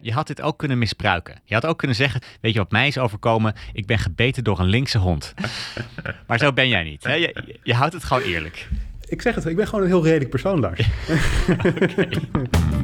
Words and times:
Je 0.00 0.12
had 0.12 0.26
dit 0.26 0.40
ook 0.40 0.58
kunnen 0.58 0.78
misbruiken. 0.78 1.40
Je 1.44 1.54
had 1.54 1.66
ook 1.66 1.78
kunnen 1.78 1.96
zeggen, 1.96 2.20
weet 2.40 2.52
je 2.52 2.58
wat 2.58 2.70
mij 2.70 2.86
is 2.86 2.98
overkomen? 2.98 3.54
Ik 3.72 3.86
ben 3.86 3.98
gebeten 3.98 4.44
door 4.44 4.58
een 4.58 4.66
linkse 4.66 4.98
hond. 4.98 5.34
maar 6.26 6.38
zo 6.38 6.52
ben 6.52 6.68
jij 6.68 6.82
niet. 6.82 7.04
Hè? 7.04 7.14
Je, 7.14 7.58
je 7.62 7.74
houdt 7.74 7.92
het 7.94 8.04
gewoon 8.04 8.22
eerlijk. 8.22 8.68
Ik 9.08 9.22
zeg 9.22 9.34
het, 9.34 9.46
ik 9.46 9.56
ben 9.56 9.66
gewoon 9.66 9.84
een 9.84 9.90
heel 9.90 10.04
redelijk 10.04 10.30
persoon, 10.30 10.60
Lars. 10.60 10.80
Welkom 12.28 12.79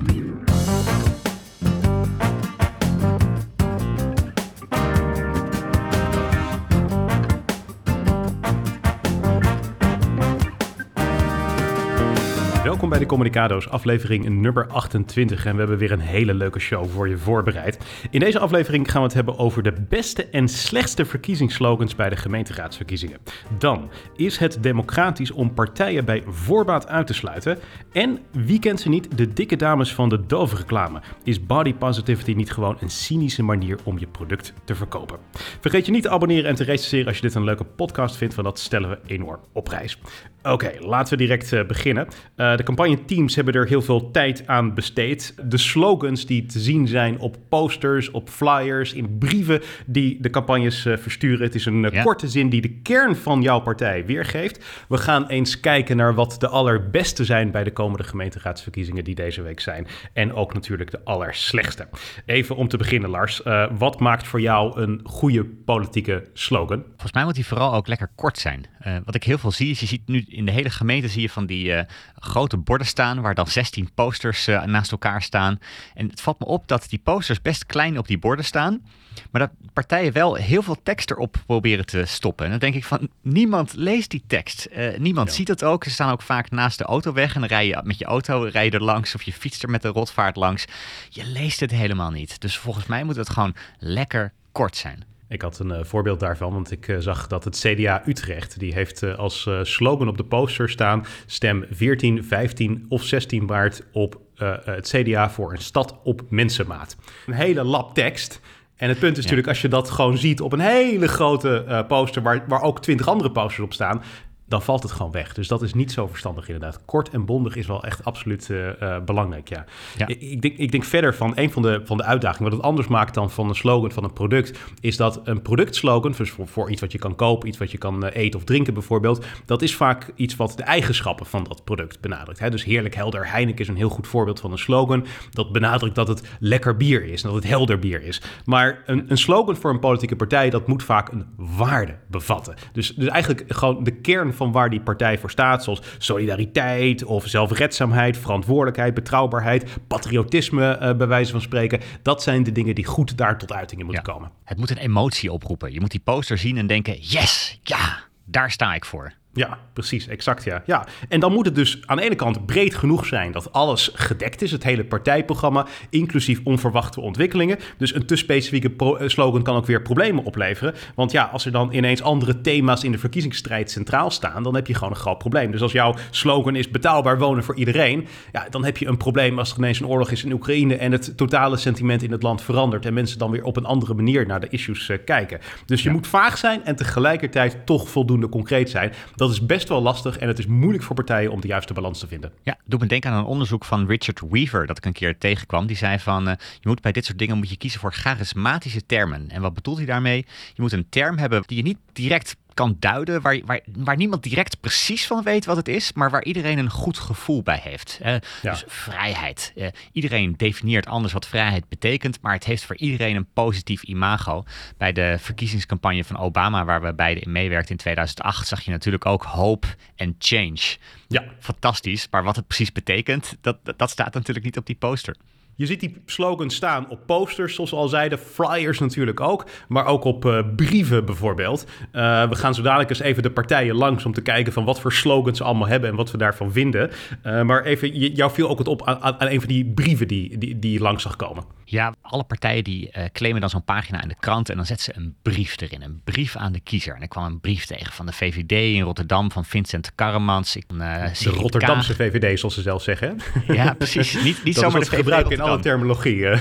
bij 12.97 13.05
de 13.05 13.11
Communicado's, 13.11 13.69
aflevering 13.69 14.29
nummer 14.29 14.67
28. 14.67 15.45
En 15.47 15.53
we 15.53 15.59
hebben 15.59 15.79
weer 15.79 15.93
een 15.93 16.01
hele 16.01 16.35
leuke 16.35 16.59
show 16.59 16.89
voor 16.89 17.09
je 17.09 17.19
voorbereid. 17.19 17.79
In 18.11 18.21
deze 18.21 18.39
aflevering 18.39 18.91
gaan 18.91 19.01
we 19.01 19.07
het 19.07 19.17
hebben 19.17 19.39
over 19.39 19.63
de 19.63 19.73
beste 19.89 20.27
en 20.27 20.49
slechtste 20.49 21.05
verkiezingsslogans 21.05 21.95
bij 21.95 22.09
de 22.09 22.17
gemeenteraadsverkiezingen. 22.17 23.19
Dan 23.59 23.91
is 24.17 24.39
het 24.39 24.59
democratisch 24.63 25.31
om 25.31 25.55
partijen 25.55 26.05
bij 26.05 26.23
voorbaat 26.27 26.89
uit 26.89 27.07
te 27.07 27.15
sluiten. 27.15 27.59
En 27.93 28.19
wie 28.31 28.59
kent 28.59 28.81
ze 28.81 28.89
niet, 28.89 29.17
de 29.17 29.33
dikke 29.33 29.57
dames 29.57 29.95
van 29.95 30.09
de 30.09 30.27
Dove-reclame. 30.27 31.01
Is 31.23 31.47
body 31.47 31.75
positivity 31.75 32.33
niet 32.33 32.53
gewoon 32.53 32.77
een 32.81 32.91
cynische 32.91 33.43
manier 33.43 33.79
om 33.85 33.99
je 33.99 34.07
product 34.07 34.53
te 34.65 34.75
verkopen? 34.75 35.19
Vergeet 35.61 35.87
je 35.87 35.93
niet 35.93 36.03
te 36.03 36.11
abonneren 36.11 36.51
en 36.51 36.55
te 36.55 36.65
recenseren 36.65 37.07
als 37.07 37.17
je 37.17 37.23
dit 37.23 37.35
een 37.35 37.45
leuke 37.45 37.65
podcast 37.65 38.17
vindt, 38.17 38.35
want 38.35 38.47
dat 38.47 38.59
stellen 38.59 38.91
we 38.91 38.99
enorm 39.07 39.41
op 39.53 39.65
prijs. 39.65 39.99
Oké, 40.47 40.73
laten 40.81 41.19
we 41.19 41.25
direct 41.25 41.53
uh, 41.53 41.65
beginnen. 41.65 42.07
Uh, 42.37 42.57
de 42.57 42.63
campagneteams 42.63 43.35
hebben 43.35 43.55
er 43.55 43.67
heel 43.67 43.83
veel 43.83 44.11
tijd 44.11 44.47
aan 44.47 44.75
besteed. 44.75 45.35
De 45.45 45.57
slogans 45.57 46.27
die 46.27 46.47
te 46.47 46.59
zien 46.59 46.89
zijn 46.89 47.19
op 47.19 47.37
posters, 47.49 48.11
op 48.11 48.29
flyers, 48.29 48.93
in 48.93 49.19
brieven 49.19 49.63
die 49.87 50.21
de 50.21 50.31
campagnes 50.31 50.87
uh, 50.87 50.97
versturen. 50.97 51.45
Het 51.45 51.55
is 51.55 51.67
een 51.67 51.81
ja. 51.93 52.03
korte 52.03 52.29
zin 52.29 52.49
die 52.49 52.61
de 52.61 52.81
kern 52.81 53.17
van 53.17 53.43
jouw 53.43 53.61
partij 53.61 54.07
weergeeft. 54.07 54.85
We 54.89 54.97
gaan 54.97 55.27
eens 55.27 55.61
kijken 55.61 55.97
naar 55.97 56.15
wat 56.15 56.37
de 56.39 56.49
allerbeste 56.49 57.25
zijn 57.25 57.51
bij 57.51 57.65
de 57.65 57.73
komende 57.73 58.05
gemeenteraadsverkiezingen 58.05 59.05
die 59.05 59.15
deze 59.15 59.43
week 59.43 59.61
zijn. 59.61 59.87
En 60.13 60.33
ook 60.33 60.55
natuurlijk 60.55 60.91
de 60.91 61.01
allerslechtste. 61.05 61.89
Even 62.27 62.57
om 62.57 62.69
te 62.69 62.77
beginnen, 62.77 63.11
Lars. 63.11 63.43
wat 63.79 64.01
maakt 64.01 64.27
voor 64.27 64.41
jou 64.41 64.81
een 64.81 65.01
goede 65.05 65.45
politieke 65.45 66.25
slogan? 66.33 66.83
Volgens 66.89 67.13
mij 67.13 67.25
moet 67.25 67.35
die 67.35 67.47
vooral 67.47 67.75
ook 67.75 67.87
lekker 67.87 68.11
kort 68.15 68.39
zijn. 68.39 68.67
wat 69.05 69.15
ik 69.15 69.25
heel 69.25 69.39
veel 69.39 69.51
zie 69.51 69.71
is, 69.71 69.81
je 69.81 69.87
ziet 69.87 70.09
nu 70.09 70.25
in 70.37 70.45
de 70.45 70.53
hele 70.53 70.71
gemeente 70.71 71.09
zie 71.09 71.23
je 71.23 71.31
van 71.31 71.47
die 71.47 71.67
uh, 71.67 71.81
grote 72.19 72.57
borden 72.57 72.87
staan 72.87 73.21
waar 73.21 73.35
dan 73.35 73.47
16 73.47 73.91
posters 73.95 74.49
uh, 74.49 74.65
naast 74.65 74.93
elkaar 74.93 75.23
staan. 75.23 75.61
En 75.95 76.09
het 76.09 76.21
valt 76.21 76.39
me 76.39 76.47
op 76.47 76.69
dat 76.69 76.87
die 76.89 77.01
posters 77.05 77.43
best 77.43 77.67
klein 77.67 77.99
op 77.99 78.07
die 78.07 78.19
borden 78.19 78.45
staan. 78.45 78.83
Maar 79.31 79.41
dat 79.41 79.51
partijen 79.73 80.13
wel 80.13 80.35
heel 80.35 80.63
veel 80.63 80.83
tekst 80.83 81.11
erop 81.11 81.37
proberen 81.47 81.87
te 81.87 82.05
stoppen. 82.05 82.45
En 82.45 82.51
dan 82.51 82.61
denk 82.61 82.75
ik 82.75 82.85
van, 82.85 83.09
niemand 83.23 83.73
leest 83.75 84.11
die 84.11 84.23
tekst. 84.27 84.69
Uh, 84.77 84.99
niemand 84.99 85.29
ja. 85.29 85.35
ziet 85.35 85.49
het 85.49 85.65
ook. 85.65 85.85
Ze 85.85 85.91
staan 85.91 86.13
ook 86.13 86.23
vaak 86.23 86.51
naast 86.51 86.79
de 86.79 86.85
autoweg. 86.85 87.35
En 87.35 87.41
dan 87.41 87.49
rij 87.49 87.67
je 87.67 87.81
met 87.85 87.99
je 87.99 88.05
auto 88.05 88.43
rij 88.43 88.65
je 88.65 88.71
er 88.71 88.83
langs 88.83 89.15
of 89.15 89.23
je 89.23 89.33
fietst 89.33 89.63
er 89.63 89.71
met 89.71 89.83
de 89.83 89.89
rotvaart 89.89 90.37
langs. 90.37 90.65
Je 91.09 91.25
leest 91.25 91.61
het 91.61 91.71
helemaal 91.71 92.11
niet. 92.11 92.41
Dus 92.41 92.59
volgens 92.59 92.87
mij 92.87 93.05
moet 93.05 93.17
het 93.17 93.31
gewoon 93.31 93.55
lekker 93.79 94.33
kort 94.53 94.77
zijn. 94.77 95.05
Ik 95.29 95.43
had 95.43 95.59
een 95.59 95.71
uh, 95.71 95.79
voorbeeld 95.83 96.21
daarvan, 96.21 96.53
want 96.53 96.71
ik 96.71 96.89
uh, 96.89 96.97
zag 96.99 97.27
dat 97.27 97.45
het 97.45 97.59
CDA 97.59 98.03
Utrecht, 98.07 98.59
die 98.59 98.73
heeft 98.73 99.03
uh, 99.03 99.19
als 99.19 99.49
slogan 99.63 100.09
op 100.09 100.17
de 100.17 100.25
poster 100.25 100.69
staan, 100.69 101.07
stem 101.27 101.65
14, 101.71 102.25
15 102.25 102.87
of 102.89 103.03
16 103.03 103.45
maart 103.45 103.83
op 103.93 104.21
het 104.65 104.89
CDA 104.89 105.31
voor 105.31 105.53
een 105.53 105.63
stad 105.63 105.99
op 106.05 106.23
mensenmaat. 106.29 106.97
Een 107.27 107.33
hele 107.33 107.65
lap 107.65 107.95
tekst. 107.95 108.41
En 108.77 108.89
het 108.89 108.99
punt 108.99 109.13
is 109.13 109.17
ja. 109.17 109.23
natuurlijk, 109.23 109.49
als 109.49 109.63
je 109.63 109.69
dat 109.69 109.91
gewoon 109.91 110.19
ziet 110.19 110.41
op 110.41 110.53
een 110.53 110.61
hele 110.61 111.09
grote 111.09 111.85
poster, 111.89 112.23
waar, 112.23 112.45
waar 112.49 112.63
ook 112.63 112.83
twintig 112.83 113.09
andere 113.09 113.31
posters 113.31 113.65
op 113.65 113.73
staan, 113.73 114.03
dan 114.49 114.63
valt 114.63 114.83
het 114.83 114.93
gewoon 114.93 115.13
weg. 115.13 115.35
Dus 115.35 115.49
dat 115.49 115.63
is 115.63 115.75
niet 115.75 115.93
zo 115.93 116.07
verstandig 116.07 116.47
inderdaad. 116.47 116.85
Kort 116.85 117.09
en 117.09 117.25
bondig 117.25 117.57
is 117.57 117.67
wel 117.67 117.85
echt 117.85 118.05
absoluut 118.05 118.49
uh, 118.49 118.67
uh, 118.83 118.97
belangrijk, 119.05 119.49
ja. 119.49 119.65
ja. 119.97 120.07
Ik, 120.07 120.21
ik, 120.21 120.43
denk, 120.43 120.57
ik 120.57 120.71
denk 120.71 120.85
verder 120.85 121.15
van 121.15 121.33
een 121.35 121.51
van 121.53 121.63
de, 121.63 121.81
van 121.85 121.97
de 121.97 122.05
uitdagingen... 122.05 122.51
wat 122.51 122.59
het 122.59 122.69
anders 122.69 122.89
maakt 122.89 123.15
dan 123.15 123.31
van 123.31 123.49
een 123.49 123.55
slogan 123.55 123.93
van 123.93 124.05
een 124.05 124.13
product... 124.13 124.59
is 124.81 124.97
dat 124.97 125.21
een 125.25 125.43
productslogan, 125.43 126.13
dus 126.17 126.31
voor, 126.31 126.49
voor 126.49 126.71
iets 126.71 126.81
wat 126.81 126.93
je 126.93 126.99
kan 126.99 127.15
kopen... 127.15 127.49
iets 127.49 127.59
wat 127.59 127.71
je 127.71 127.79
kan 127.79 128.05
uh, 128.05 128.11
eten 128.13 128.39
of 128.39 128.45
drinken 128.45 128.75
bijvoorbeeld... 128.75 129.25
dat 129.45 129.63
is 129.63 129.77
vaak 129.77 130.13
iets 130.15 130.37
wat 130.37 130.57
de 130.57 130.63
eigenschappen 130.63 131.27
van 131.27 131.45
dat 131.45 131.65
product 131.65 132.01
benadrukt. 132.01 132.39
Hè? 132.39 132.51
Dus 132.51 132.65
Heerlijk 132.65 132.95
Helder 132.95 133.31
Heineken 133.31 133.61
is 133.61 133.69
een 133.69 133.77
heel 133.77 133.89
goed 133.89 134.07
voorbeeld 134.07 134.41
van 134.41 134.53
een 134.53 134.59
slogan... 134.59 135.07
dat 135.31 135.53
benadrukt 135.53 135.95
dat 135.95 136.09
het 136.09 136.23
lekker 136.41 136.77
bier 136.77 137.05
is 137.05 137.23
en 137.23 137.29
dat 137.29 137.43
het 137.43 137.49
helder 137.49 137.79
bier 137.79 138.03
is. 138.03 138.23
Maar 138.45 138.83
een, 138.87 139.05
een 139.09 139.19
slogan 139.19 139.57
voor 139.57 139.71
een 139.71 139.79
politieke 139.79 140.17
partij... 140.17 140.51
dat 140.51 140.67
moet 140.67 140.83
vaak 140.83 141.13
een 141.13 141.27
waarde 141.37 141.97
bevatten. 142.07 142.55
Dus, 142.73 142.95
dus 142.95 143.09
eigenlijk 143.09 143.45
gewoon 143.49 143.85
de 143.85 143.91
kern 143.91 144.35
van 144.37 144.53
waar 144.53 144.71
die 144.71 144.81
partij 144.81 145.19
voor 145.19 145.31
staat, 145.31 145.65
zoals 145.65 145.83
solidariteit 145.99 147.05
of 147.05 147.27
zelfredzaamheid, 147.27 148.19
verantwoordelijkheid, 148.19 148.95
betrouwbaarheid, 148.95 149.77
patriotisme, 149.87 150.79
uh, 150.83 150.97
bij 150.97 151.07
wijze 151.07 151.33
van 151.33 151.41
spreken. 151.41 151.81
Dat 152.03 152.23
zijn 152.23 152.43
de 152.43 152.53
dingen 152.53 152.75
die 152.75 152.85
goed 152.85 153.17
daar 153.17 153.39
tot 153.39 153.53
uiting 153.53 153.83
moeten 153.83 154.03
ja. 154.07 154.13
komen. 154.13 154.31
Het 154.45 154.59
moet 154.59 154.71
een 154.71 154.77
emotie 154.77 155.33
oproepen. 155.33 155.73
Je 155.73 155.81
moet 155.81 155.91
die 155.91 156.01
poster 156.01 156.39
zien 156.39 156.57
en 156.57 156.67
denken: 156.67 156.97
yes, 157.01 157.61
ja, 157.63 157.99
daar 158.25 158.51
sta 158.51 158.75
ik 158.75 158.85
voor. 158.85 159.13
Ja, 159.37 159.59
precies, 159.73 160.09
exact 160.09 160.45
ja. 160.45 160.63
ja. 160.67 160.87
En 161.09 161.21
dan 161.21 161.33
moet 161.33 161.47
het 161.47 161.55
dus 161.55 161.79
aan 161.85 161.97
de 161.97 162.03
ene 162.03 162.15
kant 162.15 162.47
breed 162.47 162.75
genoeg 162.75 163.07
zijn 163.07 163.33
dat 163.33 163.53
alles 163.53 163.91
gedekt 163.95 164.43
is, 164.43 164.53
het 164.53 164.63
hele 164.63 164.85
partijprogramma, 164.85 165.67
inclusief 165.91 166.41
onverwachte 166.45 167.01
ontwikkelingen. 167.01 167.59
Dus 167.79 167.95
een 167.95 168.07
te 168.07 168.17
specifieke 168.17 168.73
slogan 169.07 169.43
kan 169.43 169.57
ook 169.57 169.67
weer 169.67 169.83
problemen 169.83 170.25
opleveren. 170.25 170.75
Want 170.95 171.13
ja, 171.13 171.25
als 171.25 171.45
er 171.45 171.53
dan 171.53 171.73
ineens 171.73 172.03
andere 172.03 172.41
thema's 172.41 172.85
in 172.85 172.93
de 172.93 172.99
verkiezingsstrijd 172.99 173.71
centraal 173.71 174.11
staan, 174.11 174.43
dan 174.43 174.55
heb 174.55 174.67
je 174.67 174.75
gewoon 174.75 174.91
een 174.91 174.97
groot 174.99 175.19
probleem. 175.19 175.51
Dus 175.51 175.63
als 175.63 175.73
jouw 175.73 175.95
slogan 176.11 176.57
is 176.57 176.71
betaalbaar 176.71 177.19
wonen 177.19 177.45
voor 177.45 177.57
iedereen, 177.57 178.07
ja, 178.33 178.47
dan 178.51 178.65
heb 178.65 178.77
je 178.77 178.87
een 178.87 178.97
probleem 178.97 179.39
als 179.39 179.51
er 179.51 179.59
ineens 179.59 179.81
een 179.81 179.87
oorlog 179.87 180.11
is 180.11 180.25
in 180.25 180.33
Oekraïne 180.33 180.77
en 180.77 180.93
het 180.93 181.17
totale 181.17 181.57
sentiment 181.57 182.03
in 182.03 182.13
het 182.13 182.23
land 182.23 182.43
verandert 182.43 182.87
en 182.87 182.95
mensen 182.95 183.19
dan 183.19 183.31
weer 183.31 183.45
op 183.45 183.57
een 183.57 183.65
andere 183.65 183.95
manier 183.95 184.27
naar 184.27 184.41
de 184.41 184.49
issues 184.49 184.89
uh, 184.89 184.97
kijken. 185.05 185.41
Dus 185.67 185.83
je 185.83 185.89
ja. 185.89 185.95
moet 185.95 186.07
vaag 186.07 186.39
zijn 186.39 186.65
en 186.65 186.77
tegelijkertijd 186.77 187.57
toch 187.65 187.89
voldoende 187.89 188.29
concreet 188.29 188.71
zijn. 188.71 188.93
Dat 189.15 189.26
dat 189.27 189.37
is 189.37 189.47
best 189.47 189.69
wel 189.69 189.83
lastig 189.83 190.19
en 190.19 190.29
het 190.29 190.39
is 190.39 190.47
moeilijk 190.47 190.85
voor 190.85 190.95
partijen 190.95 191.31
om 191.31 191.41
de 191.41 191.47
juiste 191.47 191.73
balans 191.73 191.99
te 191.99 192.07
vinden. 192.07 192.33
Ja, 192.43 192.59
doe 192.65 192.81
me 192.81 192.87
denken 192.87 193.11
aan 193.11 193.19
een 193.19 193.25
onderzoek 193.25 193.65
van 193.65 193.87
Richard 193.87 194.21
Weaver 194.31 194.67
dat 194.67 194.79
ik 194.79 194.85
een 194.85 194.93
keer 194.93 195.19
tegenkwam. 195.19 195.67
Die 195.67 195.77
zei 195.77 195.99
van, 195.99 196.29
uh, 196.29 196.35
je 196.61 196.69
moet 196.69 196.81
bij 196.81 196.93
dit 196.93 197.05
soort 197.05 197.19
dingen 197.19 197.37
moet 197.37 197.51
je 197.51 197.57
kiezen 197.57 197.81
voor 197.81 197.93
charismatische 197.93 198.87
termen. 198.87 199.31
En 199.31 199.41
wat 199.41 199.55
bedoelt 199.55 199.77
hij 199.77 199.87
daarmee? 199.87 200.27
Je 200.55 200.63
moet 200.63 200.73
een 200.73 200.89
term 200.89 201.19
hebben 201.19 201.43
die 201.47 201.57
je 201.57 201.63
niet 201.63 201.79
direct 201.93 202.37
kan 202.57 202.77
duiden, 202.79 203.23
waar, 203.23 203.41
waar, 203.45 203.61
waar 203.77 203.97
niemand 203.97 204.23
direct 204.23 204.61
precies 204.61 205.07
van 205.07 205.23
weet 205.23 205.45
wat 205.45 205.57
het 205.57 205.69
is, 205.69 205.93
maar 205.93 206.11
waar 206.11 206.25
iedereen 206.25 206.59
een 206.59 206.71
goed 206.71 206.99
gevoel 206.99 207.43
bij 207.43 207.61
heeft. 207.63 207.99
Uh, 208.03 208.07
ja. 208.43 208.51
Dus 208.51 208.65
vrijheid. 208.67 209.53
Uh, 209.57 209.67
iedereen 209.93 210.35
definieert 210.37 210.87
anders 210.87 211.13
wat 211.13 211.27
vrijheid 211.27 211.69
betekent, 211.69 212.21
maar 212.21 212.33
het 212.33 212.45
heeft 212.45 212.65
voor 212.65 212.77
iedereen 212.77 213.17
een 213.17 213.33
positief 213.33 213.83
imago. 213.83 214.45
Bij 214.77 214.93
de 214.93 215.17
verkiezingscampagne 215.21 216.05
van 216.05 216.19
Obama, 216.19 216.65
waar 216.65 216.83
we 216.83 216.95
beide 216.95 217.21
in 217.21 217.33
meewerkten 217.33 217.71
in 217.71 217.77
2008, 217.77 218.47
zag 218.47 218.61
je 218.61 218.71
natuurlijk 218.71 219.07
ook 219.07 219.23
hope 219.23 219.67
en 219.97 220.17
change. 220.19 220.77
Ja. 221.09 221.25
Fantastisch, 221.39 222.09
maar 222.11 222.23
wat 222.23 222.37
het 222.37 222.47
precies 222.47 222.73
betekent, 222.73 223.37
dat, 223.41 223.59
dat 223.77 223.91
staat 223.91 224.15
natuurlijk 224.15 224.45
niet 224.45 224.57
op 224.57 224.67
die 224.67 224.77
poster. 224.77 225.17
Je 225.57 225.67
ziet 225.67 225.81
die 225.81 226.03
slogan 226.07 226.51
staan 226.51 226.89
op 226.89 227.01
posters, 227.07 227.55
zoals 227.55 227.71
we 227.71 227.77
al 227.77 227.89
zeiden, 227.89 228.19
flyers 228.19 228.79
natuurlijk 228.79 229.21
ook, 229.21 229.47
maar 229.69 229.87
ook 229.87 230.05
op 230.05 230.25
uh, 230.25 230.39
brieven 230.57 231.05
bijvoorbeeld. 231.05 231.67
Uh, 231.93 232.29
we 232.29 232.35
gaan 232.35 232.55
zo 232.55 232.63
dadelijk 232.63 232.91
eens 232.91 233.01
even 233.01 233.23
de 233.23 233.31
partijen 233.31 233.75
langs 233.75 234.05
om 234.05 234.13
te 234.13 234.23
kijken 234.23 234.53
van 234.53 234.65
wat 234.65 234.81
voor 234.81 234.93
slogans 234.93 235.39
ze 235.39 235.45
allemaal 235.45 235.69
hebben 235.69 235.91
en 235.91 235.97
wat 235.97 236.11
we 236.11 236.19
daarvan 236.19 236.53
vinden. 236.53 236.91
Uh, 237.27 237.43
maar 237.43 237.65
even, 237.65 237.99
jou 237.99 238.31
viel 238.33 238.49
ook 238.49 238.59
het 238.59 238.69
op 238.69 238.87
aan, 238.87 239.17
een 239.19 239.41
van 239.41 239.49
die 239.49 239.65
brieven 239.65 240.09
die, 240.09 240.39
die, 240.39 240.59
die 240.59 240.81
langs 240.81 241.03
zag 241.03 241.17
komen. 241.17 241.45
Ja, 241.69 241.95
alle 242.03 242.25
partijen 242.25 242.65
die 242.65 242.91
claimen 243.13 243.41
dan 243.41 243.51
zo'n 243.51 243.65
pagina 243.65 244.03
in 244.03 244.09
de 244.09 244.17
krant 244.21 244.51
en 244.51 244.57
dan 244.57 244.67
zetten 244.67 244.85
ze 244.85 245.01
een 245.01 245.15
brief 245.23 245.61
erin, 245.61 245.83
een 245.83 246.01
brief 246.05 246.37
aan 246.37 246.53
de 246.53 246.61
kiezer. 246.61 246.95
En 246.95 247.03
ik 247.03 247.09
kwam 247.09 247.25
een 247.25 247.41
brief 247.41 247.65
tegen 247.65 247.93
van 247.93 248.07
de 248.07 248.13
VVD 248.13 248.51
in 248.51 248.83
Rotterdam, 248.83 249.33
van 249.33 249.45
Vincent 249.45 249.93
Karremans. 249.95 250.57
Ik, 250.57 250.65
de 250.69 251.13
Rotterdamse 251.25 251.97
Kaag. 251.97 252.07
VVD, 252.07 252.39
zoals 252.39 252.55
ze 252.55 252.63
zelf 252.63 252.83
zeggen. 252.83 253.21
Ja, 253.47 253.75
precies. 253.75 254.23
Niet, 254.23 254.45
niet 254.45 254.57
zomaar 254.57 254.81
de 254.81 254.87
gebruik 254.87 255.29
in 255.29 255.41
alle 255.41 255.61
terminologie. 255.61 256.17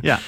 ja, 0.00 0.18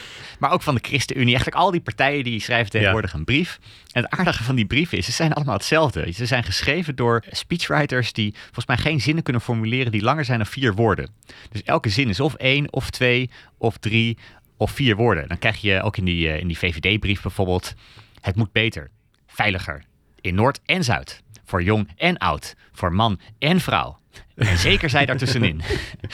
maar 0.44 0.52
ook 0.52 0.62
van 0.62 0.74
de 0.74 0.80
ChristenUnie. 0.84 1.34
Eigenlijk 1.34 1.56
al 1.56 1.70
die 1.70 1.80
partijen 1.80 2.24
die 2.24 2.40
schrijven 2.40 2.70
tegenwoordig 2.70 3.12
ja. 3.12 3.18
een 3.18 3.24
brief. 3.24 3.58
En 3.92 4.02
het 4.02 4.10
aardige 4.18 4.44
van 4.44 4.54
die 4.54 4.66
brieven 4.66 4.98
is, 4.98 5.04
ze 5.04 5.12
zijn 5.12 5.32
allemaal 5.32 5.54
hetzelfde. 5.54 6.12
Ze 6.12 6.26
zijn 6.26 6.44
geschreven 6.44 6.96
door 6.96 7.24
speechwriters 7.30 8.12
die 8.12 8.34
volgens 8.42 8.66
mij 8.66 8.76
geen 8.76 9.00
zinnen 9.00 9.22
kunnen 9.22 9.42
formuleren 9.42 9.92
die 9.92 10.02
langer 10.02 10.24
zijn 10.24 10.38
dan 10.38 10.46
vier 10.46 10.74
woorden. 10.74 11.10
Dus 11.50 11.62
elke 11.62 11.88
zin 11.88 12.08
is 12.08 12.20
of 12.20 12.34
één, 12.34 12.72
of 12.72 12.90
twee, 12.90 13.30
of 13.58 13.76
drie, 13.76 14.18
of 14.56 14.70
vier 14.70 14.96
woorden. 14.96 15.28
Dan 15.28 15.38
krijg 15.38 15.60
je 15.60 15.82
ook 15.82 15.96
in 15.96 16.04
die, 16.04 16.38
in 16.38 16.46
die 16.46 16.58
VVD-brief 16.58 17.22
bijvoorbeeld, 17.22 17.74
het 18.20 18.36
moet 18.36 18.52
beter, 18.52 18.90
veiliger, 19.26 19.84
in 20.20 20.34
Noord 20.34 20.60
en 20.64 20.84
Zuid. 20.84 21.22
Voor 21.44 21.62
jong 21.62 21.88
en 21.96 22.18
oud, 22.18 22.54
voor 22.72 22.92
man 22.92 23.20
en 23.38 23.60
vrouw 23.60 23.98
zeker 24.36 24.90
zij 24.90 25.06
daartussenin. 25.06 25.60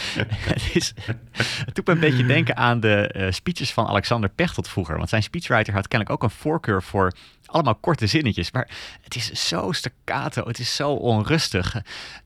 het, 0.52 0.94
het 1.64 1.74
doet 1.74 1.86
me 1.86 1.92
een 1.92 2.00
beetje 2.00 2.26
denken 2.26 2.56
aan 2.56 2.80
de 2.80 3.08
eh, 3.08 3.30
speeches 3.30 3.72
van 3.72 3.86
Alexander 3.86 4.30
Pechtold 4.30 4.68
vroeger. 4.68 4.96
Want 4.96 5.08
zijn 5.08 5.22
speechwriter 5.22 5.74
had 5.74 5.88
kennelijk 5.88 6.16
ook 6.16 6.30
een 6.30 6.36
voorkeur 6.36 6.82
voor 6.82 7.12
allemaal 7.46 7.74
korte 7.74 8.06
zinnetjes. 8.06 8.50
Maar 8.52 8.68
het 9.02 9.14
is 9.14 9.48
zo 9.48 9.72
staccato, 9.72 10.46
het 10.46 10.58
is 10.58 10.76
zo 10.76 10.90
onrustig. 10.92 11.82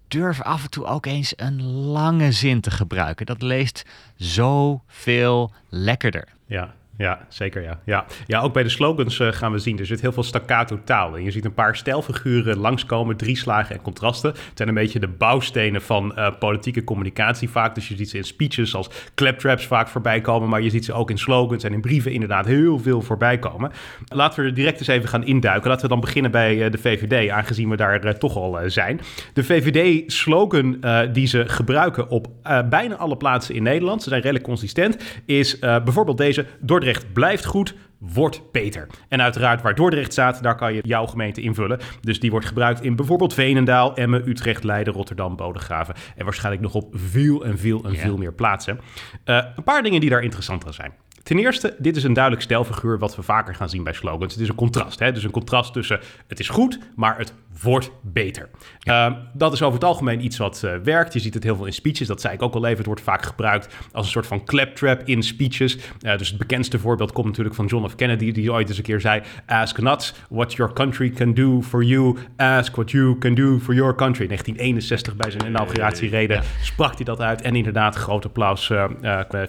Durf 0.09 0.41
af 0.43 0.63
en 0.63 0.71
toe 0.71 0.85
ook 0.85 1.07
eens 1.07 1.33
een 1.37 1.63
lange 1.73 2.33
zin 2.33 2.61
te 2.61 2.71
gebruiken. 2.71 3.27
Dat 3.27 3.43
leest 3.43 3.85
zoveel 4.17 5.53
lekkerder. 5.69 6.29
Ja, 6.47 6.75
ja, 6.97 7.27
zeker 7.29 7.63
ja. 7.63 7.81
ja. 7.85 8.05
Ja, 8.27 8.41
ook 8.41 8.53
bij 8.53 8.63
de 8.63 8.69
slogans 8.69 9.19
uh, 9.19 9.33
gaan 9.33 9.53
we 9.53 9.59
zien, 9.59 9.79
er 9.79 9.87
zit 9.87 10.01
heel 10.01 10.13
veel 10.13 10.23
staccato 10.23 10.81
taal. 10.85 11.17
En 11.17 11.23
je 11.23 11.31
ziet 11.31 11.45
een 11.45 11.55
paar 11.55 11.77
stijlfiguren 11.77 12.59
langskomen, 12.59 13.17
drie 13.17 13.37
slagen 13.37 13.75
en 13.75 13.83
contrasten. 13.83 14.31
Het 14.31 14.41
zijn 14.55 14.69
een 14.69 14.75
beetje 14.75 14.99
de 14.99 15.09
bouwstenen 15.09 15.83
van 15.83 16.13
uh, 16.17 16.29
politieke 16.39 16.85
communicatie 16.85 17.51
vaak. 17.51 17.75
Dus 17.75 17.89
je 17.89 17.97
ziet 17.97 18.11
ze 18.11 18.17
in 18.17 18.25
speeches 18.25 18.75
als 18.75 18.91
claptraps 19.15 19.67
vaak 19.67 19.89
voorbij 19.89 20.21
komen. 20.21 20.49
Maar 20.49 20.63
je 20.63 20.71
ziet 20.71 20.85
ze 20.85 20.93
ook 20.93 21.11
in 21.11 21.19
slogans 21.19 21.65
en 21.65 21.73
in 21.73 21.81
brieven 21.81 22.13
inderdaad 22.13 22.47
heel 22.47 22.79
veel 22.79 23.03
voorbij 23.03 23.39
komen. 23.39 23.71
Laten 24.09 24.43
we 24.43 24.49
er 24.49 24.55
direct 24.55 24.79
eens 24.79 24.89
even 24.89 25.09
gaan 25.09 25.25
induiken. 25.25 25.69
Laten 25.69 25.83
we 25.83 25.93
dan 25.93 26.01
beginnen 26.01 26.31
bij 26.31 26.57
uh, 26.57 26.71
de 26.71 26.79
VVD, 26.79 27.31
aangezien 27.31 27.69
we 27.69 27.77
daar 27.77 28.19
toch 28.19 28.37
al 28.37 28.59
zijn. 28.67 29.01
De 29.33 29.45
VVD-slogan 29.45 30.85
die 31.13 31.27
ze 31.27 31.45
gebruiken 31.49 32.09
op 32.09 32.29
bijna 32.69 32.95
alle 32.95 33.17
plaatsen 33.17 33.55
in 33.55 33.63
Nederland, 33.63 34.03
ze 34.03 34.09
zijn 34.09 34.21
redelijk 34.21 34.45
consistent, 34.45 35.21
is 35.27 35.59
bijvoorbeeld 35.59 36.19
deze... 36.19 36.47
Door 36.61 36.84
Dordrecht 36.85 37.13
blijft 37.13 37.45
goed, 37.45 37.75
wordt 37.99 38.43
beter. 38.53 38.87
En 39.09 39.23
uiteraard 39.23 39.63
waar 39.63 39.75
Dordrecht 39.75 40.13
staat, 40.13 40.43
daar 40.43 40.57
kan 40.57 40.75
je 40.75 40.81
jouw 40.83 41.07
gemeente 41.07 41.41
invullen. 41.41 41.81
Dus 42.01 42.21
die 42.21 42.31
wordt 42.31 42.47
gebruikt 42.47 42.83
in 42.83 42.97
bijvoorbeeld 42.97 43.35
Veenendaal, 43.35 43.97
Emmen, 43.97 44.29
Utrecht, 44.29 44.65
Leiden, 44.65 44.93
Rotterdam, 44.93 45.37
Bodegraven. 45.37 45.95
En 46.17 46.25
waarschijnlijk 46.25 46.63
nog 46.63 46.75
op 46.75 46.95
veel 46.97 47.45
en 47.45 47.59
veel 47.59 47.85
en 47.85 47.97
veel 47.97 48.17
meer 48.17 48.33
plaatsen. 48.33 48.81
Uh, 49.25 49.45
een 49.57 49.65
paar 49.65 49.83
dingen 49.83 50.01
die 50.01 50.11
daar 50.11 50.23
interessant 50.23 50.67
aan 50.67 50.73
zijn. 50.73 50.93
Ten 51.25 51.39
eerste, 51.39 51.75
dit 51.79 51.97
is 51.97 52.05
een 52.05 52.13
duidelijk 52.13 52.45
stelfiguur 52.45 52.99
wat 52.99 53.17
we 53.17 53.23
vaker 53.23 53.55
gaan 53.55 53.69
zien 53.69 53.85
bij 53.85 53.93
slogans. 53.93 54.33
Het 54.33 54.43
is 54.43 54.49
een 54.49 54.55
contrast. 54.55 54.99
Hè? 54.99 55.13
Dus 55.13 55.25
een 55.25 55.31
contrast 55.31 55.73
tussen 55.73 56.01
het 56.27 56.41
is 56.41 56.49
goed, 56.49 56.79
maar 56.97 57.19
het 57.19 57.33
wordt 57.63 57.91
beter. 58.03 58.49
Ehm, 58.83 59.15
dat 59.33 59.53
is 59.53 59.63
over 59.63 59.75
het 59.75 59.85
algemeen 59.85 60.25
iets 60.25 60.37
wat 60.37 60.63
uh, 60.65 60.75
werkt. 60.77 61.13
Je 61.13 61.19
ziet 61.19 61.35
het 61.35 61.43
heel 61.43 61.57
veel 61.57 61.67
in 61.67 61.73
speeches. 61.73 62.07
Dat 62.07 62.21
zei 62.21 62.35
ik 62.35 62.43
ook 62.43 62.55
al 62.55 62.65
even. 62.65 62.77
Het 62.77 62.87
wordt 62.87 63.01
vaak 63.01 63.23
gebruikt 63.23 63.75
als 63.93 64.07
een 64.07 64.13
soort 64.13 64.27
van 64.27 64.45
claptrap 64.45 65.03
in 65.05 65.23
speeches. 65.23 65.77
Uh, 65.77 66.17
dus 66.19 66.29
het 66.29 66.39
bekendste 66.39 66.79
voorbeeld 66.79 67.13
komt 67.13 67.27
natuurlijk 67.27 67.55
van 67.55 67.67
John 67.67 67.89
F. 67.89 67.95
Kennedy, 67.95 68.33
die 68.33 68.53
ooit 68.53 68.69
eens 68.69 68.79
een 68.79 68.85
keer 68.85 69.01
zei: 69.01 69.23
Ask 69.47 69.79
not 69.79 70.15
what 70.29 70.53
your 70.53 70.73
country 70.73 71.11
can 71.11 71.35
do 71.35 71.63
for 71.63 71.83
you. 71.83 72.17
Ask 72.37 72.75
what 72.75 72.91
you 72.91 73.19
can 73.19 73.35
do 73.35 73.59
for 73.59 73.75
your 73.75 73.95
country. 73.95 74.23
In 74.23 74.29
1961 74.29 75.17
bij 75.17 75.31
zijn 75.31 75.47
inauguratiereden 75.47 76.43
sprak 76.63 76.95
hij 76.95 77.05
dat 77.05 77.21
uit. 77.21 77.43
En 77.43 77.57
inderdaad, 77.57 77.95
groot 77.95 78.25
applaus 78.25 78.69
uh, 78.69 78.85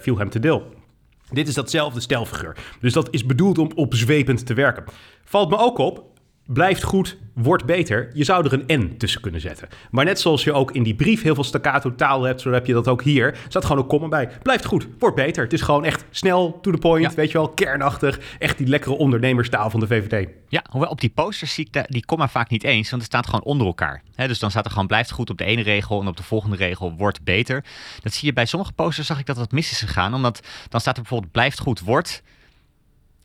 viel 0.00 0.18
hem 0.18 0.30
te 0.30 0.38
deel. 0.38 0.84
Dit 1.32 1.48
is 1.48 1.54
datzelfde 1.54 2.00
stelfiguur. 2.00 2.56
Dus 2.80 2.92
dat 2.92 3.08
is 3.10 3.26
bedoeld 3.26 3.58
om 3.58 3.70
opzwepend 3.74 4.46
te 4.46 4.54
werken. 4.54 4.84
Valt 5.24 5.50
me 5.50 5.56
ook 5.56 5.78
op, 5.78 6.04
blijft 6.46 6.82
goed, 6.82 7.16
wordt 7.34 7.64
beter. 7.64 8.10
Je 8.14 8.24
zou 8.24 8.44
er 8.44 8.52
een 8.52 8.80
N 8.80 8.94
tussen 8.98 9.20
kunnen 9.20 9.40
zetten. 9.40 9.68
Maar 9.90 10.04
net 10.04 10.20
zoals 10.20 10.44
je 10.44 10.52
ook 10.52 10.72
in 10.72 10.82
die 10.82 10.94
brief 10.94 11.22
heel 11.22 11.34
veel 11.34 11.44
staccato 11.44 11.94
taal 11.94 12.22
hebt, 12.22 12.40
zo 12.40 12.52
heb 12.52 12.66
je 12.66 12.72
dat 12.72 12.88
ook 12.88 13.02
hier. 13.02 13.38
Staat 13.48 13.64
gewoon 13.64 13.82
een 13.82 13.88
komma 13.88 14.08
bij. 14.08 14.28
Blijft 14.42 14.64
goed, 14.64 14.88
wordt 14.98 15.16
beter. 15.16 15.44
Het 15.44 15.52
is 15.52 15.60
gewoon 15.60 15.84
echt 15.84 16.04
snel, 16.10 16.58
to 16.62 16.70
the 16.70 16.78
point, 16.78 17.14
weet 17.14 17.30
je 17.30 17.38
wel, 17.38 17.48
kernachtig. 17.48 18.18
Echt 18.38 18.58
die 18.58 18.66
lekkere 18.66 18.94
ondernemerstaal 18.94 19.70
van 19.70 19.80
de 19.80 19.86
VVD. 19.86 20.28
Ja, 20.48 20.64
hoewel 20.70 20.90
op 20.90 21.00
die 21.00 21.10
posters 21.10 21.54
zie 21.54 21.68
ik 21.70 21.84
die 21.88 22.04
komma 22.04 22.28
vaak 22.28 22.50
niet 22.50 22.64
eens, 22.64 22.90
want 22.90 23.02
het 23.02 23.12
staat 23.12 23.26
gewoon 23.26 23.44
onder 23.44 23.66
elkaar. 23.66 24.02
dus 24.14 24.38
dan 24.38 24.50
staat 24.50 24.64
er 24.64 24.70
gewoon 24.70 24.86
blijft 24.86 25.10
goed 25.10 25.30
op 25.30 25.38
de 25.38 25.44
ene 25.44 25.62
regel 25.62 26.00
en 26.00 26.06
op 26.06 26.16
de 26.16 26.22
volgende 26.22 26.56
regel 26.56 26.94
wordt 26.96 27.24
beter. 27.24 27.64
Dat 28.00 28.12
zie 28.12 28.28
je 28.28 28.32
bij 28.32 28.46
sommige 28.46 28.72
posters, 28.72 29.06
zag 29.06 29.18
ik 29.18 29.26
dat 29.26 29.36
dat 29.36 29.52
mis 29.52 29.70
is 29.70 29.80
gegaan, 29.80 30.14
omdat 30.14 30.46
dan 30.68 30.80
staat 30.80 30.96
er 30.96 31.02
bijvoorbeeld 31.02 31.32
blijft 31.32 31.58
goed 31.58 31.80
wordt 31.80 32.22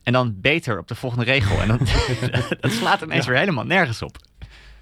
en 0.02 0.12
dan 0.12 0.40
beter 0.40 0.78
op 0.78 0.88
de 0.88 0.94
volgende 0.94 1.24
regel. 1.24 1.60
En 1.60 1.68
dan, 1.68 1.78
dat 2.60 2.70
slaat 2.70 3.02
ineens 3.02 3.24
ja. 3.24 3.30
weer 3.30 3.40
helemaal 3.40 3.64
nergens 3.64 4.02
op. 4.02 4.16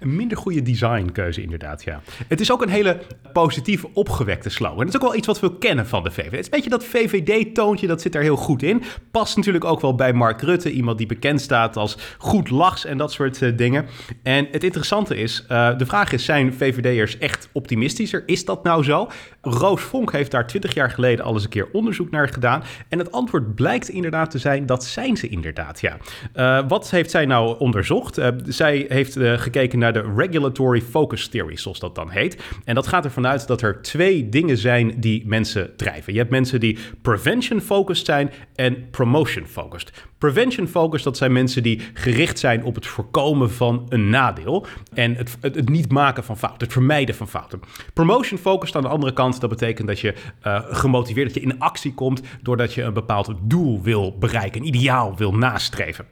Een 0.01 0.15
minder 0.15 0.37
goede 0.37 0.61
designkeuze 0.61 1.41
inderdaad, 1.41 1.83
ja. 1.83 2.01
Het 2.27 2.39
is 2.39 2.51
ook 2.51 2.61
een 2.61 2.69
hele 2.69 3.01
positieve, 3.33 3.89
opgewekte 3.93 4.49
slogan. 4.49 4.77
Dat 4.77 4.87
is 4.87 4.95
ook 4.95 5.01
wel 5.01 5.15
iets 5.15 5.27
wat 5.27 5.39
we 5.39 5.57
kennen 5.57 5.87
van 5.87 6.03
de 6.03 6.11
VVD. 6.11 6.31
Het 6.31 6.39
is 6.39 6.45
een 6.45 6.51
beetje 6.51 6.69
dat 6.69 6.83
VVD-toontje, 6.83 7.87
dat 7.87 8.01
zit 8.01 8.15
er 8.15 8.21
heel 8.21 8.35
goed 8.35 8.63
in. 8.63 8.83
Past 9.11 9.35
natuurlijk 9.35 9.65
ook 9.65 9.81
wel 9.81 9.95
bij 9.95 10.13
Mark 10.13 10.41
Rutte, 10.41 10.71
iemand 10.71 10.97
die 10.97 11.07
bekend 11.07 11.41
staat 11.41 11.77
als 11.77 11.97
goed 12.17 12.49
lachs 12.49 12.85
en 12.85 12.97
dat 12.97 13.11
soort 13.11 13.41
uh, 13.41 13.57
dingen. 13.57 13.85
En 14.23 14.47
het 14.51 14.63
interessante 14.63 15.15
is, 15.15 15.45
uh, 15.51 15.77
de 15.77 15.85
vraag 15.85 16.11
is, 16.11 16.25
zijn 16.25 16.53
VVD'ers 16.53 17.17
echt 17.17 17.49
optimistischer? 17.51 18.23
Is 18.25 18.45
dat 18.45 18.63
nou 18.63 18.83
zo? 18.83 19.09
Roos 19.41 19.81
Vonk 19.81 20.11
heeft 20.11 20.31
daar 20.31 20.47
twintig 20.47 20.73
jaar 20.73 20.89
geleden 20.89 21.25
al 21.25 21.33
eens 21.33 21.43
een 21.43 21.49
keer 21.49 21.69
onderzoek 21.71 22.11
naar 22.11 22.29
gedaan. 22.29 22.63
En 22.89 22.99
het 22.99 23.11
antwoord 23.11 23.55
blijkt 23.55 23.89
inderdaad 23.89 24.31
te 24.31 24.37
zijn, 24.37 24.65
dat 24.65 24.83
zijn 24.85 25.17
ze 25.17 25.27
inderdaad, 25.27 25.81
ja. 25.81 25.97
Uh, 26.35 26.67
wat 26.67 26.89
heeft 26.89 27.11
zij 27.11 27.25
nou 27.25 27.59
onderzocht? 27.59 28.19
zij 28.45 28.85
heeft 28.87 29.17
gekeken 29.19 29.79
naar 29.79 29.90
de 29.93 30.13
Regulatory 30.15 30.81
Focus 30.81 31.27
Theory, 31.27 31.57
zoals 31.57 31.79
dat 31.79 31.95
dan 31.95 32.09
heet. 32.09 32.43
En 32.65 32.75
dat 32.75 32.87
gaat 32.87 33.05
ervan 33.05 33.27
uit 33.27 33.47
dat 33.47 33.61
er 33.61 33.81
twee 33.81 34.29
dingen 34.29 34.57
zijn 34.57 34.99
die 34.99 35.23
mensen 35.25 35.75
drijven. 35.75 36.13
Je 36.13 36.19
hebt 36.19 36.31
mensen 36.31 36.59
die 36.59 36.77
prevention-focused 37.01 38.05
zijn 38.05 38.31
en 38.55 38.89
promotion-focused. 38.89 39.91
Prevention-focused, 40.21 41.03
dat 41.03 41.17
zijn 41.17 41.31
mensen 41.31 41.63
die 41.63 41.81
gericht 41.93 42.39
zijn 42.39 42.63
op 42.63 42.75
het 42.75 42.87
voorkomen 42.87 43.51
van 43.51 43.85
een 43.89 44.09
nadeel. 44.09 44.65
En 44.93 45.15
het, 45.15 45.37
het, 45.41 45.69
niet 45.69 45.91
maken 45.91 46.23
van 46.23 46.37
fouten, 46.37 46.63
het 46.63 46.73
vermijden 46.73 47.15
van 47.15 47.27
fouten. 47.27 47.59
Promotion-focused 47.93 48.75
aan 48.75 48.81
de 48.81 48.87
andere 48.87 49.13
kant, 49.13 49.41
dat 49.41 49.49
betekent 49.49 49.87
dat 49.87 49.99
je 49.99 50.13
uh, 50.43 50.59
gemotiveerd, 50.69 51.33
dat 51.33 51.43
je 51.43 51.49
in 51.49 51.59
actie 51.59 51.93
komt 51.93 52.21
doordat 52.41 52.73
je 52.73 52.81
een 52.81 52.93
bepaald 52.93 53.33
doel 53.41 53.81
wil 53.81 54.17
bereiken, 54.17 54.61
een 54.61 54.67
ideaal 54.67 55.17
wil 55.17 55.33
nastreven. 55.33 56.05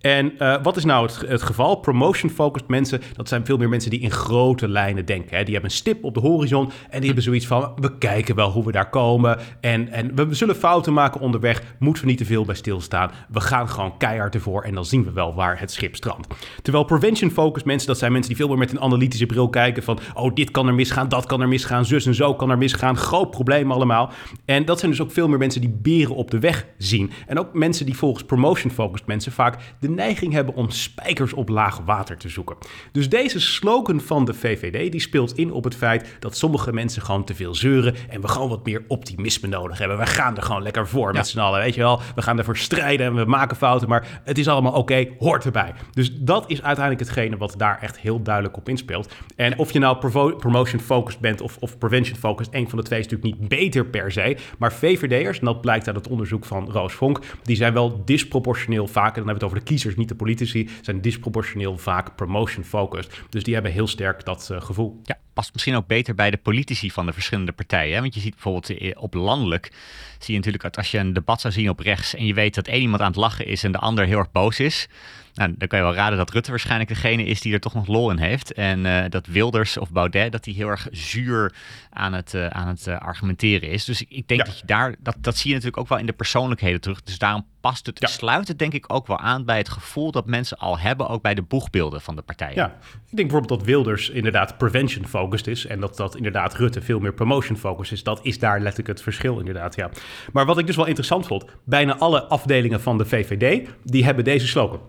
En 0.00 0.32
uh, 0.38 0.62
wat 0.62 0.76
is 0.76 0.84
nou 0.84 1.06
het, 1.06 1.20
het 1.28 1.42
geval? 1.42 1.76
Promotion-focused 1.76 2.68
mensen, 2.68 3.00
dat 3.16 3.28
zijn 3.28 3.46
veel 3.46 3.56
meer 3.56 3.68
mensen 3.68 3.90
die 3.90 4.00
in 4.00 4.10
grote 4.10 4.68
lijnen 4.68 5.04
denken. 5.04 5.36
Hè. 5.36 5.44
Die 5.44 5.52
hebben 5.52 5.70
een 5.70 5.76
stip 5.76 6.04
op 6.04 6.14
de 6.14 6.20
horizon 6.20 6.70
en 6.90 6.96
die 6.96 7.06
hebben 7.06 7.24
zoiets 7.24 7.46
van: 7.46 7.72
we 7.76 7.98
kijken 7.98 8.34
wel 8.34 8.50
hoe 8.50 8.64
we 8.64 8.72
daar 8.72 8.90
komen. 8.90 9.38
En, 9.60 9.88
en 9.88 10.14
we 10.14 10.34
zullen 10.34 10.56
fouten 10.56 10.92
maken 10.92 11.20
onderweg. 11.20 11.62
Moeten 11.78 12.02
we 12.02 12.08
niet 12.08 12.18
te 12.18 12.24
veel 12.24 12.44
bij 12.44 12.54
stilstaan. 12.54 13.10
We 13.28 13.40
gaan 13.40 13.53
gewoon 13.54 13.96
keihard 13.96 14.34
ervoor 14.34 14.62
en 14.62 14.74
dan 14.74 14.84
zien 14.84 15.04
we 15.04 15.12
wel 15.12 15.34
waar 15.34 15.60
het 15.60 15.72
schip 15.72 15.96
strandt. 15.96 16.26
Terwijl 16.62 16.84
prevention-focused 16.84 17.66
mensen, 17.66 17.88
dat 17.88 17.98
zijn 17.98 18.12
mensen 18.12 18.28
die 18.28 18.38
veel 18.40 18.48
meer 18.48 18.58
met 18.58 18.70
een 18.70 18.80
analytische 18.80 19.26
bril 19.26 19.48
kijken 19.48 19.82
van: 19.82 19.98
oh, 20.14 20.34
dit 20.34 20.50
kan 20.50 20.66
er 20.66 20.74
misgaan, 20.74 21.08
dat 21.08 21.26
kan 21.26 21.40
er 21.40 21.48
misgaan, 21.48 21.84
zus 21.84 22.06
en 22.06 22.14
zo 22.14 22.34
kan 22.34 22.50
er 22.50 22.58
misgaan. 22.58 22.96
Groot 22.96 23.30
probleem 23.30 23.72
allemaal. 23.72 24.12
En 24.44 24.64
dat 24.64 24.78
zijn 24.78 24.90
dus 24.90 25.00
ook 25.00 25.12
veel 25.12 25.28
meer 25.28 25.38
mensen 25.38 25.60
die 25.60 25.78
beren 25.82 26.14
op 26.14 26.30
de 26.30 26.38
weg 26.38 26.66
zien. 26.78 27.10
En 27.26 27.38
ook 27.38 27.54
mensen 27.54 27.86
die 27.86 27.96
volgens 27.96 28.24
promotion-focused 28.24 29.06
mensen 29.06 29.32
vaak 29.32 29.56
de 29.80 29.88
neiging 29.88 30.32
hebben 30.32 30.54
om 30.54 30.70
spijkers 30.70 31.32
op 31.32 31.48
laag 31.48 31.80
water 31.84 32.16
te 32.16 32.28
zoeken. 32.28 32.56
Dus 32.92 33.08
deze 33.08 33.40
slogan 33.40 34.00
van 34.00 34.24
de 34.24 34.34
VVD 34.34 34.92
die 34.92 35.00
speelt 35.00 35.36
in 35.36 35.52
op 35.52 35.64
het 35.64 35.74
feit 35.74 36.16
dat 36.18 36.36
sommige 36.36 36.72
mensen 36.72 37.02
gewoon 37.02 37.24
te 37.24 37.34
veel 37.34 37.54
zeuren 37.54 37.94
en 38.08 38.20
we 38.20 38.28
gewoon 38.28 38.48
wat 38.48 38.66
meer 38.66 38.84
optimisme 38.88 39.48
nodig 39.48 39.78
hebben. 39.78 39.98
We 39.98 40.06
gaan 40.06 40.36
er 40.36 40.42
gewoon 40.42 40.62
lekker 40.62 40.88
voor 40.88 41.12
met 41.12 41.28
z'n 41.28 41.38
allen, 41.38 41.60
weet 41.60 41.74
je 41.74 41.80
wel. 41.80 42.00
We 42.14 42.22
gaan 42.22 42.38
ervoor 42.38 42.56
strijden 42.56 43.06
en 43.06 43.14
we 43.14 43.24
maken 43.24 43.43
fouten, 43.52 43.88
maar 43.88 44.20
het 44.24 44.38
is 44.38 44.48
allemaal 44.48 44.72
oké, 44.72 45.06
hoort 45.18 45.44
erbij. 45.44 45.74
Dus 45.92 46.16
dat 46.16 46.50
is 46.50 46.62
uiteindelijk 46.62 47.04
hetgene 47.04 47.36
wat 47.36 47.54
daar 47.56 47.78
echt 47.80 47.98
heel 47.98 48.22
duidelijk 48.22 48.56
op 48.56 48.68
inspeelt. 48.68 49.14
En 49.36 49.58
of 49.58 49.72
je 49.72 49.78
nou 49.78 49.96
promotion-focused 50.36 51.20
bent 51.20 51.40
of, 51.40 51.56
of 51.60 51.78
prevention-focused, 51.78 52.54
een 52.54 52.68
van 52.68 52.78
de 52.78 52.84
twee 52.84 52.98
is 52.98 53.08
natuurlijk 53.08 53.40
niet 53.40 53.48
beter 53.48 53.86
per 53.86 54.12
se. 54.12 54.36
Maar 54.58 54.72
VVD'ers, 54.72 55.38
en 55.38 55.44
dat 55.44 55.60
blijkt 55.60 55.86
uit 55.86 55.96
het 55.96 56.08
onderzoek 56.08 56.44
van 56.44 56.70
Roos 56.70 56.92
Vonk, 56.92 57.20
die 57.42 57.56
zijn 57.56 57.72
wel 57.72 58.02
disproportioneel 58.04 58.86
vaak, 58.86 59.16
en 59.16 59.22
dan 59.22 59.28
hebben 59.28 59.34
we 59.34 59.44
het 59.44 59.44
over 59.44 59.58
de 59.58 59.64
kiezers, 59.64 59.96
niet 59.96 60.08
de 60.08 60.14
politici, 60.14 60.68
zijn 60.82 61.00
disproportioneel 61.00 61.78
vaak 61.78 62.16
promotion-focused. 62.16 63.22
Dus 63.28 63.42
die 63.42 63.54
hebben 63.54 63.72
heel 63.72 63.86
sterk 63.86 64.24
dat 64.24 64.48
uh, 64.52 64.60
gevoel. 64.60 65.00
Ja, 65.02 65.18
past 65.34 65.52
misschien 65.52 65.74
ook 65.74 65.86
beter 65.86 66.14
bij 66.14 66.30
de 66.30 66.36
politici 66.36 66.90
van 66.90 67.06
de 67.06 67.12
verschillende 67.12 67.52
partijen. 67.52 68.00
Want 68.00 68.14
je 68.14 68.20
ziet 68.20 68.32
bijvoorbeeld 68.32 68.78
eh, 68.78 69.02
op 69.02 69.14
landelijk, 69.14 69.70
zie 70.18 70.32
je 70.32 70.36
natuurlijk 70.36 70.62
dat 70.62 70.76
als 70.76 70.90
je 70.90 70.98
een 70.98 71.12
debat 71.12 71.40
zou 71.40 71.52
zien 71.52 71.68
op 71.68 71.80
rechts 71.80 72.14
en 72.14 72.26
je 72.26 72.34
weet 72.34 72.54
dat 72.54 72.66
één 72.66 72.80
iemand 72.80 73.02
aan 73.02 73.08
het 73.08 73.16
lachen 73.16 73.46
is 73.46 73.64
en 73.64 73.72
de 73.72 73.78
ander 73.78 74.06
heel 74.06 74.18
erg 74.18 74.32
boos 74.32 74.60
is, 74.60 74.88
nou, 75.34 75.54
dan 75.58 75.68
kan 75.68 75.78
je 75.78 75.84
wel 75.84 75.94
raden 75.94 76.18
dat 76.18 76.30
Rutte 76.30 76.50
waarschijnlijk 76.50 76.88
degene 76.88 77.24
is 77.24 77.40
die 77.40 77.52
er 77.52 77.60
toch 77.60 77.74
nog 77.74 77.86
lol 77.86 78.10
in 78.10 78.18
heeft. 78.18 78.52
En 78.52 78.84
uh, 78.84 79.04
dat 79.08 79.26
Wilders 79.26 79.78
of 79.78 79.90
Baudet, 79.90 80.32
dat 80.32 80.44
die 80.44 80.54
heel 80.54 80.68
erg 80.68 80.88
zuur 80.90 81.54
aan 81.90 82.12
het, 82.12 82.34
uh, 82.34 82.46
aan 82.46 82.68
het 82.68 82.86
uh, 82.86 82.98
argumenteren 82.98 83.68
is. 83.68 83.84
Dus 83.84 84.04
ik, 84.08 84.28
denk 84.28 84.40
ja. 84.40 84.46
dat 84.46 84.58
je 84.58 84.66
daar, 84.66 84.94
dat, 84.98 85.16
dat 85.20 85.36
zie 85.36 85.48
je 85.48 85.54
natuurlijk 85.54 85.82
ook 85.82 85.88
wel 85.88 85.98
in 85.98 86.06
de 86.06 86.12
persoonlijkheden 86.12 86.80
terug. 86.80 87.02
Dus 87.02 87.18
daarom 87.18 87.46
past 87.60 87.86
het, 87.86 88.00
ja. 88.00 88.06
sluit 88.06 88.48
het 88.48 88.58
denk 88.58 88.72
ik 88.72 88.92
ook 88.92 89.06
wel 89.06 89.18
aan 89.18 89.44
bij 89.44 89.58
het 89.58 89.68
gevoel 89.68 90.10
dat 90.10 90.26
mensen 90.26 90.58
al 90.58 90.78
hebben, 90.78 91.08
ook 91.08 91.22
bij 91.22 91.34
de 91.34 91.42
boegbeelden 91.42 92.00
van 92.00 92.16
de 92.16 92.22
partijen. 92.22 92.54
Ja, 92.54 92.66
ik 93.10 93.16
denk 93.16 93.28
bijvoorbeeld 93.28 93.58
dat 93.60 93.68
Wilders 93.68 94.10
inderdaad 94.10 94.58
prevention-focused 94.58 95.46
is 95.46 95.66
en 95.66 95.80
dat 95.80 95.96
dat 95.96 96.16
inderdaad 96.16 96.54
Rutte 96.54 96.82
veel 96.82 97.00
meer 97.00 97.14
promotion-focused 97.14 97.92
is. 97.92 98.02
Dat 98.02 98.20
is 98.22 98.38
daar 98.38 98.60
letterlijk 98.60 98.88
het 98.88 99.02
verschil 99.02 99.38
inderdaad, 99.38 99.74
ja. 99.74 99.90
Maar 100.32 100.46
wat 100.46 100.58
ik 100.58 100.66
dus 100.66 100.76
wel 100.76 100.86
interessant 100.86 101.26
vond, 101.26 101.44
bijna 101.64 101.96
alle 101.98 102.24
afdelingen 102.24 102.80
van 102.80 102.98
de 102.98 103.04
VVD, 103.04 103.68
die 103.82 104.04
hebben 104.04 104.24
deze 104.24 104.46
slogan. 104.46 104.80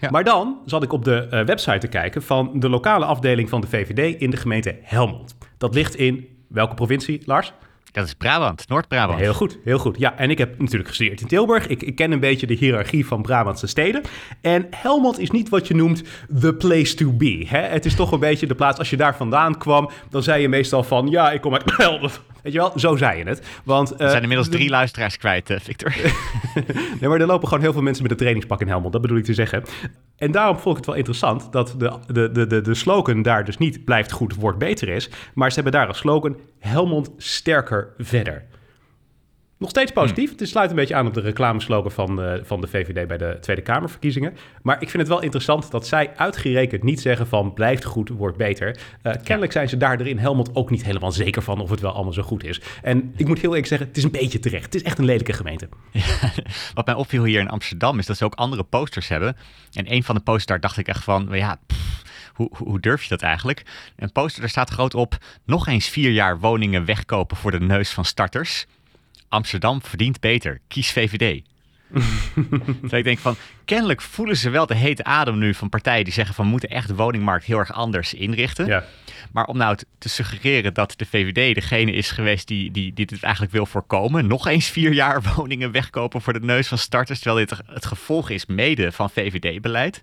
Ja. 0.00 0.10
Maar 0.10 0.24
dan 0.24 0.58
zat 0.64 0.82
ik 0.82 0.92
op 0.92 1.04
de 1.04 1.28
uh, 1.32 1.44
website 1.44 1.78
te 1.78 1.88
kijken 1.88 2.22
van 2.22 2.50
de 2.54 2.68
lokale 2.68 3.04
afdeling 3.04 3.48
van 3.48 3.60
de 3.60 3.66
VVD 3.66 4.20
in 4.20 4.30
de 4.30 4.36
gemeente 4.36 4.78
Helmond. 4.82 5.36
Dat 5.58 5.74
ligt 5.74 5.96
in 5.96 6.28
welke 6.48 6.74
provincie, 6.74 7.22
Lars? 7.24 7.52
Dat 7.92 8.06
is 8.06 8.14
Brabant, 8.14 8.68
Noord-Brabant. 8.68 9.18
Heel 9.18 9.34
goed, 9.34 9.58
heel 9.64 9.78
goed. 9.78 9.98
Ja, 9.98 10.16
en 10.16 10.30
ik 10.30 10.38
heb 10.38 10.58
natuurlijk 10.58 10.88
gestudeerd 10.88 11.20
in 11.20 11.26
Tilburg. 11.26 11.66
Ik, 11.66 11.82
ik, 11.82 11.94
ken 11.94 12.12
een 12.12 12.20
beetje 12.20 12.46
de 12.46 12.54
hiërarchie 12.54 13.06
van 13.06 13.22
Brabantse 13.22 13.66
steden. 13.66 14.02
En 14.40 14.66
Helmond 14.70 15.18
is 15.18 15.30
niet 15.30 15.48
wat 15.48 15.68
je 15.68 15.74
noemt 15.74 16.02
the 16.40 16.54
place 16.54 16.94
to 16.94 17.12
be. 17.12 17.44
Hè? 17.48 17.60
Het 17.60 17.84
is 17.84 17.94
toch 17.94 18.12
een 18.12 18.20
beetje 18.20 18.46
de 18.46 18.54
plaats, 18.54 18.78
als 18.78 18.90
je 18.90 18.96
daar 18.96 19.16
vandaan 19.16 19.58
kwam, 19.58 19.90
dan 20.10 20.22
zei 20.22 20.42
je 20.42 20.48
meestal 20.48 20.82
van, 20.82 21.06
ja, 21.06 21.30
ik 21.30 21.40
kom 21.40 21.52
uit 21.52 21.62
Helmond. 21.76 22.20
Weet 22.42 22.52
je 22.52 22.58
wel, 22.58 22.72
zo 22.78 22.96
zei 22.96 23.18
je 23.18 23.24
het. 23.24 23.60
Want, 23.64 23.92
uh, 23.92 24.08
zijn 24.08 24.22
inmiddels 24.22 24.48
drie 24.48 24.70
luisteraars 24.70 25.16
kwijt, 25.16 25.50
uh, 25.50 25.56
Victor. 25.60 25.94
nee, 27.00 27.08
maar 27.08 27.20
er 27.20 27.26
lopen 27.26 27.48
gewoon 27.48 27.62
heel 27.62 27.72
veel 27.72 27.82
mensen 27.82 28.02
met 28.02 28.12
een 28.12 28.18
trainingspak 28.18 28.60
in 28.60 28.68
Helmond. 28.68 28.92
Dat 28.92 29.02
bedoel 29.02 29.16
ik 29.16 29.24
te 29.24 29.34
zeggen. 29.34 29.62
En 30.16 30.30
daarom 30.30 30.58
vond 30.58 30.70
ik 30.70 30.76
het 30.76 30.86
wel 30.86 30.94
interessant 30.94 31.52
dat 31.52 31.74
de, 31.78 31.98
de, 32.06 32.30
de, 32.32 32.46
de, 32.46 32.60
de 32.60 32.74
slogan 32.74 33.22
daar 33.22 33.44
dus 33.44 33.58
niet 33.58 33.84
blijft 33.84 34.12
goed, 34.12 34.34
wordt 34.34 34.58
beter 34.58 34.88
is. 34.88 35.10
Maar 35.34 35.48
ze 35.48 35.54
hebben 35.54 35.72
daar 35.72 35.86
als 35.86 35.98
slogan 35.98 36.36
Helmond 36.58 37.10
sterker 37.16 37.88
verder. 37.98 38.44
Nog 39.60 39.70
steeds 39.70 39.92
positief. 39.92 40.28
Hmm. 40.28 40.38
Het 40.38 40.48
sluit 40.48 40.70
een 40.70 40.76
beetje 40.76 40.94
aan 40.94 41.06
op 41.06 41.14
de 41.14 41.20
reclameslogan 41.20 41.90
van, 41.90 42.16
de, 42.16 42.40
van 42.44 42.60
de 42.60 42.66
VVD 42.66 43.06
bij 43.06 43.18
de 43.18 43.36
Tweede 43.40 43.62
Kamerverkiezingen. 43.62 44.36
Maar 44.62 44.82
ik 44.82 44.90
vind 44.90 45.02
het 45.02 45.08
wel 45.08 45.22
interessant 45.22 45.70
dat 45.70 45.86
zij 45.86 46.10
uitgerekend 46.16 46.82
niet 46.82 47.00
zeggen 47.00 47.26
van 47.26 47.54
blijft 47.54 47.84
goed, 47.84 48.08
wordt 48.08 48.36
beter. 48.36 48.78
Uh, 49.02 49.12
kennelijk 49.22 49.52
zijn 49.52 49.68
ze 49.68 49.76
daar 49.76 50.00
in 50.00 50.18
Helmond 50.18 50.54
ook 50.54 50.70
niet 50.70 50.84
helemaal 50.84 51.12
zeker 51.12 51.42
van 51.42 51.60
of 51.60 51.70
het 51.70 51.80
wel 51.80 51.92
allemaal 51.92 52.12
zo 52.12 52.22
goed 52.22 52.44
is. 52.44 52.60
En 52.82 53.12
ik 53.16 53.26
moet 53.26 53.38
heel 53.38 53.48
eerlijk 53.48 53.66
zeggen, 53.66 53.86
het 53.88 53.96
is 53.96 54.04
een 54.04 54.10
beetje 54.10 54.38
terecht. 54.38 54.64
Het 54.64 54.74
is 54.74 54.82
echt 54.82 54.98
een 54.98 55.04
lelijke 55.04 55.32
gemeente. 55.32 55.68
wat 56.74 56.86
mij 56.86 56.94
opviel 56.94 57.24
hier 57.24 57.40
in 57.40 57.48
Amsterdam 57.48 57.98
is 57.98 58.06
dat 58.06 58.16
ze 58.16 58.24
ook 58.24 58.34
andere 58.34 58.62
posters 58.62 59.08
hebben. 59.08 59.36
En 59.72 59.92
een 59.92 60.04
van 60.04 60.14
de 60.14 60.20
posters 60.20 60.46
daar 60.46 60.60
dacht 60.60 60.76
ik 60.76 60.88
echt 60.88 61.04
van, 61.04 61.28
ja... 61.32 61.60
hoe, 62.34 62.50
hoe, 62.56 62.80
durf 62.80 63.02
je 63.02 63.08
dat 63.08 63.22
eigenlijk? 63.22 63.62
Een 63.96 64.12
poster, 64.12 64.40
daar 64.40 64.50
staat 64.50 64.70
groot 64.70 64.94
op: 64.94 65.18
nog 65.44 65.66
eens 65.66 65.88
vier 65.88 66.10
jaar 66.10 66.38
woningen 66.38 66.84
wegkopen 66.84 67.36
voor 67.36 67.50
de 67.50 67.60
neus 67.60 67.90
van 67.90 68.04
starters. 68.04 68.66
Amsterdam 69.30 69.82
verdient 69.82 70.20
beter. 70.20 70.60
Kies 70.68 70.90
VVD. 70.90 71.42
dus 72.80 72.92
ik 73.00 73.04
denk 73.04 73.18
van, 73.18 73.36
kennelijk 73.64 74.00
voelen 74.00 74.36
ze 74.36 74.50
wel 74.50 74.66
de 74.66 74.74
hete 74.74 75.04
adem 75.04 75.38
nu 75.38 75.54
van 75.54 75.68
partijen 75.68 76.04
die 76.04 76.12
zeggen 76.12 76.34
van 76.34 76.44
we 76.44 76.50
moeten 76.50 76.68
echt 76.68 76.88
de 76.88 76.94
woningmarkt 76.94 77.44
heel 77.44 77.58
erg 77.58 77.72
anders 77.72 78.14
inrichten. 78.14 78.66
Ja. 78.66 78.84
Maar 79.32 79.46
om 79.46 79.56
nou 79.56 79.78
te 79.98 80.08
suggereren 80.08 80.74
dat 80.74 80.94
de 80.96 81.06
VVD 81.06 81.54
degene 81.54 81.92
is 81.92 82.10
geweest 82.10 82.48
die, 82.48 82.70
die, 82.70 82.92
die 82.92 83.06
dit 83.06 83.22
eigenlijk 83.22 83.52
wil 83.52 83.66
voorkomen, 83.66 84.26
nog 84.26 84.46
eens 84.46 84.68
vier 84.68 84.92
jaar 84.92 85.22
woningen 85.36 85.72
wegkopen 85.72 86.20
voor 86.20 86.32
de 86.32 86.40
neus 86.40 86.68
van 86.68 86.78
starters, 86.78 87.20
terwijl 87.20 87.46
dit 87.46 87.58
het 87.66 87.86
gevolg 87.86 88.30
is 88.30 88.46
mede 88.46 88.92
van 88.92 89.10
VVD-beleid. 89.10 90.00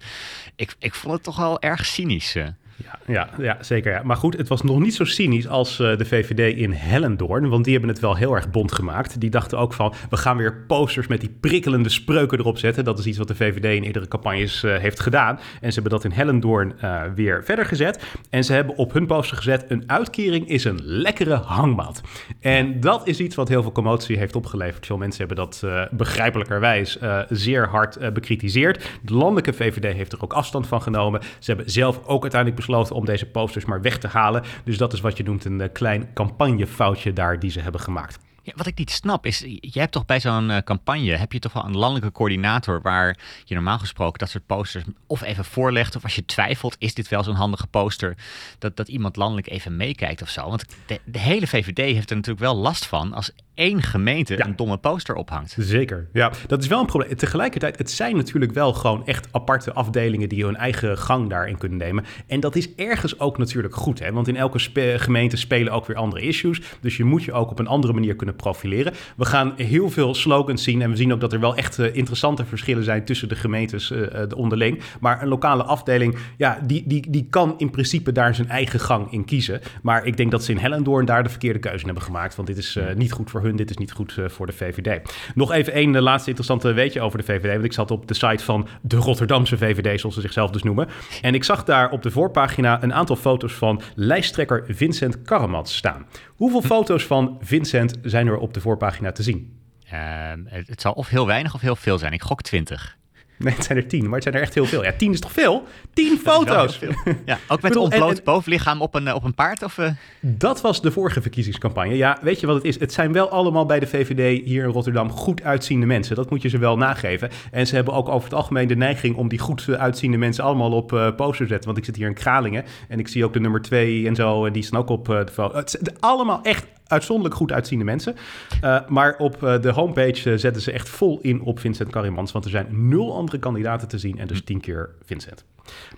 Ik, 0.56 0.76
ik 0.80 0.94
vond 0.94 1.14
het 1.14 1.24
toch 1.24 1.38
wel 1.38 1.62
erg 1.62 1.86
cynisch. 1.86 2.36
Eh. 2.78 2.86
Ja, 3.14 3.30
ja, 3.38 3.44
ja, 3.44 3.58
zeker. 3.62 3.92
Ja. 3.92 4.02
Maar 4.04 4.18
goed, 4.18 4.38
het 4.38 4.48
was 4.48 4.62
nog 4.62 4.80
niet 4.80 4.96
zo 4.96 5.04
cynisch 5.04 5.48
als 5.48 5.80
uh, 5.80 5.98
de 5.98 6.06
VVD 6.06 6.58
in 6.58 6.72
Hellendoorn. 6.72 7.50
Want 7.50 7.64
die 7.64 7.74
hebben 7.74 7.92
het 7.92 8.00
wel 8.00 8.16
heel 8.16 8.36
erg 8.36 8.50
bond 8.50 8.72
gemaakt. 8.72 9.20
Die 9.20 9.30
dachten 9.30 9.58
ook 9.58 9.74
van, 9.74 9.94
we 10.10 10.18
gaan 10.18 10.38
weer 10.38 10.66
posters 10.68 11.08
met 11.08 11.20
die 11.20 11.36
prikkelende 11.40 11.90
spreuken 11.90 12.40
erop 12.40 12.58
zetten. 12.58 12.84
Dat 12.84 13.00
is 13.00 13.06
iets 13.06 13.18
wat 13.18 13.28
de 13.28 13.36
VVD 13.36 13.64
in 13.76 13.84
eerdere 13.84 14.08
campagnes 14.08 14.64
uh, 14.64 14.78
heeft 14.78 15.00
gedaan. 15.00 15.40
En 15.62 15.74
ze 15.74 15.74
hebben 15.74 15.92
dat 15.92 16.04
in 16.04 16.12
Hellendoorn 16.12 16.74
uh, 16.84 17.02
weer 17.16 17.44
verder 17.44 17.66
gezet. 17.66 18.04
En 18.30 18.44
ze 18.44 18.54
hebben 18.54 18.76
op 18.76 18.94
hun 18.94 19.08
poster 19.08 19.38
gezet, 19.38 19.66
een 19.68 19.84
uitkering 19.88 20.50
is 20.50 20.64
een 20.64 20.80
lekkere 20.84 21.36
hangmat. 21.36 22.02
En 22.40 22.80
dat 22.80 23.08
is 23.08 23.20
iets 23.20 23.36
wat 23.36 23.48
heel 23.48 23.62
veel 23.62 23.72
commotie 23.72 24.18
heeft 24.18 24.36
opgeleverd. 24.36 24.86
Veel 24.86 24.98
mensen 24.98 25.28
hebben 25.28 25.38
dat 25.38 25.64
begrijpelijkerwijs 25.92 26.98
zeer 27.30 27.68
hard 27.68 28.14
bekritiseerd. 28.14 28.90
De 29.02 29.14
landelijke 29.14 29.54
VVD 29.54 29.94
heeft 29.94 30.12
er 30.14 30.22
ook 30.22 30.34
afstand 30.34 30.68
van 30.68 30.82
genomen. 30.82 31.22
Ze 31.40 31.52
hebben 31.52 31.72
zelf 31.72 32.00
ook 32.06 32.22
uiteindelijk 32.22 32.56
besloten 32.56 32.67
om 32.92 33.06
deze 33.06 33.26
posters 33.26 33.66
maar 33.66 33.82
weg 33.82 33.98
te 33.98 34.08
halen. 34.08 34.44
Dus 34.64 34.78
dat 34.78 34.94
is 34.94 35.02
wat 35.02 35.18
je 35.18 35.24
noemt 35.24 35.46
een 35.46 35.62
eh, 35.62 35.70
klein 35.74 36.14
campagnefoutje 36.14 37.14
daar 37.14 37.40
die 37.40 37.52
ze 37.52 37.60
hebben 37.60 37.82
gemaakt. 37.82 38.20
Ja, 38.48 38.54
wat 38.56 38.68
ik 38.68 38.78
niet 38.78 38.92
snap 38.92 39.26
is, 39.26 39.40
je 39.60 39.80
hebt 39.80 39.92
toch 39.92 40.06
bij 40.06 40.20
zo'n 40.20 40.50
uh, 40.50 40.58
campagne, 40.58 41.16
heb 41.16 41.32
je 41.32 41.40
toch 41.40 41.54
wel 41.54 41.66
een 41.66 41.78
landelijke 41.78 42.12
coördinator 42.12 42.82
waar 42.82 43.18
je 43.46 43.54
normaal 43.54 43.80
gesproken 43.80 44.20
dat 44.20 44.30
soort 44.30 44.46
posters 44.46 44.84
of 45.08 45.22
even 45.22 45.46
voorlegt 45.46 45.96
of 45.96 46.04
als 46.04 46.16
je 46.16 46.26
twijfelt, 46.26 46.76
is 46.80 46.94
dit 46.94 47.08
wel 47.08 47.24
zo'n 47.24 47.36
handige 47.36 47.68
poster, 47.68 48.18
dat, 48.60 48.76
dat 48.76 48.88
iemand 48.88 49.16
landelijk 49.16 49.50
even 49.50 49.78
meekijkt 49.78 50.22
of 50.22 50.30
zo. 50.30 50.50
Want 50.50 50.66
de, 50.86 51.00
de 51.06 51.20
hele 51.20 51.48
VVD 51.48 51.78
heeft 51.78 52.10
er 52.10 52.16
natuurlijk 52.16 52.46
wel 52.46 52.56
last 52.56 52.86
van 52.86 53.14
als 53.14 53.32
één 53.58 53.82
gemeente 53.82 54.46
een 54.46 54.56
domme 54.56 54.78
poster 54.78 55.16
ophangt. 55.16 55.56
Zeker, 55.60 56.08
ja. 56.14 56.32
Dat 56.48 56.62
is 56.62 56.68
wel 56.68 56.80
een 56.80 56.86
probleem. 56.86 57.16
Tegelijkertijd, 57.16 57.78
het 57.78 57.92
zijn 57.92 58.16
natuurlijk 58.16 58.54
wel 58.54 58.74
gewoon 58.74 59.06
echt 59.06 59.28
aparte 59.32 59.74
afdelingen 59.74 60.30
die 60.30 60.46
hun 60.46 60.56
eigen 60.56 60.98
gang 60.98 61.30
daarin 61.30 61.58
kunnen 61.58 61.78
nemen. 61.78 62.06
En 62.28 62.40
dat 62.40 62.56
is 62.56 62.76
ergens 62.76 63.20
ook 63.20 63.38
natuurlijk 63.38 63.76
goed, 63.76 64.00
hè. 64.00 64.12
Want 64.12 64.28
in 64.28 64.36
elke 64.36 64.60
gemeente 65.00 65.38
spelen 65.38 65.74
ook 65.74 65.86
weer 65.86 65.96
andere 65.96 66.22
issues. 66.22 66.62
Dus 66.82 66.98
je 66.98 67.04
moet 67.04 67.24
je 67.24 67.34
ook 67.34 67.52
op 67.52 67.60
een 67.60 67.68
andere 67.68 67.94
manier 67.94 68.16
kunnen 68.16 68.36
profileren. 68.38 68.94
We 69.16 69.26
gaan 69.26 69.54
heel 69.56 69.90
veel 69.90 70.16
slogans 70.16 70.64
zien 70.64 70.82
en 70.82 70.90
we 70.90 70.96
zien 70.96 71.14
ook 71.14 71.20
dat 71.20 71.34
er 71.34 71.40
wel 71.40 71.56
echt 71.56 71.80
uh, 71.80 71.96
interessante 71.96 72.46
verschillen 72.46 72.84
zijn 72.84 73.06
tussen 73.06 73.30
de 73.30 73.36
gemeentes 73.36 73.92
uh, 73.92 74.00
de 74.28 74.36
onderling. 74.36 74.82
Maar 75.00 75.22
een 75.22 75.28
lokale 75.28 75.64
afdeling, 75.64 76.18
ja, 76.38 76.60
die, 76.64 76.84
die, 76.86 77.06
die 77.10 77.28
kan 77.30 77.56
in 77.58 77.70
principe 77.70 78.12
daar 78.12 78.36
zijn 78.36 78.50
eigen 78.50 78.80
gang 78.80 79.12
in 79.12 79.26
kiezen. 79.26 79.62
Maar 79.82 80.06
ik 80.06 80.18
denk 80.18 80.32
dat 80.32 80.44
ze 80.44 80.52
in 80.52 80.58
Hellendoorn 80.58 81.06
daar 81.06 81.24
de 81.24 81.30
verkeerde 81.30 81.60
keuze 81.60 81.86
hebben 81.86 82.04
gemaakt. 82.04 82.36
Want 82.36 82.48
dit 82.48 82.58
is 82.58 82.78
niet 82.96 83.12
goed 83.12 83.30
voor 83.30 83.42
hun, 83.42 83.56
dit 83.56 83.70
is 83.70 83.78
niet 83.78 83.92
goed 83.92 84.16
voor 84.28 84.46
de 84.46 84.54
VVD. 84.54 85.02
Nog 85.36 85.52
even 85.52 85.74
één 85.74 86.02
laatste 86.02 86.30
interessante 86.30 86.74
weetje 86.74 87.02
over 87.02 87.18
de 87.18 87.24
VVD. 87.24 87.52
Want 87.52 87.64
ik 87.64 87.74
zat 87.74 87.92
op 87.92 88.08
de 88.08 88.14
site 88.14 88.44
van 88.44 88.68
de 88.82 88.96
Rotterdamse 88.96 89.58
VVD, 89.58 90.00
zoals 90.00 90.16
ze 90.16 90.22
zichzelf 90.22 90.52
dus 90.52 90.64
noemen. 90.64 90.88
En 91.22 91.34
ik 91.34 91.44
zag 91.44 91.64
daar 91.64 91.92
op 91.92 92.04
de 92.04 92.12
voorpagina 92.12 92.84
een 92.84 92.94
aantal 92.94 93.16
foto's 93.16 93.54
van 93.54 93.82
lijsttrekker 93.96 94.64
Vincent 94.68 95.22
Karremans 95.22 95.76
staan. 95.76 96.06
Hoeveel 96.36 96.62
foto's 96.62 97.06
van 97.06 97.38
Vincent 97.42 98.00
zijn 98.02 98.27
er 98.28 98.38
op 98.38 98.54
de 98.54 98.62
voorpagina 98.62 99.12
te 99.12 99.24
zien? 99.24 99.58
Ehm, 99.90 100.40
het, 100.46 100.82
zal 100.82 100.92
of 100.92 101.08
heel 101.08 101.28
weinig 101.28 101.54
of 101.54 101.62
heel 101.62 101.76
veel 101.76 101.98
zijn. 101.98 102.14
Ik 102.14 102.22
gok 102.22 102.42
20. 102.42 102.98
Nee, 103.38 103.54
het 103.54 103.64
zijn 103.64 103.78
er 103.78 103.88
tien, 103.88 104.04
maar 104.04 104.14
het 104.14 104.24
zijn 104.24 104.36
er 104.36 104.42
echt 104.42 104.54
heel 104.54 104.66
veel. 104.66 104.84
Ja, 104.84 104.94
tien 104.98 105.12
is 105.12 105.20
toch 105.20 105.32
veel? 105.32 105.64
Tien 105.94 106.18
foto's! 106.18 106.80
Ja, 107.26 107.40
ook 107.48 107.62
met 107.62 107.76
een 107.76 107.82
ontbloot 107.82 108.24
bovenlichaam 108.24 108.82
op 108.82 108.96
een, 108.96 109.14
op 109.14 109.24
een 109.24 109.34
paard? 109.34 109.64
Of, 109.64 109.78
uh... 109.78 109.90
Dat 110.20 110.62
was 110.62 110.82
de 110.82 110.92
vorige 110.92 111.22
verkiezingscampagne. 111.22 111.96
Ja, 111.96 112.18
weet 112.22 112.40
je 112.40 112.48
wat 112.48 112.56
het 112.56 112.66
is? 112.66 112.80
Het 112.80 112.94
zijn 112.94 113.12
wel 113.12 113.30
allemaal 113.30 113.66
bij 113.66 113.80
de 113.80 113.88
VVD 113.88 114.46
hier 114.46 114.64
in 114.64 114.70
Rotterdam 114.70 115.10
goed 115.10 115.44
uitziende 115.44 115.86
mensen. 115.86 116.16
Dat 116.16 116.30
moet 116.30 116.42
je 116.42 116.50
ze 116.50 116.58
wel 116.58 116.78
nageven. 116.78 117.30
En 117.52 117.68
ze 117.68 117.76
hebben 117.76 117.94
ook 117.94 118.10
over 118.10 118.24
het 118.24 118.38
algemeen 118.38 118.68
de 118.68 118.76
neiging 118.76 119.16
om 119.16 119.28
die 119.28 119.40
goed 119.40 119.70
uitziende 119.70 120.18
mensen 120.18 120.44
allemaal 120.44 120.72
op 120.72 120.92
uh, 120.92 121.16
poster 121.16 121.46
te 121.46 121.52
zetten. 121.52 121.66
Want 121.66 121.78
ik 121.78 121.86
zit 121.86 121.96
hier 121.96 122.08
in 122.08 122.14
Kralingen 122.14 122.64
en 122.88 123.00
ik 123.00 123.08
zie 123.08 123.26
ook 123.26 123.34
de 123.34 123.40
nummer 123.40 123.62
twee 123.62 124.08
en 124.08 124.16
zo. 124.16 124.46
En 124.46 124.54
die 124.54 124.64
staan 124.64 124.80
ook 124.80 124.90
op 124.90 125.10
uh, 125.10 125.26
de 125.26 125.32
foto. 125.32 125.56
Het 125.56 125.70
zijn 125.70 126.00
allemaal 126.00 126.40
echt 126.44 126.66
uitzonderlijk 126.88 127.36
goed 127.36 127.52
uitziende 127.52 127.86
mensen. 127.86 128.16
Uh, 128.64 128.80
maar 128.88 129.16
op 129.18 129.44
uh, 129.44 129.62
de 129.62 129.72
homepage 129.72 130.32
uh, 130.32 130.38
zetten 130.38 130.62
ze 130.62 130.72
echt 130.72 130.90
vol 130.90 131.20
in 131.22 131.42
op 131.42 131.60
Vincent 131.60 131.90
Karimans. 131.90 132.32
Want 132.32 132.46
er 132.46 132.52
zijn 132.52 132.68
nul 132.70 133.16
andere 133.16 133.40
kandidaten 133.40 133.88
te 133.88 133.98
zien 133.98 134.20
en 134.20 134.28
dus 134.28 134.44
tien 134.44 134.60
keer 134.60 134.90
Vincent. 135.06 135.46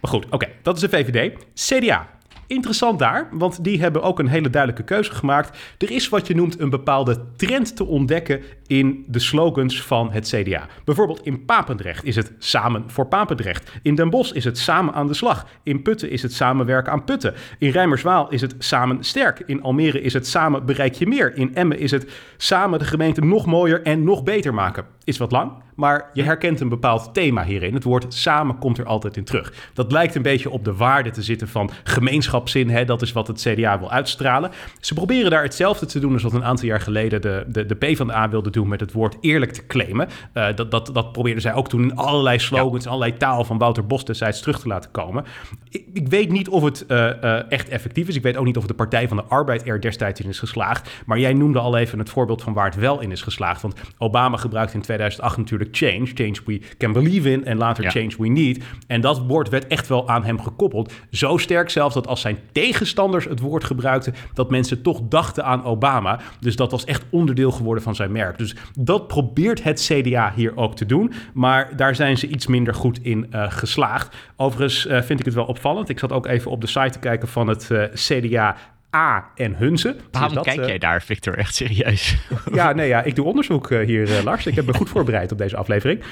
Maar 0.02 0.12
goed, 0.12 0.26
oké, 0.30 0.48
dat 0.62 0.76
is 0.76 0.82
de 0.82 0.90
VVD. 0.90 1.38
CDA. 1.54 2.19
Interessant 2.50 3.00
daar, 3.00 3.28
want 3.32 3.64
die 3.64 3.82
hebben 3.82 4.02
ook 4.02 4.20
een 4.20 4.28
hele 4.28 4.50
duidelijke 4.50 4.84
keuze 4.84 5.12
gemaakt. 5.12 5.58
Er 5.78 5.92
is 5.92 6.10
wat 6.10 6.28
je 6.28 6.36
noemt 6.36 6.60
een 6.60 6.70
bepaalde 6.70 7.26
trend 7.36 7.76
te 7.76 7.86
ontdekken 7.86 8.42
in 8.68 9.06
de 9.08 9.20
slogans 9.20 9.82
van 9.82 10.12
het 10.12 10.28
CDA. 10.28 10.68
Bijvoorbeeld 10.86 11.26
in 11.26 11.46
Papendrecht 11.46 12.04
is 12.04 12.16
het 12.16 12.32
samen 12.38 12.84
voor 12.88 13.08
Papendrecht. 13.08 13.72
In 13.82 13.96
Den 13.96 14.10
Bosch 14.10 14.34
is 14.34 14.44
het 14.44 14.58
samen 14.58 14.94
aan 14.94 15.08
de 15.08 15.14
slag. 15.14 15.48
In 15.64 15.82
Putten 15.82 16.10
is 16.10 16.22
het 16.22 16.34
samenwerken 16.34 16.92
aan 16.92 17.04
Putten. 17.04 17.34
In 17.58 17.70
Rijmerswaal 17.70 18.30
is 18.30 18.42
het 18.42 18.56
samen 18.58 19.04
sterk. 19.04 19.44
In 19.46 19.62
Almere 19.62 20.02
is 20.02 20.14
het 20.14 20.28
samen 20.28 20.66
bereik 20.66 20.94
je 20.94 21.08
meer. 21.08 21.38
In 21.38 21.56
Emmen 21.56 21.80
is 21.80 21.92
het 21.92 22.12
samen 22.38 22.80
de 22.80 22.86
gemeente 22.86 23.22
nog 23.22 23.46
mooier 23.46 23.82
en 23.82 24.04
nog 24.04 24.24
beter 24.24 24.54
maken. 24.54 24.86
Is 25.10 25.18
wat 25.18 25.32
lang, 25.32 25.52
maar 25.76 26.10
je 26.14 26.24
herkent 26.24 26.60
een 26.60 26.70
bepaald 26.70 27.14
thema 27.14 27.44
hierin. 27.44 27.74
Het 27.74 27.84
woord 27.84 28.14
samen 28.14 28.58
komt 28.58 28.78
er 28.78 28.86
altijd 28.86 29.18
in 29.18 29.24
terug. 29.24 29.54
Dat 29.74 29.92
lijkt 29.92 30.16
een 30.16 30.22
beetje 30.22 30.50
op 30.50 30.66
de 30.66 30.76
waarde 30.76 31.10
te 31.10 31.22
zitten 31.22 31.48
van 31.48 31.70
gemeenschapszin. 31.84 32.70
Hè? 32.70 32.86
Dat 32.86 33.02
is 33.02 33.12
wat 33.12 33.28
het 33.28 33.42
CDA 33.42 33.80
wil 33.80 33.92
uitstralen. 33.92 34.52
Ze 34.80 34.94
proberen 34.94 35.32
daar 35.32 35.44
hetzelfde 35.44 35.86
te 35.86 36.00
doen 36.00 36.14
als 36.14 36.24
wat 36.24 36.34
een 36.34 36.44
aantal 36.44 36.68
jaar 36.68 36.82
geleden 36.82 37.22
de, 37.22 37.46
de, 37.48 37.66
de 37.66 37.76
PvdA 37.76 38.30
wilde 38.30 38.50
doen 38.50 38.68
met 38.68 38.80
het 38.80 38.92
woord 38.92 39.18
eerlijk 39.22 39.52
te 39.52 39.66
claimen. 39.68 40.08
Uh, 40.34 40.48
dat, 40.56 40.72
dat, 40.72 40.90
dat 40.94 41.12
probeerden 41.12 41.42
zij 41.42 41.54
ook 41.54 41.70
toen 41.70 41.84
in 41.84 41.96
allerlei 41.96 42.40
slogans, 42.40 42.84
ja. 42.84 42.90
allerlei 42.90 43.18
taal 43.18 43.44
van 43.44 43.58
Wouter 43.58 43.86
Bos 43.86 44.06
destijds 44.06 44.42
terug 44.42 44.60
te 44.60 44.68
laten 44.68 44.92
komen. 44.92 45.26
Ik, 45.70 45.86
ik 45.94 46.08
weet 46.08 46.32
niet 46.32 46.50
of 46.50 46.64
het 46.64 46.86
uh, 46.88 46.98
uh, 47.24 47.52
echt 47.52 47.70
effectief 47.70 48.08
is. 48.08 48.16
Ik 48.16 48.24
weet 48.24 48.38
ook 48.38 48.46
niet 48.46 48.58
of 48.58 48.68
de 48.68 48.74
Partij 48.74 49.08
van 49.08 49.18
de 49.18 49.24
Arbeid 49.24 49.68
er 49.68 49.82
destijds 49.82 50.22
in 50.22 50.30
is 50.30 50.40
geslaagd. 50.40 50.90
Maar 51.06 51.20
jij 51.20 51.34
noemde 51.34 51.60
al 51.60 51.78
even 51.78 52.00
het 52.00 52.10
voorbeeld 52.10 52.44
van 52.44 52.54
waar 52.54 52.66
het 52.66 52.76
wel 52.76 53.02
in 53.02 53.12
is 53.12 53.22
geslaagd. 53.22 53.62
Want 53.62 53.76
Obama 53.98 54.38
gebruikte 54.38 54.76
in 54.76 54.82
2008 55.00 55.38
natuurlijk 55.38 55.70
change. 55.76 56.06
Change 56.14 56.38
we 56.46 56.62
can 56.78 56.92
believe 56.92 57.32
in 57.32 57.46
en 57.46 57.58
later 57.58 57.84
ja. 57.84 57.90
change 57.90 58.14
we 58.18 58.28
need. 58.28 58.64
En 58.88 59.02
dat 59.02 59.20
woord 59.20 59.50
werd 59.50 59.68
echt 59.68 59.88
wel 59.88 60.10
aan 60.10 60.24
hem 60.24 60.42
gekoppeld. 60.42 60.94
Zo 61.12 61.38
sterk 61.38 61.70
zelfs 61.70 61.94
dat 61.94 62.08
als 62.08 62.22
zijn 62.22 62.38
tegenstanders 62.52 63.26
het 63.26 63.40
woord 63.40 63.64
gebruikten, 63.64 64.14
dat 64.34 64.50
mensen 64.50 64.82
toch 64.82 65.02
dachten 65.10 65.44
aan 65.44 65.64
Obama. 65.64 66.20
Dus 66.40 66.56
dat 66.56 66.72
was 66.72 66.86
echt 66.86 67.06
onderdeel 67.10 67.52
geworden 67.52 67.84
van 67.84 67.96
zijn 67.96 68.12
merk. 68.12 68.38
Dus 68.38 68.56
dat 68.80 69.08
probeert 69.08 69.64
het 69.64 69.82
CDA 69.82 70.34
hier 70.36 70.58
ook 70.58 70.76
te 70.76 70.86
doen. 70.86 71.14
Maar 71.34 71.76
daar 71.76 71.96
zijn 71.96 72.18
ze 72.18 72.28
iets 72.28 72.48
minder 72.48 72.74
goed 72.74 73.00
in 73.02 73.28
uh, 73.32 73.52
geslaagd. 73.52 74.16
Overigens 74.36 74.86
uh, 74.86 75.02
vind 75.02 75.20
ik 75.20 75.26
het 75.26 75.36
wel 75.36 75.46
opvallend. 75.46 75.90
Ik 75.90 76.00
zat 76.00 76.12
ook 76.12 76.26
even 76.26 76.52
op 76.52 76.62
de 76.62 76.68
site 76.68 76.90
te 76.90 77.00
kijken 77.00 77.28
van 77.28 77.48
het 77.48 77.70
uh, 77.72 77.84
CDA 77.94 78.56
A 78.96 79.32
en 79.36 79.56
Hunze. 79.56 79.96
Waarom 80.12 80.34
Dus 80.34 80.38
dat, 80.38 80.46
kijk 80.46 80.60
eh, 80.60 80.68
jij 80.68 80.78
daar, 80.78 81.02
Victor? 81.02 81.38
Echt 81.38 81.56
serieus? 81.56 82.18
Ja, 82.54 82.72
nee, 82.72 82.88
ja, 82.88 83.04
ik 83.04 83.16
doe 83.16 83.26
onderzoek 83.26 83.72
eh, 83.72 83.86
hier, 83.86 84.18
eh, 84.18 84.24
Lars. 84.24 84.46
Ik 84.46 84.56
heb 84.56 84.66
me 84.66 84.74
goed 84.74 84.90
voorbereid 84.90 85.32
op 85.32 85.38
deze 85.38 85.58
aflevering. 85.58 86.04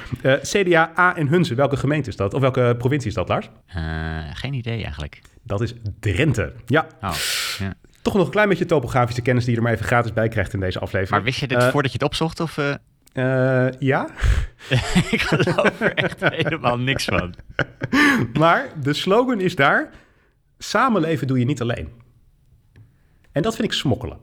CDA, 0.41 0.91
A 0.97 1.15
en 1.15 1.27
Hunze, 1.27 1.55
welke 1.55 1.77
gemeente 1.77 2.09
is 2.09 2.15
dat? 2.15 2.33
Of 2.33 2.41
welke 2.41 2.75
provincie 2.77 3.09
is 3.09 3.15
dat, 3.15 3.27
Lars? 3.27 3.49
Geen 4.33 4.53
idee 4.53 4.83
eigenlijk. 4.83 5.21
Dat 5.43 5.61
is 5.61 5.73
Drenthe. 5.99 6.53
Ja, 6.65 6.87
Oh, 7.01 7.13
ja. 7.59 7.73
toch 8.01 8.13
nog 8.13 8.25
een 8.25 8.31
klein 8.31 8.49
beetje 8.49 8.65
topografische 8.65 9.21
kennis 9.21 9.43
die 9.43 9.51
je 9.51 9.57
er 9.57 9.63
maar 9.63 9.73
even 9.73 9.85
gratis 9.85 10.13
bij 10.13 10.27
krijgt 10.27 10.53
in 10.53 10.59
deze 10.59 10.79
aflevering. 10.79 11.11
Maar 11.11 11.23
wist 11.23 11.39
je 11.39 11.47
dit 11.47 11.63
voordat 11.63 11.91
je 11.91 11.97
het 11.97 12.07
opzocht? 12.07 12.39
Of, 12.39 12.59
ja, 13.79 14.09
ik 15.11 15.21
geloof 15.21 15.81
er 15.81 15.93
echt 15.93 16.19
helemaal 16.19 16.77
niks 16.79 17.05
van. 17.05 17.33
maar 18.39 18.67
de 18.81 18.93
slogan 18.93 19.39
is 19.39 19.55
daar... 19.55 19.89
Samenleven 20.57 21.27
doe 21.27 21.39
je 21.39 21.45
niet 21.45 21.61
alleen. 21.61 21.89
En 23.31 23.41
dat 23.41 23.55
vind 23.55 23.67
ik 23.67 23.73
smokkelen. 23.73 24.17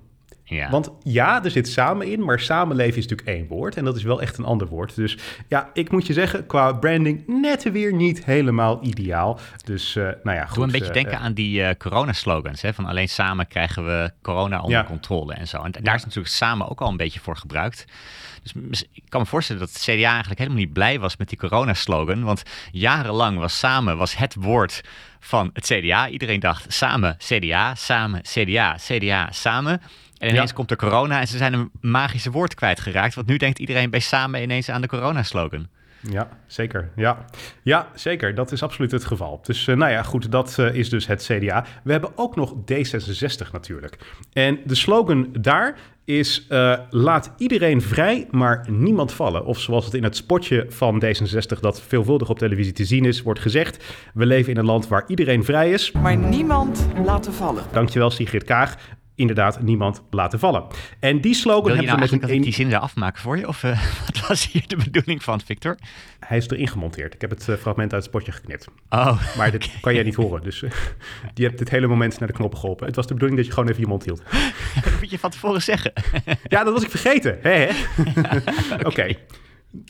Ja. 0.45 0.71
Want 0.71 0.91
ja, 1.03 1.45
er 1.45 1.51
zit 1.51 1.69
samen 1.69 2.07
in, 2.13 2.25
maar 2.25 2.41
samenleven 2.41 2.99
is 2.99 3.07
natuurlijk 3.07 3.39
één 3.39 3.47
woord. 3.47 3.77
En 3.77 3.85
dat 3.85 3.97
is 3.97 4.03
wel 4.03 4.23
echt 4.23 4.39
een 4.39 4.45
ander 4.45 4.67
woord. 4.67 4.95
Dus 4.95 5.19
ja, 5.49 5.71
ik 5.73 5.91
moet 5.91 6.07
je 6.07 6.13
zeggen, 6.13 6.47
qua 6.47 6.73
branding 6.73 7.27
net 7.27 7.73
weer 7.73 7.95
niet 7.95 8.25
helemaal 8.25 8.79
ideaal. 8.83 9.39
Dus 9.65 9.97
eh, 9.97 10.09
nou 10.23 10.37
ja, 10.37 10.47
goed. 10.47 10.55
Doe 10.55 10.65
een 10.65 10.71
beetje 10.71 10.87
eh, 10.87 10.93
denken 10.93 11.13
eh, 11.13 11.21
aan 11.23 11.33
die 11.35 11.77
corona-slogans. 11.77 12.63
Hè? 12.63 12.75
Van 12.75 12.87
alleen 12.87 13.09
samen 13.09 13.47
krijgen 13.47 13.85
we 13.87 14.11
corona 14.23 14.61
onder 14.61 14.79
Ja. 14.79 14.85
controle 14.85 15.35
en 15.35 15.49
zo. 15.49 15.63
En 15.63 15.73
daar 15.83 15.95
is 15.95 16.05
natuurlijk 16.05 16.35
samen 16.35 16.69
ook 16.71 16.81
al 16.81 16.89
een 16.89 16.97
beetje 16.97 17.21
voor 17.21 17.37
gebruikt. 17.37 17.85
Dus 18.53 18.85
ik 18.93 19.03
kan 19.09 19.21
me 19.21 19.27
voorstellen 19.27 19.63
dat 19.63 19.73
het 19.73 19.83
CDA 19.83 20.11
eigenlijk 20.11 20.39
helemaal 20.39 20.61
niet 20.61 20.73
blij 20.73 20.99
was 21.01 21.17
met 21.17 21.29
die 21.29 21.39
corona-slogan. 21.39 22.23
Want 22.23 22.43
jarenlang 22.71 23.39
was 23.39 23.59
samen 23.59 23.97
was 23.97 24.17
het 24.17 24.35
woord 24.35 24.81
van 25.21 25.51
het 25.53 25.65
CDA. 25.65 26.09
Iedereen 26.09 26.41
dacht 26.41 26.73
samen 26.73 27.17
CDA, 27.19 27.75
samen 27.75 28.21
CDA, 28.23 28.77
CDA, 28.81 29.33
samen. 29.33 29.81
En 30.19 30.29
ineens 30.29 30.51
Ja. 30.51 30.57
komt 30.57 30.71
er 30.71 30.77
corona 30.77 31.21
en 31.21 31.29
ze 31.29 31.37
zijn 31.37 31.53
een 31.53 31.71
magische 31.81 32.31
woord 32.31 32.55
kwijtgeraakt. 32.55 33.15
Want 33.15 33.27
nu 33.27 33.37
denkt 33.37 33.59
iedereen 33.59 33.91
bij 33.91 34.01
samen 34.01 34.43
ineens 34.43 34.69
aan 34.69 34.81
de 34.81 34.89
corona-slogan. 34.89 35.69
Ja, 36.11 36.29
zeker. 36.47 36.91
Ja. 36.97 37.25
ja, 37.63 37.89
zeker. 37.95 38.35
Dat 38.35 38.53
is 38.53 38.63
absoluut 38.63 38.91
het 38.91 39.05
geval. 39.05 39.41
Dus 39.45 39.67
eh, 39.69 39.77
nou 39.77 39.91
ja, 39.93 40.03
goed, 40.03 40.31
dat 40.31 40.59
eh, 40.59 40.75
is 40.75 40.89
dus 40.89 41.07
het 41.07 41.23
CDA. 41.25 41.65
We 41.85 41.93
hebben 41.93 42.11
ook 42.19 42.37
nog 42.37 42.55
D66 42.55 43.51
natuurlijk. 43.53 43.99
En 44.33 44.61
de 44.65 44.75
slogan 44.75 45.29
daar 45.41 45.77
is 46.05 46.47
eh, 46.49 46.79
laat 46.91 47.33
iedereen 47.37 47.83
vrij, 47.83 48.27
maar 48.31 48.67
niemand 48.71 49.13
vallen. 49.13 49.45
Of 49.45 49.61
zoals 49.61 49.85
het 49.85 49.95
in 49.95 50.03
het 50.03 50.17
spotje 50.17 50.67
van 50.69 51.03
D66 51.05 51.61
dat 51.61 51.81
veelvuldig 51.81 52.29
op 52.29 52.39
televisie 52.39 52.73
te 52.73 52.85
zien 52.85 53.05
is, 53.05 53.23
wordt 53.23 53.41
gezegd. 53.41 53.85
We 54.15 54.27
leven 54.27 54.53
in 54.53 54.59
een 54.59 54.65
land 54.65 54.89
waar 54.89 55.05
iedereen 55.07 55.45
vrij 55.45 55.71
is. 55.71 55.93
maar 55.93 56.17
niemand 56.17 56.87
laten 57.05 57.33
vallen. 57.33 57.65
Dankjewel 57.73 58.11
Sigrid 58.11 58.45
Kaag. 58.45 58.77
Inderdaad, 59.17 59.63
niemand 59.63 60.03
laten 60.11 60.39
vallen. 60.39 60.65
En 61.01 61.21
die 61.21 61.35
slogan 61.35 61.69
hebben 61.77 61.87
nou 61.87 62.07
ze 62.07 62.13
met 62.13 62.21
dat 62.21 62.31
een... 62.31 62.41
die 62.41 62.53
zin 62.53 62.73
er 62.73 62.79
afmaken 62.79 63.23
voor 63.23 63.39
je? 63.39 63.49
Of 63.49 63.63
eh, 63.63 63.85
wat 64.07 64.27
was 64.29 64.53
hier 64.53 64.65
de 64.67 64.77
bedoeling 64.77 65.23
van, 65.23 65.41
Victor? 65.41 65.77
Hij 66.19 66.37
is 66.37 66.49
erin 66.49 66.69
gemonteerd. 66.69 67.15
Ik 67.15 67.21
heb 67.21 67.31
het 67.31 67.49
eh, 67.49 67.57
fragment 67.57 67.93
uit 67.93 68.03
het 68.03 68.05
spotje 68.05 68.33
geknipt. 68.33 68.69
Oh, 68.89 69.23
Maar 69.39 69.51
dit 69.51 69.71
kan 69.81 69.95
jij 69.95 70.03
niet 70.03 70.15
horen. 70.15 70.43
Dus 70.43 70.63
eh, 70.63 70.71
je 71.35 71.45
hebt 71.45 71.59
dit 71.59 71.71
hele 71.71 71.87
moment 71.87 72.19
naar 72.19 72.29
de 72.29 72.35
knoppen 72.35 72.59
geholpen. 72.59 72.87
Het 72.87 72.97
was 72.97 73.07
de 73.07 73.13
bedoeling 73.13 73.39
dat 73.39 73.49
je 73.49 73.55
gewoon 73.55 73.69
even 73.69 73.83
je 73.83 73.89
mond 73.89 74.05
hield. 74.05 74.23
dat 74.85 75.01
moet 75.01 75.11
je 75.11 75.19
van 75.19 75.31
tevoren 75.31 75.63
zeggen. 75.63 75.93
Ja, 76.49 76.65
dat 76.65 76.73
was 76.73 76.83
ik 76.83 76.91
vergeten. 76.91 77.39
Hè, 77.41 77.51
hè? 77.51 77.71
Oké. 78.87 79.15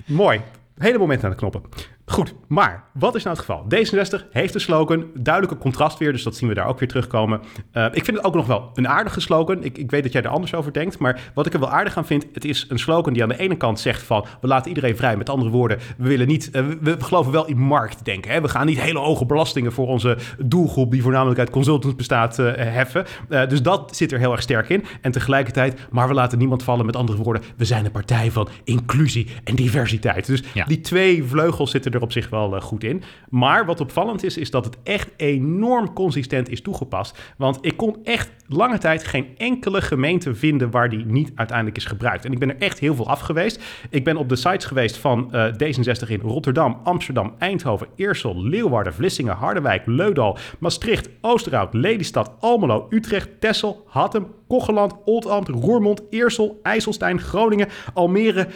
Mooi. 0.04 0.40
Hele 0.78 0.98
moment 0.98 1.22
naar 1.22 1.30
de 1.30 1.36
knoppen. 1.36 1.62
Goed, 2.06 2.34
maar 2.48 2.84
wat 2.92 3.14
is 3.14 3.22
nou 3.24 3.36
het 3.36 3.44
geval? 3.46 3.64
D66 3.64 4.30
heeft 4.30 4.54
een 4.54 4.60
slogan, 4.60 5.04
duidelijke 5.14 5.58
contrast 5.58 5.98
weer, 5.98 6.12
dus 6.12 6.22
dat 6.22 6.36
zien 6.36 6.48
we 6.48 6.54
daar 6.54 6.66
ook 6.66 6.78
weer 6.78 6.88
terugkomen. 6.88 7.40
Eh, 7.72 7.84
ik 7.92 8.04
vind 8.04 8.16
het 8.16 8.24
ook 8.26 8.34
nog 8.34 8.46
wel 8.46 8.70
een 8.74 8.88
aardige 8.88 9.20
slogan. 9.20 9.64
Ik, 9.64 9.78
ik 9.78 9.90
weet 9.90 10.02
dat 10.02 10.12
jij 10.12 10.22
er 10.22 10.28
anders 10.28 10.54
over 10.54 10.72
denkt, 10.72 10.98
maar 10.98 11.20
wat 11.34 11.46
ik 11.46 11.52
er 11.54 11.60
wel 11.60 11.70
aardig 11.70 11.96
aan 11.96 12.06
vind, 12.06 12.26
het 12.32 12.44
is 12.44 12.66
een 12.68 12.78
slogan 12.78 13.12
die 13.12 13.22
aan 13.22 13.28
de 13.28 13.38
ene 13.38 13.56
kant 13.56 13.80
zegt 13.80 14.02
van, 14.02 14.26
we 14.40 14.46
laten 14.46 14.68
iedereen 14.68 14.96
vrij. 14.96 15.16
Met 15.16 15.28
andere 15.30 15.50
woorden, 15.50 15.78
we 15.96 16.08
willen 16.08 16.26
niet, 16.26 16.50
eh, 16.50 16.66
we, 16.66 16.78
we 16.80 17.04
geloven 17.04 17.32
wel 17.32 17.46
in 17.46 17.58
marktdenken. 17.58 18.30
Hè? 18.30 18.40
We 18.40 18.48
gaan 18.48 18.66
niet 18.66 18.80
hele 18.80 18.98
hoge 18.98 19.26
belastingen 19.26 19.72
voor 19.72 19.86
onze 19.86 20.16
doelgroep, 20.38 20.90
die 20.90 21.02
voornamelijk 21.02 21.38
uit 21.38 21.50
consultants 21.50 21.96
bestaat, 21.96 22.38
eh, 22.38 22.52
heffen. 22.56 23.04
Dus 23.48 23.62
dat 23.62 23.96
zit 23.96 24.12
er 24.12 24.18
heel 24.18 24.32
erg 24.32 24.42
sterk 24.42 24.68
in. 24.68 24.84
En 25.00 25.10
tegelijkertijd, 25.10 25.80
maar 25.90 26.08
we 26.08 26.14
laten 26.14 26.38
niemand 26.38 26.62
vallen. 26.62 26.86
Met 26.86 26.96
andere 26.96 27.22
woorden, 27.22 27.42
we 27.56 27.64
zijn 27.64 27.84
een 27.84 27.90
partij 27.90 28.30
van 28.30 28.48
inclusie 28.64 29.26
en 29.44 29.54
diversiteit. 29.54 30.26
Dus 30.26 30.42
Ja. 30.54 30.64
die 30.64 30.80
twee 30.80 31.24
vleugels 31.24 31.70
zitten 31.70 31.92
er 31.94 32.02
op 32.02 32.12
zich 32.12 32.28
wel 32.28 32.56
eh, 32.56 32.62
goed 32.62 32.84
in. 32.84 33.02
Maar 33.28 33.66
wat 33.66 33.80
opvallend 33.80 34.24
is, 34.24 34.36
is 34.36 34.50
dat 34.50 34.64
het 34.64 34.76
echt 34.82 35.10
enorm 35.16 35.92
consistent 35.92 36.48
is 36.48 36.62
toegepast. 36.62 37.18
Want 37.36 37.58
ik 37.60 37.76
kon 37.76 37.96
echt 38.04 38.30
lange 38.46 38.78
tijd 38.78 39.04
geen 39.04 39.26
enkele 39.36 39.82
gemeente 39.82 40.34
vinden 40.34 40.70
waar 40.70 40.88
die 40.88 41.04
niet 41.04 41.32
uiteindelijk 41.34 41.76
is 41.76 41.84
gebruikt. 41.84 42.24
En 42.24 42.32
ik 42.32 42.38
ben 42.38 42.50
er 42.50 42.58
echt 42.58 42.78
heel 42.78 42.94
veel 42.94 43.08
af 43.08 43.20
geweest. 43.20 43.62
Ik 43.90 44.04
ben 44.04 44.16
op 44.16 44.28
de 44.28 44.36
sites 44.36 44.64
geweest 44.64 44.96
van 44.96 45.32
eh, 45.32 45.52
D66 45.52 46.08
in 46.08 46.20
Rotterdam, 46.20 46.80
Amsterdam, 46.84 47.34
Eindhoven, 47.38 47.86
Eersel, 47.96 48.42
Leeuwarden, 48.42 48.94
Vlissingen, 48.94 49.34
Harderwijk, 49.34 49.82
Leudal, 49.86 50.38
Maastricht, 50.58 51.08
Oosterhout, 51.20 51.74
Lelystad, 51.74 52.30
Almelo, 52.40 52.86
Utrecht, 52.90 53.40
Texel, 53.40 53.84
Hattem, 53.86 54.26
Kocheland, 54.48 54.94
Oldambt, 55.04 55.48
Roermond, 55.48 56.02
Eersel, 56.10 56.60
IJsselstein, 56.62 57.20
Groningen, 57.20 57.68
Almere 57.94 58.48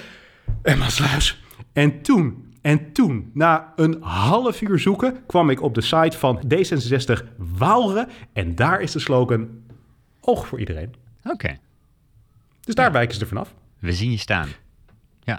en 0.63 0.79
Maasluis. 0.79 1.43
En 1.73 2.03
toen, 2.03 2.48
en 2.69 2.93
toen, 2.93 3.31
na 3.35 3.73
een 3.77 4.03
half 4.03 4.61
uur 4.63 4.79
zoeken, 4.79 5.27
kwam 5.27 5.51
ik 5.51 5.63
op 5.63 5.75
de 5.75 5.81
site 5.81 6.19
van 6.19 6.43
D66 6.55 7.25
Waalre. 7.37 8.09
En 8.33 8.55
daar 8.55 8.81
is 8.81 8.93
de 8.93 8.99
slogan 8.99 9.49
oog 10.21 10.47
voor 10.47 10.59
iedereen. 10.59 10.95
Oké, 11.25 11.57
Dus 12.61 12.75
daar 12.75 12.93
wijken 12.93 13.15
ze 13.15 13.21
er 13.21 13.27
vanaf. 13.27 13.55
we 13.79 13.93
zien 13.93 14.11
je 14.11 14.17
staan. 14.19 14.49
Ja. 15.23 15.39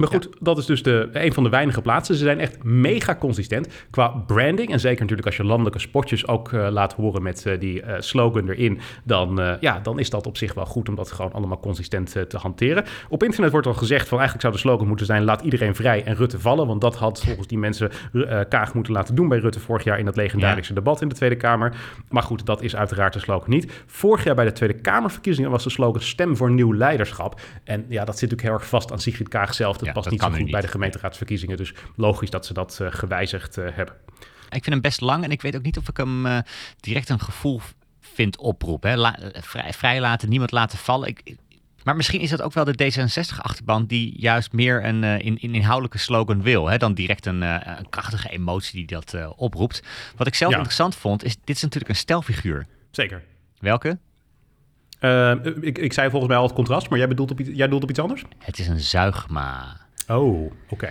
Maar 0.00 0.08
goed, 0.08 0.28
dat 0.38 0.58
is 0.58 0.66
dus 0.66 0.82
de, 0.82 1.08
een 1.12 1.32
van 1.32 1.42
de 1.42 1.48
weinige 1.48 1.80
plaatsen. 1.80 2.14
Ze 2.14 2.24
zijn 2.24 2.40
echt 2.40 2.62
mega 2.62 3.14
consistent 3.14 3.68
qua 3.90 4.08
branding. 4.08 4.72
En 4.72 4.80
zeker 4.80 5.00
natuurlijk 5.00 5.26
als 5.26 5.36
je 5.36 5.44
landelijke 5.44 5.78
spotjes 5.78 6.26
ook 6.26 6.52
eh, 6.52 6.68
laat 6.70 6.92
horen 6.92 7.22
met 7.22 7.46
eh, 7.46 7.60
die 7.60 7.82
eh, 7.82 8.00
slogan 8.00 8.48
erin. 8.48 8.80
Dan, 9.04 9.56
ja, 9.60 9.80
dan 9.80 9.98
is 9.98 10.10
dat 10.10 10.26
op 10.26 10.36
zich 10.36 10.54
wel 10.54 10.66
goed 10.66 10.88
om 10.88 10.94
dat 10.94 11.12
gewoon 11.12 11.32
allemaal 11.32 11.60
consistent 11.60 12.10
te 12.28 12.36
hanteren. 12.36 12.84
Op 13.08 13.22
internet 13.22 13.50
wordt 13.50 13.66
al 13.66 13.74
gezegd 13.74 14.08
van 14.08 14.18
eigenlijk 14.18 14.46
zou 14.46 14.52
de 14.52 14.68
slogan 14.68 14.86
moeten 14.86 15.06
zijn... 15.06 15.24
laat 15.24 15.42
iedereen 15.42 15.74
vrij 15.74 16.04
en 16.04 16.14
Rutte 16.14 16.40
vallen. 16.40 16.66
Want 16.66 16.80
dat 16.80 16.96
had 16.96 17.22
volgens 17.24 17.46
die 17.46 17.58
mensen 17.58 17.90
Kaag 18.48 18.74
moeten 18.74 18.92
laten 18.92 19.14
doen 19.14 19.28
bij 19.28 19.38
Rutte 19.38 19.60
vorig 19.60 19.84
jaar... 19.84 19.98
in 19.98 20.04
dat 20.04 20.16
legendarische 20.16 20.74
debat 20.74 21.02
in 21.02 21.08
de 21.08 21.14
Tweede 21.14 21.36
Kamer. 21.36 21.74
Maar 22.08 22.22
goed, 22.22 22.46
dat 22.46 22.62
is 22.62 22.76
uiteraard 22.76 23.12
de 23.12 23.18
slogan 23.18 23.50
niet. 23.50 23.82
Vorig 23.86 24.24
jaar 24.24 24.34
bij 24.34 24.44
de 24.44 24.52
Tweede 24.52 24.80
Kamerverkiezingen 24.80 25.50
was 25.50 25.64
de 25.64 25.70
slogan... 25.70 26.00
stem 26.00 26.36
voor 26.36 26.50
nieuw 26.50 26.74
leiderschap. 26.74 27.40
En 27.64 27.84
ja, 27.88 28.04
dat 28.04 28.18
zit 28.18 28.30
natuurlijk 28.30 28.48
heel 28.48 28.52
erg 28.52 28.68
vast 28.68 28.92
aan 28.92 29.00
Sigrid 29.00 29.28
Kaag 29.28 29.54
zelf. 29.54 29.76
Dat 29.76 29.89
Ja, 29.90 30.00
past 30.00 30.10
dat 30.10 30.12
niet 30.28 30.32
zo 30.32 30.42
goed 30.42 30.50
bij 30.50 30.60
de 30.60 30.68
gemeenteraadsverkiezingen. 30.68 31.56
Dus 31.56 31.72
logisch 31.96 32.30
dat 32.30 32.46
ze 32.46 32.52
dat 32.52 32.78
eh, 32.80 32.86
gewijzigd 32.90 33.58
eh, 33.58 33.64
hebben. 33.72 33.94
Ik 34.44 34.62
vind 34.64 34.66
hem 34.66 34.80
best 34.80 35.00
lang 35.00 35.24
en 35.24 35.30
ik 35.30 35.42
weet 35.42 35.56
ook 35.56 35.62
niet 35.62 35.78
of 35.78 35.88
ik 35.88 35.96
hem 35.96 36.26
eh, 36.26 36.38
direct 36.80 37.08
een 37.08 37.20
gevoel 37.20 37.60
vind 38.00 38.38
oproepen. 38.38 38.90
Hè. 38.90 38.96
La- 38.96 39.18
eh, 39.18 39.42
vrij, 39.42 39.72
vrijlaten, 39.72 40.28
niemand 40.28 40.50
laten 40.52 40.78
vallen. 40.78 41.08
Ik, 41.08 41.20
ik- 41.24 41.38
maar 41.84 41.96
misschien 41.96 42.20
is 42.20 42.30
dat 42.30 42.42
ook 42.42 42.52
wel 42.52 42.64
de 42.64 42.74
D66-achterban 42.92 43.86
die 43.86 44.20
juist 44.20 44.52
meer 44.52 44.84
een, 44.84 45.04
in, 45.04 45.40
in 45.40 45.54
inhoudelijke 45.54 45.98
slogan 45.98 46.42
wil. 46.42 46.66
Hè, 46.68 46.76
dan 46.76 46.94
direct 46.94 47.26
een, 47.26 47.42
een 47.42 47.88
krachtige 47.88 48.28
emotie 48.30 48.72
die 48.86 48.86
dat 48.86 49.34
oproept. 49.36 49.82
Wat 50.16 50.26
ik 50.26 50.34
zelf 50.34 50.50
Ja. 50.50 50.56
interessant 50.56 50.94
vond, 50.96 51.24
is 51.24 51.36
dit 51.44 51.56
is 51.56 51.62
natuurlijk 51.62 51.90
een 51.90 51.96
stelfiguur. 51.96 52.66
Zeker. 52.90 53.22
Welke? 53.58 53.98
Eh, 55.00 55.32
ik, 55.60 55.78
ik 55.78 55.92
zei 55.92 56.10
volgens 56.10 56.30
mij 56.30 56.40
al 56.40 56.46
het 56.46 56.54
contrast, 56.54 56.88
maar 56.90 56.98
jij 56.98 57.08
bedoelt 57.08 57.30
op, 57.30 57.40
iets- 57.40 57.48
jij 57.48 57.64
bedoelt 57.64 57.82
op 57.82 57.90
iets 57.90 57.98
anders? 57.98 58.24
Het 58.38 58.58
is 58.58 58.68
een 58.68 58.80
zuigma. 58.80 59.76
Oh, 60.08 60.52
oké. 60.68 60.90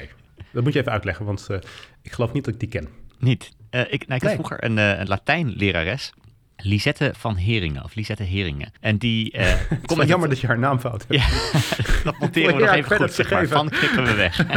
Dat 0.52 0.63
moet 0.63 0.74
je 0.74 0.80
even 0.80 0.91
uitleggen, 0.91 1.26
want 1.26 1.48
eh, 1.50 1.58
ik 2.02 2.12
geloof 2.12 2.34
niet 2.34 2.45
dat 2.45 2.54
ik 2.54 2.60
die 2.60 2.69
ken. 2.69 2.88
Niet. 3.19 3.52
Eh, 3.69 3.82
ik, 3.82 4.08
nou, 4.08 4.19
ik 4.19 4.22
had 4.22 4.32
vroeger 4.32 4.63
een, 4.63 4.78
eh, 4.78 5.00
een 5.00 5.08
Latijnlerares. 5.08 6.13
Lisette 6.62 7.13
van 7.17 7.36
Heringen, 7.36 7.84
of 7.84 7.95
Lisette 7.95 8.24
Heringen. 8.24 8.72
En 8.80 8.98
die 8.98 9.34
Het 9.38 9.91
is 9.91 9.95
met 9.95 10.08
jammer 10.08 10.19
het- 10.19 10.30
dat 10.30 10.39
je 10.39 10.48
haar 10.48 10.60
naam 10.60 10.80
fout 10.80 11.06
hebt. 11.08 11.22
Ja, 11.22 11.28
dat 12.12 12.19
monteren 12.19 12.56
we 12.56 12.62
Ja, 12.62 12.65
nog 12.65 12.76
even 12.76 12.95
goed, 12.98 13.13
zeg 13.13 13.30
maar. 13.30 13.48
Van 13.48 13.69
knippen 13.69 14.04
we 14.04 14.13
weg. 14.13 14.38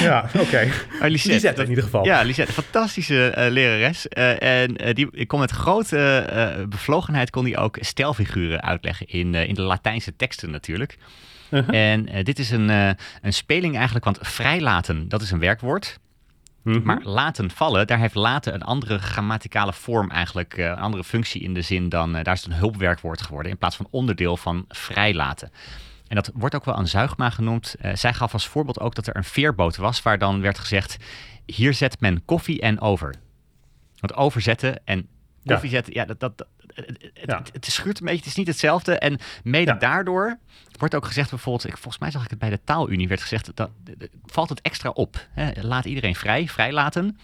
Ja, 0.00 0.28
oké. 0.38 0.68
Maar 1.00 1.10
Lisette, 1.10 1.32
Lisette 1.34 1.62
in 1.62 1.68
ieder 1.68 1.84
geval. 1.84 2.04
Ja, 2.04 2.22
Lisette, 2.22 2.52
fantastische 2.52 3.28
eh, 3.30 3.50
lerares. 3.50 4.08
Eh, 4.08 4.62
en 4.62 4.94
die 4.94 5.08
ik 5.10 5.28
kon 5.28 5.40
met 5.40 5.50
grote 5.50 6.66
bevlogenheid 6.68 7.30
kon 7.30 7.44
die 7.44 7.56
ook 7.56 7.76
stelfiguren 7.80 8.62
uitleggen 8.62 9.06
in, 9.06 9.34
in 9.34 9.54
de 9.54 9.62
Latijnse 9.62 10.16
teksten 10.16 10.50
natuurlijk. 10.50 10.96
Uh-huh. 11.50 11.92
En 11.92 12.24
dit 12.24 12.38
is 12.38 12.50
een, 12.50 12.68
een 13.22 13.32
speling 13.32 13.74
eigenlijk, 13.76 14.04
want 14.04 14.18
vrijlaten, 14.22 15.08
dat 15.08 15.22
is 15.22 15.30
een 15.30 15.38
werkwoord. 15.38 15.98
Mhm. 16.62 16.82
Maar 16.82 17.02
laten 17.02 17.50
vallen, 17.50 17.86
daar 17.86 17.98
heeft 17.98 18.14
laten 18.14 18.54
een 18.54 18.62
andere 18.62 18.98
grammaticale 18.98 19.72
vorm 19.72 20.10
eigenlijk, 20.10 20.56
eh, 20.56 20.64
een 20.64 20.78
andere 20.78 21.04
functie 21.04 21.42
in 21.42 21.54
de 21.54 21.62
zin 21.62 21.88
dan, 21.88 22.16
eh, 22.16 22.24
daar 22.24 22.34
is 22.34 22.42
het 22.42 22.52
een 22.52 22.58
hulpwerkwoord 22.58 23.22
geworden 23.22 23.52
in 23.52 23.58
plaats 23.58 23.76
van 23.76 23.88
onderdeel 23.90 24.36
van 24.36 24.64
vrijlaten. 24.68 25.50
En 26.08 26.14
dat 26.14 26.30
wordt 26.34 26.54
ook 26.54 26.64
wel 26.64 26.78
een 26.78 26.88
zuigma 26.88 27.30
genoemd. 27.30 27.74
Eh, 27.80 27.94
zij 27.94 28.14
gaf 28.14 28.32
als 28.32 28.46
voorbeeld 28.48 28.80
ook 28.80 28.94
dat 28.94 29.06
er 29.06 29.16
een 29.16 29.24
veerboot 29.24 29.76
was 29.76 30.02
waar 30.02 30.18
dan 30.18 30.40
werd 30.40 30.58
gezegd, 30.58 30.96
hier 31.46 31.74
zet 31.74 32.00
men 32.00 32.24
koffie 32.24 32.60
en 32.60 32.80
over. 32.80 33.14
Want 34.00 34.14
overzetten 34.14 34.80
en 34.84 35.08
koffiezetten, 35.44 35.94
ja, 35.94 36.04
dat, 36.04 36.20
dat, 36.20 36.46
Ja. 37.14 37.38
het, 37.38 37.50
het 37.52 37.64
schuurt 37.64 37.98
een 38.00 38.04
beetje, 38.04 38.18
het 38.20 38.26
is 38.28 38.34
niet 38.36 38.46
hetzelfde. 38.46 38.98
En 38.98 39.18
mede 39.42 39.70
Ja. 39.72 39.76
daardoor 39.78 40.38
wordt 40.78 40.94
ook 40.94 41.04
gezegd 41.06 41.30
bijvoorbeeld, 41.30 41.64
ik, 41.66 41.72
volgens 41.76 41.98
mij 41.98 42.10
zag 42.10 42.24
ik 42.24 42.30
het 42.30 42.38
bij 42.38 42.50
de 42.50 42.60
taalunie, 42.64 43.08
werd 43.08 43.20
gezegd, 43.20 43.50
dat, 43.56 43.70
valt 44.24 44.48
het 44.48 44.60
extra 44.60 44.90
op. 44.90 45.26
Hè? 45.30 45.50
Laat 45.62 45.84
iedereen 45.84 46.14
vrij, 46.14 46.48
vrij 46.48 46.72
laten, 46.72 47.18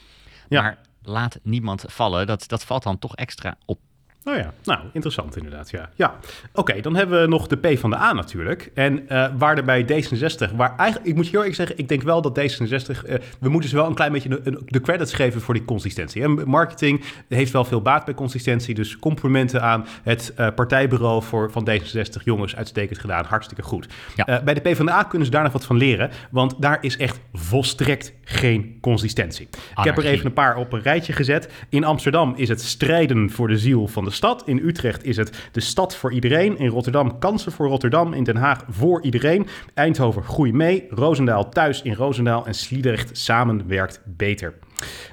Ja. 0.48 0.62
maar 0.62 0.78
laat 1.02 1.38
niemand 1.42 1.84
vallen. 1.86 2.26
Dat, 2.26 2.48
dat 2.48 2.64
valt 2.64 2.82
dan 2.82 2.98
toch 2.98 3.16
extra 3.16 3.56
op. 3.64 3.80
Oh 4.26 4.36
ja, 4.36 4.52
nou, 4.62 4.80
interessant 4.92 5.36
inderdaad, 5.36 5.70
ja. 5.70 5.90
ja. 5.94 6.14
Oké, 6.52 6.80
dan 6.80 6.96
hebben 6.96 7.20
we 7.20 7.26
nog 7.26 7.46
de 7.46 7.56
P 7.56 7.78
van 7.78 7.90
de 7.90 7.96
A 7.96 8.12
natuurlijk. 8.12 8.70
En 8.74 9.08
eh, 9.08 9.26
waar 9.38 9.56
er 9.56 9.64
bij 9.64 9.82
D66, 9.82 10.56
waar 10.56 10.76
eigenlijk, 10.76 11.08
ik 11.08 11.14
moet 11.14 11.24
je 11.24 11.30
heel 11.30 11.40
eerlijk 11.40 11.56
zeggen, 11.56 11.78
ik 11.78 11.88
denk 11.88 12.02
wel 12.02 12.22
dat 12.22 12.38
D66, 12.40 13.04
eh, 13.04 13.14
we 13.40 13.48
moeten 13.48 13.70
ze 13.70 13.76
wel 13.76 13.86
een 13.86 13.94
klein 13.94 14.12
beetje 14.12 14.40
de, 14.66 14.80
credits 14.80 15.12
geven 15.12 15.40
voor 15.40 15.54
die 15.54 15.64
consistentie. 15.64 16.22
En 16.22 16.48
marketing 16.48 17.04
heeft 17.28 17.52
wel 17.52 17.64
veel 17.64 17.82
baat 17.82 18.04
bij 18.04 18.14
consistentie, 18.14 18.74
dus 18.74 18.98
complimenten 18.98 19.62
aan 19.62 19.86
het 20.02 20.32
eh, 20.36 20.48
partijbureau 20.54 21.22
voor, 21.22 21.50
van 21.50 21.68
D66. 21.70 22.22
Jongens, 22.24 22.56
uitstekend 22.56 22.98
gedaan, 22.98 23.24
hartstikke 23.24 23.62
goed. 23.62 23.88
Ja. 24.14 24.42
Bij 24.42 24.54
de 24.54 24.70
P 24.70 24.76
van 24.76 24.86
de 24.86 24.92
A 24.92 25.02
kunnen 25.02 25.26
ze 25.26 25.32
daar 25.32 25.42
nog 25.42 25.52
wat 25.52 25.64
van 25.64 25.76
leren, 25.76 26.10
want 26.30 26.54
daar 26.58 26.78
is 26.80 26.96
echt 26.96 27.20
volstrekt 27.32 28.12
geen 28.22 28.78
consistentie. 28.80 29.48
Ik 29.76 29.84
heb 29.84 29.98
er 29.98 30.04
even 30.04 30.26
een 30.26 30.32
paar 30.32 30.56
op 30.56 30.72
een 30.72 30.82
rijtje 30.82 31.12
gezet. 31.12 31.52
In 31.68 31.84
Amsterdam 31.84 32.34
is 32.36 32.48
het 32.48 32.62
strijden 32.62 33.30
voor 33.30 33.48
de 33.48 33.58
ziel 33.58 33.86
van 33.86 34.04
de 34.04 34.10
stad. 34.14 34.42
In 34.46 34.58
Utrecht 34.58 35.04
is 35.04 35.16
het 35.16 35.48
de 35.52 35.60
stad 35.60 35.96
voor 35.96 36.12
iedereen. 36.12 36.58
In 36.58 36.68
Rotterdam 36.68 37.18
kansen 37.18 37.52
voor 37.52 37.66
Rotterdam. 37.66 38.12
In 38.12 38.24
Den 38.24 38.36
Haag 38.36 38.64
voor 38.68 39.02
iedereen. 39.02 39.46
Eindhoven 39.74 40.22
groei 40.22 40.52
mee. 40.52 40.86
Roosendaal 40.90 41.48
thuis 41.48 41.82
in 41.82 41.94
Roosendaal. 41.94 42.46
En 42.46 42.54
Sliedrecht 42.54 43.18
samen 43.18 43.68
werkt 43.68 44.00
beter. 44.04 44.54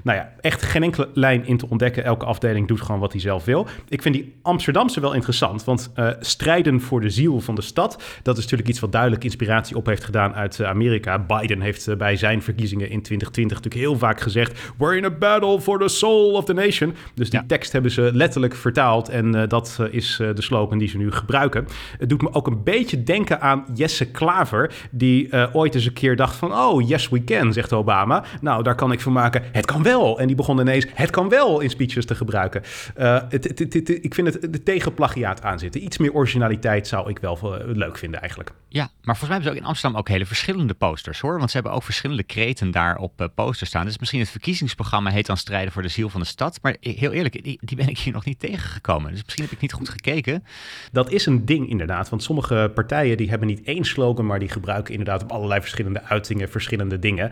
Nou 0.04 0.18
ja, 0.18 0.34
echt 0.42 0.62
geen 0.62 0.84
enkele 0.84 1.10
lijn 1.14 1.46
in 1.46 1.58
te 1.58 1.70
ontdekken. 1.70 2.04
Elke 2.04 2.26
afdeling 2.26 2.68
doet 2.68 2.82
gewoon 2.82 3.02
wat 3.02 3.12
hij 3.12 3.22
zelf 3.22 3.46
wil. 3.46 3.68
Ik 3.90 4.02
vind 4.02 4.16
die 4.16 4.36
Amsterdamse 4.42 5.00
wel 5.00 5.14
interessant. 5.14 5.64
Want 5.64 5.92
eh, 5.94 6.10
strijden 6.20 6.82
voor 6.82 7.02
de 7.02 7.10
ziel 7.10 7.40
van 7.40 7.56
de 7.56 7.62
stad. 7.62 8.04
Dat 8.24 8.38
is 8.38 8.44
natuurlijk 8.44 8.70
iets 8.70 8.80
wat 8.80 8.92
duidelijk 8.92 9.24
inspiratie 9.24 9.76
op 9.76 9.86
heeft 9.86 10.04
gedaan 10.04 10.34
uit 10.36 10.60
eh, 10.60 10.68
Amerika. 10.68 11.20
Biden 11.20 11.62
heeft 11.62 11.88
eh, 11.88 11.96
bij 11.96 12.16
zijn 12.16 12.42
verkiezingen 12.42 12.90
in 12.90 13.02
2020 13.02 13.58
natuurlijk 13.58 13.84
heel 13.84 13.98
vaak 14.00 14.22
gezegd. 14.22 14.60
We're 14.78 14.98
in 14.98 15.06
a 15.06 15.10
battle 15.10 15.62
for 15.62 15.80
the 15.80 15.88
soul 15.88 16.34
of 16.34 16.46
the 16.46 16.54
nation. 16.54 16.96
Dus 17.16 17.30
die 17.30 17.40
Ja. 17.40 17.46
tekst 17.48 17.72
hebben 17.72 17.92
ze 17.92 18.10
letterlijk 18.14 18.56
vertaald. 18.56 19.10
En 19.10 19.48
dat 19.48 19.80
is 19.92 20.16
de 20.18 20.42
slogan 20.42 20.78
die 20.78 20.88
ze 20.88 20.98
nu 20.98 21.12
gebruiken. 21.12 21.68
Het 21.98 22.10
doet 22.10 22.22
me 22.22 22.34
ook 22.34 22.48
een 22.48 22.64
beetje 22.64 23.04
denken 23.04 23.42
aan 23.42 23.66
Jesse 23.74 24.12
Klaver. 24.12 24.74
Die 24.92 25.30
ooit 25.54 25.76
eens 25.76 25.86
een 25.86 25.94
keer 25.94 26.16
dacht 26.16 26.36
van... 26.36 26.54
Oh, 26.54 26.88
yes 26.88 27.10
we 27.10 27.24
can, 27.24 27.54
zegt 27.54 27.74
Obama. 27.74 28.24
Nou, 28.42 28.64
daar 28.64 28.76
kan 28.76 28.92
ik 28.92 29.02
van 29.02 29.14
maken. 29.14 29.44
Het 29.52 29.66
kan 29.66 29.84
wel. 29.84 30.20
En 30.20 30.28
die 30.28 30.36
begon 30.36 30.60
ineens 30.60 30.86
het 30.94 31.10
kan 31.10 31.30
wel 31.30 31.60
in 31.60 31.70
speeches 31.70 32.06
te 32.06 32.16
gebruiken. 32.16 32.64
Eh, 32.96 33.22
het, 33.30 33.44
het, 33.44 33.60
het- 33.60 33.74
het- 33.74 33.90
ik 33.90 34.14
vind 34.14 34.34
het 34.34 34.54
de 34.54 34.64
tegen 34.64 34.94
plagiaat 34.94 35.42
aanzitten. 35.44 35.84
Iets 35.84 35.98
meer 35.98 36.14
originaliteit 36.14 36.88
zou 36.88 37.10
ik 37.10 37.20
wel 37.20 37.38
eh, 37.60 37.66
leuk 37.76 37.98
vinden 37.98 38.20
eigenlijk. 38.20 38.52
Ja, 38.68 38.82
maar 38.84 39.18
volgens 39.18 39.22
mij 39.22 39.30
hebben 39.32 39.44
ze 39.48 39.50
ook 39.52 39.62
in 39.62 39.68
Amsterdam 39.68 40.00
ook 40.00 40.08
hele 40.08 40.26
verschillende 40.26 40.74
posters 40.74 41.20
hoor. 41.20 41.38
Want 41.38 41.50
ze 41.50 41.56
hebben 41.58 41.74
ook 41.76 41.84
verschillende 41.84 42.24
kreten 42.24 42.72
daar 42.72 42.98
op 42.98 43.22
eh, 43.22 43.28
posters 43.36 43.70
staan. 43.70 43.86
Dus 43.86 43.98
misschien 44.00 44.20
het 44.20 44.30
verkiezingsprogramma 44.30 45.10
heet 45.10 45.26
dan 45.26 45.38
Strijden 45.38 45.72
voor 45.72 45.82
de 45.82 45.88
Ziel 45.88 46.10
van 46.10 46.20
de 46.22 46.28
Stad. 46.28 46.60
Maar 46.62 46.76
heel 46.80 47.12
eerlijk, 47.12 47.44
die, 47.44 47.60
die 47.62 47.78
ben 47.78 47.88
ik 47.88 47.98
hier 47.98 48.14
nog 48.14 48.26
niet 48.26 48.40
tegengekomen. 48.40 49.12
Dus 49.12 49.24
misschien 49.24 49.44
heb 49.44 49.54
ik 49.54 49.62
niet 49.62 49.74
goed 49.74 49.90
gekeken. 49.90 50.44
Dat 50.92 51.12
is 51.12 51.26
een 51.26 51.46
ding 51.46 51.70
inderdaad, 51.70 52.10
want 52.10 52.24
sommige 52.24 52.72
partijen 52.76 53.18
die 53.18 53.30
hebben 53.30 53.48
niet 53.48 53.62
één 53.64 53.84
slogan, 53.84 54.26
maar 54.26 54.40
die 54.40 54.50
gebruiken 54.50 54.92
inderdaad 54.94 55.24
op 55.24 55.32
allerlei 55.32 55.62
verschillende 55.62 56.04
uitingen 56.04 56.50
verschillende 56.50 57.00
dingen. 57.00 57.32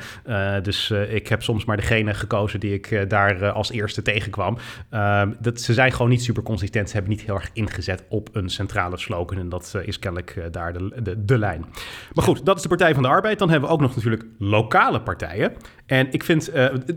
Dus 0.63 0.91
ik 0.91 1.27
heb 1.27 1.43
soms 1.43 1.65
maar 1.65 1.77
degene 1.77 2.08
gekozen 2.15 2.59
die 2.59 2.73
ik 2.73 2.91
eh, 2.91 3.09
daar 3.09 3.41
eh, 3.41 3.53
als 3.53 3.71
eerste 3.71 4.01
tegenkwam. 4.01 4.57
Eh, 4.89 5.23
dat, 5.39 5.61
ze 5.61 5.73
zijn 5.73 5.91
gewoon 5.91 6.09
niet 6.09 6.23
super 6.23 6.43
consistent, 6.43 6.87
ze 6.89 6.93
hebben 6.93 7.11
niet 7.11 7.21
heel 7.21 7.35
erg 7.35 7.49
ingezet 7.53 8.03
op 8.09 8.29
een 8.31 8.49
centrale 8.49 8.97
slogan 8.97 9.37
en 9.37 9.49
dat 9.49 9.73
eh, 9.75 9.87
is 9.87 9.99
kennelijk 9.99 10.47
daar 10.51 10.73
de, 10.73 11.01
de, 11.03 11.25
de 11.25 11.37
lijn. 11.37 11.65
Maar 12.13 12.23
goed, 12.23 12.45
dat 12.45 12.55
is 12.55 12.61
de 12.61 12.67
Partij 12.67 12.93
van 12.93 13.03
de 13.03 13.09
Arbeid. 13.09 13.39
Dan 13.39 13.49
hebben 13.49 13.69
we 13.69 13.75
ook 13.75 13.81
nog 13.81 13.95
natuurlijk 13.95 14.25
lokale 14.39 15.01
partijen. 15.01 15.53
En 15.85 16.11
ik 16.11 16.23
vind, 16.23 16.51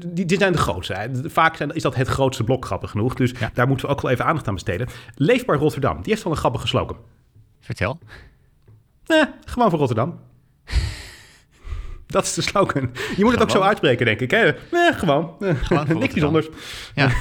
die, 0.06 0.26
die 0.26 0.38
zijn 0.38 0.52
de 0.52 0.58
grootste. 0.58 0.94
hè. 0.94 1.08
Vaak 1.30 1.56
zijn, 1.56 1.70
is 1.70 1.82
dat 1.82 1.94
het 1.94 2.08
grootste 2.08 2.44
blok, 2.44 2.64
grappig 2.64 2.90
genoeg. 2.90 3.14
Dus 3.14 3.30
Ja. 3.38 3.50
daar 3.54 3.66
moeten 3.68 3.86
we 3.86 3.92
ook 3.92 4.00
wel 4.00 4.10
even 4.10 4.24
aandacht 4.24 4.48
aan 4.48 4.54
besteden. 4.54 4.86
Leefbaar 5.14 5.56
Rotterdam, 5.56 5.96
die 6.02 6.10
heeft 6.12 6.22
wel 6.24 6.32
een 6.32 6.38
grappige 6.38 6.66
slogan. 6.66 6.96
Vertel. 7.60 7.98
Eh, 9.06 9.22
gewoon 9.44 9.70
voor 9.70 9.78
Rotterdam. 9.78 10.18
Dat 12.12 12.24
is 12.24 12.34
de 12.34 12.42
slogan. 12.42 12.90
Je 13.16 13.24
moet 13.24 13.32
het 13.32 13.42
ook 13.42 13.50
zo 13.50 13.60
uitspreken, 13.60 14.06
denk 14.06 14.20
ik. 14.20 14.30
Hè? 14.30 14.44
Eh, 14.44 14.54
gewoon. 14.98 15.34
Eh, 15.40 15.54
Gewoon 15.62 15.98
Niks 15.98 16.12
bijzonders. 16.12 16.48
Ja. 16.94 17.08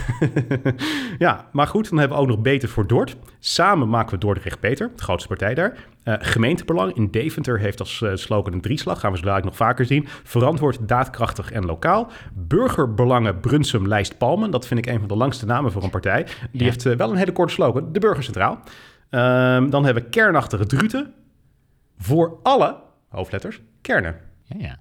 Ja, 1.18 1.48
maar 1.52 1.68
goed, 1.68 1.90
dan 1.90 1.98
hebben 2.00 2.18
we 2.18 2.24
ook 2.24 2.30
nog 2.30 2.40
Beter 2.42 2.70
voor 2.70 2.88
Dort. 2.88 3.16
Samen 3.40 3.90
maken 3.90 4.12
we 4.14 4.18
Dordrecht 4.18 4.60
beter, 4.60 4.92
de 4.96 5.04
grootste 5.04 5.28
partij 5.28 5.54
daar. 5.54 5.74
Eh, 6.04 6.14
gemeentebelang 6.20 6.96
in 6.96 7.12
Deventer 7.12 7.60
heeft 7.60 7.80
als 7.80 8.02
eh, 8.02 8.12
slogan 8.16 8.54
een 8.54 8.62
drieslag. 8.62 9.00
Gaan 9.00 9.12
we 9.12 9.18
zo 9.18 9.24
dadelijk 9.24 9.48
nog 9.48 9.56
vaker 9.56 9.86
zien. 9.86 10.08
Verantwoord, 10.24 10.88
daadkrachtig 10.88 11.52
en 11.52 11.66
lokaal. 11.66 12.12
Burgerbelangen 12.34 13.40
Brunsum 13.40 13.88
Lijst 13.88 14.18
Palmen. 14.18 14.52
Dat 14.52 14.68
vind 14.68 14.86
ik 14.86 14.94
een 14.94 15.00
van 15.00 15.08
de 15.08 15.16
langste 15.16 15.46
namen 15.46 15.72
voor 15.72 15.84
een 15.84 15.90
partij. 15.90 16.24
Die 16.52 16.62
Ja. 16.64 16.64
heeft 16.64 16.84
wel 16.84 17.10
een 17.12 17.16
hele 17.18 17.32
korte 17.32 17.54
slogan. 17.54 17.90
De 17.92 18.00
Burger 18.00 18.24
Centraal. 18.24 18.60
Ehm, 19.10 19.70
dan 19.70 19.86
hebben 19.86 20.04
we 20.04 20.10
kernachtige 20.10 20.66
Druten. 20.66 21.14
Voor 21.98 22.40
alle, 22.44 22.76
hoofdletters, 23.10 23.62
kernen. 23.82 24.16
Ja, 24.58 24.66
ja. 24.68 24.80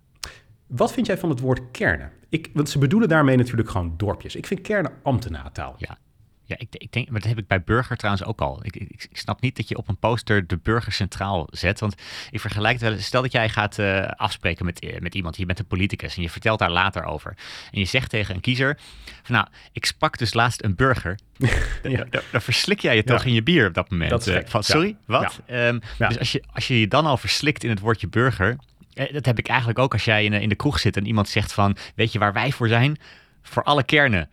Wat 0.66 0.92
vind 0.92 1.06
jij 1.06 1.18
van 1.18 1.28
het 1.30 1.40
woord 1.40 1.60
kernen? 1.70 2.10
Ik, 2.28 2.50
want 2.54 2.68
ze 2.70 2.78
bedoelen 2.78 3.08
daarmee 3.08 3.36
natuurlijk 3.36 3.70
gewoon 3.70 3.94
dorpjes. 3.96 4.36
Ik 4.36 4.46
vind 4.46 4.60
kernen 4.60 4.92
ambtenaartaal. 5.02 5.74
Ja. 5.78 5.98
Ja, 6.44 6.56
ik, 6.58 6.66
ik 6.70 6.92
denk, 6.92 7.10
maar 7.10 7.20
dat 7.20 7.28
heb 7.28 7.38
ik 7.38 7.46
bij 7.46 7.62
burger 7.62 7.96
trouwens 7.96 8.24
ook 8.26 8.40
al. 8.40 8.60
Ik, 8.64 8.76
ik, 8.76 9.06
ik 9.10 9.16
snap 9.16 9.40
niet 9.40 9.56
dat 9.56 9.68
je 9.68 9.76
op 9.76 9.88
een 9.88 9.96
poster 9.98 10.46
de 10.46 10.56
burger 10.56 10.92
centraal 10.92 11.46
zet. 11.50 11.80
Want 11.80 11.94
ik 12.30 12.40
vergelijk 12.40 12.72
het 12.72 12.82
wel 12.82 12.92
eens. 12.92 13.04
Stel 13.04 13.22
dat 13.22 13.32
jij 13.32 13.48
gaat 13.48 13.78
eh, 13.78 14.02
afspreken 14.08 14.64
met, 14.64 14.80
eh, 14.80 15.00
met 15.00 15.14
iemand. 15.14 15.36
Je 15.36 15.46
bent 15.46 15.58
een 15.58 15.66
politicus 15.66 16.16
en 16.16 16.22
je 16.22 16.30
vertelt 16.30 16.58
daar 16.58 16.70
later 16.70 17.04
over. 17.04 17.36
En 17.70 17.78
je 17.78 17.84
zegt 17.84 18.10
tegen 18.10 18.34
een 18.34 18.40
kiezer: 18.40 18.78
van 19.22 19.34
nou, 19.34 19.46
ik 19.72 19.84
sprak 19.84 20.18
dus 20.18 20.34
laatst 20.34 20.62
een 20.64 20.74
burger. 20.74 21.18
Ja. 21.82 22.04
Dan, 22.10 22.22
dan 22.32 22.40
verslik 22.42 22.80
jij 22.80 22.96
je 22.96 23.04
toch 23.04 23.20
Ja. 23.22 23.28
in 23.28 23.34
je 23.34 23.42
bier 23.42 23.66
op 23.66 23.74
dat 23.74 23.90
moment. 23.90 24.10
Dat 24.10 24.20
is 24.20 24.26
Eh, 24.26 24.34
gek. 24.34 24.48
van, 24.48 24.60
Ja. 24.66 24.72
sorry, 24.72 24.96
wat? 25.06 25.40
Ehm. 25.46 25.78
Dus 25.98 26.18
als 26.18 26.32
je, 26.32 26.42
als 26.52 26.68
je 26.68 26.80
je 26.80 26.88
dan 26.88 27.06
al 27.06 27.16
verslikt 27.16 27.64
in 27.64 27.70
het 27.70 27.80
woordje 27.80 28.08
burger. 28.08 28.56
Eh, 29.00 29.12
Dat 29.12 29.26
heb 29.26 29.38
ik 29.38 29.48
eigenlijk 29.48 29.78
ook 29.78 29.92
als 29.92 30.04
jij 30.04 30.24
in, 30.24 30.32
in 30.32 30.48
de 30.48 30.54
kroeg 30.54 30.78
zit 30.78 30.96
en 30.96 31.06
iemand 31.06 31.28
zegt 31.28 31.52
van... 31.52 31.76
Weet 31.94 32.12
je 32.12 32.18
waar 32.18 32.32
wij 32.32 32.52
voor 32.52 32.68
zijn? 32.68 32.98
Voor 33.42 33.62
alle 33.62 33.84
kernen. 33.84 34.28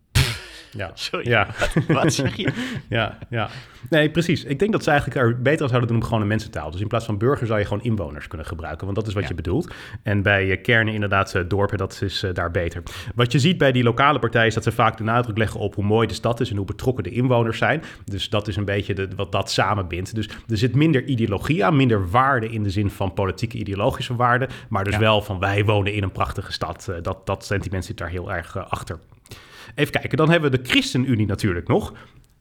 Ja. 0.71 0.91
Sorry. 1.09 1.27
Ja. 1.29 1.47
Wat 1.87 2.13
zeg 2.13 2.35
je? 2.35 2.53
ja, 2.89 3.17
ja. 3.29 3.49
Nee, 3.89 4.09
precies. 4.11 4.43
Ik 4.43 4.59
denk 4.59 4.71
dat 4.71 4.83
ze 4.83 4.89
eigenlijk 4.89 5.19
er 5.19 5.41
beter 5.41 5.61
aan 5.61 5.67
zouden 5.69 5.89
doen 5.89 5.97
om 5.97 6.03
gewoon 6.03 6.21
een 6.21 6.27
mensentaal. 6.27 6.71
Dus 6.71 6.81
in 6.81 6.87
plaats 6.87 7.05
van 7.05 7.17
burger 7.17 7.47
zou 7.47 7.59
je 7.59 7.65
gewoon 7.65 7.83
inwoners 7.83 8.27
kunnen 8.27 8.47
gebruiken. 8.47 8.85
Want 8.85 8.97
dat 8.97 9.07
is 9.07 9.13
wat 9.13 9.23
Ja. 9.23 9.29
je 9.29 9.35
bedoelt. 9.35 9.73
En 10.03 10.21
bij 10.21 10.51
eh, 10.51 10.61
kernen 10.61 10.93
inderdaad 10.93 11.35
eh, 11.35 11.41
dorpen, 11.47 11.77
dat 11.77 12.01
is 12.01 12.23
eh, 12.23 12.33
daar 12.33 12.51
beter. 12.51 12.83
Wat 13.15 13.31
je 13.31 13.39
ziet 13.39 13.57
bij 13.57 13.71
die 13.71 13.83
lokale 13.83 14.19
partijen 14.19 14.47
is 14.47 14.53
dat 14.53 14.63
ze 14.63 14.71
vaak 14.71 14.97
de 14.97 15.03
nadruk 15.03 15.37
leggen 15.37 15.59
op 15.59 15.75
hoe 15.75 15.83
mooi 15.83 16.07
de 16.07 16.13
stad 16.13 16.39
is 16.39 16.49
en 16.49 16.57
hoe 16.57 16.65
betrokken 16.65 17.03
de 17.03 17.09
inwoners 17.09 17.57
zijn. 17.57 17.83
Dus 18.05 18.29
dat 18.29 18.47
is 18.47 18.55
een 18.55 18.65
beetje 18.65 18.93
de, 18.93 19.07
wat 19.15 19.31
dat 19.31 19.51
samenbindt. 19.51 20.15
Dus 20.15 20.27
er 20.27 20.57
zit 20.57 20.75
minder 20.75 21.03
ideologie 21.03 21.65
aan, 21.65 21.75
minder 21.75 22.09
waarde 22.09 22.49
in 22.49 22.63
de 22.63 22.69
zin 22.69 22.89
van 22.89 23.13
politieke 23.13 23.57
ideologische 23.57 24.15
waarde. 24.15 24.47
Maar 24.69 24.83
dus 24.83 24.93
Ja. 24.93 24.99
wel 24.99 25.21
van 25.21 25.39
wij 25.39 25.65
wonen 25.65 25.93
in 25.93 26.03
een 26.03 26.11
prachtige 26.11 26.51
stad. 26.51 26.91
Dat, 27.01 27.25
dat 27.25 27.45
sentiment 27.45 27.85
zit 27.85 27.97
daar 27.97 28.09
heel 28.09 28.31
erg 28.33 28.57
achter. 28.69 28.99
Even 29.75 29.93
kijken, 29.93 30.17
dan 30.17 30.29
hebben 30.29 30.51
we 30.51 30.57
de 30.57 30.69
ChristenUnie 30.69 31.27
natuurlijk 31.27 31.67
nog. 31.67 31.93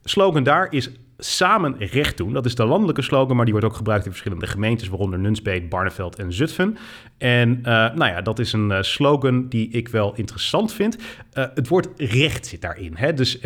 Slogan 0.03 0.43
daar 0.43 0.71
is 0.71 0.89
samen 1.17 1.75
recht 1.77 2.17
doen. 2.17 2.33
Dat 2.33 2.45
is 2.45 2.55
de 2.55 2.65
landelijke 2.65 3.01
slogan, 3.01 3.35
maar 3.35 3.45
die 3.45 3.53
wordt 3.53 3.69
ook 3.69 3.75
gebruikt 3.75 4.05
in 4.05 4.11
verschillende 4.11 4.47
gemeentes, 4.47 4.87
waaronder 4.87 5.19
Nunspeet, 5.19 5.69
Barneveld 5.69 6.15
en 6.15 6.33
Zutphen. 6.33 6.77
En 7.17 7.59
eh, 7.63 7.73
nou 7.73 8.05
ja, 8.05 8.21
dat 8.21 8.39
is 8.39 8.53
een 8.53 8.71
eh, 8.71 8.81
slogan 8.81 9.47
die 9.49 9.69
ik 9.69 9.87
wel 9.87 10.13
interessant 10.15 10.73
vind. 10.73 10.97
Eh, 11.31 11.45
het 11.53 11.67
woord 11.67 11.87
recht 11.97 12.45
zit 12.45 12.61
daarin. 12.61 12.93
Hè? 12.95 13.13
Dus 13.13 13.39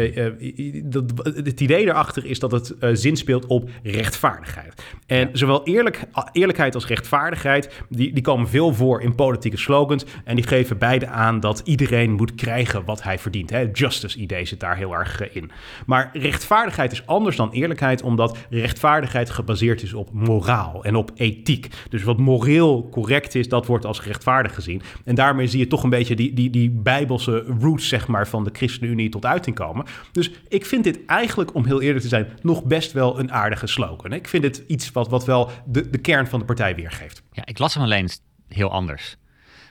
dat, 0.83 1.03
het 1.23 1.61
idee 1.61 1.85
daarachter 1.85 2.25
is 2.25 2.39
dat 2.39 2.51
het 2.51 2.77
eh, 2.77 2.89
zinspeelt 2.93 3.45
op 3.45 3.69
rechtvaardigheid. 3.83 4.83
En 5.05 5.29
zowel 5.33 5.63
eerlijk, 5.63 6.03
eerlijkheid 6.31 6.75
als 6.75 6.87
rechtvaardigheid, 6.87 7.83
die, 7.89 8.13
die 8.13 8.23
komen 8.23 8.47
veel 8.47 8.73
voor 8.73 9.01
in 9.01 9.15
politieke 9.15 9.57
slogans. 9.57 10.05
En 10.23 10.35
die 10.35 10.47
geven 10.47 10.77
beide 10.77 11.07
aan 11.07 11.39
dat 11.39 11.61
iedereen 11.63 12.11
moet 12.11 12.35
krijgen 12.35 12.85
wat 12.85 13.03
hij 13.03 13.19
verdient. 13.19 13.49
Hè? 13.49 13.69
Justice 13.73 14.19
idee 14.19 14.45
zit 14.45 14.59
daar 14.59 14.77
heel 14.77 14.93
erg 14.93 15.33
in. 15.33 15.51
Maar 15.85 16.09
rechtvaardigheid 16.13 16.91
is 16.91 17.05
anders 17.05 17.35
dan 17.35 17.51
eerlijkheid, 17.51 17.60
omdat 18.03 18.37
rechtvaardigheid 18.49 19.29
gebaseerd 19.29 19.81
is 19.81 19.93
op 19.93 20.09
moraal 20.11 20.83
en 20.83 20.95
op 20.95 21.11
ethiek. 21.15 21.67
Dus 21.89 22.03
wat 22.03 22.17
moreel 22.17 22.89
correct 22.89 23.35
is, 23.35 23.49
dat 23.49 23.65
wordt 23.65 23.85
als 23.85 24.03
rechtvaardig 24.03 24.53
gezien. 24.53 24.81
En 25.05 25.15
daarmee 25.15 25.47
zie 25.47 25.59
je 25.59 25.67
toch 25.67 25.83
een 25.83 25.89
beetje 25.89 26.15
die, 26.15 26.33
die, 26.33 26.49
die 26.49 26.69
bijbelse 26.69 27.45
roots 27.59 27.87
zeg 27.87 28.07
maar, 28.07 28.27
van 28.27 28.43
de 28.43 28.49
ChristenUnie 28.53 29.09
tot 29.09 29.25
uiting 29.25 29.55
komen. 29.55 29.85
Dus 30.11 30.31
ik 30.47 30.65
vind 30.65 30.83
dit 30.83 31.05
eigenlijk, 31.05 31.55
om 31.55 31.65
heel 31.65 31.81
eerlijk 31.81 32.01
te 32.01 32.07
zijn, 32.07 32.27
nog 32.41 32.63
best 32.63 32.91
wel 32.91 33.19
een 33.19 33.31
aardige 33.31 33.67
slogan. 33.67 34.13
Ik 34.13 34.27
vind 34.27 34.43
het 34.43 34.63
iets 34.67 34.91
wat, 34.91 35.09
wat 35.09 35.25
wel 35.25 35.49
de, 35.65 35.89
de 35.89 35.97
kern 35.97 36.27
van 36.27 36.39
de 36.39 36.45
partij 36.45 36.75
weergeeft. 36.75 37.23
Ja, 37.31 37.45
ik 37.45 37.59
las 37.59 37.73
hem 37.73 37.83
alleen 37.83 38.09
heel 38.47 38.71
anders. 38.71 39.17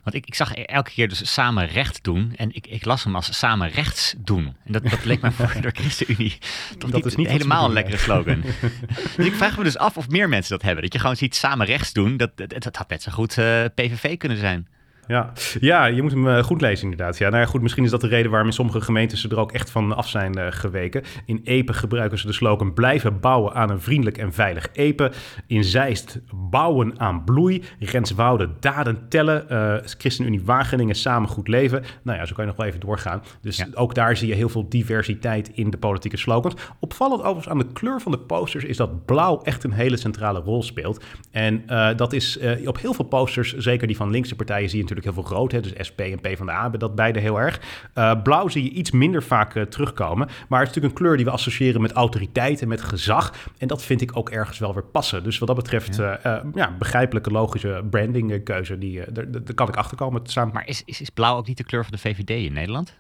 Want 0.03 0.17
ik, 0.17 0.27
ik 0.27 0.35
zag 0.35 0.55
e- 0.55 0.63
elke 0.63 0.91
keer 0.91 1.09
dus 1.09 1.33
samen 1.33 1.67
recht 1.67 2.05
doen. 2.05 2.33
En 2.37 2.55
ik, 2.55 2.67
ik 2.67 2.85
las 2.85 3.05
hem 3.05 3.15
als 3.15 3.39
samen 3.39 3.69
rechts 3.69 4.15
doen. 4.19 4.45
En 4.65 4.73
dat, 4.73 4.91
dat 4.91 5.05
leek 5.05 5.21
mij 5.21 5.31
voor 5.39 5.61
de 5.61 5.71
ChristenUnie 5.71 6.39
toch 6.79 6.91
Dat 6.91 6.93
niet, 6.93 7.05
is 7.07 7.15
niet 7.15 7.29
helemaal 7.29 7.65
een 7.65 7.73
lekkere 7.73 7.97
slogan. 7.97 8.43
dus 9.17 9.27
ik 9.27 9.35
vraag 9.35 9.57
me 9.57 9.65
dus 9.65 9.79
af 9.79 9.97
of 9.97 10.09
meer 10.09 10.29
mensen 10.29 10.53
dat 10.53 10.63
hebben. 10.63 10.83
Dat 10.83 10.93
je 10.93 10.99
gewoon 10.99 11.17
ziet 11.17 11.35
samen 11.35 11.67
rechts 11.67 11.93
doen. 11.93 12.17
Dat, 12.17 12.37
dat, 12.37 12.63
dat 12.63 12.77
had 12.77 12.89
net 12.89 13.03
zo 13.03 13.13
goed 13.13 13.39
eh, 13.39 13.65
PVV 13.75 14.17
kunnen 14.17 14.39
zijn. 14.39 14.69
Ja. 15.11 15.33
ja, 15.61 15.85
je 15.87 16.03
moet 16.03 16.11
hem 16.11 16.29
eh, 16.29 16.43
goed 16.43 16.61
lezen 16.61 16.91
inderdaad. 16.91 17.19
Ja, 17.19 17.29
nou 17.29 17.43
ja, 17.43 17.49
goed, 17.49 17.63
misschien 17.63 17.85
is 17.85 17.91
dat 17.91 18.01
de 18.01 18.07
reden 18.07 18.31
waarom 18.31 18.49
in 18.49 18.55
sommige 18.55 18.81
gemeentes 18.81 19.21
ze 19.21 19.29
er 19.29 19.39
ook 19.39 19.53
echt 19.53 19.71
van 19.71 19.97
af 19.97 20.09
zijn 20.09 20.35
eh, 20.35 20.47
geweken. 20.51 21.03
In 21.27 21.41
Epe 21.45 21.73
gebruiken 21.73 22.19
ze 22.19 22.27
de 22.27 22.33
slogan 22.33 22.75
blijven 22.75 23.21
bouwen 23.21 23.55
aan 23.55 23.71
een 23.71 23.81
vriendelijk 23.81 24.19
en 24.19 24.33
veilig 24.33 24.69
Epe. 24.73 25.13
In 25.47 25.65
Zeist 25.65 26.21
bouwen 26.51 27.01
aan 27.01 27.25
bloei. 27.25 27.63
Renswoude 27.79 28.49
daden 28.61 29.09
tellen. 29.09 29.49
Eh, 29.49 29.75
ChristenUnie 29.85 30.43
Wageningen 30.45 30.95
samen 30.95 31.29
goed 31.29 31.49
leven. 31.49 31.83
Nou 32.03 32.19
ja, 32.19 32.27
zo 32.27 32.35
kan 32.35 32.45
je 32.45 32.51
nog 32.51 32.59
wel 32.59 32.69
even 32.69 32.81
doorgaan. 32.81 33.23
Dus 33.41 33.57
Ja. 33.57 33.67
ook 33.75 33.95
daar 33.95 34.17
zie 34.17 34.29
je 34.29 34.35
heel 34.35 34.49
veel 34.49 34.69
diversiteit 34.69 35.51
in 35.55 35.71
de 35.71 35.79
politieke 35.79 36.17
slogans. 36.17 36.55
Opvallend 36.81 37.21
overigens 37.21 37.49
aan 37.49 37.59
de 37.59 37.73
kleur 37.73 38.01
van 38.01 38.13
de 38.13 38.19
posters 38.19 38.65
is 38.65 38.77
dat 38.77 39.05
blauw 39.05 39.41
echt 39.43 39.65
een 39.65 39.73
hele 39.73 39.97
centrale 39.97 40.41
rol 40.41 40.63
speelt. 40.63 41.05
En 41.31 41.63
dat 41.97 42.13
is 42.13 42.39
op 42.65 42.81
heel 42.81 42.95
veel 42.95 43.05
posters, 43.05 43.57
zeker 43.57 43.87
die 43.87 43.97
van 43.97 44.11
linkse 44.11 44.37
partijen, 44.37 44.69
zie 44.69 44.77
je 44.77 44.83
natuurlijk 44.83 45.00
heel 45.05 45.23
veel 45.23 45.37
rood. 45.37 45.53
Hè? 45.53 45.61
Dus 45.61 45.73
SP 45.89 46.01
en 46.01 46.21
PvdA 46.21 46.63
hebben 46.63 46.81
dat 46.81 46.95
beide 46.95 47.21
heel 47.21 47.41
erg. 47.41 47.61
Eh, 47.95 48.23
blauw 48.23 48.49
zie 48.49 48.65
je 48.65 48.71
iets 48.71 48.91
minder 48.91 49.23
vaak 49.23 49.55
eh, 49.55 49.63
terugkomen. 49.63 50.29
Maar 50.49 50.61
het 50.61 50.69
is 50.69 50.75
natuurlijk 50.75 50.85
een 50.95 51.05
kleur 51.05 51.17
die 51.17 51.25
we 51.25 51.31
associëren 51.31 51.81
met 51.81 51.93
autoriteit 51.93 52.63
en 52.63 52.69
met 52.69 52.81
gezag. 52.81 53.35
En 53.59 53.69
dat 53.69 53.83
vind 53.83 54.01
ik 54.01 54.17
ook 54.17 54.31
ergens 54.31 54.59
wel 54.59 54.75
weer 54.75 54.85
passen. 54.85 55.23
Dus 55.23 55.39
wat 55.39 55.49
dat 55.49 55.57
betreft, 55.57 55.97
ja, 55.97 56.43
ja 56.55 56.77
begrijpelijke, 56.79 57.31
logische 57.31 57.85
brandingkeuze. 57.91 58.79
Die, 58.79 59.05
eh, 59.05 59.25
daar, 59.29 59.55
kan 59.55 59.69
ik 59.69 59.77
achterkomen 59.77 60.21
samen. 60.25 60.55
Maar 60.55 60.69
is, 60.69 60.83
is, 60.85 61.01
is 61.01 61.11
blauw 61.11 61.37
ook 61.37 61.47
niet 61.47 61.57
de 61.57 61.65
kleur 61.65 61.85
van 61.85 61.93
de 61.93 61.99
VVD 61.99 62.31
in 62.31 62.53
Nederland? 62.53 62.99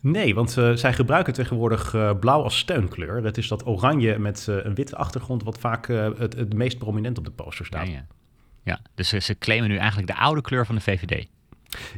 Nee, 0.00 0.34
want 0.34 0.56
uh, 0.56 0.72
zij 0.72 0.92
gebruiken 0.92 1.32
tegenwoordig 1.32 1.94
uh, 1.94 2.10
blauw 2.20 2.42
als 2.42 2.58
steunkleur. 2.58 3.24
Het 3.24 3.38
is 3.38 3.48
dat 3.48 3.66
oranje 3.66 4.18
met 4.18 4.46
uh, 4.50 4.64
een 4.64 4.74
witte 4.74 4.96
achtergrond 4.96 5.42
wat 5.42 5.58
vaak 5.58 5.86
het, 5.86 6.34
het 6.34 6.54
meest 6.54 6.78
prominent 6.78 7.18
op 7.18 7.24
de 7.24 7.30
poster 7.30 7.66
staat. 7.66 7.86
Ja, 7.86 7.92
ja. 7.92 8.06
ja 8.62 8.80
dus 8.94 9.08
ze, 9.08 9.18
ze 9.18 9.38
claimen 9.38 9.68
nu 9.68 9.76
eigenlijk 9.76 10.08
de 10.08 10.16
oude 10.16 10.40
kleur 10.40 10.66
van 10.66 10.74
de 10.74 10.80
VVD. 10.80 11.26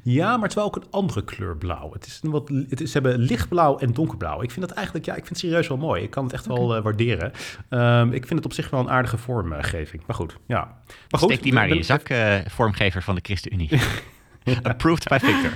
Ja, 0.02 0.30
maar 0.30 0.40
het 0.40 0.50
is 0.50 0.54
wel 0.54 0.64
ook 0.64 0.76
een 0.76 0.90
andere 0.90 1.24
kleur 1.24 1.56
blauw. 1.56 1.92
Het 1.92 2.06
is 2.06 2.20
een 2.22 2.30
wat, 2.30 2.48
het 2.68 2.80
is, 2.80 2.90
ze 2.90 2.98
hebben 2.98 3.18
lichtblauw 3.18 3.78
en 3.78 3.92
donkerblauw. 3.92 4.42
Ik 4.42 4.50
vind 4.50 4.66
dat 4.66 4.76
eigenlijk, 4.76 5.06
ja, 5.06 5.12
ik 5.12 5.26
vind 5.26 5.28
het 5.28 5.38
serieus 5.38 5.68
wel 5.68 5.76
mooi. 5.76 6.02
Ik 6.02 6.10
kan 6.10 6.24
het 6.24 6.32
echt 6.32 6.48
okay. 6.48 6.62
wel 6.62 6.76
uh, 6.76 6.82
waarderen. 6.82 7.32
Um, 7.70 8.12
ik 8.12 8.26
vind 8.26 8.38
het 8.38 8.44
op 8.44 8.52
zich 8.52 8.70
wel 8.70 8.80
een 8.80 8.90
aardige 8.90 9.18
vormgeving. 9.18 10.02
Maar 10.06 10.16
goed, 10.16 10.36
ja. 10.46 10.58
Maar 11.08 11.20
goed, 11.20 11.30
Steek 11.30 11.42
die 11.42 11.52
maar 11.52 11.68
in 11.68 11.76
je 11.76 11.82
zak, 11.82 12.08
uh, 12.08 12.34
vormgever 12.46 13.02
van 13.02 13.14
de 13.14 13.20
ChristenUnie. 13.24 13.70
Approved 14.62 15.08
by 15.08 15.18
Victor. 15.20 15.52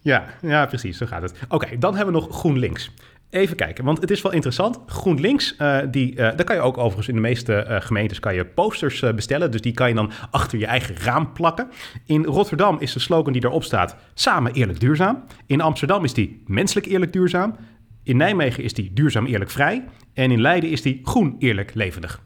Ja, 0.00 0.24
ja, 0.42 0.66
precies, 0.66 0.98
zo 0.98 1.06
gaat 1.06 1.22
het. 1.22 1.34
Oké, 1.44 1.54
okay, 1.54 1.78
dan 1.78 1.96
hebben 1.96 2.14
we 2.14 2.20
nog 2.20 2.36
GroenLinks. 2.38 2.90
Even 3.34 3.56
kijken, 3.56 3.84
want 3.84 4.00
het 4.00 4.10
is 4.10 4.22
wel 4.22 4.32
interessant. 4.32 4.80
GroenLinks, 4.86 5.54
uh, 5.58 5.78
die, 5.90 6.10
uh, 6.10 6.16
daar 6.16 6.44
kan 6.44 6.56
je 6.56 6.62
ook 6.62 6.78
overigens 6.78 7.08
in 7.08 7.14
de 7.14 7.20
meeste 7.20 7.66
uh, 7.68 7.80
gemeentes 7.80 8.20
kan 8.20 8.34
je 8.34 8.44
posters 8.44 9.00
bestellen. 9.14 9.50
Dus 9.50 9.60
die 9.60 9.72
kan 9.72 9.88
je 9.88 9.94
dan 9.94 10.10
achter 10.30 10.58
je 10.58 10.66
eigen 10.66 10.96
raam 10.96 11.32
plakken. 11.32 11.70
In 12.06 12.24
Rotterdam 12.24 12.76
is 12.80 12.92
de 12.92 12.98
slogan 12.98 13.32
die 13.32 13.40
daarop 13.40 13.64
staat: 13.64 13.96
Samen 14.14 14.52
eerlijk 14.52 14.80
duurzaam. 14.80 15.24
In 15.46 15.60
Amsterdam 15.60 16.04
is 16.04 16.14
die 16.14 16.42
menselijk 16.46 16.86
eerlijk 16.86 17.12
duurzaam. 17.12 17.56
In 18.02 18.16
Nijmegen 18.16 18.64
is 18.64 18.74
die 18.74 18.92
duurzaam 18.92 19.26
eerlijk 19.26 19.50
vrij. 19.50 19.84
En 20.12 20.30
in 20.30 20.40
Leiden 20.40 20.70
is 20.70 20.82
die 20.82 21.00
groen 21.02 21.36
eerlijk 21.38 21.74
levendig. 21.74 22.22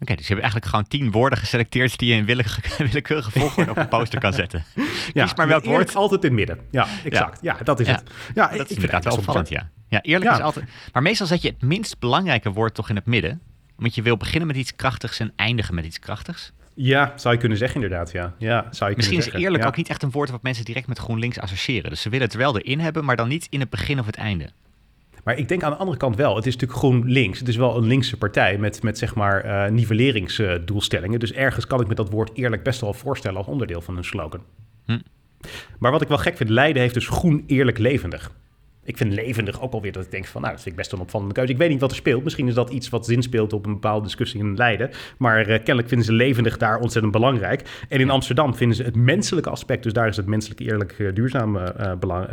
Oké, 0.00 0.12
okay, 0.12 0.16
dus 0.16 0.26
je 0.26 0.32
hebt 0.34 0.44
eigenlijk 0.44 0.70
gewoon 0.70 0.88
tien 0.88 1.10
woorden 1.10 1.38
geselecteerd 1.38 1.98
die 1.98 2.08
je 2.08 2.14
in 2.14 2.24
willekeurige, 2.24 2.84
willekeurige 2.90 3.30
volgorde 3.30 3.70
op 3.70 3.76
een 3.76 3.88
poster 3.98 4.20
kan 4.20 4.32
zetten. 4.32 4.64
Ja, 5.12 5.24
Kies 5.24 5.34
maar 5.34 5.48
welk 5.48 5.64
woord. 5.64 5.94
altijd 5.94 6.24
in 6.24 6.28
het 6.28 6.38
midden. 6.38 6.58
Ja, 6.70 6.86
exact. 7.04 7.38
Ja, 7.42 7.56
ja 7.58 7.64
dat 7.64 7.80
is 7.80 7.86
ja. 7.86 7.92
het. 7.92 8.02
Ja, 8.34 8.46
dat 8.46 8.54
ik, 8.54 8.60
is 8.60 8.70
ik 8.70 8.74
inderdaad 8.74 9.04
wel 9.04 9.16
opvallend, 9.16 9.48
ja. 9.48 9.70
Ja, 9.88 10.02
eerlijk 10.02 10.30
Ja. 10.30 10.36
is 10.36 10.42
altijd... 10.42 10.66
Maar 10.92 11.02
meestal 11.02 11.26
zet 11.26 11.42
je 11.42 11.48
het 11.48 11.62
minst 11.62 11.98
belangrijke 11.98 12.50
woord 12.50 12.74
toch 12.74 12.88
in 12.88 12.96
het 12.96 13.06
midden. 13.06 13.40
Want 13.76 13.94
je 13.94 14.02
wil 14.02 14.16
beginnen 14.16 14.46
met 14.46 14.56
iets 14.56 14.76
krachtigs 14.76 15.18
en 15.18 15.32
eindigen 15.36 15.74
met 15.74 15.84
iets 15.84 15.98
krachtigs. 15.98 16.52
Ja, 16.74 17.12
zou 17.16 17.34
je 17.34 17.40
kunnen 17.40 17.58
zeggen 17.58 17.82
inderdaad, 17.82 18.12
ja. 18.12 18.34
ja 18.38 18.66
zou 18.70 18.90
je 18.90 18.96
Misschien 18.96 19.18
is 19.18 19.32
eerlijk 19.32 19.66
ook 19.66 19.76
niet 19.76 19.88
echt 19.88 20.02
een 20.02 20.10
woord 20.10 20.30
wat 20.30 20.42
mensen 20.42 20.64
direct 20.64 20.86
met 20.86 20.98
GroenLinks 20.98 21.38
associëren. 21.38 21.90
Dus 21.90 22.00
ze 22.00 22.08
willen 22.08 22.26
het 22.26 22.36
wel 22.36 22.58
erin 22.58 22.80
hebben, 22.80 23.04
maar 23.04 23.16
dan 23.16 23.28
niet 23.28 23.46
in 23.50 23.60
het 23.60 23.70
begin 23.70 23.98
of 23.98 24.06
het 24.06 24.16
einde. 24.16 24.50
Maar 25.24 25.38
ik 25.38 25.48
denk 25.48 25.62
aan 25.62 25.70
de 25.70 25.76
andere 25.76 25.98
kant 25.98 26.16
wel. 26.16 26.36
Het 26.36 26.46
is 26.46 26.52
natuurlijk 26.52 26.80
GroenLinks. 26.80 27.38
Het 27.38 27.48
is 27.48 27.56
wel 27.56 27.76
een 27.76 27.86
linkse 27.86 28.16
partij 28.16 28.58
met, 28.58 28.82
met 28.82 28.98
zeg 28.98 29.14
maar 29.14 29.44
uh, 29.44 29.66
nivelleringsdoelstellingen. 29.66 31.20
dus 31.20 31.32
ergens 31.32 31.66
kan 31.66 31.80
ik 31.80 31.88
me 31.88 31.94
dat 31.94 32.10
woord 32.10 32.30
eerlijk 32.34 32.62
best 32.62 32.80
wel 32.80 32.94
voorstellen 32.94 33.38
als 33.38 33.46
onderdeel 33.46 33.80
van 33.80 33.94
hun 33.94 34.04
slogan. 34.04 34.40
Hm. 34.84 34.98
Maar 35.78 35.90
wat 35.90 36.02
ik 36.02 36.08
wel 36.08 36.18
gek 36.18 36.36
vind, 36.36 36.50
Leiden 36.50 36.82
heeft 36.82 36.94
dus 36.94 37.08
groen, 37.08 37.44
eerlijk, 37.46 37.78
levendig. 37.78 38.32
Ik 38.90 38.96
vind 38.96 39.12
levendig 39.12 39.62
ook 39.62 39.72
alweer 39.72 39.92
dat 39.92 40.04
ik 40.04 40.10
denk 40.10 40.26
van, 40.26 40.40
nou, 40.40 40.52
dat 40.52 40.62
vind 40.62 40.74
ik 40.74 40.80
best 40.80 40.92
een 40.92 41.00
opvallende 41.00 41.34
keuze. 41.34 41.52
Ik 41.52 41.58
weet 41.58 41.68
niet 41.68 41.80
wat 41.80 41.90
er 41.90 41.96
speelt. 41.96 42.24
Misschien 42.24 42.48
is 42.48 42.54
dat 42.54 42.70
iets 42.70 42.88
wat 42.88 43.06
zin 43.06 43.22
speelt 43.22 43.52
op 43.52 43.66
een 43.66 43.72
bepaalde 43.72 44.04
discussie 44.04 44.40
in 44.40 44.56
Leiden. 44.56 44.90
Maar 45.18 45.40
uh, 45.40 45.46
kennelijk 45.46 45.88
vinden 45.88 46.06
ze 46.06 46.12
levendig 46.12 46.56
daar 46.56 46.78
ontzettend 46.78 47.12
belangrijk. 47.12 47.62
En 47.88 48.00
in 48.00 48.10
Amsterdam 48.10 48.54
vinden 48.54 48.76
ze 48.76 48.82
het 48.82 48.96
menselijke 48.96 49.50
aspect, 49.50 49.82
dus 49.82 49.92
daar 49.92 50.08
is 50.08 50.16
het 50.16 50.26
menselijk, 50.26 50.60
eerlijk, 50.60 50.94
uh, 50.98 51.14
duurzaam 51.14 51.56
uh, 51.56 51.62
belang, 52.00 52.26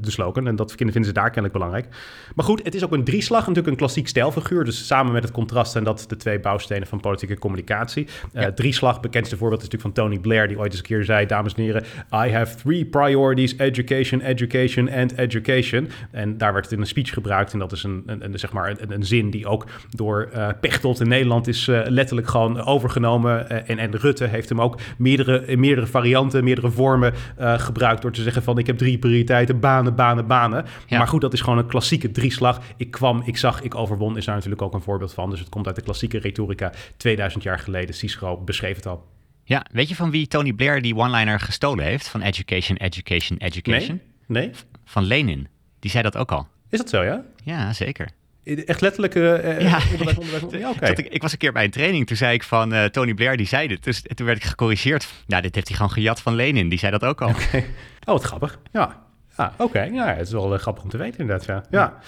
de 0.00 0.10
slogan. 0.10 0.46
En 0.46 0.56
dat 0.56 0.74
vinden 0.76 1.04
ze 1.04 1.12
daar 1.12 1.24
kennelijk 1.24 1.52
belangrijk. 1.52 1.86
Maar 2.34 2.44
goed, 2.44 2.64
het 2.64 2.74
is 2.74 2.84
ook 2.84 2.92
een 2.92 3.04
drieslag, 3.04 3.40
natuurlijk 3.40 3.68
een 3.68 3.76
klassiek 3.76 4.08
stijlfiguur. 4.08 4.64
Dus 4.64 4.86
samen 4.86 5.12
met 5.12 5.22
het 5.22 5.32
contrast 5.32 5.72
zijn 5.72 5.84
dat 5.84 6.04
de 6.08 6.16
twee 6.16 6.40
bouwstenen 6.40 6.86
van 6.86 7.00
politieke 7.00 7.38
communicatie. 7.38 8.06
Ja. 8.32 8.52
drieslag, 8.52 9.00
bekendste 9.00 9.36
voorbeeld 9.36 9.62
is 9.62 9.68
natuurlijk 9.68 9.94
van 9.94 10.04
Tony 10.04 10.18
Blair, 10.18 10.48
die 10.48 10.58
ooit 10.58 10.70
eens 10.70 10.80
een 10.80 10.86
keer 10.86 11.04
zei, 11.04 11.26
dames 11.26 11.54
en 11.54 11.62
heren, 11.62 11.82
I 12.26 12.30
have 12.30 12.56
three 12.56 12.84
priorities, 12.84 13.56
education, 13.56 14.20
education 14.20 14.90
and 14.90 15.18
education. 15.18 15.85
En 16.10 16.38
daar 16.38 16.52
werd 16.52 16.64
het 16.64 16.74
in 16.74 16.80
een 16.80 16.86
speech 16.86 17.12
gebruikt. 17.12 17.52
En 17.52 17.58
dat 17.58 17.72
is 17.72 17.82
een, 17.82 18.02
een, 18.06 18.24
een 18.24 18.38
zeg 18.38 18.52
maar 18.52 18.70
een, 18.70 18.92
een, 18.92 19.04
zin 19.04 19.30
die 19.30 19.46
ook 19.46 19.66
door 19.90 20.28
uh, 20.34 20.48
Pechtold 20.60 21.00
in 21.00 21.08
Nederland 21.08 21.46
is 21.46 21.68
uh, 21.68 21.80
letterlijk 21.84 22.28
gewoon 22.28 22.64
overgenomen. 22.64 23.46
Uh, 23.52 23.70
en, 23.70 23.78
en 23.78 23.96
Rutte 23.96 24.24
heeft 24.24 24.48
hem 24.48 24.60
ook 24.60 24.80
meerdere, 24.98 25.56
meerdere 25.56 25.86
varianten, 25.86 26.44
meerdere 26.44 26.70
vormen 26.70 27.14
gebruikt. 27.36 28.02
Door 28.02 28.12
te 28.12 28.22
zeggen 28.22 28.42
van 28.42 28.58
ik 28.58 28.66
heb 28.66 28.78
drie 28.78 28.98
prioriteiten, 28.98 29.60
banen, 29.60 29.94
banen, 29.94 30.26
banen. 30.26 30.64
Ja. 30.86 30.98
Maar 30.98 31.08
goed, 31.08 31.20
dat 31.20 31.32
is 31.32 31.40
gewoon 31.40 31.58
een 31.58 31.66
klassieke 31.66 32.10
drieslag. 32.10 32.60
Ik 32.76 32.90
kwam, 32.90 33.22
ik 33.24 33.36
zag, 33.36 33.62
ik 33.62 33.74
overwon 33.74 34.16
is 34.16 34.24
daar 34.24 34.34
natuurlijk 34.34 34.62
ook 34.62 34.74
een 34.74 34.82
voorbeeld 34.82 35.14
van. 35.14 35.30
Dus 35.30 35.38
het 35.38 35.48
komt 35.48 35.66
uit 35.66 35.76
de 35.76 35.82
klassieke 35.82 36.18
retorica 36.18 36.72
2000 36.96 37.42
jaar 37.42 37.58
geleden. 37.58 37.94
Cicero 37.94 38.36
beschreef 38.36 38.76
het 38.76 38.86
al. 38.86 39.04
Ja, 39.44 39.66
weet 39.72 39.88
je 39.88 39.94
van 39.94 40.10
wie 40.10 40.26
Tony 40.26 40.52
Blair 40.52 40.82
die 40.82 40.96
one-liner 40.96 41.40
gestolen 41.40 41.84
heeft? 41.84 42.08
Van 42.08 42.22
education, 42.22 42.76
education, 42.76 43.38
education? 43.38 44.00
Nee? 44.26 44.46
nee? 44.46 44.54
Van 44.84 45.04
Lenin. 45.04 45.48
Die 45.86 45.94
zei 45.94 46.04
dat 46.10 46.16
ook 46.16 46.32
al. 46.32 46.46
Is 46.68 46.78
dat 46.78 46.88
zo, 46.88 47.02
ja? 47.02 47.22
Ja, 47.44 47.72
zeker. 47.72 48.08
Echt 48.44 48.80
letterlijk 48.80 49.14
uh, 49.14 49.60
ja. 49.60 49.80
onderwijs, 49.92 50.18
onderwijs. 50.18 50.52
Ja, 50.64 50.70
okay. 50.70 50.90
ik, 50.90 50.98
ik, 50.98 51.22
was 51.22 51.32
een 51.32 51.38
keer 51.38 51.52
bij 51.52 51.64
een 51.64 51.70
training, 51.70 52.06
toen 52.06 52.16
zei 52.16 52.34
ik 52.34 52.42
van 52.42 52.74
uh, 52.74 52.84
Tony 52.84 53.14
Blair, 53.14 53.36
die 53.36 53.46
zei 53.46 53.68
dit. 53.68 53.84
Dus 53.84 54.02
toen 54.14 54.26
werd 54.26 54.38
ik 54.38 54.44
gecorrigeerd. 54.44 55.08
Nou, 55.26 55.42
dit 55.42 55.54
heeft 55.54 55.66
hij 55.66 55.76
gewoon 55.76 55.92
gejat 55.92 56.20
van 56.20 56.34
Lenin, 56.34 56.68
die 56.68 56.78
zei 56.78 56.92
dat 56.92 57.04
ook 57.04 57.22
al. 57.22 57.28
Okay. 57.28 57.60
Oh, 58.04 58.14
wat 58.14 58.22
grappig. 58.22 58.58
Ja, 58.72 59.02
oké. 59.36 59.62
Okay. 59.62 59.90
Ja, 59.90 60.14
het 60.14 60.26
is 60.26 60.32
wel 60.32 60.52
uh, 60.52 60.58
grappig 60.58 60.82
om 60.82 60.88
te 60.88 60.96
weten 60.96 61.20
inderdaad, 61.20 61.46
ja. 61.46 61.64
ja. 61.70 61.98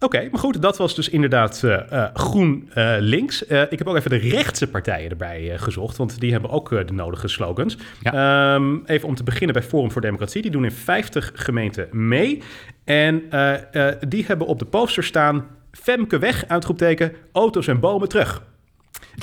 Oké, 0.00 0.16
okay, 0.16 0.28
maar 0.30 0.40
goed, 0.40 0.62
dat 0.62 0.76
was 0.76 0.94
dus 0.94 1.08
inderdaad 1.08 1.62
uh, 1.64 1.80
uh, 1.92 2.04
groen 2.14 2.70
uh, 2.74 2.94
links. 2.98 3.42
ik 3.42 3.78
heb 3.78 3.86
ook 3.86 3.96
even 3.96 4.10
de 4.10 4.16
rechtse 4.16 4.68
partijen 4.68 5.10
erbij 5.10 5.58
gezocht, 5.58 5.96
want 5.96 6.20
die 6.20 6.32
hebben 6.32 6.50
ook 6.50 6.68
de 6.68 6.92
nodige 6.92 7.28
slogans. 7.28 7.76
Ja. 8.00 8.54
Um, 8.54 8.82
even 8.86 9.08
om 9.08 9.14
te 9.14 9.22
beginnen 9.22 9.52
bij 9.52 9.62
Forum 9.62 9.90
voor 9.90 10.00
Democratie. 10.00 10.42
Die 10.42 10.50
doen 10.50 10.64
in 10.64 10.72
50 10.72 11.32
gemeenten 11.34 11.88
mee. 11.90 12.42
En 12.84 13.22
die 14.08 14.24
hebben 14.26 14.46
op 14.46 14.58
de 14.58 14.64
poster 14.64 15.04
staan... 15.04 15.46
Femke 15.72 16.18
weg, 16.18 16.44
uitroepteken, 16.48 17.12
auto's 17.32 17.66
en 17.66 17.80
bomen 17.80 18.08
terug. 18.08 18.42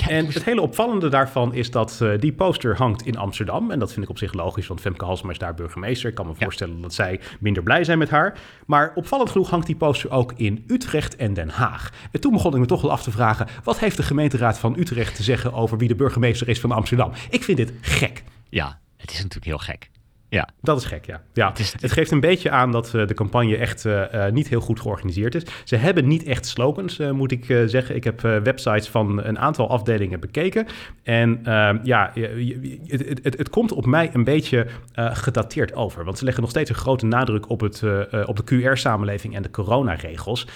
En 0.07 0.25
het 0.25 0.43
hele 0.43 0.61
opvallende 0.61 1.09
daarvan 1.09 1.53
is 1.53 1.71
dat 1.71 1.99
uh, 2.03 2.19
die 2.19 2.33
poster 2.33 2.77
hangt 2.77 3.05
in 3.05 3.17
Amsterdam. 3.17 3.71
En 3.71 3.79
dat 3.79 3.91
vind 3.91 4.03
ik 4.03 4.09
op 4.11 4.17
zich 4.17 4.33
logisch, 4.33 4.67
want 4.67 4.81
Femke 4.81 5.05
Halsema 5.05 5.31
is 5.31 5.37
daar 5.37 5.53
burgemeester. 5.53 6.09
Ik 6.09 6.15
kan 6.15 6.25
me 6.25 6.33
ja. 6.37 6.43
voorstellen 6.43 6.81
dat 6.81 6.93
zij 6.93 7.19
minder 7.39 7.63
blij 7.63 7.83
zijn 7.83 7.97
met 7.97 8.09
haar. 8.09 8.39
Maar 8.65 8.91
opvallend 8.95 9.29
genoeg 9.29 9.49
hangt 9.49 9.65
die 9.65 9.75
poster 9.75 10.11
ook 10.11 10.33
in 10.35 10.63
Utrecht 10.67 11.15
en 11.15 11.33
Den 11.33 11.49
Haag. 11.49 11.91
En 12.11 12.19
toen 12.19 12.31
begon 12.31 12.53
ik 12.53 12.59
me 12.59 12.65
toch 12.65 12.81
wel 12.81 12.91
af 12.91 13.03
te 13.03 13.11
vragen... 13.11 13.47
wat 13.63 13.79
heeft 13.79 13.97
de 13.97 14.03
gemeenteraad 14.03 14.59
van 14.59 14.75
Utrecht 14.77 15.15
te 15.15 15.23
zeggen 15.23 15.53
over 15.53 15.77
wie 15.77 15.87
de 15.87 15.95
burgemeester 15.95 16.49
is 16.49 16.59
van 16.59 16.71
Amsterdam? 16.71 17.11
Ik 17.29 17.43
vind 17.43 17.57
dit 17.57 17.73
gek. 17.81 18.23
Ja, 18.49 18.79
het 18.97 19.11
is 19.11 19.17
natuurlijk 19.17 19.45
heel 19.45 19.57
gek. 19.57 19.89
Ja. 20.29 20.49
Dat 20.61 20.77
is 20.77 20.85
gek, 20.85 21.05
ja. 21.05 21.21
ja. 21.33 21.49
Het, 21.49 21.59
is, 21.59 21.75
het 21.79 21.91
geeft 21.91 22.11
een 22.11 22.19
beetje 22.19 22.49
aan 22.49 22.71
dat 22.71 22.93
uh, 22.95 23.07
de 23.07 23.13
campagne 23.13 23.57
echt 23.57 23.85
uh, 23.85 24.01
uh, 24.13 24.27
niet 24.27 24.47
heel 24.47 24.59
goed 24.59 24.79
georganiseerd 24.79 25.35
is. 25.35 25.43
Ze 25.63 25.75
hebben 25.75 26.07
niet 26.07 26.23
echt 26.23 26.45
slogans, 26.45 26.97
moet 26.97 27.31
ik 27.31 27.45
zeggen. 27.65 27.95
Ik 27.95 28.03
heb 28.03 28.21
websites 28.21 28.87
van 28.89 29.23
een 29.23 29.39
aantal 29.39 29.69
afdelingen 29.69 30.19
bekeken. 30.19 30.67
En 31.03 31.39
ehm, 31.43 31.77
ja, 31.83 32.11
het, 32.13 33.07
het, 33.07 33.19
het, 33.23 33.37
het, 33.37 33.49
komt 33.49 33.71
op 33.71 33.85
mij 33.85 34.09
een 34.13 34.23
beetje 34.23 34.67
gedateerd 34.95 35.73
over. 35.73 36.03
Want 36.03 36.17
ze 36.17 36.23
leggen 36.23 36.41
nog 36.43 36.51
steeds 36.51 36.69
een 36.69 36.75
grote 36.75 37.05
nadruk 37.05 37.49
op, 37.49 37.61
het, 37.61 37.83
op 38.25 38.47
de 38.47 38.71
QR-samenleving 38.73 39.35
en 39.35 39.41
de 39.41 39.51
coronaregels. 39.51 40.47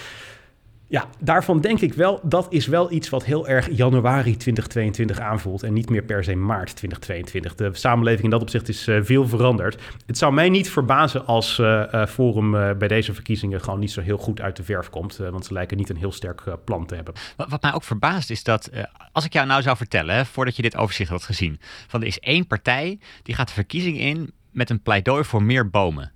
Ja, 0.91 1.09
daarvan 1.19 1.61
denk 1.61 1.81
ik 1.81 1.93
wel, 1.93 2.19
dat 2.23 2.47
is 2.49 2.67
wel 2.67 2.91
iets 2.91 3.09
wat 3.09 3.25
heel 3.25 3.47
erg 3.47 3.69
januari 3.75 4.37
2022 4.37 5.19
aanvoelt 5.19 5.63
en 5.63 5.73
niet 5.73 5.89
meer 5.89 6.03
per 6.03 6.23
se 6.23 6.35
maart 6.35 6.75
2022. 6.75 7.55
De 7.55 7.69
samenleving 7.71 8.23
in 8.23 8.29
dat 8.29 8.41
opzicht 8.41 8.69
is 8.69 8.87
uh, 8.87 8.99
veel 9.03 9.27
veranderd. 9.27 9.81
Het 10.05 10.17
zou 10.17 10.33
mij 10.33 10.49
niet 10.49 10.69
verbazen 10.69 11.25
als 11.25 11.57
uh, 11.57 11.83
uh, 11.91 12.05
Forum 12.05 12.51
bij 12.77 12.87
deze 12.87 13.13
verkiezingen 13.13 13.61
gewoon 13.61 13.79
niet 13.79 13.91
zo 13.91 14.01
heel 14.01 14.17
goed 14.17 14.41
uit 14.41 14.55
de 14.55 14.63
verf 14.63 14.89
komt, 14.89 15.15
want 15.15 15.45
ze 15.45 15.53
lijken 15.53 15.77
niet 15.77 15.89
een 15.89 15.97
heel 15.97 16.11
sterk 16.11 16.43
plan 16.65 16.85
te 16.85 16.95
hebben. 16.95 17.13
Wat, 17.35 17.49
wat, 17.49 17.61
mij 17.61 17.73
ook 17.73 17.83
verbaast 17.83 18.29
is 18.29 18.43
dat, 18.43 18.69
als 19.11 19.25
ik 19.25 19.33
jou 19.33 19.47
nou 19.47 19.61
zou 19.61 19.77
vertellen, 19.77 20.15
hè, 20.15 20.25
voordat 20.25 20.55
je 20.55 20.61
dit 20.61 20.77
overzicht 20.77 21.09
had 21.09 21.23
gezien, 21.23 21.59
van 21.87 22.01
er 22.01 22.07
is 22.07 22.19
één 22.19 22.47
partij 22.47 22.99
die 23.23 23.35
gaat 23.35 23.47
de 23.47 23.53
verkiezing 23.53 23.99
in 23.99 24.31
met 24.51 24.69
een 24.69 24.81
pleidooi 24.81 25.23
voor 25.23 25.43
meer 25.43 25.69
bomen. 25.69 26.11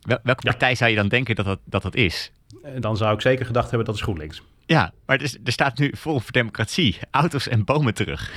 Wel, 0.00 0.18
welke 0.22 0.42
partij 0.42 0.74
zou 0.74 0.90
je 0.90 0.96
dan 0.96 1.08
denken 1.08 1.34
dat 1.34 1.44
dat, 1.44 1.60
dat, 1.64 1.82
dat 1.82 1.94
is? 1.94 2.32
Dan 2.78 2.96
zou 2.96 3.14
ik 3.14 3.20
zeker 3.20 3.46
gedacht 3.46 3.68
hebben 3.68 3.86
dat 3.86 3.94
is 3.94 4.02
GroenLinks. 4.02 4.42
Ja, 4.66 4.92
maar 5.06 5.20
er, 5.20 5.36
er 5.44 5.52
staat 5.52 5.78
nu 5.78 5.92
vol 5.96 6.20
voor 6.20 6.32
democratie. 6.32 6.98
Auto's 7.10 7.48
en 7.48 7.64
bomen 7.64 7.94
terug. 7.94 8.32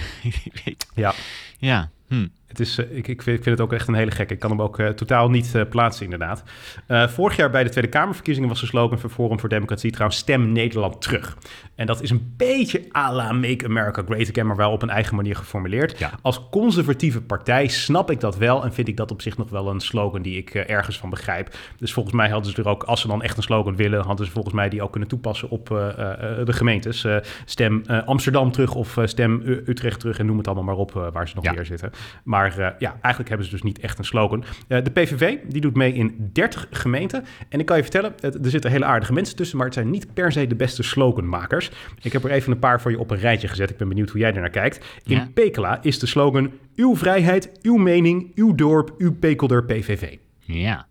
ja. 0.95 1.13
Ja. 1.57 1.89
Hm. 2.07 2.27
Het 2.47 2.59
is, 2.59 2.79
uh, 2.79 2.97
ik, 2.97 3.07
ik, 3.07 3.21
vind 3.21 3.45
het 3.45 3.61
ook 3.61 3.73
echt 3.73 3.87
een 3.87 3.93
hele 3.93 4.11
gekke. 4.11 4.33
Ik 4.33 4.39
kan 4.39 4.49
hem 4.49 4.61
ook 4.61 4.79
uh, 4.79 4.87
totaal 4.87 5.29
niet 5.29 5.53
uh, 5.55 5.61
plaatsen, 5.69 6.03
inderdaad. 6.03 6.43
vorig 6.87 7.35
jaar 7.35 7.49
bij 7.49 7.63
de 7.63 7.69
Tweede 7.69 7.89
Kamerverkiezingen 7.89 8.49
was 8.49 8.59
de 8.59 8.65
slogan 8.65 8.99
van 8.99 9.09
Forum 9.09 9.39
voor 9.39 9.49
Democratie 9.49 9.91
trouwens 9.91 10.19
Stem 10.19 10.51
Nederland 10.51 11.01
terug. 11.01 11.37
En 11.75 11.85
dat 11.85 12.01
is 12.01 12.09
een 12.09 12.33
beetje 12.37 12.85
à 12.95 13.13
la 13.13 13.31
Make 13.31 13.65
America 13.65 14.03
Great 14.05 14.29
Again, 14.29 14.47
maar 14.47 14.55
wel 14.55 14.71
op 14.71 14.81
een 14.81 14.89
eigen 14.89 15.15
manier 15.15 15.35
geformuleerd. 15.35 15.99
Ja. 15.99 16.11
Als 16.21 16.49
conservatieve 16.49 17.21
partij 17.21 17.67
snap 17.67 18.11
ik 18.11 18.19
dat 18.19 18.37
wel 18.37 18.63
en 18.63 18.73
vind 18.73 18.87
ik 18.87 18.97
dat 18.97 19.11
op 19.11 19.21
zich 19.21 19.37
nog 19.37 19.49
wel 19.49 19.69
een 19.69 19.79
slogan 19.79 20.21
die 20.21 20.37
ik 20.37 20.53
ergens 20.53 20.97
van 20.97 21.09
begrijp. 21.09 21.55
Dus 21.77 21.93
volgens 21.93 22.15
mij 22.15 22.29
hadden 22.29 22.51
ze 22.51 22.61
er 22.61 22.67
ook, 22.67 22.83
als 22.83 23.01
ze 23.01 23.07
dan 23.07 23.21
echt 23.21 23.37
een 23.37 23.43
slogan 23.43 23.75
willen, 23.75 24.03
hadden 24.03 24.25
ze 24.25 24.31
volgens 24.31 24.53
mij 24.53 24.69
die 24.69 24.81
ook 24.81 24.91
kunnen 24.91 25.09
toepassen 25.09 25.49
op 25.49 25.67
de 25.67 26.53
gemeentes. 26.53 27.07
stem 27.45 27.81
Amsterdam 28.05 28.51
terug 28.51 28.75
of 28.75 28.97
stem 29.03 29.41
Utrecht 29.45 29.99
terug 29.99 30.19
en 30.19 30.25
noem 30.25 30.37
het 30.37 30.47
allemaal 30.47 30.63
maar 30.65 30.75
op 30.75 30.91
waar 31.13 31.27
ze 31.27 31.35
nog 31.35 31.43
Ja. 31.43 31.51
meer 31.51 31.65
zitten. 31.65 31.91
Maar 32.23 32.34
uh, 32.43 32.67
ja, 32.79 32.97
eigenlijk 33.01 33.27
hebben 33.27 33.45
ze 33.45 33.51
dus 33.51 33.61
niet 33.61 33.79
echt 33.79 33.97
een 33.97 34.05
slogan. 34.05 34.43
Uh, 34.67 34.83
de 34.83 34.91
PVV 34.91 35.37
die 35.47 35.61
doet 35.61 35.75
mee 35.75 35.93
in 35.93 36.29
30 36.33 36.67
gemeenten. 36.71 37.25
En 37.49 37.59
ik 37.59 37.65
kan 37.65 37.75
je 37.77 37.83
vertellen, 37.83 38.13
het, 38.19 38.45
er 38.45 38.49
zitten 38.49 38.71
hele 38.71 38.85
aardige 38.85 39.13
mensen 39.13 39.35
tussen, 39.35 39.57
maar 39.57 39.65
het 39.65 39.75
zijn 39.75 39.89
niet 39.89 40.13
per 40.13 40.31
se 40.31 40.47
de 40.47 40.55
beste 40.55 40.83
sloganmakers. 40.83 41.71
Ik 42.01 42.13
heb 42.13 42.23
er 42.23 42.31
even 42.31 42.51
een 42.51 42.59
paar 42.59 42.81
voor 42.81 42.91
je 42.91 42.99
op 42.99 43.11
een 43.11 43.17
rijtje 43.19 43.47
gezet. 43.47 43.69
Ik 43.69 43.77
ben 43.77 43.87
benieuwd 43.87 44.09
hoe 44.09 44.19
jij 44.19 44.33
ernaar 44.33 44.49
kijkt. 44.49 44.85
In 45.03 45.15
Ja. 45.15 45.29
Pekela 45.33 45.79
is 45.81 45.99
de 45.99 46.05
slogan: 46.05 46.51
Uw 46.75 46.95
vrijheid, 46.95 47.51
uw 47.61 47.75
mening, 47.77 48.31
uw 48.35 48.55
dorp, 48.55 48.93
uw 48.97 49.13
Pekelder 49.13 49.65
PVV. 49.65 50.17
Ja. 50.39 50.87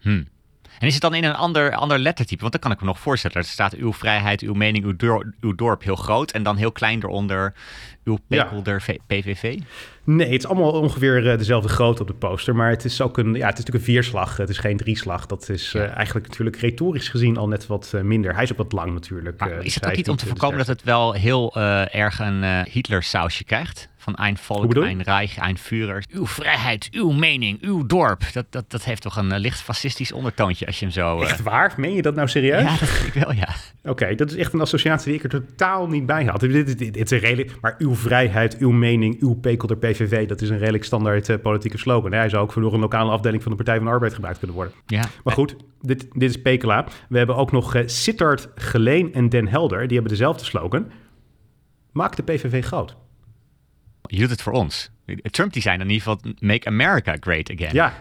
Hm. 0.00 0.22
En 0.78 0.86
is 0.86 0.92
het 0.92 1.02
dan 1.02 1.14
in 1.14 1.24
een 1.24 1.34
ander, 1.34 1.74
ander 1.74 1.98
lettertype? 1.98 2.40
Want 2.40 2.52
dan 2.52 2.60
kan 2.60 2.72
ik 2.72 2.80
me 2.80 2.86
nog 2.86 2.98
voorstellen. 2.98 3.36
Er 3.36 3.44
staat 3.44 3.74
uw 3.74 3.92
vrijheid, 3.92 4.40
uw 4.40 4.54
mening, 4.54 4.84
uw, 4.84 4.96
dor- 4.96 5.32
uw 5.40 5.54
dorp 5.54 5.82
heel 5.82 5.96
groot. 5.96 6.30
En 6.30 6.42
dan 6.42 6.56
heel 6.56 6.72
klein 6.72 7.02
eronder 7.02 7.54
uw 8.04 8.18
pekelder 8.28 8.84
PVV. 9.06 9.58
Nee, 10.04 10.26
het 10.26 10.38
is 10.38 10.46
allemaal 10.46 10.72
ongeveer 10.72 11.30
eh, 11.30 11.38
dezelfde 11.38 11.68
grootte 11.68 12.02
op 12.02 12.08
de 12.08 12.14
poster. 12.14 12.56
Maar 12.56 12.70
het 12.70 12.84
is 12.84 13.00
ook 13.00 13.18
een, 13.18 13.34
ja, 13.34 13.46
het 13.46 13.58
is 13.58 13.64
natuurlijk 13.64 13.74
een 13.74 13.92
vierslag. 13.92 14.36
Het 14.36 14.48
is 14.48 14.58
geen 14.58 14.76
drieslag. 14.76 15.26
Dat 15.26 15.48
is 15.48 15.74
eh, 15.74 15.96
eigenlijk 15.96 16.26
natuurlijk 16.26 16.56
retorisch 16.56 17.08
gezien 17.08 17.36
al 17.36 17.48
net 17.48 17.66
wat 17.66 17.92
eh, 17.94 18.00
minder. 18.00 18.34
Hij 18.34 18.42
is 18.42 18.52
ook 18.52 18.58
wat 18.58 18.72
lang 18.72 18.92
natuurlijk. 18.92 19.40
Maar 19.40 19.50
eh, 19.50 19.56
dus 19.56 19.64
is 19.64 19.74
het 19.74 19.86
ook 19.86 19.96
niet 19.96 20.08
om 20.08 20.16
te 20.16 20.26
voorkomen 20.26 20.56
dat 20.56 20.66
sterkste. 20.66 20.90
het 20.90 20.98
wel 20.98 21.12
heel 21.12 21.56
erg 21.90 22.18
een 22.18 22.64
Hitler-sausje 22.70 23.44
krijgt? 23.44 23.88
Van 24.04 24.14
ein 24.16 24.36
Volk, 24.36 24.76
ein 24.76 25.00
Reich, 25.00 25.40
ein 25.42 25.56
Führer. 25.56 26.02
Uw 26.12 26.26
vrijheid, 26.26 26.88
uw 26.92 27.10
mening, 27.12 27.58
uw 27.62 27.86
dorp. 27.86 28.22
Dat, 28.32 28.46
dat, 28.50 28.70
dat 28.70 28.84
heeft 28.84 29.02
toch 29.02 29.16
een 29.16 29.32
eh, 29.32 29.38
licht 29.40 29.60
fascistisch 29.60 30.12
ondertoontje 30.12 30.66
als 30.66 30.78
je 30.78 30.84
hem 30.84 30.94
zo... 30.94 31.20
eh, 31.20 31.30
Echt 31.30 31.42
waar? 31.42 31.74
Meen 31.76 31.94
je 31.94 32.02
dat 32.02 32.14
nou 32.14 32.28
serieus? 32.28 32.62
Ja, 32.62 32.68
dat 32.78 32.88
denk 32.88 33.14
ik 33.14 33.22
wel, 33.22 33.32
ja. 33.32 33.48
Oké, 33.84 34.14
dat 34.14 34.30
is 34.30 34.36
echt 34.36 34.52
een 34.52 34.60
associatie 34.60 35.06
die 35.12 35.22
ik 35.22 35.32
er 35.32 35.44
totaal 35.46 35.86
niet 35.86 36.06
bij 36.06 36.24
had. 36.24 36.40
Dit, 36.40 36.52
dit, 36.52 36.66
dit, 36.78 36.94
dit 36.94 36.96
is 37.04 37.10
een 37.10 37.18
redelijk, 37.18 37.56
maar 37.60 37.74
uw 37.78 37.94
vrijheid, 37.94 38.58
uw 38.58 38.70
mening, 38.70 39.20
uw 39.20 39.34
pekelder 39.34 39.76
PVV, 39.76 40.28
dat 40.28 40.40
is 40.40 40.48
een 40.48 40.58
redelijk 40.58 40.84
standaard 40.84 41.28
eh, 41.28 41.36
politieke 41.42 41.78
slogan. 41.78 42.12
Hij 42.12 42.28
zou 42.28 42.42
ook 42.42 42.52
voor 42.52 42.62
door 42.62 42.74
een 42.74 42.80
lokale 42.80 43.10
afdeling 43.10 43.42
van 43.42 43.50
de 43.50 43.56
Partij 43.56 43.76
van 43.76 43.84
de 43.84 43.90
Arbeid 43.90 44.14
gebruikt 44.14 44.38
kunnen 44.38 44.56
worden. 44.56 44.74
ja. 44.86 45.02
Maar 45.24 45.34
goed, 45.34 45.56
dit, 45.80 46.06
dit 46.12 46.30
is 46.30 46.42
Pekela. 46.42 46.86
We 47.08 47.18
hebben 47.18 47.36
ook 47.36 47.52
nog 47.52 47.74
Sittard, 47.86 48.48
Geleen 48.54 49.14
en 49.14 49.28
Den 49.28 49.48
Helder. 49.48 49.86
Die 49.86 49.92
hebben 49.98 50.12
dezelfde 50.16 50.44
slogan. 50.44 50.90
Maak 51.92 52.16
de 52.16 52.22
PVV 52.22 52.64
groot. 52.64 52.96
Je 54.06 54.18
doet 54.20 54.30
het 54.30 54.42
voor 54.42 54.52
ons. 54.52 54.90
Trump 55.22 55.52
die 55.52 55.62
zei 55.62 55.74
in 55.78 55.90
ieder 55.90 55.96
geval, 56.02 56.32
make 56.38 56.66
America 56.68 57.16
great 57.20 57.50
again. 57.50 57.74
Ja, 57.74 57.92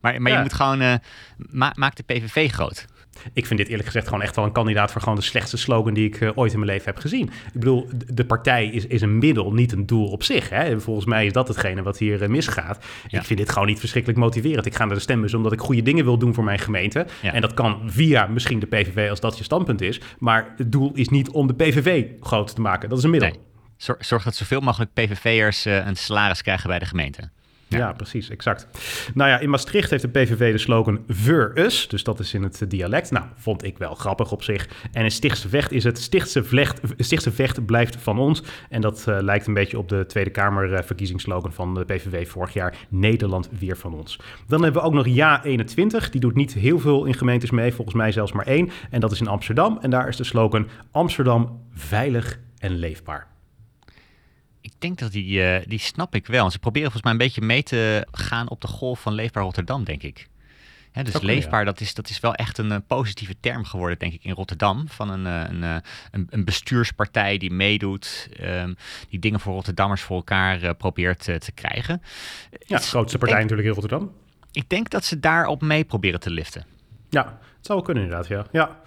Maar, 0.00 0.22
maar 0.22 0.30
Ja. 0.30 0.36
je 0.36 0.42
moet 0.42 0.52
gewoon, 0.52 0.98
ma- 1.36 1.72
maak 1.76 1.94
de 1.96 2.02
PVV 2.02 2.50
groot. 2.50 2.86
ik 3.32 3.46
vind 3.46 3.58
dit 3.58 3.68
eerlijk 3.68 3.86
gezegd 3.86 4.06
gewoon 4.08 4.22
echt 4.22 4.36
wel 4.36 4.44
een 4.44 4.52
kandidaat 4.52 4.92
voor 4.92 5.00
gewoon 5.00 5.16
de 5.16 5.22
slechtste 5.24 5.56
slogan 5.56 5.94
die 5.94 6.06
ik 6.06 6.20
eh, 6.20 6.30
ooit 6.34 6.52
in 6.52 6.58
mijn 6.58 6.70
leven 6.70 6.86
heb 6.86 6.98
gezien. 6.98 7.26
Ik 7.26 7.52
bedoel, 7.60 7.88
de- 8.14 8.24
partij 8.24 8.66
is, 8.66 8.86
is 8.86 9.00
een 9.00 9.18
middel, 9.18 9.52
niet 9.52 9.72
een 9.72 9.86
doel 9.86 10.06
op 10.08 10.22
zich. 10.22 10.48
Hè? 10.48 10.56
En 10.62 10.82
volgens 10.82 11.06
mij 11.06 11.26
is 11.26 11.32
dat 11.32 11.48
hetgene 11.48 11.82
wat 11.82 11.98
hier 11.98 12.22
eh, 12.22 12.28
misgaat. 12.28 12.84
Ja. 13.08 13.18
Ik 13.18 13.24
vind 13.26 13.38
dit 13.38 13.50
gewoon 13.50 13.68
niet 13.68 13.78
verschrikkelijk 13.78 14.20
motiverend. 14.20 14.66
Ik 14.66 14.74
ga 14.74 14.84
naar 14.84 14.94
de 14.94 15.00
stembus 15.00 15.34
omdat 15.34 15.52
ik 15.52 15.60
goede 15.60 15.82
dingen 15.82 16.04
wil 16.04 16.18
doen 16.18 16.34
voor 16.34 16.44
mijn 16.44 16.58
gemeente. 16.58 17.06
Ja. 17.22 17.32
En 17.32 17.40
dat 17.40 17.54
kan 17.54 17.80
via 17.86 18.26
misschien 18.26 18.58
de 18.58 18.66
PVV 18.66 19.10
als 19.10 19.20
dat 19.20 19.38
je 19.38 19.44
standpunt 19.44 19.80
is. 19.80 20.00
Maar 20.18 20.54
het 20.56 20.72
doel 20.72 20.90
is 20.94 21.08
niet 21.08 21.30
om 21.30 21.46
de 21.46 21.54
PVV 21.54 22.04
groot 22.20 22.54
te 22.54 22.60
maken. 22.60 22.88
Dat 22.88 22.98
is 22.98 23.04
een 23.04 23.10
middel. 23.10 23.28
Nee. 23.30 23.38
Zorg, 23.98 24.22
dat 24.22 24.34
zoveel 24.34 24.60
mogelijk 24.60 24.92
PVV'ers 24.92 25.64
eh, 25.64 25.86
een 25.86 25.96
salaris 25.96 26.42
krijgen 26.42 26.68
bij 26.68 26.78
de 26.78 26.84
gemeente. 26.84 27.30
Ja. 27.78 27.92
precies, 27.92 28.30
exact. 28.30 28.68
Nou 29.14 29.30
ja, 29.30 29.38
in 29.38 29.50
Maastricht 29.50 29.90
heeft 29.90 30.02
de 30.02 30.08
PVV 30.08 30.52
de 30.52 30.58
slogan 30.58 31.00
Veur 31.08 31.58
us, 31.58 31.88
dus 31.88 32.04
dat 32.04 32.20
is 32.20 32.34
in 32.34 32.42
het 32.42 32.64
dialect. 32.68 33.10
Nou, 33.10 33.26
vond 33.36 33.64
ik 33.64 33.78
wel 33.78 33.94
grappig 33.94 34.32
op 34.32 34.42
zich. 34.42 34.68
En 34.92 35.04
in 35.04 35.10
Stichtse 35.10 35.48
Vecht 35.48 35.72
is 35.72 35.84
het 35.84 35.98
Stichtse, 35.98 36.44
vlecht, 36.44 36.80
Stichtse 36.96 37.32
Vecht 37.32 37.66
blijft 37.66 37.96
van 37.96 38.18
ons. 38.18 38.42
En 38.68 38.80
dat 38.80 39.06
eh, 39.08 39.16
lijkt 39.20 39.46
een 39.46 39.54
beetje 39.54 39.78
op 39.78 39.88
de 39.88 40.06
Tweede 40.06 40.30
Kamer 40.30 40.74
eh, 40.74 40.82
verkiezingsslogan 40.82 41.52
van 41.52 41.74
de 41.74 41.84
PVV 41.84 42.28
vorig 42.28 42.52
jaar. 42.52 42.74
Nederland 42.88 43.48
weer 43.58 43.76
van 43.76 43.94
ons. 43.94 44.18
Dan 44.46 44.62
hebben 44.62 44.82
we 44.82 44.88
ook 44.88 44.94
nog 44.94 45.06
Ja 45.06 45.44
21. 45.44 46.10
Die 46.10 46.20
doet 46.20 46.34
niet 46.34 46.52
heel 46.52 46.78
veel 46.78 47.04
in 47.04 47.14
gemeentes 47.14 47.50
mee, 47.50 47.72
volgens 47.72 47.96
mij 47.96 48.12
zelfs 48.12 48.32
maar 48.32 48.46
één. 48.46 48.70
En 48.90 49.00
dat 49.00 49.12
is 49.12 49.20
in 49.20 49.28
Amsterdam. 49.28 49.78
En 49.80 49.90
daar 49.90 50.08
is 50.08 50.16
de 50.16 50.24
slogan 50.24 50.68
Amsterdam 50.90 51.60
veilig 51.74 52.38
en 52.58 52.76
leefbaar. 52.76 53.31
Ik 54.82 54.88
denk 54.88 55.00
dat 55.00 55.12
die, 55.12 55.42
eh, 55.42 55.66
die 55.66 55.78
snap 55.78 56.14
ik 56.14 56.26
wel. 56.26 56.50
Ze 56.50 56.58
proberen 56.58 56.90
volgens 56.90 57.02
mij 57.02 57.12
een 57.12 57.28
beetje 57.28 57.46
mee 57.46 57.62
te 57.62 58.06
gaan 58.10 58.48
op 58.48 58.60
de 58.60 58.66
golf 58.66 59.00
van 59.00 59.12
Leefbaar 59.12 59.42
Rotterdam, 59.42 59.84
denk 59.84 60.02
ik. 60.02 60.28
Dus 61.02 61.20
leefbaar, 61.20 61.64
dat, 61.64 61.80
is, 61.80 61.94
dat 61.94 62.08
is 62.08 62.20
wel 62.20 62.34
echt 62.34 62.58
een 62.58 62.72
eh, 62.72 62.78
positieve 62.86 63.34
term 63.40 63.64
geworden, 63.64 63.98
denk 63.98 64.12
ik, 64.12 64.24
in 64.24 64.32
Rotterdam. 64.32 64.88
Van 64.88 65.10
een, 65.10 65.26
eh, 65.26 65.50
een, 65.50 65.82
een, 66.10 66.26
een 66.30 66.44
bestuurspartij 66.44 67.38
die 67.38 67.50
meedoet, 67.50 68.28
ehm, 68.36 68.74
die 69.08 69.18
dingen 69.18 69.40
voor 69.40 69.54
Rotterdammers 69.54 70.02
voor 70.02 70.16
elkaar 70.16 70.74
probeert 70.74 71.22
te 71.24 71.52
krijgen. 71.54 72.02
Ja, 72.50 72.78
de 72.78 72.82
grootste 72.82 73.18
partij 73.18 73.40
natuurlijk 73.40 73.68
in 73.68 73.74
Rotterdam. 73.74 74.12
Ik 74.52 74.68
denk 74.68 74.90
dat 74.90 75.04
ze 75.04 75.20
daarop 75.20 75.62
mee 75.62 75.84
proberen 75.84 76.20
te 76.20 76.30
liften. 76.30 76.66
Ja, 77.10 77.24
het 77.56 77.66
zou 77.66 77.78
wel 77.78 77.82
kunnen 77.82 78.02
inderdaad, 78.02 78.28
ja. 78.28 78.46
Ja, 78.52 78.80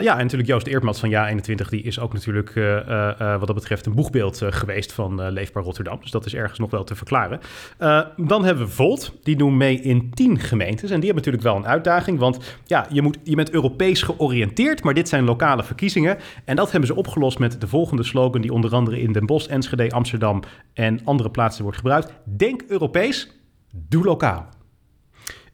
ja 0.00 0.12
en 0.12 0.22
natuurlijk 0.22 0.48
Joost 0.48 0.66
Eertmans 0.66 1.00
van 1.00 1.10
Ja21, 1.10 1.68
die 1.68 1.82
is 1.82 1.98
ook 1.98 2.12
natuurlijk 2.12 2.56
eh, 2.56 2.76
eh, 2.76 3.20
eh, 3.20 3.38
wat 3.38 3.46
dat 3.46 3.56
betreft 3.56 3.86
een 3.86 3.94
boegbeeld 3.94 4.42
eh, 4.42 4.52
geweest 4.52 4.92
van 4.92 5.22
eh, 5.22 5.30
Leefbaar 5.30 5.62
Rotterdam. 5.62 5.98
Dus 6.00 6.10
dat 6.10 6.26
is 6.26 6.34
ergens 6.34 6.58
nog 6.58 6.70
wel 6.70 6.84
te 6.84 6.94
verklaren. 6.94 7.40
Eh, 7.78 8.00
dan 8.16 8.44
hebben 8.44 8.64
we 8.64 8.72
Volt, 8.72 9.12
die 9.22 9.36
doen 9.36 9.56
mee 9.56 9.80
in 9.80 10.10
10 10.10 10.38
gemeentes. 10.38 10.90
En 10.90 11.00
die 11.00 11.12
hebben 11.12 11.14
natuurlijk 11.14 11.42
wel 11.42 11.56
een 11.56 11.66
uitdaging, 11.66 12.18
want 12.18 12.56
ja, 12.64 12.86
je, 12.90 13.02
moet, 13.02 13.18
je 13.22 13.34
bent 13.36 13.50
Europees 13.50 14.02
georiënteerd, 14.02 14.82
maar 14.82 14.94
dit 14.94 15.08
zijn 15.08 15.24
lokale 15.24 15.64
verkiezingen. 15.64 16.18
En 16.44 16.56
dat 16.56 16.70
hebben 16.70 16.88
ze 16.88 16.96
opgelost 16.96 17.38
met 17.38 17.60
de 17.60 17.68
volgende 17.68 18.02
slogan, 18.02 18.40
die 18.40 18.52
onder 18.52 18.74
andere 18.74 19.00
in 19.00 19.12
Den 19.12 19.26
Bosch, 19.26 19.48
Enschede, 19.48 19.90
Amsterdam 19.90 20.42
en 20.72 21.00
andere 21.04 21.30
plaatsen 21.30 21.62
wordt 21.62 21.78
gebruikt. 21.78 22.12
Denk 22.24 22.62
Europees, 22.68 23.30
doe 23.72 24.04
lokaal. 24.04 24.48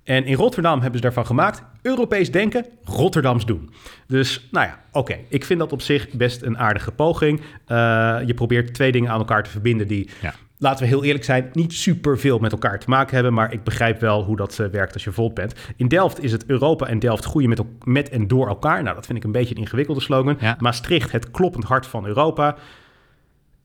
En 0.04 0.24
in 0.24 0.34
Rotterdam 0.34 0.80
hebben 0.80 0.96
ze 0.96 1.04
daarvan 1.04 1.26
gemaakt: 1.26 1.62
Europees 1.82 2.30
denken, 2.30 2.66
Rotterdams 2.84 3.46
doen. 3.46 3.70
Dus 4.06 4.48
nou 4.50 4.66
ja, 4.66 4.80
oké. 4.92 5.16
Ik 5.28 5.44
vind 5.44 5.58
dat 5.60 5.72
op 5.72 5.82
zich 5.82 6.10
best 6.10 6.42
een 6.42 6.58
aardige 6.58 6.92
poging. 6.92 7.40
Eh, 7.66 7.76
je 8.26 8.34
probeert 8.34 8.74
twee 8.74 8.92
dingen 8.92 9.10
aan 9.10 9.18
elkaar 9.18 9.42
te 9.42 9.50
verbinden 9.50 9.88
die, 9.88 10.08
Ja. 10.20 10.34
laten 10.58 10.82
we 10.82 10.88
heel 10.88 11.04
eerlijk 11.04 11.24
zijn, 11.24 11.50
niet 11.52 11.72
super 11.72 12.18
veel 12.18 12.38
met 12.38 12.52
elkaar 12.52 12.78
te 12.78 12.88
maken 12.90 13.14
hebben. 13.14 13.32
Maar 13.34 13.52
ik 13.52 13.64
begrijp 13.64 14.00
wel 14.00 14.24
hoe 14.24 14.36
dat 14.36 14.58
eh, 14.58 14.66
werkt 14.66 14.94
als 14.94 15.04
je 15.04 15.12
volt 15.12 15.34
bent. 15.34 15.54
In 15.76 15.88
Delft 15.88 16.22
is 16.22 16.32
het 16.32 16.46
Europa 16.46 16.86
en 16.86 16.98
Delft 16.98 17.24
groeien 17.24 17.48
met, 17.48 17.60
met 17.84 18.08
en 18.08 18.28
door 18.28 18.48
elkaar. 18.48 18.82
Nou, 18.82 18.94
dat 18.94 19.06
vind 19.06 19.18
ik 19.18 19.24
een 19.24 19.32
beetje 19.32 19.54
een 19.54 19.60
ingewikkelde 19.60 20.00
slogan. 20.00 20.36
Ja. 20.40 20.56
Maastricht, 20.58 21.12
het 21.12 21.30
kloppend 21.30 21.64
hart 21.64 21.86
van 21.86 22.06
Europa. 22.06 22.56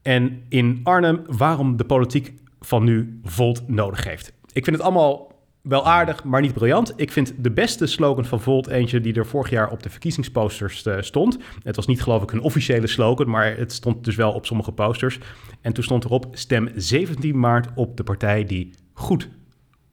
En 0.02 0.44
in 0.50 0.80
Arnhem, 0.84 1.22
waarom 1.28 1.78
de 1.78 1.84
politiek 1.86 2.34
van 2.60 2.84
nu 2.84 3.20
Volt 3.24 3.68
nodig 3.68 4.04
heeft. 4.04 4.34
Ik 4.54 4.64
vind 4.64 4.76
het 4.76 4.86
allemaal 4.86 5.34
wel 5.68 5.88
aardig, 5.88 6.24
maar 6.24 6.42
niet 6.42 6.54
briljant. 6.54 6.94
Ik 6.96 7.12
vind 7.12 7.34
de 7.38 7.52
beste 7.52 7.86
slogan 7.86 8.26
van 8.26 8.42
Volt 8.42 8.68
eentje 8.68 9.02
die 9.02 9.14
er 9.14 9.26
vorig 9.26 9.50
jaar 9.50 9.70
op 9.70 9.84
de 9.84 9.90
verkiezingsposters 9.90 10.86
eh, 10.86 11.02
stond. 11.02 11.38
Het 11.64 11.76
was 11.76 11.88
niet 11.88 12.02
geloof 12.02 12.24
ik 12.24 12.32
een 12.32 12.42
officiële 12.42 12.88
slogan, 12.88 13.30
maar 13.30 13.58
het 13.58 13.74
stond 13.74 14.04
dus 14.04 14.16
wel 14.16 14.32
op 14.32 14.46
sommige 14.46 14.72
posters. 14.72 15.20
En 15.62 15.74
toen 15.74 15.84
stond 15.84 16.04
erop, 16.04 16.28
stem 16.32 16.70
17 16.76 17.40
maart 17.40 17.68
op 17.76 17.98
de 17.98 18.04
partij 18.04 18.44
die 18.44 18.74
goed 18.94 19.30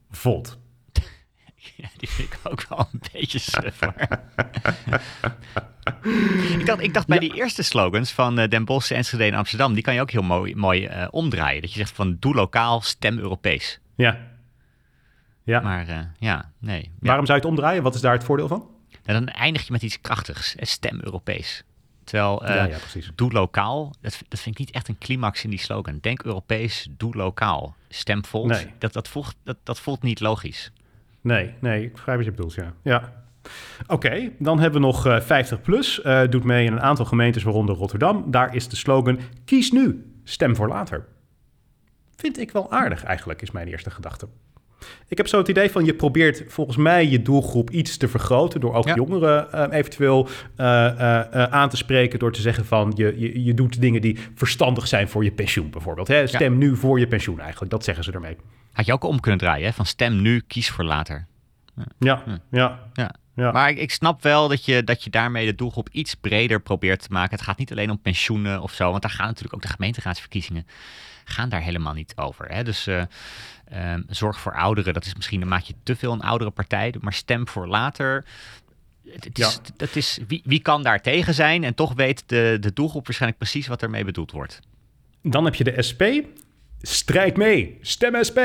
volt. 0.09 0.57
Ja, 1.75 1.89
die 1.97 2.09
vind 2.09 2.33
ik 2.33 2.39
ook 2.43 2.65
wel 2.69 2.87
een 2.91 3.01
beetje 3.11 3.39
suf. 3.39 3.79
Ik 6.57 6.65
dacht, 6.65 6.81
ik 6.81 6.93
dacht 6.93 7.07
bij 7.07 7.19
die 7.19 7.33
eerste 7.33 7.63
slogans 7.63 8.11
van 8.11 8.39
eh, 8.39 8.49
Den 8.49 8.65
Bosch, 8.65 8.91
Enschede 8.91 9.23
en 9.23 9.33
Amsterdam, 9.33 9.73
die 9.73 9.83
kan 9.83 9.93
je 9.93 10.01
ook 10.01 10.11
heel 10.11 10.21
mooi, 10.21 10.55
mooi 10.55 10.85
eh, 10.85 11.07
omdraaien. 11.11 11.61
Dat 11.61 11.71
je 11.71 11.77
zegt 11.77 11.95
van 11.95 12.17
doe 12.19 12.35
lokaal, 12.35 12.81
stem 12.81 13.17
Europees. 13.17 13.79
Ja. 13.95 14.32
Ja. 15.43 15.59
Maar 15.59 15.87
eh, 15.87 15.99
ja, 16.19 16.51
nee. 16.59 16.91
Waarom 16.99 17.25
zou 17.25 17.37
je 17.39 17.43
het 17.45 17.53
omdraaien? 17.53 17.83
Wat 17.83 17.95
is 17.95 18.01
daar 18.01 18.13
het 18.13 18.23
voordeel 18.23 18.47
van? 18.47 18.67
Dan 19.03 19.27
eindig 19.27 19.65
je 19.65 19.71
met 19.71 19.81
iets 19.81 20.01
krachtigs. 20.01 20.55
eh, 20.55 20.65
Stem 20.65 20.99
Europees. 21.03 21.63
Terwijl 22.03 22.45
eh, 22.45 22.55
ja, 22.55 22.63
ja, 22.63 22.77
precies. 22.77 23.11
doe 23.15 23.31
lokaal, 23.31 23.93
dat, 24.01 24.21
dat 24.27 24.39
vind 24.39 24.59
ik 24.59 24.65
niet 24.65 24.75
echt 24.75 24.87
een 24.87 24.97
climax 24.97 25.43
in 25.43 25.49
die 25.49 25.59
slogan. 25.59 25.97
Denk 26.01 26.23
Europees, 26.23 26.87
doe 26.97 27.15
lokaal. 27.15 27.75
Stem 27.89 28.25
Volt, 28.25 28.47
Nee. 28.47 28.73
dat, 28.77 28.93
dat, 28.93 29.07
voelt, 29.07 29.35
dat, 29.43 29.57
dat 29.63 29.79
voelt 29.79 30.01
niet 30.01 30.19
logisch. 30.19 30.71
Nee, 31.21 31.53
nee, 31.59 31.83
ik 31.83 31.91
begrijp 31.91 32.17
wat 32.17 32.25
je 32.25 32.31
bedoelt, 32.31 32.53
ja. 32.53 32.73
ja. 32.81 33.13
Oké, 33.87 34.29
dan 34.39 34.59
hebben 34.59 34.81
we 34.81 34.87
nog 34.87 35.05
eh, 35.05 35.19
50 35.19 35.61
plus. 35.61 36.01
doet 36.29 36.43
mee 36.43 36.65
in 36.65 36.71
een 36.71 36.81
aantal 36.81 37.05
gemeentes, 37.05 37.43
waaronder 37.43 37.75
Rotterdam. 37.75 38.31
Daar 38.31 38.55
is 38.55 38.67
de 38.67 38.75
slogan: 38.75 39.19
kies 39.45 39.71
nu, 39.71 40.13
stem 40.23 40.55
voor 40.55 40.67
later. 40.67 41.05
Vind 42.15 42.39
ik 42.39 42.51
wel 42.51 42.71
aardig 42.71 43.03
eigenlijk, 43.03 43.41
is 43.41 43.51
mijn 43.51 43.67
eerste 43.67 43.89
gedachte. 43.91 44.27
Ik 45.07 45.17
heb 45.17 45.27
zo 45.27 45.37
het 45.37 45.47
idee 45.47 45.71
van 45.71 45.85
je 45.85 45.93
probeert 45.93 46.43
volgens 46.47 46.77
mij 46.77 47.07
je 47.09 47.21
doelgroep 47.21 47.69
iets 47.69 47.97
te 47.97 48.07
vergroten 48.07 48.59
door 48.59 48.73
ook 48.73 48.85
Ja. 48.87 48.95
jongeren 48.95 49.51
eh, 49.51 49.77
eventueel 49.77 50.27
eh, 50.55 50.85
eh, 50.87 51.19
eh, 51.43 51.51
aan 51.51 51.69
te 51.69 51.77
spreken 51.77 52.19
door 52.19 52.31
te 52.31 52.41
zeggen 52.41 52.65
van 52.65 52.93
je, 52.95 53.19
je, 53.19 53.43
je 53.43 53.53
doet 53.53 53.81
dingen 53.81 54.01
die 54.01 54.17
verstandig 54.35 54.87
zijn 54.87 55.07
voor 55.09 55.23
je 55.23 55.31
pensioen 55.31 55.69
bijvoorbeeld. 55.69 56.07
Hè? 56.07 56.27
Stem 56.27 56.57
nu 56.57 56.75
voor 56.75 56.99
je 56.99 57.07
pensioen 57.07 57.39
eigenlijk, 57.39 57.71
dat 57.71 57.83
zeggen 57.83 58.03
ze 58.03 58.11
ermee. 58.11 58.37
Had 58.71 58.85
je 58.85 58.93
ook 58.93 59.03
om 59.03 59.19
kunnen 59.19 59.39
draaien, 59.39 59.65
hè? 59.67 59.73
van 59.73 59.85
stem 59.85 60.21
nu, 60.21 60.39
kies 60.47 60.69
voor 60.69 60.83
later. 60.83 61.27
Ja, 61.99 62.21
Hm. 62.25 62.37
ja, 62.55 62.79
Ja. 62.93 63.11
ja. 63.35 63.51
Maar 63.51 63.69
ik, 63.69 63.77
ik 63.77 63.91
snap 63.91 64.23
wel 64.23 64.47
dat 64.47 64.65
je, 64.65 64.83
dat 64.83 65.03
je 65.03 65.09
daarmee 65.09 65.45
de 65.45 65.55
doelgroep 65.55 65.89
iets 65.91 66.15
breder 66.15 66.61
probeert 66.61 67.01
te 67.01 67.07
maken. 67.11 67.35
Het 67.35 67.45
gaat 67.45 67.57
niet 67.57 67.71
alleen 67.71 67.89
om 67.89 68.01
pensioenen 68.01 68.61
of 68.61 68.73
zo, 68.73 68.89
want 68.89 69.01
daar 69.01 69.11
gaan 69.11 69.27
natuurlijk 69.27 69.53
ook 69.55 69.61
de 69.61 69.67
gemeenteraadsverkiezingen 69.67 70.67
gaan 71.25 71.49
daar 71.49 71.61
helemaal 71.61 71.93
niet 71.93 72.13
over. 72.15 72.45
Hè? 72.49 72.63
Dus 72.63 72.87
ehm, 73.73 74.01
zorg 74.07 74.39
voor 74.39 74.53
ouderen, 74.53 74.93
dat 74.93 75.05
is 75.05 75.15
misschien, 75.15 75.39
dan 75.39 75.49
maak 75.49 75.63
je 75.63 75.73
te 75.83 75.95
veel 75.95 76.11
een 76.11 76.21
oudere 76.21 76.51
partij, 76.51 76.93
maar 76.99 77.13
stem 77.13 77.47
voor 77.47 77.67
later. 77.67 78.25
Het, 79.05 79.23
het 79.23 79.39
is, 79.39 79.59
dat 79.75 79.95
is, 79.95 80.19
wie, 80.27 80.41
wie 80.45 80.61
kan 80.61 80.83
daar 80.83 81.01
tegen 81.01 81.33
zijn? 81.33 81.63
En 81.63 81.73
toch 81.73 81.93
weet 81.93 82.23
de, 82.25 82.57
de 82.59 82.73
doelgroep 82.73 83.05
waarschijnlijk 83.05 83.41
precies 83.41 83.67
wat 83.67 83.81
ermee 83.81 84.05
bedoeld 84.05 84.31
wordt. 84.31 84.59
Dan 85.21 85.45
heb 85.45 85.55
je 85.55 85.63
de 85.63 85.81
SP. 85.89 86.03
Strijd 86.81 87.37
mee. 87.37 87.77
Stem 87.81 88.23
SP. 88.29 88.39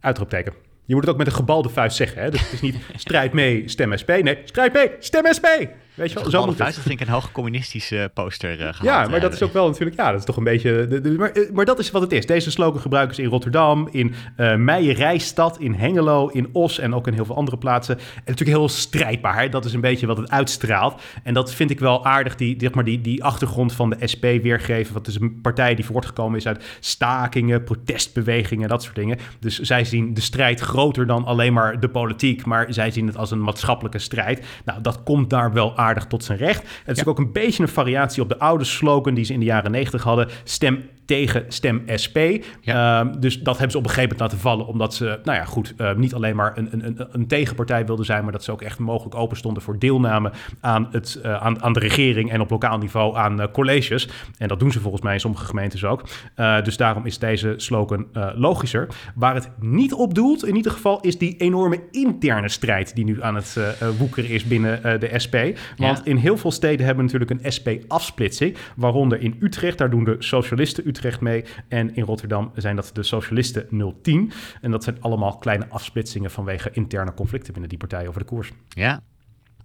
Uitroepteken. 0.00 0.52
Je 0.84 0.94
moet 0.94 1.02
het 1.02 1.12
ook 1.12 1.18
met 1.18 1.26
een 1.26 1.32
gebalde 1.32 1.68
vuist 1.68 1.96
zeggen. 1.96 2.22
Hè? 2.22 2.30
Dus 2.30 2.40
het 2.40 2.52
is 2.52 2.60
niet 2.60 2.76
strijd 2.96 3.32
mee, 3.32 3.68
stem 3.68 3.96
SP. 4.02 4.10
Nee, 4.22 4.38
strijd 4.44 4.72
mee, 4.72 4.90
stem 4.98 5.32
SP. 5.36 5.46
Weet 5.94 6.08
je 6.12 6.14
wel, 6.20 6.30
zo 6.30 6.40
moet 6.46 6.48
het. 6.48 6.58
dat 6.58 6.74
vind 6.74 7.00
ik 7.00 7.06
een 7.06 7.12
hoog 7.12 7.32
communistische 7.32 8.10
poster 8.14 8.56
gehad. 8.56 8.76
Ja, 8.82 9.08
maar 9.08 9.20
dat 9.20 9.30
eh, 9.30 9.36
is 9.36 9.42
ook 9.42 9.52
wel 9.52 9.66
natuurlijk, 9.66 9.96
ja, 9.96 10.10
dat 10.10 10.18
is 10.20 10.26
toch 10.26 10.36
een 10.36 10.44
beetje. 10.44 10.86
de- 10.86 11.00
de- 11.00 11.10
maar, 11.10 11.30
eh, 11.30 11.50
maar 11.52 11.64
dat 11.64 11.78
is 11.78 11.90
wat 11.90 12.02
het 12.02 12.12
is. 12.12 12.26
Deze 12.26 12.50
slogan 12.50 12.80
gebruiken 12.80 13.14
ze 13.14 13.22
in 13.22 13.28
Rotterdam, 13.28 13.88
in 13.90 14.14
eh 14.36 14.54
Meijerijstad, 14.56 15.58
in 15.58 15.74
Hengelo, 15.74 16.28
in 16.28 16.48
Os 16.52 16.78
en 16.78 16.94
ook 16.94 17.06
in 17.06 17.12
heel 17.12 17.24
veel 17.24 17.36
andere 17.36 17.56
plaatsen. 17.58 17.98
En 17.98 18.04
natuurlijk 18.24 18.58
heel 18.58 18.68
strijdbaar. 18.68 19.38
Hè? 19.40 19.48
Dat 19.48 19.64
is 19.64 19.72
een 19.72 19.80
beetje 19.80 20.06
wat 20.06 20.16
het 20.16 20.30
uitstraalt. 20.30 21.02
En 21.22 21.34
dat 21.34 21.54
vind 21.54 21.70
ik 21.70 21.80
wel 21.80 22.04
aardig, 22.04 22.36
die, 22.36 22.54
zeg 22.58 22.74
maar, 22.74 22.84
die, 22.84 23.00
die 23.00 23.24
achtergrond 23.24 23.72
van 23.72 23.90
de 23.90 24.06
SP 24.12 24.22
weergeven. 24.42 24.94
Wat 24.94 25.06
is 25.06 25.20
een 25.20 25.40
partij 25.40 25.74
die 25.74 25.84
voortgekomen 25.84 26.38
is 26.38 26.46
uit 26.46 26.64
stakingen, 26.80 27.64
protestbewegingen, 27.64 28.68
dat 28.68 28.82
soort 28.82 28.94
dingen. 28.94 29.18
Dus 29.40 29.58
zij 29.60 29.84
zien 29.84 30.14
de 30.14 30.20
strijd 30.20 30.60
groter 30.60 31.06
dan 31.06 31.24
alleen 31.24 31.52
maar 31.52 31.80
de 31.80 31.88
politiek, 31.88 32.44
maar 32.44 32.66
zij 32.68 32.90
zien 32.90 33.06
het 33.06 33.16
als 33.16 33.30
een 33.30 33.42
maatschappelijke 33.42 33.98
strijd. 33.98 34.46
Nou, 34.64 34.80
dat 34.80 35.02
komt 35.02 35.30
daar 35.30 35.52
wel 35.52 35.76
aardig 35.84 36.06
tot 36.06 36.24
zijn 36.24 36.38
recht. 36.38 36.82
Het 36.84 36.96
is 36.96 37.06
ook 37.06 37.18
een 37.18 37.32
beetje 37.32 37.62
een 37.62 37.68
variatie 37.68 38.22
op 38.22 38.28
de 38.28 38.38
oude 38.38 38.64
slogan 38.64 39.14
die 39.14 39.24
ze 39.24 39.32
in 39.32 39.38
de 39.38 39.44
jaren 39.44 39.70
90 39.70 40.02
hadden. 40.02 40.28
Stem 40.44 40.88
tegen 41.06 41.44
stem 41.48 41.82
SP. 42.02 42.18
Ja. 42.60 43.00
Ehm, 43.00 43.20
dus 43.20 43.38
dat 43.38 43.52
hebben 43.54 43.70
ze 43.70 43.78
op 43.78 43.84
een 43.84 43.90
gegeven 43.90 44.10
moment 44.16 44.20
laten 44.32 44.38
vallen, 44.48 44.66
omdat 44.66 44.94
ze, 44.94 45.04
nou 45.24 45.38
ja, 45.38 45.44
goed, 45.44 45.74
eh, 45.76 45.94
niet 45.94 46.14
alleen 46.14 46.36
maar 46.36 46.52
een, 46.58 46.68
een, 46.72 46.86
een, 46.86 47.06
een 47.10 47.26
tegenpartij 47.26 47.86
wilden 47.86 48.04
zijn, 48.04 48.22
maar 48.22 48.32
dat 48.32 48.44
ze 48.44 48.52
ook 48.52 48.62
echt 48.62 48.78
mogelijk 48.78 49.14
open 49.14 49.36
stonden 49.36 49.62
voor 49.62 49.78
deelname 49.78 50.32
aan, 50.60 50.88
het, 50.90 51.20
eh, 51.22 51.34
aan, 51.42 51.62
aan 51.62 51.72
de 51.72 51.80
regering 51.80 52.30
en 52.30 52.40
op 52.40 52.50
lokaal 52.50 52.78
niveau 52.78 53.16
aan 53.16 53.40
eh, 53.40 53.46
colleges. 53.52 54.08
En 54.38 54.48
dat 54.48 54.60
doen 54.60 54.72
ze 54.72 54.80
volgens 54.80 55.02
mij 55.02 55.14
in 55.14 55.20
sommige 55.20 55.44
gemeentes 55.44 55.84
ook. 55.84 56.02
Eh, 56.34 56.62
dus 56.62 56.76
daarom 56.76 57.06
is 57.06 57.18
deze 57.18 57.54
slogan 57.56 58.06
logischer. 58.34 58.88
Waar 59.14 59.34
het 59.34 59.50
niet 59.60 59.92
op 59.92 60.14
doelt, 60.14 60.46
in 60.46 60.56
ieder 60.56 60.72
geval, 60.72 61.00
is 61.00 61.18
die 61.18 61.36
enorme 61.36 61.80
interne 61.90 62.48
strijd 62.48 62.94
die 62.94 63.04
nu 63.04 63.22
aan 63.22 63.34
het 63.34 63.58
woekeren 63.98 64.30
is 64.30 64.44
binnen 64.44 65.00
de 65.00 65.10
SP. 65.24 65.34
Want 65.76 65.98
Ja. 65.98 66.00
in 66.04 66.16
heel 66.16 66.36
veel 66.36 66.50
steden 66.50 66.86
hebben 66.86 67.06
we 67.06 67.12
natuurlijk 67.12 67.44
een 67.44 67.52
SP-afsplitsing, 67.52 68.56
waaronder 68.76 69.20
in 69.20 69.36
Utrecht, 69.40 69.78
daar 69.78 69.90
doen 69.90 70.04
de 70.04 70.16
socialisten 70.18 70.88
Utrecht 70.94 71.20
mee. 71.20 71.44
En 71.68 71.94
in 71.94 72.04
Rotterdam 72.04 72.52
zijn 72.54 72.76
dat 72.76 72.90
de 72.92 73.02
socialisten 73.02 73.94
010. 74.02 74.32
En 74.60 74.70
dat 74.70 74.84
zijn 74.84 74.96
allemaal 75.00 75.36
kleine 75.38 75.66
afsplitsingen 75.68 76.30
vanwege 76.30 76.70
interne 76.72 77.14
conflicten 77.14 77.52
binnen 77.52 77.68
die 77.70 77.78
partijen 77.78 78.08
over 78.08 78.20
de 78.20 78.26
koers. 78.26 78.52
Ja. 78.68 79.00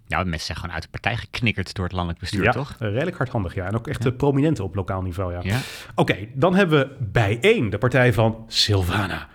Nou, 0.06 0.24
mensen 0.24 0.46
zijn 0.46 0.58
gewoon 0.58 0.74
uit 0.74 0.82
de 0.82 0.88
partij 0.90 1.16
geknikkerd 1.16 1.74
door 1.74 1.84
het 1.84 1.94
landelijk 1.94 2.20
bestuur, 2.20 2.42
ja, 2.42 2.52
toch? 2.52 2.76
eh, 2.78 2.88
redelijk 2.88 3.16
hardhandig, 3.16 3.54
ja. 3.54 3.66
En 3.66 3.74
ook 3.74 3.86
echt 3.88 4.06
eh, 4.06 4.12
prominente 4.16 4.62
op 4.62 4.74
lokaal 4.74 5.02
niveau, 5.02 5.32
ja. 5.32 5.40
Ja. 5.42 5.58
Oké, 5.94 6.16
dan 6.34 6.54
hebben 6.54 6.78
we 6.78 6.96
bijeen 7.12 7.70
de 7.70 7.78
partij 7.78 8.12
van 8.12 8.44
Silvana. 8.48 9.28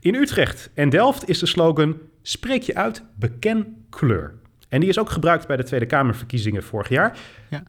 In 0.00 0.14
Utrecht 0.14 0.70
en 0.74 0.88
Delft 0.88 1.28
is 1.28 1.38
de 1.38 1.46
slogan 1.46 1.96
spreek 2.22 2.62
je 2.62 2.74
uit, 2.74 3.04
beken 3.16 3.86
kleur. 3.90 4.34
En 4.74 4.80
die 4.80 4.88
is 4.88 4.98
ook 4.98 5.10
gebruikt 5.10 5.46
bij 5.46 5.56
de 5.56 5.62
Tweede 5.62 5.86
Kamerverkiezingen 5.86 6.62
vorig 6.62 6.88
jaar. 6.88 7.18
Ja. 7.50 7.62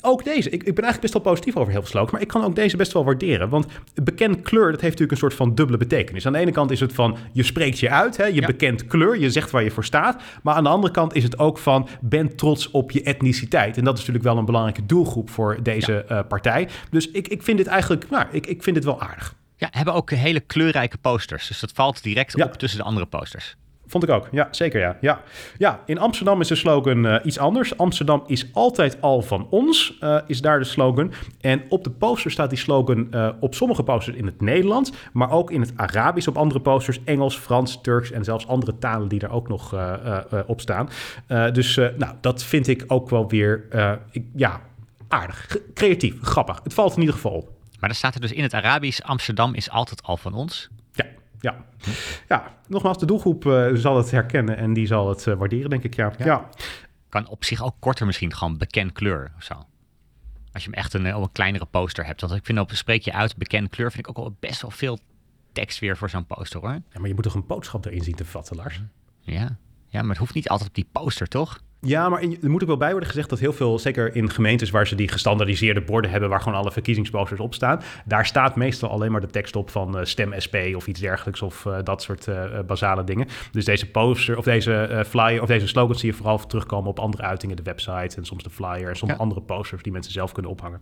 Ook 0.00 0.24
deze. 0.24 0.50
Ik, 0.50 0.62
ik 0.62 0.74
ben 0.74 0.84
eigenlijk 0.84 1.00
best 1.00 1.12
wel 1.12 1.22
positief 1.22 1.56
over 1.56 1.72
heel 1.72 1.80
veel 1.80 1.90
slogans, 1.90 2.12
maar 2.12 2.20
ik 2.20 2.28
kan 2.28 2.44
ook 2.44 2.54
deze 2.54 2.76
best 2.76 2.92
wel 2.92 3.04
waarderen. 3.04 3.48
Want 3.48 3.66
bekend 4.02 4.42
kleur, 4.42 4.70
dat 4.70 4.80
heeft 4.80 4.82
natuurlijk 4.82 5.10
een 5.10 5.16
soort 5.16 5.34
van 5.34 5.54
dubbele 5.54 5.78
betekenis. 5.78 6.26
Aan 6.26 6.32
de 6.32 6.38
ene 6.38 6.50
kant 6.50 6.70
is 6.70 6.80
het 6.80 6.92
van, 6.92 7.16
je 7.32 7.42
spreekt 7.42 7.78
je 7.78 7.90
uit, 7.90 8.16
hè, 8.16 8.24
je 8.24 8.40
Ja. 8.40 8.46
bekent 8.46 8.86
kleur, 8.86 9.18
je 9.18 9.30
zegt 9.30 9.50
waar 9.50 9.62
je 9.62 9.70
voor 9.70 9.84
staat. 9.84 10.22
Maar 10.42 10.54
aan 10.54 10.62
de 10.64 10.68
andere 10.70 10.92
kant 10.92 11.14
is 11.14 11.22
het 11.22 11.38
ook 11.38 11.58
van, 11.58 11.88
ben 12.00 12.36
trots 12.36 12.70
op 12.70 12.90
je 12.90 13.02
etniciteit. 13.02 13.76
En 13.76 13.84
dat 13.84 13.92
is 13.94 13.98
natuurlijk 14.00 14.24
wel 14.26 14.38
een 14.38 14.44
belangrijke 14.44 14.86
doelgroep 14.86 15.30
voor 15.30 15.58
deze 15.62 16.04
eh, 16.04 16.20
partij. 16.28 16.68
Dus 16.90 17.10
ik, 17.10 17.28
ik 17.28 17.42
vind 17.42 17.58
dit 17.58 17.66
eigenlijk, 17.66 18.10
nou, 18.10 18.26
ik, 18.30 18.46
ik 18.46 18.62
vind 18.62 18.76
dit 18.76 18.84
wel 18.84 19.00
aardig. 19.00 19.34
Ja, 19.56 19.68
hebben 19.70 19.94
ook 19.94 20.10
hele 20.10 20.40
kleurrijke 20.40 20.98
posters. 20.98 21.48
Dus 21.48 21.60
dat 21.60 21.72
valt 21.72 22.02
direct 22.02 22.36
Ja. 22.36 22.44
op 22.44 22.52
tussen 22.52 22.78
de 22.78 22.84
andere 22.84 23.06
posters. 23.06 23.56
Vond 23.92 24.04
ik 24.04 24.10
ook. 24.10 24.28
Ja, 24.30 24.48
zeker 24.50 24.80
ja. 24.80 24.96
Ja, 25.00 25.20
ja 25.58 25.80
in 25.86 25.98
Amsterdam 25.98 26.40
is 26.40 26.48
de 26.48 26.54
slogan 26.54 27.06
eh, 27.06 27.24
iets 27.24 27.38
anders. 27.38 27.76
Amsterdam 27.76 28.22
is 28.26 28.46
altijd 28.52 29.00
al 29.00 29.22
van 29.22 29.46
ons, 29.50 29.96
eh, 30.00 30.18
is 30.26 30.40
daar 30.40 30.58
de 30.58 30.64
slogan. 30.64 31.12
En 31.40 31.62
op 31.68 31.84
de 31.84 31.90
poster 31.90 32.30
staat 32.30 32.50
die 32.50 32.58
slogan 32.58 33.12
eh, 33.12 33.28
op 33.40 33.54
sommige 33.54 33.82
posters 33.82 34.16
in 34.16 34.26
het 34.26 34.40
Nederlands, 34.40 34.92
maar 35.12 35.30
ook 35.30 35.50
in 35.50 35.60
het 35.60 35.72
Arabisch 35.76 36.28
op 36.28 36.36
andere 36.36 36.60
posters. 36.60 37.04
Engels, 37.04 37.36
Frans, 37.36 37.80
Turks 37.80 38.10
en 38.10 38.24
zelfs 38.24 38.46
andere 38.46 38.78
talen 38.78 39.08
die 39.08 39.18
daar 39.18 39.32
ook 39.32 39.48
nog 39.48 39.74
op 40.46 40.60
staan. 40.60 40.88
Dus 41.52 41.76
nou, 41.76 42.14
dat 42.20 42.44
vind 42.44 42.68
ik 42.68 42.84
ook 42.86 43.10
wel 43.10 43.28
weer, 43.28 43.66
ik, 44.10 44.24
ja, 44.34 44.60
aardig. 45.08 45.56
Creatief, 45.74 46.14
grappig. 46.22 46.60
Het 46.62 46.74
valt 46.74 46.94
in 46.94 47.00
ieder 47.00 47.14
geval 47.14 47.32
op. 47.32 47.48
Maar 47.80 47.88
dan 47.88 47.98
staat 47.98 48.14
er 48.14 48.20
dus 48.20 48.32
in 48.32 48.42
het 48.42 48.54
Arabisch: 48.54 49.00
Amsterdam 49.00 49.54
is 49.54 49.70
altijd 49.70 50.02
al 50.02 50.16
van 50.16 50.34
ons. 50.34 50.70
Ja, 51.42 51.64
ja. 52.28 52.56
Nogmaals, 52.68 52.98
de 52.98 53.06
doelgroep 53.06 53.46
eh, 53.46 53.68
zal 53.72 53.96
het 53.96 54.10
herkennen 54.10 54.56
en 54.56 54.72
die 54.72 54.86
zal 54.86 55.08
het 55.08 55.26
eh, 55.26 55.34
waarderen, 55.34 55.70
denk 55.70 55.82
ik. 55.82 55.94
Ja, 55.94 56.12
Ja. 56.18 56.24
ja. 56.24 56.48
Kan 57.08 57.28
op 57.28 57.44
zich 57.44 57.64
ook 57.64 57.74
korter 57.78 58.06
misschien 58.06 58.34
gewoon 58.34 58.58
bekend 58.58 58.92
kleur 58.92 59.32
of 59.36 59.42
zo. 59.42 59.54
Als 60.52 60.64
je 60.64 60.70
hem 60.70 60.78
echt 60.78 60.94
een, 60.94 61.06
eh, 61.06 61.16
een 61.16 61.32
kleinere 61.32 61.66
poster 61.66 62.06
hebt. 62.06 62.20
Want 62.20 62.32
ik 62.32 62.44
vind 62.44 62.58
op 62.58 62.70
spreek 62.72 63.02
je 63.02 63.12
uit 63.12 63.36
bekend 63.36 63.70
kleur 63.70 63.90
vind 63.92 64.08
ik 64.08 64.18
ook 64.18 64.24
wel 64.24 64.36
best 64.40 64.62
wel 64.62 64.70
veel 64.70 64.98
tekst 65.52 65.78
weer 65.78 65.96
voor 65.96 66.10
zo'n 66.10 66.26
poster 66.26 66.60
hoor. 66.60 66.70
Ja, 66.70 66.98
maar 66.98 67.08
je 67.08 67.14
moet 67.14 67.22
toch 67.22 67.34
een 67.34 67.46
boodschap 67.46 67.84
erin 67.84 68.02
zien 68.02 68.14
te 68.14 68.24
vatten, 68.24 68.56
Lars? 68.56 68.82
Ja. 69.20 69.56
ja, 69.88 70.00
maar 70.00 70.08
het 70.10 70.18
hoeft 70.18 70.34
niet 70.34 70.48
altijd 70.48 70.68
op 70.68 70.74
die 70.74 70.88
poster 70.92 71.28
toch? 71.28 71.60
Ja, 71.86 72.08
maar 72.08 72.22
in- 72.22 72.38
er 72.42 72.50
moet 72.50 72.62
ook 72.62 72.68
wel 72.68 72.76
bij 72.76 72.90
worden 72.90 73.08
gezegd 73.08 73.28
dat 73.30 73.38
heel 73.38 73.52
veel, 73.52 73.78
zeker 73.78 74.14
in 74.16 74.30
gemeentes 74.30 74.70
waar 74.70 74.86
ze 74.86 74.94
die 74.94 75.08
gestandardiseerde 75.08 75.80
borden 75.80 76.10
hebben, 76.10 76.28
waar 76.28 76.40
gewoon 76.40 76.58
alle 76.58 76.72
verkiezingsposters 76.72 77.40
op 77.40 77.54
staan, 77.54 77.80
daar 78.04 78.26
staat 78.26 78.56
meestal 78.56 78.90
alleen 78.90 79.12
maar 79.12 79.20
de 79.20 79.26
tekst 79.26 79.56
op 79.56 79.70
van 79.70 79.98
eh, 79.98 80.04
stem 80.04 80.32
SP 80.44 80.56
of 80.74 80.86
iets 80.86 81.00
dergelijks 81.00 81.42
of 81.42 81.66
eh, 81.66 81.76
dat 81.84 82.02
soort 82.02 82.28
eh, 82.28 82.44
basale 82.66 83.04
dingen. 83.04 83.26
Dus 83.52 83.64
deze 83.64 83.90
poster 83.90 84.36
of 84.38 84.44
deze 84.44 85.04
flyer 85.08 85.40
of 85.42 85.46
deze 85.48 85.66
slogans 85.66 86.00
zie 86.00 86.10
je 86.10 86.16
vooral 86.16 86.46
terugkomen 86.46 86.90
op 86.90 86.98
andere 86.98 87.22
uitingen, 87.22 87.56
de 87.56 87.62
website 87.62 88.16
en 88.16 88.24
soms 88.24 88.42
de 88.42 88.50
flyer 88.50 88.88
en 88.88 88.96
soms 88.96 89.12
Ja. 89.12 89.18
andere 89.18 89.40
posters 89.40 89.82
die 89.82 89.92
mensen 89.92 90.12
zelf 90.12 90.32
kunnen 90.32 90.50
ophangen. 90.50 90.80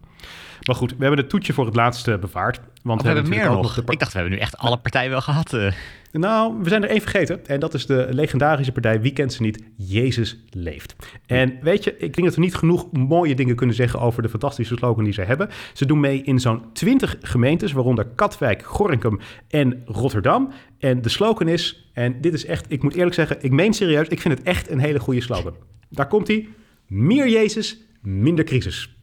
Maar 0.67 0.77
goed, 0.77 0.91
we 0.91 0.97
hebben 1.01 1.19
het 1.19 1.29
toetje 1.29 1.53
voor 1.53 1.67
het 1.67 1.77
laatste 1.77 2.19
bewaard. 2.19 2.61
Want 2.83 3.01
Of 3.01 3.07
we 3.07 3.13
hebben 3.13 3.31
meer 3.31 3.51
nog. 3.51 3.79
Ik 3.79 3.99
dacht, 3.99 4.13
we 4.13 4.19
hebben 4.19 4.37
nu 4.37 4.43
echt 4.43 4.59
alle 4.59 4.77
partijen 4.77 5.11
wel 5.11 5.21
gehad. 5.21 5.53
eh. 5.53 5.73
Nou, 6.13 6.55
we 6.63 6.69
zijn 6.69 6.83
er 6.83 6.89
één 6.89 7.01
vergeten. 7.01 7.47
En 7.47 7.61
dat 7.61 7.75
is 7.75 7.87
de 7.87 8.07
legendarische 8.11 8.73
partij, 8.73 9.01
wie 9.01 9.13
kent 9.13 9.33
ze 9.33 9.43
niet? 9.43 9.63
Jezus 9.77 10.37
leeft. 10.51 10.97
En 11.27 11.59
weet 11.63 11.85
je, 11.85 11.91
ik 11.91 12.15
denk 12.15 12.27
dat 12.27 12.35
we 12.35 12.41
niet 12.41 12.55
genoeg 12.55 12.93
mooie 12.93 13.35
dingen 13.35 13.57
kunnen 13.57 13.77
zeggen 13.77 14.01
over 14.01 14.23
de 14.23 14.29
fantastische 14.29 14.77
slogan 14.77 15.05
die 15.05 15.13
ze 15.13 15.23
hebben. 15.23 15.49
Ze 15.73 15.87
doen 15.87 16.01
mee 16.01 16.23
in 16.23 16.39
zo'n 16.41 16.73
20 16.73 17.17
gemeentes, 17.21 17.73
waaronder 17.73 18.07
Katwijk, 18.07 18.63
Gorinchem 18.63 19.21
en 19.49 19.83
Rotterdam. 19.85 20.53
En 20.79 21.03
de 21.03 21.09
slogan 21.09 21.49
is, 21.49 21.91
en 21.93 22.21
dit 22.21 22.35
is 22.35 22.45
echt, 22.47 22.67
ik 22.69 22.83
moet 22.83 22.95
eerlijk 22.95 23.15
zeggen, 23.15 23.37
ik 23.41 23.53
meen 23.53 23.73
serieus, 23.75 24.09
ik 24.09 24.21
vind 24.21 24.39
het 24.39 24.47
echt 24.47 24.71
een 24.71 24.79
hele 24.79 25.01
goede 25.01 25.21
slogan. 25.21 25.55
Daar 25.89 26.07
komt 26.09 26.29
hij. 26.29 26.49
Meer 26.87 27.29
Jezus, 27.29 27.79
minder 28.03 28.45
crisis. 28.45 28.95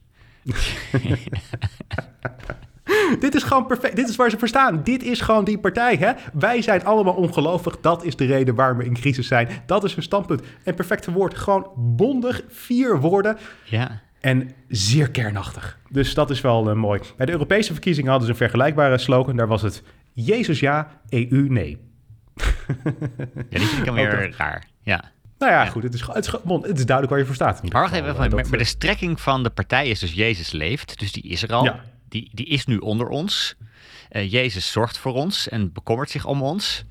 Dit 3.20 3.36
is 3.36 3.44
gewoon 3.44 3.66
perfect. 3.66 3.96
Dit 3.96 4.10
is 4.10 4.16
waar 4.16 4.30
ze 4.30 4.38
voor 4.38 4.48
staan. 4.48 4.84
Dit 4.84 5.04
is 5.04 5.22
gewoon 5.22 5.44
die 5.44 5.60
partij. 5.60 5.96
Hè? 5.96 6.12
Wij 6.34 6.62
zijn 6.62 6.86
allemaal 6.86 7.14
ongelovig. 7.14 7.80
Dat 7.82 8.04
is 8.04 8.16
de 8.16 8.26
reden 8.26 8.56
waarom 8.56 8.78
we 8.78 8.86
in 8.86 8.94
crisis 8.94 9.28
zijn. 9.28 9.50
Dat 9.66 9.84
is 9.84 9.94
hun 9.94 10.04
standpunt. 10.04 10.42
En 10.64 10.76
perfecte 10.76 11.12
woord. 11.12 11.38
Gewoon 11.38 11.72
bondig. 11.76 12.44
Vier 12.48 13.00
woorden. 13.00 13.38
Ja. 13.64 14.02
En 14.20 14.52
zeer 14.68 15.12
kernachtig. 15.12 15.80
Dus 15.90 16.14
dat 16.14 16.30
is 16.30 16.42
wel 16.42 16.70
uh, 16.70 16.76
mooi. 16.76 17.02
Bij 17.18 17.26
de 17.26 17.32
Europese 17.32 17.74
verkiezingen 17.74 18.10
hadden 18.10 18.28
ze 18.28 18.34
een 18.34 18.40
vergelijkbare 18.40 18.98
slogan. 18.98 19.36
Daar 19.36 19.48
was 19.48 19.62
het 19.62 19.84
Jezus 20.14 20.60
ja, 20.60 21.02
EU 21.10 21.50
nee. 21.50 21.78
ja, 23.50 23.60
die 23.60 23.68
vind 23.68 23.78
ik 23.78 23.86
dan 23.86 23.96
weer 23.96 24.36
raar. 24.38 24.68
Ja. 24.82 25.12
Nou 25.38 25.52
ja, 25.52 25.64
ja, 25.64 25.70
goed. 25.70 25.84
Het 25.84 25.94
is, 25.94 26.02
het, 26.02 26.26
is, 26.26 26.32
het 26.32 26.78
is 26.78 26.86
duidelijk 26.86 27.10
waar 27.10 27.20
je 27.20 27.26
voor 27.26 27.36
staat. 27.36 27.72
Maar 27.72 27.82
wacht 27.82 27.94
even, 27.94 28.16
maar, 28.18 28.30
maar 28.30 28.58
de 28.58 28.64
strekking 28.64 29.22
van 29.22 29.44
de 29.44 29.50
partij 29.50 29.90
is 29.90 30.00
dus 30.00 30.14
Jezus 30.14 30.52
leeft. 30.52 31.00
Dus 31.00 31.12
die 31.12 31.24
is 31.24 31.44
er 31.44 31.54
al. 31.54 31.64
Ja 31.64 31.84
die, 32.10 32.30
die 32.34 32.46
is 32.46 32.66
nu 32.66 32.78
onder 32.78 33.08
ons. 33.08 33.56
Uh, 34.12 34.32
Jezus 34.32 34.72
zorgt 34.72 34.98
voor 34.98 35.14
ons 35.14 35.50
en 35.50 35.74
bekommert 35.74 36.10
zich 36.10 36.26
om 36.26 36.42
ons. 36.42 36.84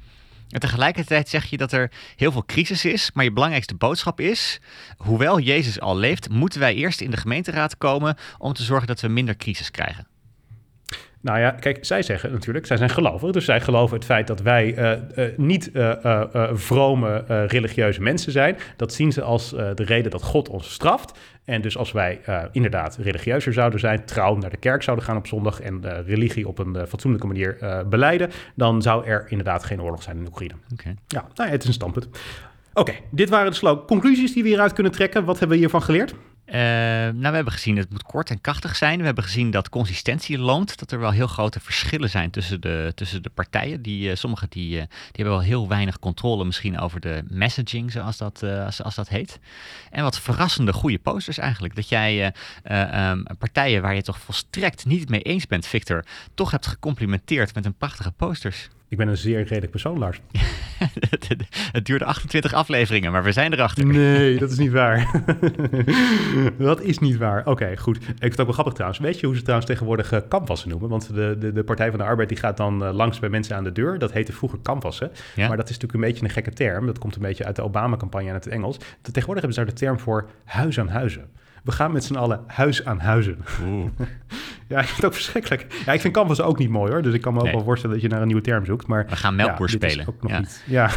En 0.49 0.61
tegelijkertijd 0.61 1.29
zeg 1.29 1.45
je 1.45 1.57
dat 1.57 1.73
er 1.73 1.91
heel 2.17 2.33
veel 2.33 2.45
crisis 2.45 2.85
is, 2.85 3.11
maar 3.15 3.25
je 3.25 3.33
belangrijkste 3.33 3.75
boodschap 3.75 4.21
is: 4.21 4.61
hoewel 4.97 5.41
Jezus 5.41 5.81
al 5.81 5.97
leeft, 5.97 6.29
moeten 6.29 6.61
wij 6.61 6.75
eerst 6.75 7.01
in 7.01 7.11
de 7.11 7.17
gemeenteraad 7.17 7.79
komen 7.79 8.17
om 8.39 8.53
te 8.53 8.63
zorgen 8.63 8.87
dat 8.87 9.01
we 9.01 9.09
minder 9.09 9.37
crisis 9.37 9.71
krijgen. 9.71 10.07
Nou 11.27 11.39
ja, 11.39 11.51
kijk, 11.51 11.85
zij 11.85 12.03
zeggen 12.03 12.33
natuurlijk, 12.33 12.67
zij 12.67 12.77
zijn 12.77 12.91
gelovig. 12.91 13.31
Dus 13.31 13.45
zij 13.45 13.61
geloven 13.61 13.97
het 13.97 14.05
feit 14.05 14.27
dat 14.27 14.41
wij 14.41 14.79
uh, 14.79 15.25
uh, 15.25 15.37
niet 15.37 15.71
uh, 15.73 16.23
vrome 16.53 17.25
religieuze 17.47 18.03
mensen 18.03 18.33
zijn. 18.33 18.57
Dat 18.77 18.93
zien 18.93 19.13
ze 19.13 19.23
als 19.23 19.51
de 19.51 19.85
reden 19.85 20.11
dat 20.11 20.23
God 20.23 20.49
ons 20.49 20.73
straft. 20.73 21.19
En 21.45 21.61
dus 21.61 21.77
als 21.77 21.93
wij 21.93 22.21
inderdaad 22.53 22.97
religieuzer 22.97 23.53
zouden 23.53 23.81
zijn, 23.81 24.05
trouw 24.05 24.37
naar 24.37 24.51
de 24.51 24.57
kerk 24.57 24.83
zouden 24.83 25.05
gaan 25.05 25.17
op 25.17 25.27
zondag 25.27 25.61
en 25.61 26.05
religie 26.07 26.49
op 26.49 26.59
een 26.59 26.87
fatsoenlijke 26.89 27.27
manier 27.27 27.59
beleiden, 27.89 28.31
dan 28.55 28.83
zou 28.83 29.07
er 29.07 29.27
inderdaad 29.29 29.65
geen 29.65 29.83
oorlog 29.83 30.03
zijn 30.03 30.17
in 30.17 30.27
Oekraïne. 30.27 30.55
Okay. 30.73 30.97
Ja, 31.07 31.27
nou, 31.35 31.51
het 31.51 31.63
is 31.63 31.69
een 31.69 31.75
standpunt. 31.75 32.09
Oké, 32.75 32.93
dit 33.11 33.29
waren 33.29 33.51
de 33.51 33.57
slogan. 33.57 33.87
Conclusies 33.87 34.33
die 34.33 34.43
we 34.43 34.49
hieruit 34.49 34.73
kunnen 34.73 34.93
trekken. 34.93 35.25
Wat 35.25 35.39
hebben 35.39 35.57
we 35.57 35.63
hiervan 35.63 35.83
geleerd? 35.83 36.15
Uh, 36.47 36.55
nou, 36.55 37.21
we 37.21 37.35
hebben 37.35 37.53
gezien 37.53 37.75
dat 37.75 37.85
het 37.85 37.93
moet 37.93 38.03
kort 38.03 38.31
en 38.31 38.41
krachtig 38.41 38.77
zijn. 38.77 38.99
We 38.99 39.05
hebben 39.05 39.25
gezien 39.25 39.51
dat 39.51 39.69
consistentie 39.69 40.39
loont. 40.39 40.79
Dat 40.79 40.91
er 40.91 40.99
wel 40.99 41.11
heel 41.11 41.27
grote 41.27 41.61
verschillen 41.61 42.11
zijn 42.11 42.31
tussen 42.31 42.61
de, 42.61 42.93
tussen 42.95 43.23
de 43.23 43.31
partijen. 43.31 43.83
Die, 43.83 44.11
uh, 44.11 44.17
sommige 44.17 44.47
die, 44.49 44.75
uh, 44.75 44.81
die 44.81 44.89
hebben 45.13 45.35
wel 45.35 45.43
heel 45.43 45.69
weinig 45.69 45.99
controle 45.99 46.45
misschien 46.45 46.79
over 46.79 47.01
de 47.01 47.23
messaging, 47.29 47.93
zoals 47.93 48.17
dat, 48.17 48.43
als, 48.43 48.83
als 48.83 48.95
dat 48.95 49.09
heet. 49.09 49.39
En 49.91 50.03
wat 50.03 50.21
verrassende 50.21 50.73
goede 50.73 50.99
posters 50.99 51.39
eigenlijk. 51.39 51.75
Dat 51.75 51.89
jij 51.89 52.27
um, 52.27 53.27
partijen 53.39 53.83
waar 53.83 53.95
je 53.95 54.03
toch 54.03 54.19
volstrekt 54.19 54.85
niet 54.85 55.09
mee 55.09 55.23
eens 55.23 55.47
bent, 55.47 55.67
Victor, 55.67 56.05
toch 56.35 56.51
hebt 56.51 56.67
gecomplimenteerd 56.67 57.55
met 57.55 57.65
een 57.65 57.75
prachtige 57.75 58.13
posters. 58.13 58.69
Ik 58.89 58.97
ben 58.97 59.09
een 59.09 59.17
zeer 59.17 59.43
redelijk 59.43 59.71
persoon, 59.71 59.99
Lars. 59.99 60.21
het 61.73 61.87
duurde 61.87 62.05
28 62.05 62.53
afleveringen, 62.53 63.13
maar 63.13 63.23
we 63.23 63.33
zijn 63.33 63.53
erachter. 63.53 63.87
Nee, 63.87 64.39
dat 64.39 64.51
is 64.51 64.59
niet 64.59 64.73
waar. 64.73 65.23
dat 66.59 66.81
is 66.81 66.99
niet 66.99 67.17
waar. 67.17 67.47
Oké, 67.47 67.77
goed. 67.77 67.97
Ik 67.97 68.05
vind 68.07 68.21
het 68.21 68.41
ook 68.41 68.47
wel 68.47 68.55
grappig 68.55 68.75
trouwens. 68.75 69.01
Weet 69.01 69.21
je 69.21 69.27
hoe 69.27 69.35
ze 69.35 69.43
trouwens 69.43 69.71
tegenwoordig 69.71 70.13
uh, 70.13 70.19
canvassen 70.29 70.69
noemen? 70.69 70.89
Want 70.89 71.15
de, 71.15 71.37
de, 71.39 71.53
de, 71.53 71.65
Partij 71.65 71.91
van 71.91 71.99
de 71.99 72.05
Arbeid 72.05 72.29
die 72.29 72.39
gaat 72.39 72.57
dan 72.57 72.83
uh, 72.83 72.93
langs 72.93 73.19
bij 73.19 73.29
mensen 73.29 73.57
aan 73.57 73.65
de 73.65 73.73
deur. 73.73 73.99
Dat 73.99 74.13
heette 74.13 74.33
vroeger 74.33 74.59
canvassen. 74.63 75.11
Ja? 75.35 75.49
Maar 75.49 75.57
dat 75.57 75.69
is 75.69 75.79
natuurlijk 75.79 76.05
een 76.05 76.11
beetje 76.11 76.25
een 76.25 76.31
gekke 76.31 76.53
term. 76.53 76.87
Dat 76.87 76.99
komt 76.99 77.15
een 77.17 77.23
beetje 77.23 77.45
uit 77.45 77.57
de 77.57 77.63
Obama-campagne 77.63 78.33
uit 78.33 78.45
het 78.45 78.53
Engels. 78.53 78.77
Tegenwoordig 79.03 79.45
hebben 79.45 79.53
ze 79.53 79.61
daar 79.61 79.75
de 79.75 79.81
term 79.81 79.99
voor 79.99 80.29
huis 80.45 80.79
aan 80.81 80.89
huizen. 80.89 81.31
We 81.67 81.73
gaan 81.73 81.93
met 81.93 82.05
z'n 82.05 82.15
allen 82.15 82.41
huis 82.47 82.85
aan 82.85 82.99
huizen. 82.99 83.39
ja, 84.69 84.79
ik 84.79 84.85
vind 84.85 84.97
het 84.97 85.05
ook 85.05 85.15
verschrikkelijk. 85.15 85.83
Ja, 85.87 85.93
ik 85.93 86.01
vind 86.01 86.15
canvas 86.15 86.41
ook 86.41 86.59
niet 86.59 86.69
mooi 86.69 86.93
hoor. 86.93 87.03
Dus 87.03 87.15
ik 87.15 87.21
kan 87.21 87.35
me 87.35 87.41
ook 87.41 87.51
wel 87.51 87.65
voorstellen 87.65 87.95
dat 87.95 88.05
je 88.05 88.11
naar 88.11 88.21
een 88.21 88.27
nieuwe 88.27 88.43
term 88.43 88.65
zoekt. 88.65 88.87
Maar, 88.87 89.07
we 89.09 89.17
gaan 89.17 89.37
melkboer 89.37 89.71
ja, 89.71 89.75
spelen. 89.75 90.09
ook 90.09 90.23
nog 90.23 90.31
ja. 90.31 90.39
niet. 90.39 90.63
Ja. 90.67 90.91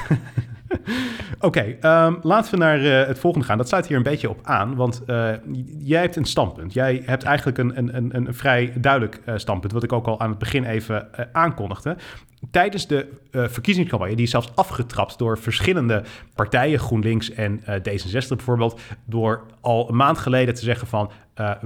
Oké, 1.40 1.78
okay, 1.80 2.06
um, 2.08 2.20
laten 2.22 2.52
we 2.52 2.58
naar 2.58 2.80
uh, 2.80 3.06
het 3.06 3.20
volgende 3.20 3.46
gaan. 3.46 3.58
Dat 3.58 3.68
sluit 3.68 3.88
hier 3.88 3.98
een 3.98 4.04
beetje 4.04 4.30
op 4.30 4.40
aan, 4.44 4.76
want 4.76 5.02
uh, 5.08 5.30
jij 5.78 6.02
hebt 6.02 6.16
een 6.16 6.26
standpunt. 6.26 6.74
Jij 6.74 7.02
hebt 7.06 7.24
eigenlijk 7.24 7.58
een, 7.58 7.78
een, 7.78 7.96
een, 7.96 8.16
een 8.16 8.34
vrij 8.34 8.74
duidelijk 8.76 9.22
uh, 9.26 9.38
standpunt, 9.38 9.74
wat 9.74 9.84
ik 9.84 9.94
ook 9.94 10.08
al 10.08 10.20
aan 10.20 10.30
het 10.30 10.40
begin 10.40 10.64
even 10.64 11.08
aankondigde. 11.32 11.98
Tijdens 12.52 12.88
de 12.88 13.08
verkiezingscampagne, 13.32 14.16
die 14.16 14.26
is 14.26 14.32
zelfs 14.32 14.56
afgetrapt 14.56 15.18
door 15.18 15.38
verschillende 15.38 16.04
partijen, 16.36 16.80
GroenLinks 16.80 17.32
en 17.32 17.60
D66 17.60 18.28
bijvoorbeeld, 18.28 18.80
door 19.06 19.46
al 19.62 19.90
een 19.90 19.96
maand 19.96 20.18
geleden 20.18 20.54
te 20.54 20.64
zeggen 20.64 20.88
van 20.88 21.12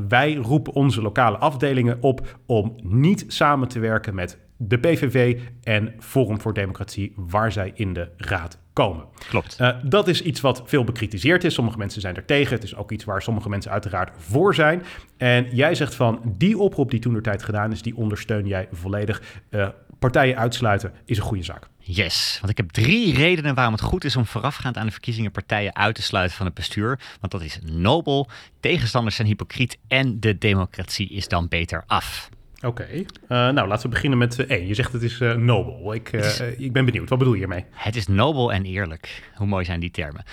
wij 0.07 0.33
roepen 0.33 0.73
onze 0.73 1.01
lokale 1.01 1.37
afdelingen 1.37 1.97
op 2.01 2.37
om 2.45 2.75
niet 2.83 3.25
samen 3.27 3.67
te 3.67 3.79
werken 3.79 4.15
met 4.15 4.37
de 4.57 4.77
PVV 4.77 5.39
en 5.63 5.93
Forum 5.99 6.41
voor 6.41 6.53
Democratie, 6.53 7.13
waar 7.15 7.51
zij 7.51 7.71
in 7.75 7.93
de 7.93 8.09
raad 8.17 8.57
komen. 8.73 9.05
Klopt. 9.29 9.57
Uh, 9.61 9.69
dat 9.83 10.07
is 10.07 10.21
iets 10.21 10.41
wat 10.41 10.63
veel 10.65 10.83
bekritiseerd 10.83 11.43
is. 11.43 11.53
Sommige 11.53 11.77
mensen 11.77 12.01
zijn 12.01 12.15
er 12.15 12.25
tegen. 12.25 12.53
Het 12.53 12.63
is 12.63 12.75
ook 12.75 12.91
iets 12.91 13.03
waar 13.03 13.21
sommige 13.21 13.49
mensen 13.49 13.71
uiteraard 13.71 14.11
voor 14.17 14.55
zijn. 14.55 14.83
En 15.17 15.47
jij 15.51 15.75
zegt 15.75 15.95
van 15.95 16.21
die 16.37 16.57
oproep 16.57 16.91
die 16.91 16.99
toen 16.99 17.13
de 17.13 17.21
tijd 17.21 17.43
gedaan 17.43 17.71
is, 17.71 17.81
die 17.81 17.95
ondersteun 17.95 18.47
jij 18.47 18.67
volledig. 18.71 19.21
Uh, 19.49 19.67
partijen 20.03 20.37
uitsluiten 20.37 20.93
is 21.05 21.17
een 21.17 21.23
goede 21.23 21.43
zaak. 21.43 21.67
Yes, 21.79 22.37
want 22.39 22.51
ik 22.51 22.57
heb 22.57 22.69
drie 22.69 23.15
redenen 23.15 23.55
waarom 23.55 23.73
het 23.73 23.81
goed 23.81 24.03
is 24.03 24.15
om 24.15 24.25
voorafgaand 24.25 24.77
aan 24.77 24.85
de 24.85 24.91
verkiezingen 24.91 25.31
partijen 25.31 25.75
uit 25.75 25.95
te 25.95 26.01
sluiten 26.01 26.37
van 26.37 26.45
het 26.45 26.55
bestuur. 26.55 26.99
Want 27.19 27.31
dat 27.31 27.41
is 27.41 27.59
nobel, 27.63 28.29
tegenstanders 28.59 29.15
zijn 29.15 29.27
hypocriet 29.27 29.77
en 29.87 30.19
de 30.19 30.37
democratie 30.37 31.09
is 31.09 31.27
dan 31.27 31.47
beter 31.47 31.83
af. 31.87 32.29
Oké, 32.55 32.67
okay. 32.67 32.97
uh, 32.97 33.53
nou 33.53 33.67
laten 33.67 33.83
we 33.83 33.89
beginnen 33.89 34.17
met 34.19 34.39
uh, 34.39 34.49
één. 34.49 34.67
Je 34.67 34.73
zegt 34.73 34.93
het 34.93 35.01
is 35.01 35.19
uh, 35.19 35.35
nobel. 35.35 35.93
Ik, 35.93 36.11
is, 36.11 36.39
ik 36.39 36.73
ben 36.73 36.85
benieuwd, 36.85 37.09
wat 37.09 37.17
bedoel 37.17 37.33
je 37.33 37.39
hiermee? 37.39 37.65
Het 37.71 37.95
is 37.95 38.07
nobel 38.07 38.53
en 38.53 38.63
eerlijk. 38.63 39.31
Hoe 39.35 39.47
mooi 39.47 39.65
zijn 39.65 39.79
die 39.79 39.91
termen? 39.91 40.23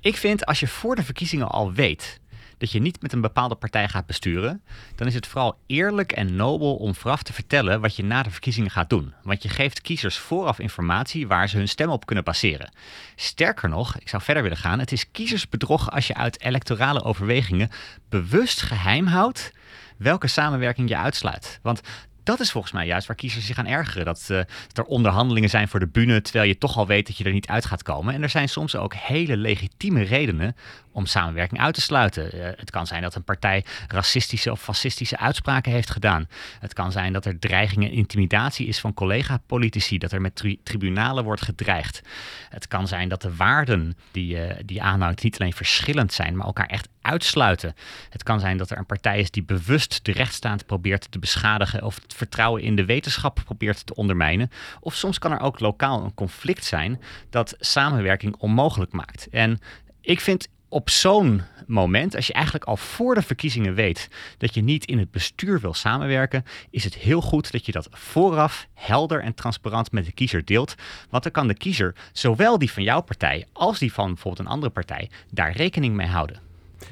ik 0.00 0.16
vind 0.16 0.46
als 0.46 0.60
je 0.60 0.66
voor 0.66 0.96
de 0.96 1.02
verkiezingen 1.02 1.48
al 1.48 1.72
weet 1.72 2.20
dat 2.58 2.72
je 2.72 2.80
niet 2.80 3.02
met 3.02 3.12
een 3.12 3.20
bepaalde 3.20 3.54
partij 3.54 3.88
gaat 3.88 4.06
besturen, 4.06 4.62
dan 4.94 5.06
is 5.06 5.14
het 5.14 5.26
vooral 5.26 5.58
eerlijk 5.66 6.12
en 6.12 6.36
nobel 6.36 6.76
om 6.76 6.94
vooraf 6.94 7.22
te 7.22 7.32
vertellen 7.32 7.80
wat 7.80 7.96
je 7.96 8.04
na 8.04 8.22
de 8.22 8.30
verkiezingen 8.30 8.70
gaat 8.70 8.90
doen. 8.90 9.14
Want 9.22 9.42
je 9.42 9.48
geeft 9.48 9.80
kiezers 9.80 10.18
vooraf 10.18 10.58
informatie 10.58 11.26
waar 11.26 11.48
ze 11.48 11.56
hun 11.56 11.68
stem 11.68 11.90
op 11.90 12.06
kunnen 12.06 12.24
baseren. 12.24 12.72
Sterker 13.16 13.68
nog, 13.68 13.98
ik 13.98 14.08
zou 14.08 14.22
verder 14.22 14.42
willen 14.42 14.58
gaan, 14.58 14.78
het 14.78 14.92
is 14.92 15.10
kiezersbedrog 15.10 15.90
als 15.90 16.06
je 16.06 16.14
uit 16.14 16.40
electorale 16.40 17.02
overwegingen 17.02 17.70
bewust 18.08 18.62
geheim 18.62 19.06
houdt 19.06 19.52
welke 19.98 20.26
samenwerking 20.26 20.88
je 20.88 20.96
uitsluit. 20.96 21.58
Want 21.62 21.80
dat 22.28 22.40
is 22.40 22.50
volgens 22.50 22.72
mij 22.72 22.86
juist 22.86 23.06
waar 23.06 23.16
kiezers 23.16 23.46
zich 23.46 23.54
gaan 23.56 23.66
ergeren. 23.66 24.04
Dat, 24.04 24.28
uh, 24.30 24.38
dat 24.66 24.78
er 24.78 24.84
onderhandelingen 24.84 25.50
zijn 25.50 25.68
voor 25.68 25.80
de 25.80 25.86
bühne, 25.86 26.22
terwijl 26.22 26.48
je 26.48 26.58
toch 26.58 26.76
al 26.76 26.86
weet 26.86 27.06
dat 27.06 27.16
je 27.16 27.24
er 27.24 27.32
niet 27.32 27.46
uit 27.48 27.64
gaat 27.64 27.82
komen. 27.82 28.14
En 28.14 28.22
er 28.22 28.28
zijn 28.28 28.48
soms 28.48 28.76
ook 28.76 28.94
hele 28.94 29.36
legitieme 29.36 30.02
redenen 30.02 30.56
om 30.92 31.06
samenwerking 31.06 31.60
uit 31.60 31.74
te 31.74 31.80
sluiten. 31.80 32.36
Uh, 32.36 32.44
het 32.56 32.70
kan 32.70 32.86
zijn 32.86 33.02
dat 33.02 33.14
een 33.14 33.24
partij 33.24 33.64
racistische 33.86 34.50
of 34.50 34.62
fascistische 34.62 35.18
uitspraken 35.18 35.72
heeft 35.72 35.90
gedaan. 35.90 36.28
Het 36.58 36.72
kan 36.72 36.92
zijn 36.92 37.12
dat 37.12 37.24
er 37.24 37.38
dreiging 37.38 37.84
en 37.84 37.92
intimidatie 37.92 38.66
is 38.66 38.80
van 38.80 38.94
collega-politici, 38.94 39.98
dat 39.98 40.12
er 40.12 40.20
met 40.20 40.34
tri 40.34 40.62
tribunalen 40.62 41.24
wordt 41.24 41.42
gedreigd. 41.42 42.02
Het 42.48 42.68
kan 42.68 42.88
zijn 42.88 43.08
dat 43.08 43.22
de 43.22 43.36
waarden 43.36 43.96
die, 44.10 44.34
uh, 44.34 44.54
die 44.64 44.82
aanhangt 44.82 45.22
niet 45.22 45.40
alleen 45.40 45.52
verschillend 45.52 46.12
zijn, 46.12 46.36
maar 46.36 46.46
elkaar 46.46 46.66
echt 46.66 46.88
uitsluiten. 47.08 47.74
Het 48.10 48.22
kan 48.22 48.40
zijn 48.40 48.56
dat 48.56 48.70
er 48.70 48.78
een 48.78 48.86
partij 48.86 49.18
is 49.18 49.30
die 49.30 49.42
bewust 49.42 50.04
de 50.04 50.12
rechtsstaat 50.12 50.66
probeert 50.66 51.10
te 51.10 51.18
beschadigen 51.18 51.82
of 51.82 51.94
het 52.02 52.14
vertrouwen 52.14 52.62
in 52.62 52.76
de 52.76 52.84
wetenschap 52.84 53.40
probeert 53.44 53.86
te 53.86 53.94
ondermijnen. 53.94 54.50
Of 54.80 54.94
soms 54.94 55.18
kan 55.18 55.32
er 55.32 55.40
ook 55.40 55.60
lokaal 55.60 56.04
een 56.04 56.14
conflict 56.14 56.64
zijn 56.64 57.00
dat 57.30 57.54
samenwerking 57.58 58.36
onmogelijk 58.36 58.92
maakt. 58.92 59.28
En 59.30 59.58
ik 60.00 60.20
vind 60.20 60.48
op 60.68 60.90
zo'n 60.90 61.42
moment, 61.66 62.16
als 62.16 62.26
je 62.26 62.32
eigenlijk 62.32 62.64
al 62.64 62.76
voor 62.76 63.14
de 63.14 63.22
verkiezingen 63.22 63.74
weet 63.74 64.08
dat 64.38 64.54
je 64.54 64.60
niet 64.60 64.84
in 64.84 64.98
het 64.98 65.10
bestuur 65.10 65.60
wil 65.60 65.74
samenwerken, 65.74 66.44
is 66.70 66.84
het 66.84 66.94
heel 66.94 67.20
goed 67.20 67.52
dat 67.52 67.66
je 67.66 67.72
dat 67.72 67.88
vooraf 67.90 68.68
helder 68.74 69.22
en 69.22 69.34
transparant 69.34 69.92
met 69.92 70.04
de 70.04 70.12
kiezer 70.12 70.44
deelt. 70.44 70.74
Want 71.10 71.22
dan 71.22 71.32
kan 71.32 71.48
de 71.48 71.56
kiezer, 71.56 71.94
zowel 72.12 72.58
die 72.58 72.72
van 72.72 72.82
jouw 72.82 73.00
partij 73.00 73.46
als 73.52 73.78
die 73.78 73.92
van 73.92 74.06
bijvoorbeeld 74.06 74.46
een 74.46 74.52
andere 74.52 74.72
partij, 74.72 75.10
daar 75.30 75.52
rekening 75.52 75.94
mee 75.94 76.06
houden. 76.06 76.47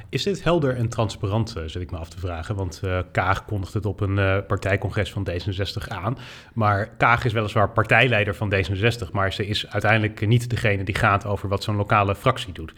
Is 0.09 0.23
dit 0.23 0.45
helder 0.45 0.77
en 0.77 0.89
transparant, 0.89 1.55
uh, 1.57 1.63
zit 1.67 1.83
ik 1.83 1.91
me 1.91 1.99
af 1.99 2.09
te 2.09 2.19
vragen? 2.19 2.55
Want 2.55 2.81
uh, 2.85 2.99
Kaag 3.13 3.45
kondigt 3.45 3.75
het 3.75 3.87
op 3.87 4.01
een 4.01 4.19
uh, 4.19 4.39
partijcongres 4.47 5.13
van 5.13 5.29
D66 5.31 5.89
aan. 5.89 6.19
Maar 6.55 6.89
Kaag 6.97 7.25
is 7.25 7.33
weliswaar 7.33 7.71
partijleider 7.71 8.35
van 8.35 8.55
D66, 8.55 9.11
maar 9.13 9.33
ze 9.33 9.47
is 9.47 9.67
uiteindelijk 9.71 10.27
niet 10.27 10.51
degene 10.51 10.85
die 10.85 10.95
gaat 10.95 11.27
over 11.27 11.49
wat 11.49 11.63
zo'n 11.63 11.77
lokale 11.77 12.15
fractie 12.15 12.53
doet. 12.53 12.73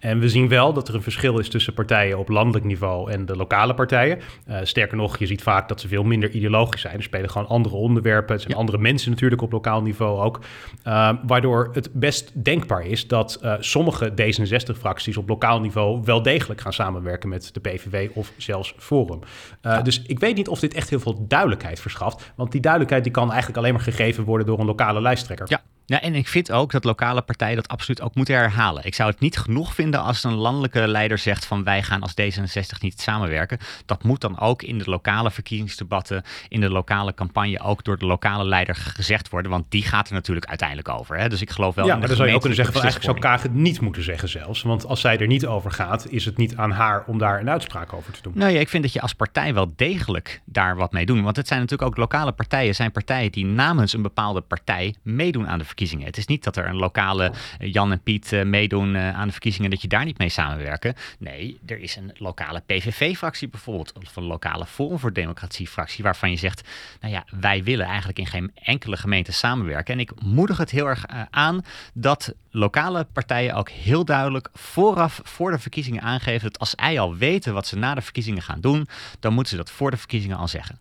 En 0.00 0.18
we 0.18 0.28
zien 0.28 0.48
wel 0.48 0.72
dat 0.72 0.88
er 0.88 0.94
een 0.94 1.02
verschil 1.02 1.38
is 1.38 1.48
tussen 1.48 1.74
partijen 1.74 2.18
op 2.18 2.28
landelijk 2.28 2.64
niveau 2.64 3.10
en 3.10 3.26
de 3.26 3.36
lokale 3.36 3.74
partijen. 3.74 4.18
Uh, 4.48 4.58
sterker 4.62 4.96
nog, 4.96 5.18
je 5.18 5.26
ziet 5.26 5.42
vaak 5.42 5.68
dat 5.68 5.80
ze 5.80 5.88
veel 5.88 6.02
minder 6.02 6.30
ideologisch 6.30 6.80
zijn. 6.80 6.96
Er 6.96 7.02
spelen 7.02 7.30
gewoon 7.30 7.48
andere 7.48 7.74
onderwerpen. 7.74 8.34
Het 8.34 8.42
zijn 8.42 8.56
andere 8.56 8.78
mensen 8.78 9.10
natuurlijk 9.10 9.42
op 9.42 9.52
lokaal 9.52 9.82
niveau 9.82 10.20
ook. 10.20 10.40
Uh, 10.86 11.12
waardoor 11.26 11.70
het 11.72 11.90
best 11.92 12.44
denkbaar 12.44 12.86
is 12.86 13.06
dat 13.06 13.38
uh, 13.42 13.54
sommige 13.58 14.10
D66-fracties 14.10 15.16
op 15.16 15.28
lokaal 15.28 15.60
niveau 15.60 16.02
wel 16.04 16.22
degelijk 16.22 16.60
gaan 16.60 16.72
samenwerken 16.72 17.28
met 17.28 17.50
de 17.52 17.60
PVV 17.60 18.08
of 18.14 18.32
zelfs 18.36 18.74
Forum. 18.76 19.20
Ja. 19.62 19.82
Dus 19.82 20.02
ik 20.02 20.18
weet 20.18 20.36
niet 20.36 20.48
of 20.48 20.60
dit 20.60 20.74
echt 20.74 20.90
heel 20.90 21.00
veel 21.00 21.24
duidelijkheid 21.28 21.80
verschaft. 21.80 22.32
Want 22.36 22.52
die 22.52 22.60
duidelijkheid 22.60 23.04
die 23.04 23.12
kan 23.12 23.28
eigenlijk 23.28 23.58
alleen 23.58 23.74
maar 23.74 23.82
gegeven 23.82 24.24
worden 24.24 24.46
door 24.46 24.58
een 24.58 24.66
lokale 24.66 25.00
lijsttrekker. 25.00 25.46
Ja, 25.48 25.62
ja, 25.90 26.00
en 26.00 26.14
ik 26.14 26.28
vind 26.28 26.52
ook 26.52 26.72
dat 26.72 26.84
lokale 26.84 27.22
partijen 27.22 27.56
dat 27.56 27.68
absoluut 27.68 28.00
ook 28.00 28.14
moeten 28.14 28.34
herhalen. 28.34 28.84
Ik 28.84 28.94
zou 28.94 29.10
het 29.10 29.20
niet 29.20 29.38
genoeg 29.38 29.74
vinden 29.74 30.02
als 30.02 30.24
een 30.24 30.34
landelijke 30.34 30.88
leider 30.88 31.18
zegt 31.18 31.44
van 31.44 31.64
wij 31.64 31.82
gaan 31.82 32.02
als 32.02 32.12
D66 32.20 32.78
niet 32.80 33.00
samenwerken. 33.00 33.58
Dat 33.86 34.02
moet 34.02 34.20
dan 34.20 34.40
ook 34.40 34.62
in 34.62 34.78
de 34.78 34.90
lokale 34.90 35.30
verkiezingsdebatten, 35.30 36.22
in 36.48 36.60
de 36.60 36.70
lokale 36.70 37.14
campagne 37.14 37.60
ook 37.60 37.84
door 37.84 37.98
de 37.98 38.06
lokale 38.06 38.44
leider 38.44 38.74
gezegd 38.74 39.28
worden. 39.28 39.50
Want 39.50 39.64
die 39.68 39.82
gaat 39.82 40.08
er 40.08 40.14
natuurlijk 40.14 40.46
uiteindelijk 40.46 40.88
over. 40.88 41.18
Hè? 41.18 41.28
Dus 41.28 41.40
ik 41.40 41.50
geloof 41.50 41.74
wel. 41.74 41.86
Ja, 41.86 41.96
maar 41.96 42.08
dan 42.08 42.16
zou 42.16 42.28
je 42.28 42.34
ook 42.34 42.40
kunnen 42.40 42.56
zeggen 42.56 42.74
van 42.74 42.84
eigenlijk 42.84 43.12
zou 43.12 43.28
Kaag 43.32 43.42
het 43.42 43.54
niet 43.54 43.80
moeten 43.80 44.02
zeggen 44.02 44.28
zelfs. 44.28 44.62
Want 44.62 44.86
als 44.86 45.00
zij 45.00 45.18
er 45.18 45.26
niet 45.26 45.46
over 45.46 45.70
gaat, 45.70 46.06
is 46.10 46.24
het 46.24 46.36
niet 46.36 46.56
aan 46.56 46.70
haar 46.70 47.04
om 47.06 47.18
daar 47.18 47.40
een 47.40 47.50
uitspraak 47.50 47.92
over 47.92 48.12
te 48.12 48.22
doen. 48.22 48.32
Nou 48.36 48.52
ja, 48.52 48.60
ik 48.60 48.68
vind 48.68 48.82
dat 48.82 48.92
je 48.92 49.00
als 49.00 49.14
partij 49.14 49.54
wel 49.54 49.72
degelijk 49.76 50.40
daar 50.44 50.76
wat 50.76 50.92
mee 50.92 51.06
doet. 51.06 51.20
Want 51.20 51.36
het 51.36 51.48
zijn 51.48 51.60
natuurlijk 51.60 51.90
ook 51.90 51.96
lokale 51.96 52.32
partijen, 52.32 52.74
zijn 52.74 52.92
partijen 52.92 53.32
die 53.32 53.44
namens 53.44 53.92
een 53.92 54.02
bepaalde 54.02 54.40
partij 54.40 54.94
meedoen 55.02 55.48
aan 55.48 55.58
de 55.58 55.64
verkiezingen. 55.64 55.78
Het 55.80 56.16
is 56.16 56.26
niet 56.26 56.44
dat 56.44 56.56
er 56.56 56.68
een 56.68 56.76
lokale 56.76 57.32
eh, 57.58 57.72
Jan 57.72 57.92
en 57.92 58.00
Piet 58.02 58.32
uh, 58.32 58.44
meedoen 58.44 58.94
uh, 58.94 59.14
aan 59.14 59.26
de 59.26 59.32
verkiezingen 59.32 59.70
dat 59.70 59.82
je 59.82 59.88
daar 59.88 60.04
niet 60.04 60.18
mee 60.18 60.28
samenwerken. 60.28 60.94
Nee, 61.18 61.58
er 61.66 61.78
is 61.78 61.96
een 61.96 62.12
lokale 62.16 62.62
PVV-fractie 62.66 63.48
bijvoorbeeld, 63.48 63.92
of 63.92 64.16
een 64.16 64.22
lokale 64.22 64.66
Forum 64.66 64.98
voor 64.98 65.12
Democratie-fractie, 65.12 66.04
waarvan 66.04 66.30
je 66.30 66.36
zegt, 66.36 66.68
nou 67.00 67.12
ja, 67.12 67.24
wij 67.40 67.62
willen 67.62 67.86
eigenlijk 67.86 68.18
in 68.18 68.26
geen 68.26 68.52
enkele 68.54 68.96
gemeente 68.96 69.32
samenwerken. 69.32 69.94
En 69.94 70.00
ik 70.00 70.22
moedig 70.22 70.56
het 70.56 70.70
heel 70.70 70.86
erg 70.86 71.04
aan 71.30 71.64
dat 71.94 72.34
lokale 72.50 73.06
partijen 73.12 73.54
ook 73.54 73.68
heel 73.68 74.04
duidelijk 74.04 74.48
vooraf 74.52 75.20
voor 75.24 75.50
de 75.50 75.58
verkiezingen 75.58 76.02
aangeven 76.02 76.42
dat 76.42 76.58
als 76.58 76.70
zij 76.70 77.00
al 77.00 77.16
weten 77.16 77.54
wat 77.54 77.66
ze 77.66 77.76
na 77.76 77.94
de 77.94 78.02
verkiezingen 78.02 78.42
gaan 78.42 78.60
doen, 78.60 78.88
dan 79.20 79.32
moeten 79.32 79.50
ze 79.50 79.58
dat 79.58 79.70
voor 79.70 79.90
de 79.90 79.96
verkiezingen 79.96 80.36
al 80.36 80.48
zeggen. 80.48 80.78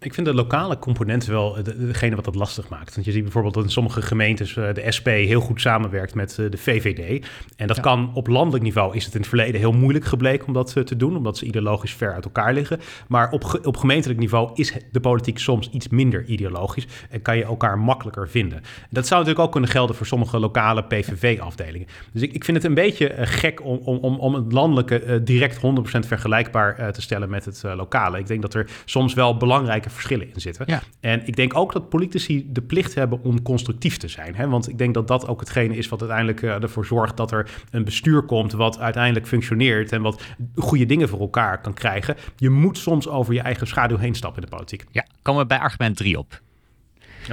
Ik 0.00 0.14
vind 0.14 0.26
de 0.26 0.34
lokale 0.34 0.78
component 0.78 1.26
wel 1.26 1.56
degene 1.76 2.14
wat 2.14 2.24
dat 2.24 2.34
lastig 2.34 2.68
maakt. 2.68 2.94
Want 2.94 3.06
je 3.06 3.12
ziet 3.12 3.22
bijvoorbeeld 3.22 3.54
dat 3.54 3.64
in 3.64 3.70
sommige 3.70 4.02
gemeentes 4.02 4.56
uh, 4.56 4.74
de 4.74 4.92
SP 4.96 5.06
heel 5.06 5.40
goed 5.40 5.60
samenwerkt 5.60 6.14
met 6.14 6.36
uh, 6.40 6.50
de 6.50 6.56
VVD. 6.56 7.26
En 7.56 7.66
dat 7.66 7.76
ja. 7.76 7.82
kan 7.82 8.10
op 8.14 8.26
landelijk 8.26 8.64
niveau 8.64 8.96
is 8.96 9.04
het 9.04 9.14
in 9.14 9.20
het 9.20 9.28
verleden 9.28 9.60
heel 9.60 9.72
moeilijk 9.72 10.04
gebleken 10.04 10.46
om 10.46 10.52
dat 10.52 10.74
uh, 10.76 10.84
te 10.84 10.96
doen, 10.96 11.16
omdat 11.16 11.38
ze 11.38 11.44
ideologisch 11.44 11.92
ver 11.92 12.12
uit 12.12 12.24
elkaar 12.24 12.54
liggen. 12.54 12.80
Maar 13.08 13.30
op, 13.30 13.44
ge 13.44 13.60
op 13.62 13.76
gemeentelijk 13.76 14.20
niveau 14.20 14.50
is 14.54 14.72
de 14.92 15.00
politiek 15.00 15.38
soms 15.38 15.70
iets 15.70 15.88
minder 15.88 16.24
ideologisch 16.24 16.86
en 17.10 17.22
kan 17.22 17.36
je 17.36 17.44
elkaar 17.44 17.78
makkelijker 17.78 18.28
vinden. 18.28 18.62
Dat 18.90 19.06
zou 19.06 19.20
natuurlijk 19.20 19.46
ook 19.46 19.52
kunnen 19.52 19.70
gelden 19.70 19.96
voor 19.96 20.06
sommige 20.06 20.38
lokale 20.38 20.84
PVV-afdelingen. 20.84 21.88
Dus 22.12 22.22
ik, 22.22 22.32
ik 22.32 22.44
vind 22.44 22.56
het 22.56 22.66
een 22.66 22.74
beetje 22.74 23.14
gek 23.16 23.64
om, 23.64 23.78
om, 23.78 24.18
om 24.18 24.34
het 24.34 24.52
landelijke 24.52 25.22
direct 25.24 25.56
100% 25.56 25.60
vergelijkbaar 26.06 26.92
te 26.92 27.02
stellen 27.02 27.30
met 27.30 27.44
het 27.44 27.62
lokale. 27.62 28.18
Ik 28.18 28.26
denk 28.26 28.42
dat 28.42 28.54
er 28.54 28.70
soms 28.84 29.14
wel 29.14 29.36
belangrijke 29.36 29.85
verschillen 29.90 30.32
in 30.34 30.40
zitten. 30.40 30.64
Ja. 30.68 30.82
En 31.00 31.26
ik 31.26 31.36
denk 31.36 31.56
ook 31.56 31.72
dat 31.72 31.88
politici 31.88 32.46
de 32.52 32.62
plicht 32.62 32.94
hebben 32.94 33.22
om 33.22 33.42
constructief 33.42 33.96
te 33.96 34.08
zijn. 34.08 34.34
Hè? 34.34 34.48
Want 34.48 34.68
ik 34.68 34.78
denk 34.78 34.94
dat 34.94 35.08
dat 35.08 35.28
ook 35.28 35.40
hetgene 35.40 35.76
is 35.76 35.88
wat 35.88 36.00
uiteindelijk 36.00 36.42
uh, 36.42 36.62
ervoor 36.62 36.86
zorgt 36.86 37.16
dat 37.16 37.32
er 37.32 37.50
een 37.70 37.84
bestuur 37.84 38.22
komt 38.22 38.52
wat 38.52 38.78
uiteindelijk 38.78 39.26
functioneert 39.26 39.92
en 39.92 40.02
wat 40.02 40.22
goede 40.54 40.86
dingen 40.86 41.08
voor 41.08 41.20
elkaar 41.20 41.60
kan 41.60 41.74
krijgen. 41.74 42.16
Je 42.36 42.50
moet 42.50 42.78
soms 42.78 43.08
over 43.08 43.34
je 43.34 43.40
eigen 43.40 43.66
schaduw 43.66 43.96
heen 43.96 44.14
stappen 44.14 44.42
in 44.42 44.48
de 44.48 44.54
politiek. 44.56 44.84
Ja, 44.90 45.06
komen 45.22 45.42
we 45.42 45.48
bij 45.48 45.58
argument 45.58 45.96
3 45.96 46.18
op. 46.18 46.40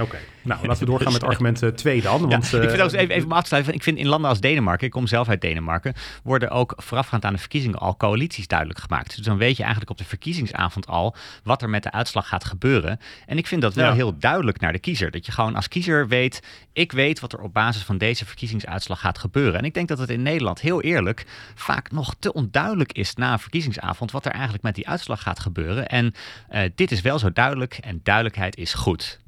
Oké, 0.00 0.18
nou 0.42 0.66
laten 0.66 0.84
we 0.84 0.90
doorgaan 0.90 1.12
met 1.18 1.24
argument 1.24 1.76
2 1.76 2.02
dan. 2.02 2.28
Want, 2.28 2.50
ja, 2.50 2.60
ik 2.60 2.70
vind 2.70 2.82
ook 2.82 2.92
even, 2.92 3.14
even 3.14 3.24
om 3.24 3.32
af 3.32 3.40
te 3.40 3.46
sluiten. 3.46 3.74
Ik 3.74 3.82
vind 3.82 3.98
in 3.98 4.06
landen 4.06 4.30
als 4.30 4.40
Denemarken, 4.40 4.86
ik 4.86 4.92
kom 4.92 5.06
zelf 5.06 5.28
uit 5.28 5.40
Denemarken, 5.40 5.94
worden 6.22 6.50
ook 6.50 6.72
voorafgaand 6.76 7.24
aan 7.24 7.32
de 7.32 7.38
verkiezingen 7.38 7.78
al 7.78 7.96
coalities 7.96 8.46
duidelijk 8.46 8.80
gemaakt. 8.80 9.16
Dus 9.16 9.24
dan 9.24 9.36
weet 9.36 9.56
je 9.56 9.62
eigenlijk 9.62 9.90
op 9.90 9.98
de 9.98 10.04
verkiezingsavond 10.04 10.86
al 10.86 11.16
wat 11.42 11.62
er 11.62 11.70
met 11.70 11.82
de 11.82 11.92
uitslag 11.92 12.28
gaat 12.28 12.44
gebeuren. 12.44 12.98
En 13.26 13.38
ik 13.38 13.46
vind 13.46 13.62
dat 13.62 13.74
wel 13.74 13.88
ja. 13.88 13.94
heel 13.94 14.18
duidelijk 14.18 14.60
naar 14.60 14.72
de 14.72 14.78
kiezer. 14.78 15.10
Dat 15.10 15.26
je 15.26 15.32
gewoon 15.32 15.54
als 15.54 15.68
kiezer 15.68 16.08
weet, 16.08 16.42
ik 16.72 16.92
weet 16.92 17.20
wat 17.20 17.32
er 17.32 17.40
op 17.40 17.52
basis 17.52 17.82
van 17.82 17.98
deze 17.98 18.26
verkiezingsuitslag 18.26 19.00
gaat 19.00 19.18
gebeuren. 19.18 19.58
En 19.58 19.64
ik 19.64 19.74
denk 19.74 19.88
dat 19.88 19.98
het 19.98 20.10
in 20.10 20.22
Nederland 20.22 20.60
heel 20.60 20.82
eerlijk 20.82 21.26
vaak 21.54 21.90
nog 21.90 22.14
te 22.18 22.32
onduidelijk 22.32 22.92
is 22.92 23.14
na 23.14 23.32
een 23.32 23.38
verkiezingsavond 23.38 24.10
wat 24.10 24.24
er 24.24 24.32
eigenlijk 24.32 24.62
met 24.62 24.74
die 24.74 24.88
uitslag 24.88 25.22
gaat 25.22 25.40
gebeuren. 25.40 25.88
En 25.88 26.14
uh, 26.52 26.60
dit 26.74 26.90
is 26.90 27.00
wel 27.00 27.18
zo 27.18 27.32
duidelijk 27.32 27.78
en 27.80 28.00
duidelijkheid 28.02 28.56
is 28.56 28.74
goed. 28.74 29.22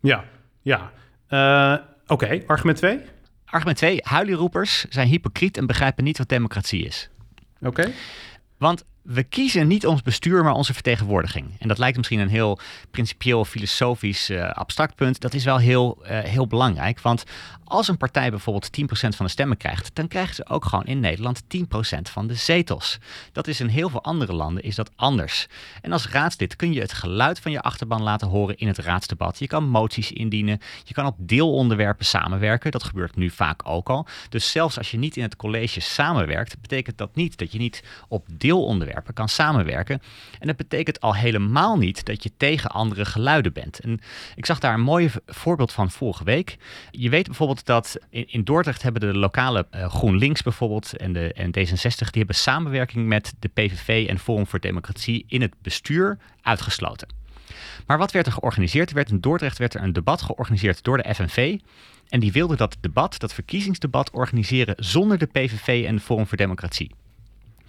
Ja, 0.00 0.24
ja. 0.62 0.92
Uh, 1.28 1.84
Oké, 2.06 2.24
okay. 2.24 2.44
argument 2.46 2.76
2? 2.76 3.00
Argument 3.44 3.76
2. 3.76 3.98
Huilieroepers 4.02 4.84
zijn 4.88 5.08
hypocriet 5.08 5.56
en 5.56 5.66
begrijpen 5.66 6.04
niet 6.04 6.18
wat 6.18 6.28
democratie 6.28 6.84
is. 6.84 7.08
Oké. 7.60 7.66
Okay. 7.66 7.94
Want 8.56 8.84
we 9.08 9.22
kiezen 9.22 9.66
niet 9.66 9.86
ons 9.86 10.02
bestuur, 10.02 10.44
maar 10.44 10.52
onze 10.52 10.74
vertegenwoordiging. 10.74 11.46
En 11.58 11.68
dat 11.68 11.78
lijkt 11.78 11.96
misschien 11.96 12.18
een 12.18 12.28
heel 12.28 12.58
principieel, 12.90 13.44
filosofisch, 13.44 14.30
uh, 14.30 14.50
abstract 14.50 14.94
punt. 14.94 15.20
Dat 15.20 15.34
is 15.34 15.44
wel 15.44 15.58
heel, 15.58 15.98
uh, 16.02 16.08
heel 16.18 16.46
belangrijk. 16.46 17.00
Want 17.00 17.24
als 17.64 17.88
een 17.88 17.96
partij 17.96 18.30
bijvoorbeeld 18.30 18.72
10% 18.72 19.16
van 19.16 19.26
de 19.26 19.32
stemmen 19.32 19.56
krijgt, 19.56 19.94
dan 19.94 20.08
krijgen 20.08 20.34
ze 20.34 20.48
ook 20.48 20.64
gewoon 20.64 20.84
in 20.84 21.00
Nederland 21.00 21.42
10% 21.48 22.10
van 22.10 22.26
de 22.26 22.34
zetels. 22.34 22.98
Dat 23.32 23.46
is 23.46 23.60
in 23.60 23.66
heel 23.66 23.88
veel 23.88 24.02
andere 24.02 24.32
landen 24.32 24.62
is 24.62 24.74
dat 24.74 24.90
anders. 24.96 25.46
En 25.82 25.92
als 25.92 26.08
raadslid 26.08 26.56
kun 26.56 26.72
je 26.72 26.80
het 26.80 26.92
geluid 26.92 27.40
van 27.40 27.52
je 27.52 27.60
achterban 27.60 28.02
laten 28.02 28.28
horen 28.28 28.56
in 28.56 28.66
het 28.66 28.78
raadsdebat. 28.78 29.38
Je 29.38 29.46
kan 29.46 29.68
moties 29.68 30.12
indienen, 30.12 30.60
je 30.84 30.94
kan 30.94 31.06
op 31.06 31.16
deelonderwerpen 31.18 32.04
samenwerken. 32.04 32.70
Dat 32.70 32.84
gebeurt 32.84 33.16
nu 33.16 33.30
vaak 33.30 33.60
ook 33.64 33.88
al. 33.88 34.06
Dus 34.28 34.50
zelfs 34.50 34.78
als 34.78 34.90
je 34.90 34.98
niet 34.98 35.16
in 35.16 35.22
het 35.22 35.36
college 35.36 35.80
samenwerkt, 35.80 36.60
betekent 36.60 36.98
dat 36.98 37.14
niet 37.14 37.38
dat 37.38 37.52
je 37.52 37.58
niet 37.58 37.82
op 38.08 38.26
deelonderwerpen 38.30 38.96
kan 39.14 39.28
samenwerken. 39.28 40.00
En 40.38 40.46
dat 40.46 40.56
betekent 40.56 41.00
al 41.00 41.14
helemaal 41.14 41.76
niet 41.76 42.04
dat 42.04 42.22
je 42.22 42.30
tegen 42.36 42.70
andere 42.70 43.04
geluiden 43.04 43.52
bent. 43.52 43.80
En 43.80 44.00
ik 44.34 44.46
zag 44.46 44.58
daar 44.58 44.74
een 44.74 44.80
mooi 44.80 45.10
voorbeeld 45.26 45.72
van 45.72 45.90
vorige 45.90 46.24
week. 46.24 46.56
Je 46.90 47.08
weet 47.08 47.26
bijvoorbeeld 47.26 47.66
dat 47.66 47.98
in, 48.10 48.44
Dordrecht 48.44 48.82
hebben 48.82 49.00
de 49.00 49.18
lokale 49.18 49.66
uh, 49.74 49.88
GroenLinks 49.88 50.42
bijvoorbeeld 50.42 50.96
en, 50.96 51.12
de, 51.12 51.32
en 51.32 51.48
D66, 51.48 52.10
die 52.10 52.18
hebben 52.18 52.34
samenwerking 52.34 53.06
met 53.06 53.34
de 53.38 53.48
PVV 53.48 54.06
en 54.08 54.18
Forum 54.18 54.46
voor 54.46 54.60
Democratie 54.60 55.24
in 55.28 55.40
het 55.40 55.54
bestuur 55.62 56.18
uitgesloten. 56.42 57.08
Maar 57.86 57.98
wat 57.98 58.12
werd 58.12 58.26
er 58.26 58.32
georganiseerd? 58.32 58.88
Er 58.88 58.94
werd 58.94 59.10
in 59.10 59.20
Dordrecht 59.20 59.58
werd 59.58 59.74
er 59.74 59.82
een 59.82 59.92
debat 59.92 60.22
georganiseerd 60.22 60.82
door 60.82 60.96
de 61.02 61.14
FNV. 61.14 61.58
En 62.08 62.20
die 62.20 62.32
wilde 62.32 62.56
dat 62.56 62.76
debat, 62.80 63.18
dat 63.18 63.34
verkiezingsdebat, 63.34 64.10
organiseren 64.10 64.74
zonder 64.78 65.18
de 65.18 65.26
PVV 65.26 65.84
en 65.86 66.00
Forum 66.00 66.26
voor 66.26 66.36
Democratie. 66.36 66.90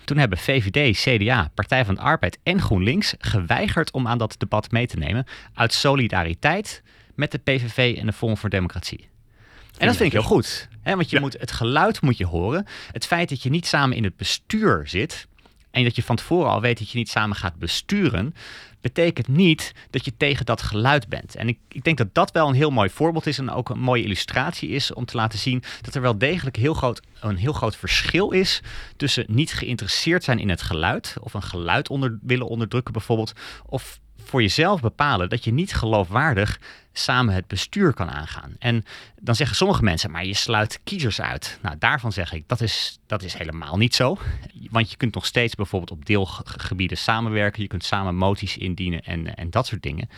Toen 0.09 0.17
hebben 0.17 0.37
VVD, 0.37 0.97
CDA, 0.97 1.51
Partij 1.53 1.85
van 1.85 1.95
de 1.95 2.01
Arbeid 2.01 2.39
en 2.43 2.61
GroenLinks 2.61 3.13
geweigerd 3.19 3.91
om 3.91 4.07
aan 4.07 4.17
dat 4.17 4.35
debat 4.37 4.71
mee 4.71 4.87
te 4.87 4.97
nemen 4.97 5.25
uit 5.53 5.73
solidariteit 5.73 6.83
met 7.15 7.31
de 7.31 7.37
PVV 7.37 7.97
en 7.97 8.05
de 8.05 8.13
Forum 8.13 8.37
voor 8.37 8.49
Democratie. 8.49 9.09
En 9.77 9.87
dat 9.87 9.95
vind 9.95 10.13
ik 10.13 10.19
heel 10.19 10.27
goed. 10.27 10.67
Hè? 10.81 10.95
Want 10.95 11.09
je 11.09 11.15
ja. 11.15 11.21
moet, 11.21 11.39
het 11.39 11.51
geluid 11.51 12.01
moet 12.01 12.17
je 12.17 12.25
horen. 12.25 12.65
Het 12.91 13.05
feit 13.05 13.29
dat 13.29 13.43
je 13.43 13.49
niet 13.49 13.65
samen 13.65 13.97
in 13.97 14.03
het 14.03 14.15
bestuur 14.15 14.81
zit. 14.87 15.27
En 15.71 15.83
dat 15.83 15.95
je 15.95 16.03
van 16.03 16.15
tevoren 16.15 16.51
al 16.51 16.61
weet 16.61 16.77
dat 16.77 16.89
je 16.89 16.97
niet 16.97 17.09
samen 17.09 17.35
gaat 17.35 17.55
besturen. 17.55 18.33
Betekent 18.81 19.27
niet 19.27 19.73
dat 19.89 20.05
je 20.05 20.17
tegen 20.17 20.45
dat 20.45 20.61
geluid 20.61 21.07
bent. 21.07 21.35
En 21.35 21.47
ik, 21.47 21.57
ik 21.67 21.83
denk 21.83 21.97
dat 21.97 22.13
dat 22.13 22.31
wel 22.31 22.47
een 22.47 22.55
heel 22.55 22.71
mooi 22.71 22.89
voorbeeld 22.89 23.27
is. 23.27 23.37
En 23.37 23.49
ook 23.49 23.69
een 23.69 23.79
mooie 23.79 24.03
illustratie 24.03 24.69
is 24.69 24.93
om 24.93 25.05
te 25.05 25.15
laten 25.15 25.39
zien 25.39 25.63
dat 25.81 25.95
er 25.95 26.01
wel 26.01 26.17
degelijk 26.17 26.55
heel 26.55 26.73
groot, 26.73 27.01
een 27.19 27.37
heel 27.37 27.53
groot 27.53 27.75
verschil 27.75 28.31
is. 28.31 28.61
Tussen 28.95 29.25
niet 29.27 29.53
geïnteresseerd 29.53 30.23
zijn 30.23 30.39
in 30.39 30.49
het 30.49 30.61
geluid. 30.61 31.15
Of 31.19 31.33
een 31.33 31.43
geluid 31.43 31.89
onder, 31.89 32.19
willen 32.21 32.47
onderdrukken 32.47 32.93
bijvoorbeeld. 32.93 33.33
Of 33.65 33.99
voor 34.23 34.41
jezelf 34.41 34.81
bepalen 34.81 35.29
dat 35.29 35.43
je 35.43 35.51
niet 35.51 35.73
geloofwaardig 35.73 36.59
samen 36.99 37.33
het 37.33 37.47
bestuur 37.47 37.93
kan 37.93 38.09
aangaan. 38.09 38.55
En 38.59 38.85
dan 39.19 39.35
zeggen 39.35 39.55
sommige 39.55 39.83
mensen, 39.83 40.11
maar 40.11 40.25
je 40.25 40.33
sluit 40.33 40.79
kiezers 40.83 41.21
uit. 41.21 41.59
Nou, 41.61 41.75
daarvan 41.79 42.11
zeg 42.11 42.33
ik, 42.33 42.43
dat 42.47 42.61
is, 42.61 42.99
dat 43.07 43.23
is 43.23 43.33
helemaal 43.33 43.77
niet 43.77 43.95
zo. 43.95 44.17
Want 44.69 44.91
je 44.91 44.97
kunt 44.97 45.13
nog 45.13 45.25
steeds 45.25 45.55
bijvoorbeeld 45.55 45.91
op 45.91 46.05
deelgebieden 46.05 46.97
samenwerken. 46.97 47.61
Je 47.61 47.67
kunt 47.67 47.83
samen 47.83 48.15
moties 48.15 48.57
indienen 48.57 49.01
en, 49.03 49.35
en 49.35 49.49
dat 49.49 49.67
soort 49.67 49.83
dingen. 49.83 50.09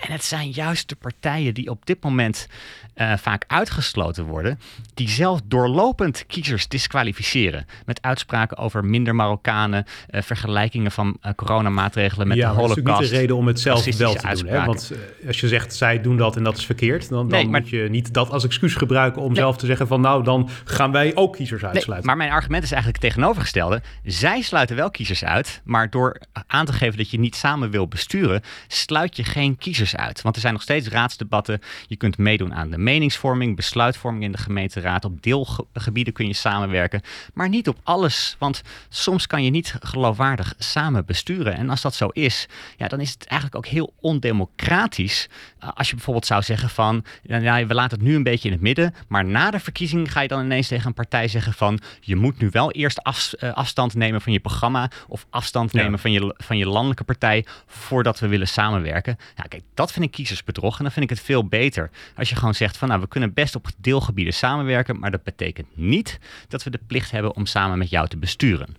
En 0.00 0.12
het 0.12 0.24
zijn 0.24 0.50
juist 0.50 0.88
de 0.88 0.96
partijen 0.96 1.54
die 1.54 1.70
op 1.70 1.86
dit 1.86 2.02
moment 2.02 2.48
uh, 2.96 3.16
vaak 3.16 3.44
uitgesloten 3.46 4.24
worden, 4.24 4.60
die 4.94 5.08
zelf 5.08 5.40
doorlopend 5.44 6.26
kiezers 6.26 6.68
disqualificeren. 6.68 7.66
Met 7.86 8.02
uitspraken 8.02 8.56
over 8.56 8.84
minder 8.84 9.14
Marokkanen, 9.14 9.84
uh, 10.10 10.22
vergelijkingen 10.22 10.92
van 10.92 11.18
uh, 11.22 11.32
coronamaatregelen 11.36 12.28
met 12.28 12.36
ja, 12.36 12.48
de 12.50 12.54
holocaust. 12.54 12.86
Dat 12.86 12.86
is 12.86 12.92
natuurlijk 12.92 13.02
niet 13.02 13.10
de 13.10 13.16
reden 13.16 13.36
om 13.36 13.46
het 13.46 13.60
zelf 13.60 13.96
wel 13.96 14.14
te 14.14 14.42
doen. 14.42 14.52
Hè? 14.52 14.64
Want 14.64 14.92
als 15.26 15.40
je 15.40 15.48
zegt, 15.48 15.74
zij 15.74 16.00
doen 16.00 16.09
doen 16.10 16.18
dat 16.18 16.36
en 16.36 16.42
dat 16.44 16.56
is 16.56 16.66
verkeerd. 16.66 17.08
Dan, 17.08 17.18
dan 17.18 17.38
Nee, 17.38 17.48
maar- 17.48 17.60
moet 17.60 17.70
je 17.70 17.86
niet 17.90 18.14
dat 18.14 18.30
als 18.30 18.44
excuus 18.44 18.74
gebruiken 18.74 19.22
om 19.22 19.34
zelf 19.34 19.56
te 19.56 19.66
zeggen 19.66 19.86
van 19.86 20.00
nou, 20.00 20.24
dan 20.24 20.48
gaan 20.64 20.92
wij 20.92 21.14
ook 21.16 21.36
kiezers 21.36 21.62
Nee, 21.62 21.70
uitsluiten. 21.70 22.08
maar 22.08 22.16
mijn 22.16 22.30
argument 22.30 22.62
is 22.62 22.72
eigenlijk 22.72 23.02
het 23.02 23.12
tegenovergestelde. 23.12 23.82
Zij 24.04 24.40
sluiten 24.40 24.76
wel 24.76 24.90
kiezers 24.90 25.24
uit, 25.24 25.60
maar 25.64 25.90
door 25.90 26.20
aan 26.46 26.66
te 26.66 26.72
geven 26.72 26.96
dat 26.98 27.10
je 27.10 27.18
niet 27.18 27.36
samen 27.36 27.70
wil 27.70 27.88
besturen, 27.88 28.42
sluit 28.68 29.16
je 29.16 29.24
geen 29.24 29.56
kiezers 29.56 29.96
uit. 29.96 30.22
Want 30.22 30.34
er 30.34 30.40
zijn 30.40 30.52
nog 30.52 30.62
steeds 30.62 30.88
raadsdebatten. 30.88 31.60
Je 31.86 31.96
kunt 31.96 32.18
meedoen 32.18 32.54
aan 32.54 32.70
de 32.70 32.78
meningsvorming, 32.78 33.56
besluitvorming 33.56 34.24
in 34.24 34.32
de 34.32 34.38
gemeenteraad. 34.38 35.04
Op 35.04 35.22
deelgebieden 35.22 36.12
kun 36.12 36.26
je 36.26 36.34
samenwerken, 36.34 37.00
maar 37.34 37.48
niet 37.48 37.68
op 37.68 37.78
alles. 37.82 38.36
Want 38.38 38.62
soms 38.88 39.26
kan 39.26 39.44
je 39.44 39.50
niet 39.50 39.74
geloofwaardig 39.80 40.54
samen 40.58 41.04
besturen. 41.06 41.54
En 41.54 41.70
als 41.70 41.80
dat 41.82 41.94
zo 41.94 42.08
is, 42.08 42.46
ja, 42.76 42.88
dan 42.88 43.00
is 43.00 43.10
het 43.10 43.24
eigenlijk 43.26 43.66
ook 43.66 43.72
heel 43.72 43.92
ondemocratisch. 44.00 45.28
Uh, 45.64 45.68
Als 45.74 45.90
je 45.90 45.96
bijvoorbeeld 46.04 46.26
zou 46.26 46.42
zeggen 46.42 46.68
van, 46.70 47.04
nou, 47.22 47.42
ja, 47.42 47.66
we 47.66 47.74
laten 47.74 47.98
het 47.98 48.06
nu 48.06 48.14
een 48.14 48.22
beetje 48.22 48.48
in 48.48 48.54
het 48.54 48.62
midden, 48.62 48.94
maar 49.08 49.24
na 49.24 49.50
de 49.50 49.60
verkiezing 49.60 50.12
ga 50.12 50.20
je 50.20 50.28
dan 50.28 50.44
ineens 50.44 50.68
tegen 50.68 50.86
een 50.86 50.94
partij 50.94 51.28
zeggen 51.28 51.52
van, 51.52 51.80
je 52.00 52.16
moet 52.16 52.38
nu 52.40 52.48
wel 52.52 52.70
eerst 52.72 53.02
af- 53.02 53.32
eh, 53.32 53.52
afstand 53.52 53.94
nemen 53.94 54.20
van 54.20 54.32
je 54.32 54.40
programma 54.40 54.90
of 55.08 55.26
afstand 55.30 55.72
Ja. 55.72 55.82
nemen 55.82 55.98
van, 55.98 56.12
je, 56.12 56.34
van 56.36 56.58
je 56.58 56.66
landelijke 56.66 57.04
partij 57.04 57.44
voordat 57.66 58.18
we 58.18 58.28
willen 58.28 58.48
samenwerken. 58.48 59.16
Ja, 59.36 59.42
kijk, 59.42 59.62
dat 59.74 59.92
vind 59.92 60.04
ik 60.04 60.10
kiezersbedrog 60.10 60.76
en 60.78 60.82
dan 60.82 60.92
vind 60.92 61.04
ik 61.04 61.16
het 61.16 61.20
veel 61.26 61.44
beter 61.44 61.90
als 62.16 62.28
je 62.28 62.36
gewoon 62.36 62.54
zegt 62.54 62.76
van, 62.76 62.88
nou, 62.88 63.00
we 63.00 63.08
kunnen 63.08 63.32
best 63.32 63.54
op 63.54 63.66
deelgebieden 63.76 64.34
samenwerken, 64.34 64.98
maar 64.98 65.10
dat 65.10 65.22
betekent 65.22 65.66
niet 65.74 66.18
dat 66.48 66.62
we 66.62 66.70
de 66.70 66.80
plicht 66.86 67.10
hebben 67.10 67.34
om 67.36 67.46
samen 67.46 67.78
met 67.78 67.90
jou 67.90 68.08
te 68.08 68.16
besturen. 68.16 68.76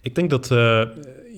Ik 0.00 0.14
denk 0.14 0.30
dat 0.30 0.50
eh, 0.50 0.82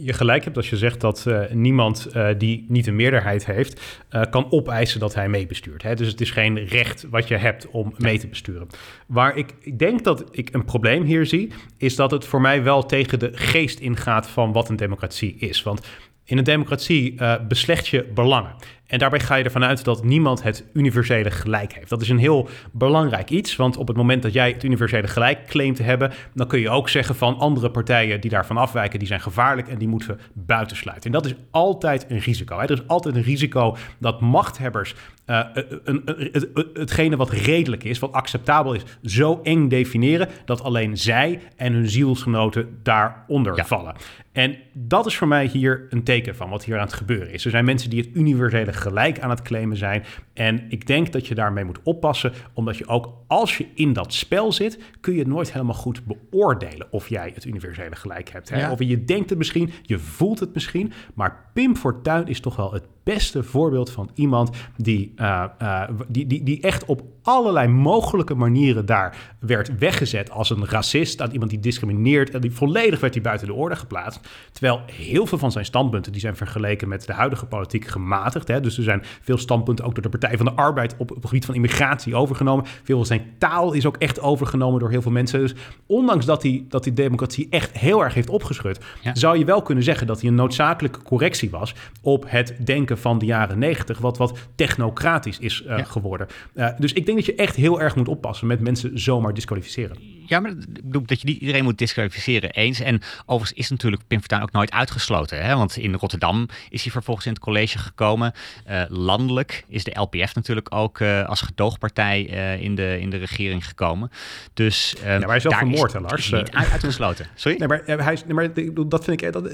je 0.00 0.12
gelijk 0.12 0.44
hebt 0.44 0.56
als 0.56 0.70
je 0.70 0.76
zegt 0.76 1.00
dat 1.00 1.26
eh, 1.26 1.40
niemand 1.50 2.06
eh, 2.06 2.28
die 2.38 2.64
niet 2.68 2.86
een 2.86 2.96
meerderheid 2.96 3.46
heeft, 3.46 4.00
eh, 4.08 4.22
kan 4.30 4.46
opeisen 4.50 5.00
dat 5.00 5.14
hij 5.14 5.28
meebestuurt. 5.28 5.82
Hè? 5.82 5.94
Dus 5.94 6.08
het 6.08 6.20
is 6.20 6.30
geen 6.30 6.66
recht 6.66 7.06
wat 7.10 7.28
je 7.28 7.36
hebt 7.36 7.68
om 7.70 7.94
mee 7.96 8.18
te 8.18 8.26
besturen. 8.26 8.66
Waar 9.06 9.36
ik, 9.36 9.54
ik 9.60 9.78
denk 9.78 10.04
dat 10.04 10.24
ik 10.30 10.54
een 10.54 10.64
probleem 10.64 11.02
hier 11.02 11.26
zie, 11.26 11.52
is 11.76 11.96
dat 11.96 12.10
het 12.10 12.24
voor 12.24 12.40
mij 12.40 12.62
wel 12.62 12.86
tegen 12.86 13.18
de 13.18 13.30
geest 13.32 13.78
ingaat 13.78 14.28
van 14.28 14.52
wat 14.52 14.68
een 14.68 14.76
democratie 14.76 15.36
is. 15.38 15.62
Want 15.62 15.86
in 16.24 16.38
een 16.38 16.44
democratie 16.44 17.14
beslecht 17.48 17.88
je 17.88 18.04
belangen. 18.14 18.54
En 18.88 18.98
daarbij 18.98 19.20
ga 19.20 19.34
je 19.34 19.44
ervan 19.44 19.64
uit 19.64 19.84
dat 19.84 20.04
niemand 20.04 20.42
het 20.42 20.64
universele 20.72 21.30
gelijk 21.30 21.72
heeft. 21.74 21.88
Dat 21.88 22.02
is 22.02 22.08
een 22.08 22.18
heel 22.18 22.48
belangrijk 22.72 23.30
iets, 23.30 23.56
want 23.56 23.76
op 23.76 23.88
het 23.88 23.96
moment 23.96 24.22
dat 24.22 24.32
jij 24.32 24.50
het 24.50 24.64
universele 24.64 25.06
gelijk 25.06 25.46
claimt 25.46 25.76
te 25.76 25.82
hebben, 25.82 26.12
dan 26.34 26.46
kun 26.46 26.60
je 26.60 26.70
ook 26.70 26.88
zeggen 26.88 27.14
van 27.14 27.38
andere 27.38 27.70
partijen 27.70 28.20
die 28.20 28.30
daarvan 28.30 28.56
afwijken, 28.56 28.98
die 28.98 29.08
zijn 29.08 29.20
gevaarlijk 29.20 29.68
en 29.68 29.78
die 29.78 29.88
moeten 29.88 30.08
we 30.08 30.16
buitensluiten. 30.32 31.04
En 31.06 31.12
dat 31.12 31.26
is 31.26 31.34
altijd 31.50 32.06
een 32.08 32.18
risico. 32.18 32.56
Hè? 32.58 32.62
Er 32.64 32.70
is 32.70 32.86
altijd 32.86 33.16
een 33.16 33.22
risico 33.22 33.76
dat 33.98 34.20
machthebbers 34.20 34.94
eh, 35.24 35.40
een, 35.52 35.80
een, 35.84 36.02
een- 36.04 36.28
het- 36.32 36.48
het- 36.54 36.66
hetgene 36.72 37.16
wat 37.16 37.30
redelijk 37.30 37.84
is, 37.84 37.98
wat 37.98 38.12
acceptabel 38.12 38.72
is, 38.74 38.82
zo 39.02 39.40
eng 39.42 39.68
definiëren 39.68 40.28
dat 40.44 40.62
alleen 40.62 40.96
zij 40.98 41.40
en 41.56 41.72
hun 41.72 41.88
zielsgenoten 41.88 42.78
daaronder 42.82 43.56
Ja. 43.56 43.64
vallen. 43.64 43.94
En 44.32 44.56
dat 44.72 45.06
is 45.06 45.16
voor 45.16 45.28
mij 45.28 45.46
hier 45.46 45.86
een 45.90 46.02
teken 46.02 46.36
van 46.36 46.50
wat 46.50 46.64
hier 46.64 46.74
aan 46.76 46.84
het 46.84 46.92
gebeuren 46.92 47.32
is. 47.32 47.44
Er 47.44 47.50
zijn 47.50 47.64
mensen 47.64 47.90
die 47.90 48.00
het 48.00 48.08
universele 48.14 48.72
gelijk 48.78 49.20
aan 49.20 49.30
het 49.30 49.42
claimen 49.42 49.76
zijn. 49.76 50.04
En 50.34 50.64
ik 50.68 50.86
denk 50.86 51.12
dat 51.12 51.26
je 51.26 51.34
daarmee 51.34 51.64
moet 51.64 51.82
oppassen, 51.82 52.32
omdat 52.52 52.76
je 52.76 52.86
ook 52.86 53.12
als 53.26 53.56
je 53.58 53.66
in 53.74 53.92
dat 53.92 54.14
spel 54.14 54.52
zit, 54.52 54.78
kun 55.00 55.12
je 55.12 55.18
het 55.18 55.28
nooit 55.28 55.52
helemaal 55.52 55.74
goed 55.74 56.02
beoordelen 56.04 56.86
of 56.90 57.08
jij 57.08 57.32
het 57.34 57.44
universele 57.44 57.96
gelijk 57.96 58.28
hebt. 58.28 58.48
Hè? 58.48 58.60
Ja. 58.60 58.70
Of 58.70 58.78
je 58.78 59.04
denkt 59.04 59.28
het 59.28 59.38
misschien, 59.38 59.70
je 59.82 59.98
voelt 59.98 60.40
het 60.40 60.54
misschien, 60.54 60.92
maar 61.14 61.50
Pim 61.52 61.76
Fortuyn 61.76 62.26
is 62.26 62.40
toch 62.40 62.56
wel 62.56 62.72
het 62.72 62.84
beste 63.14 63.42
voorbeeld 63.42 63.90
van 63.90 64.10
iemand 64.14 64.50
die, 64.76 65.12
eh, 65.16 65.44
eh, 65.58 65.82
die, 66.08 66.26
die, 66.26 66.42
die 66.42 66.60
echt 66.60 66.84
op 66.84 67.02
allerlei 67.22 67.68
mogelijke 67.68 68.34
manieren 68.34 68.86
daar 68.86 69.36
werd 69.40 69.78
weggezet 69.78 70.30
als 70.30 70.50
een 70.50 70.66
racist, 70.66 71.20
als 71.20 71.30
iemand 71.30 71.50
die 71.50 71.60
discrimineert 71.60 72.30
en 72.30 72.40
die 72.40 72.52
volledig 72.52 73.00
werd 73.00 73.14
hij 73.14 73.22
buiten 73.22 73.46
de 73.46 73.52
orde 73.52 73.76
geplaatst. 73.76 74.20
Terwijl 74.52 74.80
heel 74.92 75.26
veel 75.26 75.38
van 75.38 75.52
zijn 75.52 75.64
standpunten 75.64 76.12
die 76.12 76.20
zijn 76.20 76.36
vergeleken 76.36 76.88
met 76.88 77.06
de 77.06 77.12
huidige 77.12 77.46
politiek 77.46 77.86
gematigd. 77.86 78.48
Hè? 78.48 78.60
Dus 78.60 78.76
er 78.76 78.82
zijn 78.82 79.02
veel 79.20 79.38
standpunten 79.38 79.84
ook 79.84 79.94
door 79.94 80.02
de 80.02 80.08
Partij 80.18 80.36
van 80.36 80.46
de 80.46 80.52
Arbeid 80.52 80.94
op, 80.98 81.10
op 81.10 81.16
het 81.16 81.26
gebied 81.26 81.44
van 81.44 81.54
immigratie 81.54 82.14
overgenomen. 82.14 82.64
Veel 82.82 82.96
van 82.96 83.06
zijn 83.06 83.34
taal 83.38 83.72
is 83.72 83.86
ook 83.86 83.96
echt 83.96 84.20
overgenomen 84.20 84.80
door 84.80 84.90
heel 84.90 85.02
veel 85.02 85.12
mensen. 85.12 85.40
Dus 85.40 85.54
ondanks 85.86 86.24
dat 86.26 86.42
die, 86.42 86.66
dat 86.68 86.84
die 86.84 86.92
democratie 86.92 87.46
echt 87.50 87.78
heel 87.78 88.04
erg 88.04 88.14
heeft 88.14 88.28
opgeschud, 88.28 88.80
Ja. 89.02 89.14
zou 89.14 89.38
je 89.38 89.44
wel 89.44 89.62
kunnen 89.62 89.84
zeggen 89.84 90.06
dat 90.06 90.20
hij 90.20 90.28
een 90.30 90.36
noodzakelijke 90.36 91.02
correctie 91.02 91.50
was 91.50 91.74
op 92.02 92.24
het 92.28 92.54
denken 92.64 92.97
van 92.98 93.18
de 93.18 93.26
jaren 93.26 93.58
negentig, 93.58 93.98
wat 93.98 94.18
wat 94.18 94.38
technocratisch 94.54 95.38
is 95.38 95.62
eh, 95.62 95.78
Ja. 95.78 95.84
geworden. 95.84 96.26
Eh, 96.54 96.68
dus 96.78 96.92
ik 96.92 97.04
denk 97.06 97.16
dat 97.18 97.26
je 97.26 97.34
echt 97.34 97.56
heel 97.56 97.80
erg 97.80 97.96
moet 97.96 98.08
oppassen 98.08 98.46
met 98.46 98.60
mensen 98.60 98.98
zomaar 99.00 99.34
disqualificeren. 99.34 99.96
Ja, 100.28 100.40
maar 100.40 100.50
ik 100.50 100.82
bedoel 100.84 101.02
dat 101.06 101.20
je 101.20 101.26
niet 101.26 101.40
iedereen 101.40 101.64
moet 101.64 101.78
disqualificeren 101.78 102.50
eens. 102.50 102.80
En 102.80 103.00
overigens 103.26 103.58
is 103.58 103.70
natuurlijk 103.70 104.02
Pim 104.06 104.18
Fortuyn 104.18 104.42
ook 104.42 104.52
nooit 104.52 104.70
uitgesloten. 104.72 105.44
Hè? 105.44 105.56
Want 105.56 105.76
in 105.76 105.94
Rotterdam 105.94 106.48
is 106.70 106.82
hij 106.82 106.92
vervolgens 106.92 107.26
in 107.26 107.32
het 107.32 107.40
college 107.40 107.78
gekomen. 107.78 108.32
Eh, 108.64 108.82
landelijk 108.88 109.64
is 109.68 109.84
de 109.84 110.00
LPF 110.00 110.34
natuurlijk 110.34 110.74
ook 110.74 111.00
eh, 111.00 111.24
als 111.28 111.40
gedoogpartij 111.40 112.28
eh, 112.30 112.60
in, 112.62 112.74
de, 112.74 113.00
in 113.00 113.10
de 113.10 113.16
regering 113.16 113.66
gekomen. 113.66 114.10
Dus 114.54 114.94
eh, 114.96 115.04
maar 115.18 115.26
hij 115.28 115.36
is 115.36 115.42
wel 115.42 115.52
vermoord, 115.52 115.92
hè, 115.92 116.00
Lars? 116.00 116.24
is 116.24 116.30
niet 116.32 116.50
uit- 116.50 116.70
uitgesloten. 116.70 117.26
Sorry? 117.34 117.58
Nee, 117.58 117.68
maar 117.68 117.82
hij 118.04 118.12
is, 118.12 118.24
nee, 118.24 118.34
maar 118.34 118.48
dat 118.88 119.04
vind 119.04 119.22
ik. 119.22 119.32
Dat, 119.32 119.52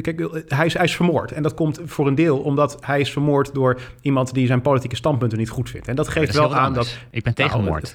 kijk, 0.00 0.44
hij 0.48 0.66
is, 0.66 0.74
hij 0.74 0.84
is 0.84 0.96
vermoord. 0.96 1.32
En 1.32 1.42
dat 1.42 1.54
komt 1.54 1.80
voor 1.84 2.06
een 2.06 2.14
deel 2.14 2.38
omdat 2.38 2.76
hij 2.80 3.00
is 3.00 3.10
vermoord 3.10 3.54
door 3.54 3.80
iemand 4.00 4.34
die 4.34 4.46
zijn 4.46 4.62
politieke 4.62 4.96
standpunten 4.96 5.38
niet 5.38 5.50
goed 5.50 5.70
vindt. 5.70 5.88
En 5.88 5.96
dat 5.96 6.08
geeft 6.08 6.34
wel 6.34 6.54
aan 6.54 6.74
dat. 6.74 6.98
Ik 7.10 7.22
ben 7.22 7.34
tegen 7.34 7.58
Nou, 7.58 7.70
moord. 7.70 7.94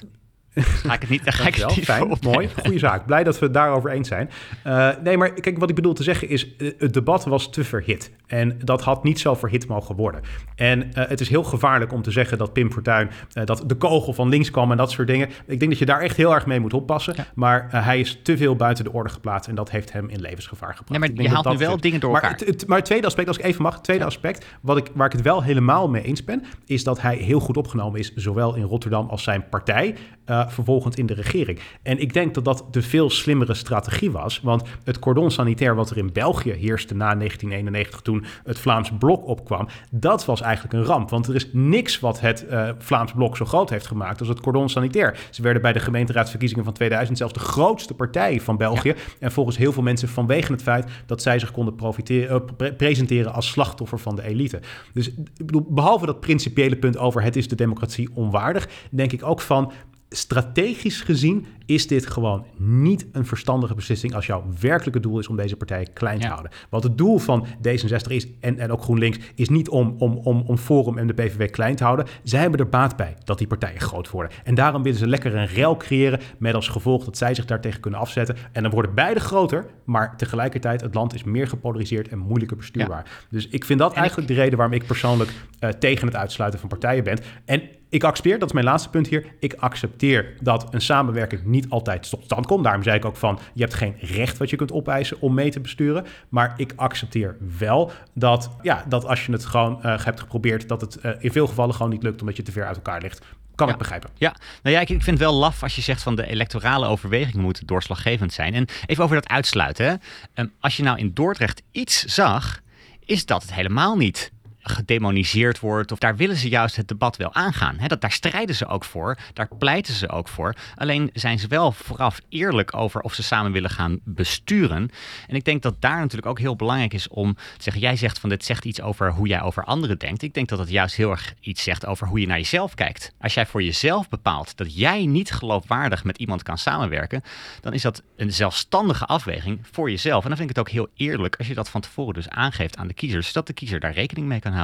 Ga 0.54 0.94
ik 0.94 1.00
het 1.00 1.10
niet, 1.10 1.20
ga 1.24 1.46
ik 1.46 1.54
het 1.54 1.76
niet 1.76 1.84
fijn, 1.84 2.16
mooi, 2.20 2.48
goede 2.62 2.78
zaak. 2.78 3.06
Blij 3.06 3.24
dat 3.24 3.38
we 3.38 3.44
het 3.44 3.54
daarover 3.54 3.90
eens 3.90 4.08
zijn. 4.08 4.30
Eh, 4.64 4.88
nee, 5.02 5.16
maar 5.16 5.32
kijk, 5.32 5.58
wat 5.58 5.68
ik 5.68 5.74
bedoel 5.74 5.92
te 5.92 6.02
zeggen 6.02 6.28
is, 6.28 6.56
eh, 6.56 6.70
het 6.78 6.92
debat 6.94 7.24
was 7.24 7.50
te 7.50 7.64
verhit. 7.64 8.10
En 8.26 8.58
dat 8.64 8.82
had 8.82 9.04
niet 9.04 9.20
zo 9.20 9.34
verhit 9.34 9.66
mogen 9.68 9.94
worden. 9.96 10.20
En 10.54 10.92
eh, 10.94 11.08
het 11.08 11.20
is 11.20 11.28
heel 11.28 11.42
gevaarlijk 11.44 11.92
om 11.92 12.02
te 12.02 12.10
zeggen 12.10 12.38
dat 12.38 12.52
Pim 12.52 12.72
Fortuyn, 12.72 13.10
eh, 13.32 13.44
dat 13.44 13.62
de 13.66 13.74
kogel 13.74 14.12
van 14.12 14.28
links 14.28 14.50
kwam 14.50 14.70
en 14.70 14.76
dat 14.76 14.90
soort 14.90 15.06
dingen. 15.08 15.28
Ik 15.46 15.58
denk 15.58 15.70
dat 15.70 15.78
je 15.78 15.86
daar 15.86 16.00
echt 16.00 16.16
heel 16.16 16.34
erg 16.34 16.46
mee 16.46 16.60
moet 16.60 16.74
oppassen. 16.74 17.14
Ja. 17.16 17.26
Maar 17.34 17.66
hij 17.70 18.00
is 18.00 18.20
te 18.22 18.36
veel 18.36 18.56
buiten 18.56 18.84
de 18.84 18.92
orde 18.92 19.10
geplaatst 19.10 19.48
en 19.48 19.54
dat 19.54 19.70
heeft 19.70 19.92
hem 19.92 20.08
in 20.08 20.20
levensgevaar 20.20 20.74
gebracht. 20.74 20.90
Nee, 21.00 21.12
maar 21.14 21.22
je 21.24 21.28
haalt 21.30 21.44
dat 21.44 21.52
nu 21.58 21.66
wel 21.66 21.80
dingen 21.80 22.00
door 22.00 22.12
maar 22.12 22.22
elkaar. 22.22 22.38
Het, 22.38 22.46
het- 22.48 22.66
maar 22.66 22.76
het 22.76 22.86
tweede 22.86 23.06
aspect, 23.06 23.28
als 23.28 23.38
ik 23.38 23.44
even 23.44 23.62
mag, 23.62 23.74
het 23.74 23.84
tweede 23.84 24.04
aspect, 24.04 24.46
wat 24.60 24.76
ik, 24.76 24.90
waar 24.94 25.06
ik 25.06 25.12
het 25.12 25.22
wel 25.22 25.42
helemaal 25.42 25.88
mee 25.88 26.02
eens 26.02 26.24
ben, 26.24 26.44
is 26.66 26.84
dat 26.84 27.00
hij 27.00 27.16
heel 27.16 27.40
goed 27.40 27.56
opgenomen 27.56 27.98
is, 28.00 28.14
zowel 28.14 28.54
in 28.54 28.62
Rotterdam 28.62 29.08
als 29.08 29.22
zijn 29.22 29.48
partij, 29.48 29.94
eh, 30.28 30.48
vervolgens 30.48 30.96
in 30.96 31.06
de 31.06 31.14
regering. 31.14 31.58
En 31.82 31.98
ik 31.98 32.12
denk 32.12 32.34
dat 32.34 32.44
dat 32.44 32.64
de 32.70 32.82
veel 32.82 33.10
slimmere 33.10 33.54
strategie 33.54 34.10
was, 34.10 34.40
want 34.40 34.62
het 34.84 34.98
cordon 34.98 35.30
sanitair 35.30 35.74
wat 35.74 35.90
er 35.90 35.96
in 35.96 36.12
België 36.12 36.52
heerste 36.52 36.94
na 36.94 37.14
1991, 37.14 38.00
toen 38.00 38.24
het 38.44 38.58
Vlaams 38.58 38.90
blok 38.98 39.26
opkwam, 39.26 39.68
dat 39.90 40.24
was 40.24 40.40
eigenlijk 40.40 40.74
een 40.74 40.84
ramp. 40.84 41.10
Want 41.10 41.26
er 41.26 41.34
is 41.34 41.48
niks 41.52 42.00
wat 42.00 42.20
het 42.20 42.46
eh, 42.46 42.68
Vlaams 42.78 43.12
blok 43.12 43.36
zo 43.36 43.44
groot 43.44 43.70
heeft 43.70 43.86
gemaakt 43.86 44.18
als 44.20 44.28
het 44.28 44.40
cordon 44.40 44.68
sanitair. 44.68 45.18
Ze 45.30 45.42
werden 45.42 45.62
bij 45.62 45.72
de 45.72 45.80
gemeenteraadsverkiezingen 45.80 46.64
van 46.64 46.72
2000 46.72 47.18
zelfs 47.18 47.32
de 47.32 47.40
grootste 47.40 47.94
partij 47.94 48.40
van 48.40 48.56
België. 48.56 48.94
En 49.20 49.32
volgens 49.32 49.56
heel 49.56 49.72
veel 49.72 49.82
mensen 49.82 50.08
vanwege 50.08 50.52
het 50.52 50.62
feit 50.62 50.90
dat 51.06 51.22
zij 51.22 51.38
zich 51.38 51.50
konden 51.50 51.74
profiteren, 51.74 52.40
eh, 52.40 52.54
pre- 52.56 52.72
presenteren 52.72 53.32
als 53.32 53.48
slachtoffer 53.48 53.98
van 53.98 54.16
de 54.16 54.22
elite. 54.22 54.60
Dus 54.92 55.08
ik 55.08 55.46
bedoel, 55.46 55.66
behalve 55.68 56.06
dat 56.06 56.20
principiële 56.20 56.76
punt 56.76 56.98
over 56.98 57.22
het 57.22 57.36
is 57.36 57.48
de 57.48 57.56
democratie 57.56 58.08
onwaardig, 58.14 58.68
denk 58.90 59.12
ik 59.12 59.24
ook 59.24 59.40
van 59.40 59.72
strategisch 60.10 61.00
gezien 61.00 61.46
is 61.66 61.86
dit 61.86 62.06
gewoon 62.06 62.46
niet 62.56 63.06
een 63.12 63.26
verstandige 63.26 63.74
beslissing 63.74 64.14
als 64.14 64.26
jouw 64.26 64.44
werkelijke 64.60 65.00
doel 65.00 65.18
is 65.18 65.28
om 65.28 65.36
deze 65.36 65.56
partij 65.56 65.86
klein 65.92 66.18
te 66.18 66.26
Ja. 66.26 66.30
houden. 66.32 66.52
Want 66.68 66.82
het 66.82 66.98
doel 66.98 67.18
van 67.18 67.46
D66 67.46 68.06
is, 68.08 68.26
en, 68.40 68.58
en 68.58 68.70
ook 68.72 68.82
GroenLinks, 68.82 69.18
is 69.34 69.48
niet 69.48 69.68
om, 69.68 69.94
om, 69.98 70.16
om, 70.16 70.42
om 70.46 70.56
Forum 70.56 70.98
en 70.98 71.06
de 71.06 71.12
PVV 71.12 71.50
klein 71.50 71.76
te 71.76 71.84
houden. 71.84 72.06
Zij 72.22 72.40
hebben 72.40 72.60
er 72.60 72.68
baat 72.68 72.96
bij 72.96 73.16
dat 73.24 73.38
die 73.38 73.46
partijen 73.46 73.80
groot 73.80 74.10
worden. 74.10 74.32
En 74.44 74.54
daarom 74.54 74.82
willen 74.82 74.98
ze 74.98 75.06
lekker 75.06 75.34
een 75.36 75.46
rel 75.46 75.76
creëren 75.76 76.20
met 76.38 76.54
als 76.54 76.68
gevolg 76.68 77.04
dat 77.04 77.16
zij 77.18 77.34
zich 77.34 77.44
daartegen 77.44 77.80
kunnen 77.80 78.00
afzetten. 78.00 78.36
En 78.52 78.62
dan 78.62 78.70
worden 78.72 78.94
beide 78.94 79.20
groter, 79.20 79.66
maar 79.84 80.16
tegelijkertijd 80.16 80.80
het 80.80 80.94
land 80.94 81.14
is 81.14 81.24
meer 81.24 81.48
gepolariseerd 81.48 82.08
en 82.08 82.18
moeilijker 82.18 82.56
bestuurbaar. 82.56 83.26
Dus 83.30 83.48
ik 83.48 83.64
vind 83.64 83.78
dat 83.78 83.92
eigenlijk 83.92 84.28
de 84.28 84.34
reden 84.34 84.58
waarom 84.58 84.74
ik 84.76 84.86
persoonlijk 84.86 85.30
eh, 85.58 85.70
tegen 85.70 86.06
het 86.06 86.16
uitsluiten 86.16 86.60
van 86.60 86.68
partijen 86.68 87.04
ben. 87.04 87.18
En 87.44 87.62
ik 87.88 88.04
accepteer, 88.04 88.38
dat 88.38 88.48
is 88.48 88.54
mijn 88.54 88.64
laatste 88.66 88.88
punt 88.90 89.06
hier, 89.06 89.24
ik 89.40 89.54
accepteer 89.54 90.34
dat 90.40 90.74
een 90.74 90.80
samenwerking 90.80 91.44
niet 91.44 91.68
altijd 91.68 92.10
tot 92.10 92.24
stand 92.24 92.46
komt. 92.46 92.64
Daarom 92.64 92.82
zei 92.82 92.96
ik 92.96 93.04
ook 93.04 93.16
van, 93.16 93.38
je 93.54 93.62
hebt 93.62 93.74
geen 93.74 93.96
recht 94.00 94.36
wat 94.38 94.50
je 94.50 94.56
kunt 94.56 94.72
opeisen 94.72 95.20
om 95.20 95.34
mee 95.34 95.50
te 95.50 95.60
besturen. 95.60 96.06
Maar 96.28 96.54
ik 96.56 96.72
accepteer 96.76 97.36
wel 97.58 97.92
dat, 98.14 98.50
ja, 98.62 98.84
dat 98.88 99.04
als 99.06 99.26
je 99.26 99.32
het 99.32 99.44
gewoon 99.44 99.82
eh, 99.82 100.04
hebt 100.04 100.20
geprobeerd, 100.20 100.68
dat 100.68 100.80
het 100.80 100.96
eh, 100.96 101.12
in 101.18 101.32
veel 101.32 101.46
gevallen 101.46 101.74
gewoon 101.74 101.90
niet 101.92 102.02
lukt 102.02 102.20
omdat 102.20 102.36
je 102.36 102.42
te 102.42 102.52
ver 102.52 102.66
uit 102.66 102.76
elkaar 102.76 103.00
ligt. 103.00 103.24
Kan 103.54 103.66
Ja. 103.66 103.72
ik 103.72 103.78
begrijpen. 103.78 104.10
Ja, 104.14 104.34
nou 104.62 104.74
ja, 104.74 104.80
ik, 104.80 104.88
ik 104.90 105.02
vind 105.02 105.18
het 105.18 105.28
wel 105.28 105.38
laf 105.38 105.62
als 105.62 105.76
je 105.76 105.82
zegt 105.82 106.02
van 106.02 106.14
de 106.16 106.26
electorale 106.26 106.86
overwegingen 106.86 107.40
moeten 107.44 107.66
doorslaggevend 107.66 108.32
zijn. 108.32 108.54
En 108.54 108.66
even 108.86 109.04
over 109.04 109.16
dat 109.16 109.28
uitsluiten. 109.28 109.86
Hè. 109.86 109.94
Ehm, 110.34 110.46
als 110.60 110.76
je 110.76 110.82
nou 110.82 110.98
in 110.98 111.10
Dordrecht 111.14 111.62
iets 111.72 112.04
zag, 112.04 112.60
is 113.04 113.26
dat 113.26 113.42
het 113.42 113.54
helemaal 113.54 113.96
niet 113.96 114.32
gedemoniseerd 114.68 115.60
wordt. 115.60 115.92
Of 115.92 115.98
daar 115.98 116.16
willen 116.16 116.36
ze 116.36 116.48
juist 116.48 116.76
het 116.76 116.88
debat 116.88 117.16
wel 117.16 117.34
aangaan. 117.34 117.78
Dat, 117.86 118.00
daar 118.00 118.12
strijden 118.12 118.54
ze 118.54 118.66
ook 118.66 118.84
voor, 118.84 119.18
daar 119.32 119.48
pleiten 119.58 119.94
ze 119.94 120.08
ook 120.08 120.28
voor. 120.28 120.54
Alleen 120.74 121.10
zijn 121.12 121.38
ze 121.38 121.46
wel 121.46 121.72
vooraf 121.72 122.20
eerlijk 122.28 122.76
over 122.76 123.00
of 123.00 123.14
ze 123.14 123.22
samen 123.22 123.52
willen 123.52 123.70
gaan 123.70 123.98
besturen. 124.04 124.90
En 125.26 125.36
ik 125.36 125.44
denk 125.44 125.62
dat 125.62 125.80
daar 125.80 125.98
natuurlijk 125.98 126.26
ook 126.26 126.38
heel 126.38 126.56
belangrijk 126.56 126.94
is 126.94 127.08
om 127.08 127.34
te 127.34 127.62
zeggen: 127.62 127.82
jij 127.82 127.96
zegt 127.96 128.18
van 128.18 128.28
dit 128.28 128.44
zegt 128.44 128.64
iets 128.64 128.80
over 128.80 129.12
hoe 129.12 129.26
jij 129.26 129.42
over 129.42 129.64
anderen 129.64 129.98
denkt. 129.98 130.22
Ik 130.22 130.34
denk 130.34 130.48
dat 130.48 130.58
het 130.58 130.70
juist 130.70 130.94
heel 130.94 131.10
erg 131.10 131.34
iets 131.40 131.62
zegt 131.62 131.86
over 131.86 132.06
hoe 132.06 132.20
je 132.20 132.26
naar 132.26 132.36
jezelf 132.36 132.74
kijkt. 132.74 133.12
Als 133.20 133.34
jij 133.34 133.46
voor 133.46 133.62
jezelf 133.62 134.08
bepaalt 134.08 134.56
dat 134.56 134.74
jij 134.74 135.06
niet 135.06 135.30
geloofwaardig 135.30 136.04
met 136.04 136.18
iemand 136.18 136.42
kan 136.42 136.58
samenwerken, 136.58 137.22
dan 137.60 137.72
is 137.72 137.82
dat 137.82 138.02
een 138.16 138.32
zelfstandige 138.32 139.06
afweging 139.06 139.58
voor 139.72 139.90
jezelf. 139.90 140.22
En 140.22 140.28
dan 140.28 140.38
vind 140.38 140.50
ik 140.50 140.56
het 140.56 140.66
ook 140.66 140.72
heel 140.72 140.88
eerlijk 140.94 141.36
als 141.36 141.46
je 141.46 141.54
dat 141.54 141.68
van 141.68 141.80
tevoren 141.80 142.14
dus 142.14 142.28
aangeeft 142.28 142.76
aan 142.76 142.86
de 142.86 142.94
kiezer, 142.94 143.22
zodat 143.22 143.46
de 143.46 143.52
kiezer 143.52 143.80
daar 143.80 143.92
rekening 143.92 144.26
mee 144.26 144.40
kan 144.40 144.52
houden. 144.52 144.57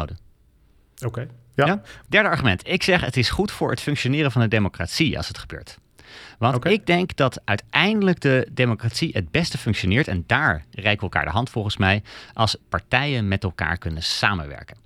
Oké. 1.04 1.26
Ja. 1.54 1.82
Derde 2.08 2.28
argument. 2.28 2.68
Ik 2.68 2.82
zeg 2.82 3.00
het 3.00 3.16
is 3.16 3.30
goed 3.30 3.50
voor 3.50 3.70
het 3.70 3.80
functioneren 3.80 4.32
van 4.32 4.42
de 4.42 4.48
democratie 4.48 5.16
als 5.16 5.28
het 5.28 5.38
gebeurt. 5.38 5.78
Want 6.38 6.64
ik 6.64 6.86
denk 6.86 7.16
dat 7.16 7.40
uiteindelijk 7.44 8.20
de 8.20 8.48
democratie 8.52 9.10
het 9.12 9.30
beste 9.30 9.58
functioneert, 9.58 10.08
en 10.08 10.24
daar 10.26 10.64
reiken 10.70 10.96
we 10.96 11.12
elkaar 11.12 11.24
de 11.24 11.36
hand 11.36 11.50
volgens 11.50 11.76
mij, 11.76 12.02
als 12.32 12.56
partijen 12.68 13.28
met 13.28 13.44
elkaar 13.44 13.78
kunnen 13.78 14.02
samenwerken. 14.02 14.76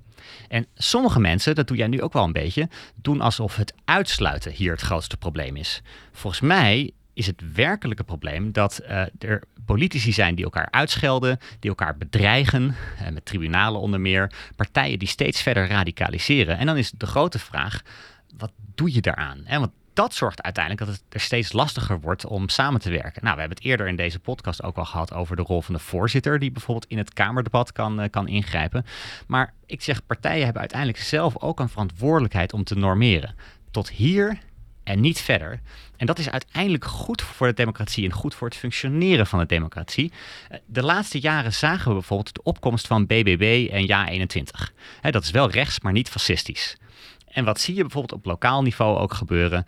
En 0.48 0.66
sommige 0.74 1.20
mensen, 1.20 1.54
dat 1.54 1.66
doe 1.66 1.76
jij 1.76 1.86
nu 1.86 2.02
ook 2.02 2.12
wel 2.12 2.24
een 2.24 2.32
beetje, 2.32 2.68
doen 2.94 3.20
alsof 3.20 3.56
het 3.56 3.74
uitsluiten 3.84 4.52
hier 4.52 4.72
het 4.72 4.80
grootste 4.80 5.16
probleem 5.16 5.56
is. 5.56 5.82
Volgens 6.12 6.42
mij 6.42 6.92
is 7.18 7.26
het 7.26 7.52
werkelijke 7.54 8.04
probleem 8.04 8.52
dat 8.52 8.80
uh, 8.82 9.00
er 9.18 9.42
politici 9.64 10.12
zijn 10.12 10.34
die 10.34 10.44
elkaar 10.44 10.68
uitschelden, 10.70 11.38
die 11.60 11.70
elkaar 11.70 11.96
bedreigen, 11.96 12.74
uh, 13.02 13.08
met 13.08 13.24
tribunalen 13.24 13.80
onder 13.80 14.00
meer, 14.00 14.32
partijen 14.56 14.98
die 14.98 15.08
steeds 15.08 15.42
verder 15.42 15.68
radicaliseren. 15.68 16.58
En 16.58 16.66
dan 16.66 16.76
is 16.76 16.90
de 16.90 17.06
grote 17.06 17.38
vraag, 17.38 17.82
wat 18.36 18.52
doe 18.74 18.94
je 18.94 19.00
daaraan? 19.00 19.44
En 19.44 19.60
want 19.60 19.72
dat 19.92 20.14
zorgt 20.14 20.42
uiteindelijk 20.42 20.86
dat 20.86 20.94
het 20.94 21.14
er 21.14 21.20
steeds 21.20 21.52
lastiger 21.52 22.00
wordt 22.00 22.26
om 22.26 22.48
samen 22.48 22.80
te 22.80 22.90
werken. 22.90 23.22
Nou, 23.22 23.34
we 23.34 23.40
hebben 23.40 23.58
het 23.58 23.66
eerder 23.66 23.88
in 23.88 23.96
deze 23.96 24.18
podcast 24.18 24.62
ook 24.62 24.76
al 24.76 24.84
gehad 24.84 25.14
over 25.14 25.36
de 25.36 25.42
rol 25.42 25.62
van 25.62 25.74
de 25.74 25.80
voorzitter, 25.80 26.38
die 26.38 26.50
bijvoorbeeld 26.50 26.90
in 26.90 26.98
het 26.98 27.12
Kamerdebat 27.12 27.72
kan, 27.72 28.02
uh, 28.02 28.08
kan 28.10 28.28
ingrijpen. 28.28 28.84
Maar 29.26 29.54
ik 29.66 29.82
zeg, 29.82 30.06
partijen 30.06 30.44
hebben 30.44 30.60
uiteindelijk 30.60 31.00
zelf 31.00 31.42
ook 31.42 31.60
een 31.60 31.68
verantwoordelijkheid 31.68 32.52
om 32.52 32.64
te 32.64 32.74
normeren. 32.74 33.34
Tot 33.70 33.90
hier 33.90 34.38
en 34.88 35.00
niet 35.00 35.20
verder. 35.20 35.60
En 35.96 36.06
dat 36.06 36.18
is 36.18 36.30
uiteindelijk 36.30 36.84
goed 36.84 37.22
voor 37.22 37.46
de 37.46 37.52
democratie 37.52 38.04
en 38.04 38.12
goed 38.12 38.34
voor 38.34 38.48
het 38.48 38.56
functioneren 38.56 39.26
van 39.26 39.38
de 39.38 39.46
democratie. 39.46 40.12
Eh, 40.48 40.58
de 40.66 40.82
laatste 40.82 41.20
jaren 41.20 41.52
zagen 41.52 41.88
we 41.88 41.92
bijvoorbeeld 41.92 42.34
de 42.34 42.42
opkomst 42.42 42.86
van 42.86 43.06
BBB 43.06 43.68
en 43.70 43.86
Ja21. 43.86 44.72
Dat 45.10 45.24
is 45.24 45.30
wel 45.30 45.50
rechts, 45.50 45.80
maar 45.80 45.92
niet 45.92 46.08
fascistisch. 46.08 46.76
En 47.28 47.44
wat 47.44 47.60
zie 47.60 47.74
je 47.74 47.80
bijvoorbeeld 47.80 48.20
op 48.20 48.26
lokaal 48.26 48.62
niveau 48.62 48.98
ook 48.98 49.14
gebeuren? 49.14 49.64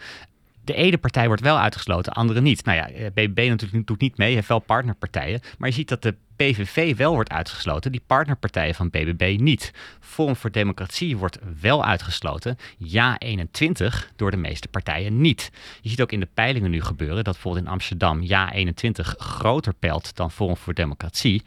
De 0.70 0.76
ene 0.76 0.98
partij 0.98 1.26
wordt 1.26 1.42
wel 1.42 1.58
uitgesloten, 1.58 2.12
andere 2.12 2.40
niet. 2.40 2.64
Nou 2.64 2.78
ja, 2.78 3.10
BBB 3.10 3.38
eh, 3.38 3.48
natuurlijk 3.48 3.86
doet 3.86 4.00
niet 4.00 4.16
mee, 4.16 4.34
heeft 4.34 4.48
wel 4.48 4.58
partnerpartijen. 4.58 5.40
Maar 5.58 5.68
je 5.68 5.74
ziet 5.74 5.88
dat 5.88 6.02
de 6.02 6.14
PVV 6.36 6.96
wel 6.96 7.14
wordt 7.14 7.30
uitgesloten, 7.30 7.92
die 7.92 8.02
partnerpartijen 8.06 8.74
van 8.74 8.90
BBB 8.90 9.36
niet. 9.40 9.72
Forum 10.00 10.36
voor 10.36 10.50
Democratie 10.50 11.16
wordt 11.16 11.38
wel 11.60 11.84
uitgesloten, 11.84 12.56
ja 12.78 13.18
21 13.18 14.12
door 14.16 14.30
de 14.30 14.36
meeste 14.36 14.68
partijen 14.68 15.20
niet. 15.20 15.50
Je 15.80 15.88
ziet 15.88 16.02
ook 16.02 16.12
in 16.12 16.20
de 16.20 16.28
peilingen 16.34 16.70
nu 16.70 16.82
gebeuren 16.82 17.24
dat 17.24 17.34
bijvoorbeeld 17.34 17.64
in 17.64 17.70
Amsterdam 17.70 18.22
ja 18.22 18.52
21 18.52 19.14
groter 19.18 19.74
pelt 19.74 20.16
dan 20.16 20.30
Forum 20.30 20.56
voor 20.56 20.74
Democratie. 20.74 21.42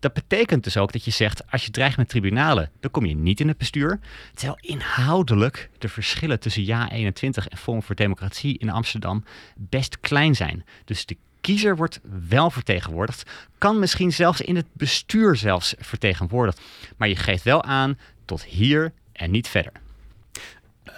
Dat 0.00 0.12
betekent 0.12 0.64
dus 0.64 0.76
ook 0.76 0.92
dat 0.92 1.04
je 1.04 1.10
zegt, 1.10 1.50
als 1.50 1.64
je 1.64 1.70
dreigt 1.70 1.96
met 1.96 2.08
tribunalen, 2.08 2.70
dan 2.80 2.90
kom 2.90 3.04
je 3.04 3.14
niet 3.14 3.40
in 3.40 3.48
het 3.48 3.58
bestuur. 3.58 3.98
Terwijl 4.34 4.58
inhoudelijk 4.60 5.70
de 5.78 5.88
verschillen 5.88 6.40
tussen 6.40 6.64
Ja21 6.64 7.48
en 7.48 7.56
Forum 7.56 7.82
voor 7.82 7.94
Democratie 7.94 8.58
in 8.58 8.70
Amsterdam 8.70 9.24
best 9.56 10.00
klein 10.00 10.34
zijn. 10.36 10.64
Dus 10.84 11.06
de 11.06 11.16
kiezer 11.40 11.76
wordt 11.76 12.00
wel 12.28 12.50
vertegenwoordigd, 12.50 13.30
kan 13.58 13.78
misschien 13.78 14.12
zelfs 14.12 14.40
in 14.40 14.56
het 14.56 14.66
bestuur 14.72 15.36
zelfs 15.36 15.74
vertegenwoordigd. 15.78 16.60
Maar 16.96 17.08
je 17.08 17.16
geeft 17.16 17.42
wel 17.42 17.62
aan 17.62 17.98
tot 18.24 18.44
hier 18.44 18.92
en 19.12 19.30
niet 19.30 19.48
verder. 19.48 19.72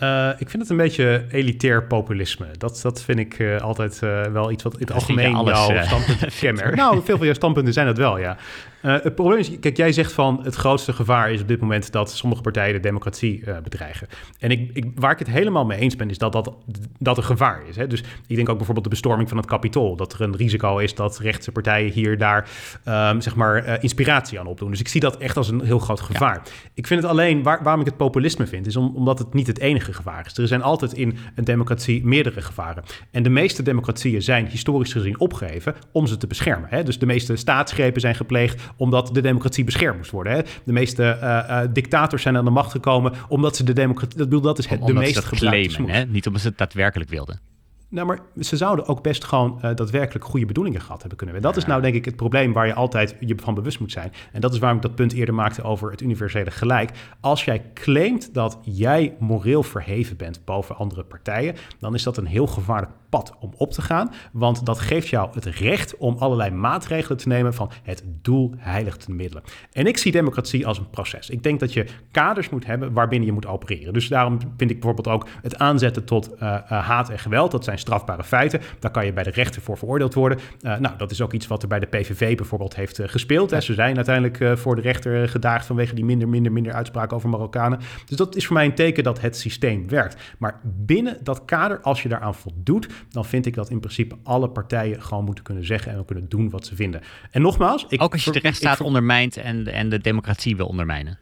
Uh, 0.03 0.29
ik 0.39 0.51
vind 0.51 0.63
het 0.63 0.71
een 0.71 0.77
beetje 0.77 1.27
elitair 1.31 1.85
populisme. 1.85 2.47
Dat, 2.59 2.81
dat 2.83 3.03
vind 3.03 3.19
ik 3.19 3.39
uh, 3.39 3.61
altijd 3.61 4.01
uh, 4.05 4.23
wel 4.23 4.51
iets 4.51 4.63
wat 4.63 4.75
in 4.75 4.81
het 4.81 4.93
algemeen 4.93 5.35
alles, 5.35 5.67
jouw 5.67 5.83
standpunten 5.83 6.31
kenmerkt. 6.41 6.77
nou, 6.77 7.03
veel 7.05 7.17
van 7.17 7.27
jouw 7.27 7.35
standpunten 7.35 7.73
zijn 7.73 7.87
dat 7.87 7.97
wel, 7.97 8.19
ja. 8.19 8.37
Uh, 8.83 8.97
het 9.03 9.15
probleem 9.15 9.39
is, 9.39 9.59
kijk, 9.61 9.77
jij 9.77 9.93
zegt 9.93 10.13
van 10.13 10.41
het 10.43 10.55
grootste 10.55 10.93
gevaar 10.93 11.33
is 11.33 11.41
op 11.41 11.49
dit 11.49 11.61
moment 11.61 11.93
dat 11.93 12.11
sommige 12.11 12.43
partijen 12.43 12.75
de 12.75 12.81
democratie 12.81 13.43
uh, 13.47 13.59
bedreigen. 13.59 14.09
En 14.39 14.51
ik, 14.51 14.71
ik, 14.73 14.85
waar 14.95 15.11
ik 15.11 15.19
het 15.19 15.29
helemaal 15.29 15.65
mee 15.65 15.79
eens 15.79 15.97
ben, 15.97 16.11
is 16.11 16.19
dat 16.19 16.33
dat, 16.33 16.53
dat 16.99 17.17
een 17.17 17.25
gevaar 17.25 17.63
is. 17.69 17.77
Hè? 17.77 17.87
Dus 17.87 18.03
ik 18.27 18.37
denk 18.37 18.49
ook 18.49 18.57
bijvoorbeeld 18.57 18.85
de 18.85 18.91
bestorming 18.91 19.29
van 19.29 19.39
het 19.39 19.47
kapitool. 19.47 19.97
Dat 19.97 20.13
er 20.13 20.21
een 20.21 20.37
risico 20.37 20.79
is 20.79 20.95
dat 20.95 21.19
rechtse 21.19 21.53
partijen 21.53 21.93
hier 21.93 22.19
daar 22.19 22.49
um, 22.89 23.21
zeg 23.21 23.35
maar 23.35 23.67
uh, 23.67 23.75
inspiratie 23.81 24.41
aan 24.41 24.47
opdoen. 24.47 24.71
Dus 24.71 24.81
ik 24.81 24.89
zie 24.89 25.01
dat 25.01 25.17
echt 25.17 25.37
als 25.37 25.49
een 25.49 25.65
heel 25.65 25.79
groot 25.79 26.01
gevaar. 26.01 26.41
Ja. 26.45 26.51
Ik 26.75 26.87
vind 26.87 27.03
het 27.03 27.11
alleen, 27.11 27.43
waar, 27.43 27.63
waarom 27.63 27.81
ik 27.81 27.87
het 27.87 27.97
populisme 27.97 28.47
vind, 28.47 28.67
is 28.67 28.77
om, 28.77 28.93
omdat 28.97 29.19
het 29.19 29.35
niet 29.35 29.47
het 29.47 29.59
enige 29.59 29.93
gevaar 29.93 30.27
is. 30.27 30.39
Er 30.39 30.49
zijn 30.49 30.63
altijd 30.63 30.93
in 30.93 31.17
een 31.35 31.45
democratie 31.45 32.05
meerdere 32.05 32.43
gevaren. 32.43 32.85
En 33.11 33.23
de 33.23 33.31
meeste 33.31 33.63
democratieën 33.63 34.23
zijn 34.23 34.47
historisch 34.47 34.93
gezien 34.93 35.21
opgeheven 35.21 35.75
om 35.93 36.07
ze 36.07 36.17
te 36.17 36.27
beschermen. 36.27 36.69
Hè? 36.69 36.83
Dus 36.83 36.99
de 36.99 37.07
meeste 37.07 37.37
staatsgrepen 37.37 38.01
zijn 38.01 38.15
gepleegd 38.15 38.63
omdat 38.77 39.15
de 39.15 39.21
democratie 39.21 39.65
beschermd 39.65 39.97
moest 39.97 40.11
worden. 40.11 40.33
Hè? 40.33 40.41
De 40.65 40.73
meeste 40.73 41.19
uh, 41.23 41.29
uh, 41.29 41.61
dictators 41.73 42.23
zijn 42.23 42.37
aan 42.37 42.45
de 42.45 42.51
macht 42.51 42.71
gekomen 42.71 43.13
omdat 43.29 43.57
ze 43.57 43.65
de 43.65 43.73
democratie... 43.73 44.19
Dat, 44.19 44.29
bedoel, 44.29 44.43
dat 44.43 44.59
is 44.59 44.67
het, 44.67 44.81
Om, 44.81 44.87
de 44.87 44.93
meest 44.93 45.15
dat 45.15 45.89
hè? 45.89 46.05
Niet 46.05 46.27
omdat 46.27 46.43
ze 46.43 46.49
het 46.49 46.59
daadwerkelijk 46.59 47.11
wilden. 47.11 47.41
Nou, 47.93 48.07
maar 48.07 48.19
ze 48.41 48.57
zouden 48.57 48.87
ook 48.87 49.03
best 49.03 49.25
gewoon 49.25 49.55
uh, 49.57 49.61
daadwerkelijk 49.75 50.25
goede 50.25 50.47
bedoelingen 50.47 50.81
gehad 50.81 51.01
hebben 51.01 51.19
kunnen. 51.19 51.43
Dat 51.43 51.55
ja. 51.55 51.61
is 51.61 51.67
nou 51.67 51.83
denk 51.83 51.95
ik 51.95 52.05
het 52.05 52.17
probleem 52.17 52.53
waar 52.53 52.67
je 52.67 52.75
altijd 52.75 53.17
je 53.21 53.35
van 53.37 53.55
bewust 53.55 53.81
moet 53.81 53.93
zijn. 53.93 54.13
En 54.33 54.41
dat 54.41 54.53
is 54.53 54.59
waarom 54.59 54.79
ik 54.79 54.83
dat 54.85 54.95
punt 54.95 55.13
eerder 55.13 55.35
maakte 55.35 55.63
over 55.63 55.91
het 55.91 56.01
universele 56.01 56.51
gelijk. 56.51 56.91
Als 57.21 57.45
jij 57.45 57.63
claimt 57.75 58.35
dat 58.35 58.59
jij 58.63 59.17
moreel 59.19 59.63
verheven 59.63 60.17
bent 60.17 60.45
boven 60.45 60.77
andere 60.77 61.05
partijen, 61.05 61.55
dan 61.79 61.95
is 61.95 62.03
dat 62.03 62.17
een 62.17 62.27
heel 62.27 62.47
gevaarlijk 62.47 62.93
pad 63.13 63.35
om 63.41 63.53
op 63.57 63.73
te 63.73 63.83
gaan. 63.83 64.13
Want 64.33 64.67
dat 64.67 64.79
geeft 64.79 65.09
jou 65.09 65.31
het 65.33 65.45
recht 65.45 65.97
om 65.97 66.17
allerlei 66.19 66.51
maatregelen 66.51 67.19
te 67.19 67.29
nemen 67.29 67.55
van 67.55 67.71
het 67.83 68.05
doel 68.07 68.55
heiligt 68.57 69.07
de 69.07 69.13
middelen. 69.13 69.43
En 69.73 69.87
ik 69.87 69.97
zie 69.99 70.13
democratie 70.13 70.67
als 70.67 70.79
een 70.79 70.91
proces. 70.91 71.31
Ik 71.31 71.43
denk 71.43 71.61
dat 71.61 71.73
je 71.73 71.87
kaders 72.11 72.49
moet 72.49 72.67
hebben 72.67 72.93
waarbinnen 72.93 73.27
je 73.27 73.35
moet 73.35 73.47
opereren. 73.47 73.93
Dus 73.93 74.09
daarom 74.09 74.39
vind 74.57 74.71
ik 74.71 74.81
bijvoorbeeld 74.81 75.09
ook 75.09 75.27
het 75.43 75.59
aanzetten 75.59 76.05
tot 76.05 76.31
uh, 76.35 76.39
uh, 76.41 76.89
haat 76.89 77.11
en 77.11 77.19
geweld. 77.19 77.51
Dat 77.51 77.65
zijn 77.65 77.79
strafbare 77.79 78.25
feiten. 78.25 78.61
Daar 78.79 78.91
kan 78.91 79.05
je 79.05 79.13
bij 79.13 79.23
de 79.23 79.31
rechter 79.31 79.63
voor 79.63 79.79
veroordeeld 79.79 80.15
worden. 80.15 80.39
Uh, 80.61 80.79
nou, 80.79 80.97
dat 80.97 81.11
is 81.11 81.21
ook 81.21 81.33
iets 81.33 81.47
wat 81.47 81.63
er 81.63 81.69
bij 81.69 81.81
de 81.81 81.87
PVV 81.87 82.37
bijvoorbeeld 82.37 82.77
heeft 82.77 83.01
gespeeld. 83.03 83.51
Hè. 83.51 83.61
Ze 83.61 83.75
zijn 83.75 83.97
uiteindelijk 83.97 84.59
voor 84.59 84.77
de 84.77 84.83
rechter 84.83 85.29
gedaagd 85.29 85.67
vanwege 85.67 85.95
die 85.95 86.05
minder, 86.05 86.29
minder, 86.29 86.53
minder 86.53 86.73
uitspraken 86.73 87.17
over 87.17 87.29
Marokkanen. 87.29 87.81
Dus 88.07 88.17
dat 88.17 88.37
is 88.37 88.47
voor 88.47 88.57
mij 88.57 88.65
een 88.65 88.75
teken 88.75 89.05
dat 89.05 89.21
het 89.21 89.37
systeem 89.37 89.89
werkt. 89.89 90.35
Maar 90.39 90.61
binnen 90.63 91.19
dat 91.23 91.45
kader, 91.45 91.81
als 91.81 92.03
je 92.03 92.09
daaraan 92.09 92.35
voldoet, 92.35 92.89
dan 93.11 93.25
vind 93.25 93.47
ik 93.47 93.55
dat 93.55 93.71
in 93.71 93.81
principe 93.81 94.17
alle 94.23 94.49
partijen 94.49 95.03
gewoon 95.03 95.25
moeten 95.25 95.45
kunnen 95.45 95.65
zeggen 95.65 95.93
en 95.93 96.05
kunnen 96.05 96.29
doen 96.29 96.51
wat 96.51 96.67
ze 96.67 96.75
vinden. 96.75 97.01
En 97.31 97.43
nogmaals, 97.43 97.87
ik, 97.89 98.03
ook 98.03 98.13
als 98.13 98.25
je 98.25 98.31
de 98.31 98.39
rechtsstaat 98.39 98.81
ondermijnt 98.81 99.37
en, 99.37 99.67
en 99.67 99.89
de 99.89 99.99
democratie 99.99 100.57
wil 100.57 100.67
ondermijnen. 100.67 101.19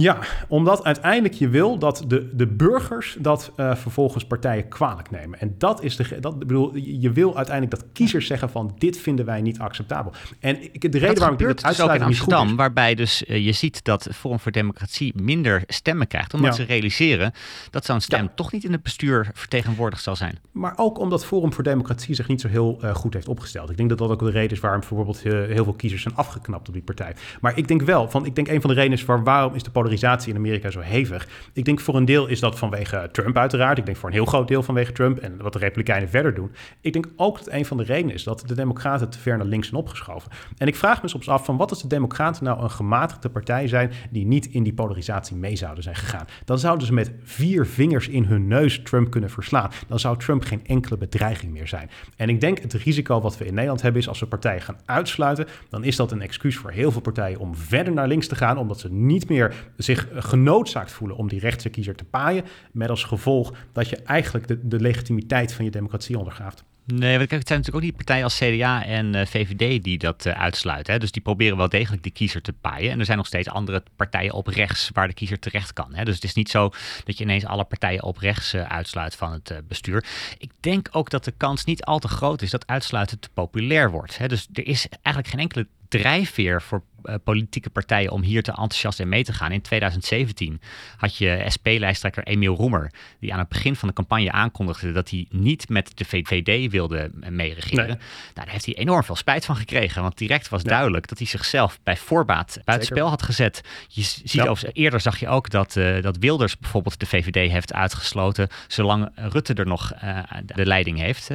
Ja, 0.00 0.18
omdat 0.48 0.84
uiteindelijk 0.84 1.34
je 1.34 1.48
wil 1.48 1.78
dat 1.78 2.04
de, 2.06 2.30
de 2.32 2.46
burgers 2.46 3.16
dat 3.20 3.52
uh, 3.56 3.74
vervolgens 3.74 4.24
partijen 4.24 4.68
kwalijk 4.68 5.10
nemen. 5.10 5.40
En 5.40 5.54
dat 5.58 5.82
is 5.82 5.96
de. 5.96 6.20
Dat, 6.20 6.38
bedoel, 6.38 6.76
je 6.76 7.12
wil 7.12 7.36
uiteindelijk 7.36 7.80
dat 7.80 7.92
kiezers 7.92 8.26
zeggen 8.26 8.50
van 8.50 8.74
dit 8.78 8.98
vinden 8.98 9.24
wij 9.24 9.40
niet 9.40 9.58
acceptabel. 9.58 10.12
En 10.40 10.62
ik, 10.62 10.80
de 10.80 10.88
reden 10.88 11.08
dat 11.08 11.18
waarom 11.18 11.38
ik 11.38 11.46
dit 11.46 11.64
dus 11.64 11.80
ook 11.80 11.94
in 11.94 12.02
Amsterdam, 12.02 12.56
waarbij 12.56 12.94
dus 12.94 13.24
uh, 13.24 13.44
je 13.44 13.52
ziet 13.52 13.84
dat 13.84 14.08
Forum 14.12 14.40
voor 14.40 14.52
Democratie 14.52 15.12
minder 15.22 15.62
stemmen 15.66 16.06
krijgt, 16.06 16.34
omdat 16.34 16.56
ja. 16.56 16.62
ze 16.62 16.68
realiseren 16.68 17.32
dat 17.70 17.84
zo'n 17.84 18.00
stem 18.00 18.22
ja. 18.22 18.32
toch 18.34 18.52
niet 18.52 18.64
in 18.64 18.72
het 18.72 18.82
bestuur 18.82 19.30
vertegenwoordigd 19.32 20.02
zal 20.02 20.16
zijn. 20.16 20.38
Maar 20.52 20.72
ook 20.76 20.98
omdat 20.98 21.24
Forum 21.24 21.52
voor 21.52 21.64
Democratie 21.64 22.14
zich 22.14 22.28
niet 22.28 22.40
zo 22.40 22.48
heel 22.48 22.78
uh, 22.82 22.94
goed 22.94 23.14
heeft 23.14 23.28
opgesteld. 23.28 23.70
Ik 23.70 23.76
denk 23.76 23.88
dat 23.88 23.98
dat 23.98 24.10
ook 24.10 24.20
de 24.20 24.30
reden 24.30 24.50
is 24.50 24.60
waarom 24.60 24.80
bijvoorbeeld 24.80 25.22
heel 25.22 25.64
veel 25.64 25.72
kiezers 25.72 26.02
zijn 26.02 26.16
afgeknapt 26.16 26.68
op 26.68 26.74
die 26.74 26.82
partij. 26.82 27.14
Maar 27.40 27.58
ik 27.58 27.68
denk 27.68 27.82
wel, 27.82 28.10
van, 28.10 28.26
ik 28.26 28.34
denk 28.34 28.48
een 28.48 28.60
van 28.60 28.70
de 28.70 28.76
redenen 28.76 28.98
is 28.98 29.04
waar, 29.04 29.24
waarom 29.24 29.54
is 29.54 29.62
de 29.62 29.70
polarisatie 29.88 30.30
in 30.32 30.38
Amerika 30.38 30.70
zo 30.70 30.80
hevig. 30.80 31.28
Ik 31.52 31.64
denk 31.64 31.80
voor 31.80 31.96
een 31.96 32.04
deel 32.04 32.26
is 32.26 32.40
dat 32.40 32.58
vanwege 32.58 33.08
Trump 33.12 33.36
uiteraard. 33.36 33.78
Ik 33.78 33.84
denk 33.84 33.96
voor 33.96 34.08
een 34.08 34.14
heel 34.14 34.24
groot 34.24 34.48
deel 34.48 34.62
vanwege 34.62 34.92
Trump 34.92 35.18
en 35.18 35.42
wat 35.42 35.52
de 35.52 35.58
Republikeinen 35.58 36.08
verder 36.08 36.34
doen. 36.34 36.50
Ik 36.80 36.92
denk 36.92 37.08
ook 37.16 37.38
dat 37.38 37.52
een 37.52 37.64
van 37.64 37.76
de 37.76 37.82
redenen 37.82 38.14
is 38.14 38.22
dat 38.22 38.42
de 38.46 38.54
Democraten 38.54 39.08
te 39.08 39.18
ver 39.18 39.36
naar 39.36 39.46
links 39.46 39.68
zijn 39.68 39.80
opgeschoven. 39.80 40.30
En 40.56 40.66
ik 40.66 40.76
vraag 40.76 41.02
me 41.02 41.08
soms 41.08 41.28
af 41.28 41.44
van 41.44 41.56
wat 41.56 41.70
als 41.70 41.82
de 41.82 41.88
Democraten 41.88 42.44
nou 42.44 42.62
een 42.62 42.70
gematigde 42.70 43.28
partij 43.28 43.68
zijn 43.68 43.92
die 44.10 44.26
niet 44.26 44.46
in 44.46 44.62
die 44.62 44.72
polarisatie 44.72 45.36
mee 45.36 45.56
zouden 45.56 45.82
zijn 45.82 45.96
gegaan. 45.96 46.26
Dan 46.44 46.58
zouden 46.58 46.86
ze 46.86 46.92
met 46.92 47.12
vier 47.22 47.66
vingers 47.66 48.08
in 48.08 48.24
hun 48.24 48.46
neus 48.46 48.82
Trump 48.82 49.10
kunnen 49.10 49.30
verslaan. 49.30 49.70
Dan 49.86 49.98
zou 49.98 50.18
Trump 50.18 50.44
geen 50.44 50.66
enkele 50.66 50.96
bedreiging 50.96 51.52
meer 51.52 51.68
zijn. 51.68 51.90
En 52.16 52.28
ik 52.28 52.40
denk 52.40 52.58
het 52.58 52.72
risico 52.72 53.20
wat 53.20 53.38
we 53.38 53.44
in 53.44 53.54
Nederland 53.54 53.82
hebben 53.82 54.00
is 54.00 54.08
als 54.08 54.20
we 54.20 54.26
partijen 54.26 54.62
gaan 54.62 54.78
uitsluiten, 54.84 55.46
dan 55.68 55.84
is 55.84 55.96
dat 55.96 56.12
een 56.12 56.22
excuus 56.22 56.56
voor 56.56 56.70
heel 56.70 56.90
veel 56.90 57.00
partijen 57.00 57.38
om 57.38 57.56
verder 57.56 57.92
naar 57.92 58.08
links 58.08 58.26
te 58.26 58.34
gaan, 58.34 58.58
omdat 58.58 58.80
ze 58.80 58.92
niet 58.92 59.28
meer 59.28 59.54
zich 59.78 60.08
genoodzaakt 60.12 60.92
voelen 60.92 61.16
om 61.16 61.28
die 61.28 61.40
rechtse 61.40 61.68
kiezer 61.68 61.94
te 61.94 62.04
paaien. 62.04 62.44
Met 62.72 62.90
als 62.90 63.04
gevolg 63.04 63.52
dat 63.72 63.88
je 63.88 63.96
eigenlijk 63.96 64.48
de, 64.48 64.68
de 64.68 64.80
legitimiteit 64.80 65.52
van 65.52 65.64
je 65.64 65.70
democratie 65.70 66.18
ondergraaft. 66.18 66.64
Nee, 66.94 67.18
want 67.18 67.30
het 67.30 67.46
zijn 67.48 67.58
natuurlijk 67.58 67.76
ook 67.76 67.82
niet 67.82 67.96
partijen 67.96 68.24
als 68.24 68.38
CDA 68.38 68.84
en 68.84 69.14
eh, 69.14 69.26
VVD 69.26 69.84
die 69.84 69.98
dat 69.98 70.26
uh, 70.26 70.32
uitsluiten. 70.32 70.92
Hè? 70.92 70.98
Dus 70.98 71.12
die 71.12 71.22
proberen 71.22 71.56
wel 71.56 71.68
degelijk 71.68 72.02
de 72.02 72.10
kiezer 72.10 72.42
te 72.42 72.52
paaien. 72.52 72.90
En 72.90 72.98
er 72.98 73.04
zijn 73.04 73.16
nog 73.16 73.26
steeds 73.26 73.48
andere 73.48 73.82
partijen 73.96 74.32
op 74.32 74.46
rechts 74.46 74.90
waar 74.92 75.08
de 75.08 75.14
kiezer 75.14 75.38
terecht 75.38 75.72
kan. 75.72 75.94
Hè? 75.94 76.04
Dus 76.04 76.14
het 76.14 76.24
is 76.24 76.34
niet 76.34 76.50
zo 76.50 76.70
dat 77.04 77.18
je 77.18 77.24
ineens 77.24 77.44
alle 77.44 77.64
partijen 77.64 78.02
op 78.02 78.16
rechts 78.16 78.54
uh, 78.54 78.62
uitsluit 78.62 79.14
van 79.14 79.32
het 79.32 79.62
bestuur. 79.68 80.04
Ik 80.38 80.50
denk 80.60 80.88
ook 80.90 81.10
dat 81.10 81.24
de 81.24 81.34
kans 81.36 81.64
niet 81.64 81.84
al 81.84 81.98
te 81.98 82.08
groot 82.08 82.42
is 82.42 82.50
dat 82.50 82.66
uitsluiten 82.66 83.18
te 83.18 83.28
populair 83.34 83.90
wordt. 83.90 84.18
Hè? 84.18 84.28
Dus 84.28 84.48
er 84.52 84.66
is 84.66 84.88
eigenlijk 84.88 85.28
geen 85.28 85.40
enkele 85.40 85.66
drijfveer 85.88 86.62
voor 86.62 86.82
politieke 87.24 87.70
partijen 87.70 88.10
om 88.10 88.22
hier 88.22 88.42
te 88.42 88.50
enthousiast 88.50 89.00
in 89.00 89.08
mee 89.08 89.24
te 89.24 89.32
gaan. 89.32 89.52
In 89.52 89.60
2017 89.60 90.60
had 90.96 91.16
je 91.16 91.44
SP-lijsttrekker 91.46 92.24
Emiel 92.24 92.54
Roemer, 92.54 92.92
die 93.20 93.32
aan 93.32 93.38
het 93.38 93.48
begin 93.48 93.76
van 93.76 93.88
de 93.88 93.94
campagne 93.94 94.32
aankondigde 94.32 94.92
dat 94.92 95.10
hij 95.10 95.26
niet 95.30 95.68
met 95.68 95.90
de 95.94 96.04
VVD 96.04 96.70
wilde 96.70 97.10
meeregeren. 97.30 97.86
Nee. 97.86 97.96
Nou, 97.96 98.00
daar 98.34 98.48
heeft 98.48 98.64
hij 98.64 98.74
enorm 98.74 99.04
veel 99.04 99.16
spijt 99.16 99.44
van 99.44 99.56
gekregen, 99.56 100.02
want 100.02 100.18
direct 100.18 100.48
was 100.48 100.62
duidelijk 100.62 101.08
dat 101.08 101.18
hij 101.18 101.26
zichzelf 101.26 101.78
bij 101.82 101.96
voorbaat 101.96 102.58
buitenspel 102.64 103.08
had 103.08 103.22
gezet. 103.22 103.60
Je 103.88 104.02
ziet 104.02 104.32
ja. 104.32 104.54
eerder 104.72 105.00
zag 105.00 105.20
je 105.20 105.28
ook 105.28 105.50
dat, 105.50 105.76
uh, 105.76 106.02
dat 106.02 106.16
Wilders 106.16 106.58
bijvoorbeeld 106.58 107.00
de 107.00 107.06
VVD 107.06 107.50
heeft 107.50 107.72
uitgesloten, 107.72 108.48
zolang 108.66 109.08
Rutte 109.14 109.54
er 109.54 109.66
nog 109.66 109.92
uh, 110.04 110.18
de 110.44 110.66
leiding 110.66 110.98
heeft 110.98 111.30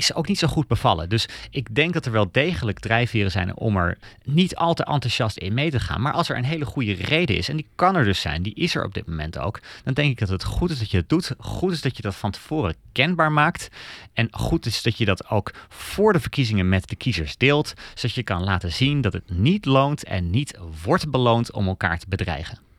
is 0.00 0.14
ook 0.14 0.28
niet 0.28 0.38
zo 0.38 0.46
goed 0.46 0.66
bevallen. 0.66 1.08
Dus 1.08 1.28
ik 1.50 1.74
denk 1.74 1.92
dat 1.92 2.06
er 2.06 2.12
wel 2.12 2.28
degelijk 2.32 2.78
drijfveren 2.78 3.30
zijn 3.30 3.56
om 3.56 3.76
er 3.76 3.98
niet 4.24 4.56
al 4.56 4.74
te 4.74 4.84
enthousiast 4.84 5.36
in 5.36 5.54
mee 5.54 5.70
te 5.70 5.80
gaan. 5.80 6.00
Maar 6.00 6.12
als 6.12 6.28
er 6.28 6.36
een 6.36 6.44
hele 6.44 6.64
goede 6.64 6.92
reden 6.92 7.36
is, 7.36 7.48
en 7.48 7.56
die 7.56 7.66
kan 7.74 7.96
er 7.96 8.04
dus 8.04 8.20
zijn, 8.20 8.42
die 8.42 8.54
is 8.54 8.74
er 8.74 8.84
op 8.84 8.94
dit 8.94 9.06
moment 9.06 9.38
ook, 9.38 9.60
dan 9.84 9.94
denk 9.94 10.10
ik 10.10 10.18
dat 10.18 10.28
het 10.28 10.44
goed 10.44 10.70
is 10.70 10.78
dat 10.78 10.90
je 10.90 10.96
het 10.96 11.08
doet. 11.08 11.34
Goed 11.38 11.72
is 11.72 11.80
dat 11.80 11.96
je 11.96 12.02
dat 12.02 12.14
van 12.14 12.30
tevoren 12.30 12.74
kenbaar 12.92 13.32
maakt. 13.32 13.68
En 14.12 14.28
goed 14.30 14.66
is 14.66 14.82
dat 14.82 14.98
je 14.98 15.04
dat 15.04 15.28
ook 15.30 15.52
voor 15.68 16.12
de 16.12 16.20
verkiezingen 16.20 16.68
met 16.68 16.88
de 16.88 16.96
kiezers 16.96 17.36
deelt, 17.36 17.74
zodat 17.94 18.14
je 18.14 18.22
kan 18.22 18.44
laten 18.44 18.72
zien 18.72 19.00
dat 19.00 19.12
het 19.12 19.30
niet 19.30 19.64
loont 19.64 20.04
en 20.04 20.30
niet 20.30 20.58
wordt 20.84 21.10
beloond 21.10 21.52
om 21.52 21.66
elkaar 21.66 21.98
te 21.98 22.06
bedreigen. 22.08 22.69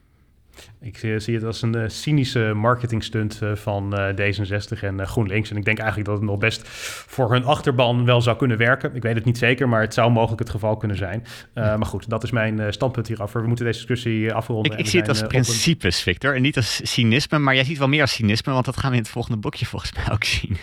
Ik 0.84 0.97
zie 0.97 1.36
het 1.36 1.43
als 1.43 1.61
een 1.61 1.75
uh, 1.77 1.84
cynische 1.88 2.53
marketingstunt 2.55 3.39
uh, 3.43 3.55
van 3.55 3.99
uh, 3.99 4.09
D66 4.09 4.79
en 4.82 5.07
GroenLinks. 5.07 5.49
En 5.49 5.57
ik 5.57 5.65
denk 5.65 5.77
eigenlijk 5.77 6.09
dat 6.09 6.17
het 6.19 6.29
nog 6.29 6.38
best 6.38 6.67
voor 7.07 7.32
hun 7.32 7.45
achterban 7.45 8.05
wel 8.05 8.21
zou 8.21 8.38
kunnen 8.38 8.57
werken. 8.57 8.95
Ik 8.95 9.01
weet 9.01 9.15
het 9.15 9.25
niet 9.25 9.38
zeker, 9.38 9.69
maar 9.69 9.82
het 9.82 9.93
zou 9.93 10.11
mogelijk 10.11 10.39
het 10.39 10.49
geval 10.49 10.77
kunnen 10.77 10.97
zijn. 10.97 11.23
Maar 11.53 11.86
goed, 11.86 12.09
dat 12.09 12.23
is 12.23 12.32
mijn 12.32 12.73
standpunt 12.73 13.07
hierover. 13.07 13.41
We 13.41 13.47
moeten 13.47 13.65
deze 13.65 13.77
discussie 13.77 14.34
afronden. 14.34 14.71
Ik, 14.71 14.79
ik 14.79 14.88
zie 14.88 14.99
het 14.99 15.09
als 15.09 15.21
principes, 15.21 16.01
Victor, 16.01 16.36
en 16.36 16.41
niet 16.41 16.55
als 16.55 16.79
cynisme. 16.84 17.39
Maar 17.39 17.55
jij 17.55 17.63
ziet 17.63 17.77
wel 17.77 17.88
meer 17.88 18.01
als 18.01 18.13
cynisme, 18.13 18.53
want 18.53 18.65
dat 18.65 18.77
gaan 18.77 18.89
we 18.89 18.95
in 18.95 19.01
het 19.01 19.11
volgende 19.11 19.38
boekje 19.38 19.65
volgens 19.65 19.93
mij 19.93 20.13
ook 20.13 20.23
zien. 20.23 20.57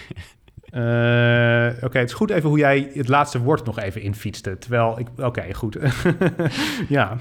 Uh, 0.74 1.84
oké, 1.84 1.98
het 1.98 2.08
is 2.08 2.12
goed 2.14 2.30
even 2.30 2.48
hoe 2.48 2.58
jij 2.58 2.90
het 2.94 3.08
laatste 3.08 3.40
woord 3.40 3.64
nog 3.64 3.78
even 3.78 4.00
infietste. 4.00 4.58
Terwijl 4.58 4.98
ik. 4.98 5.06
Oké, 5.16 5.54
goed. 5.54 5.78
ja, 6.88 7.18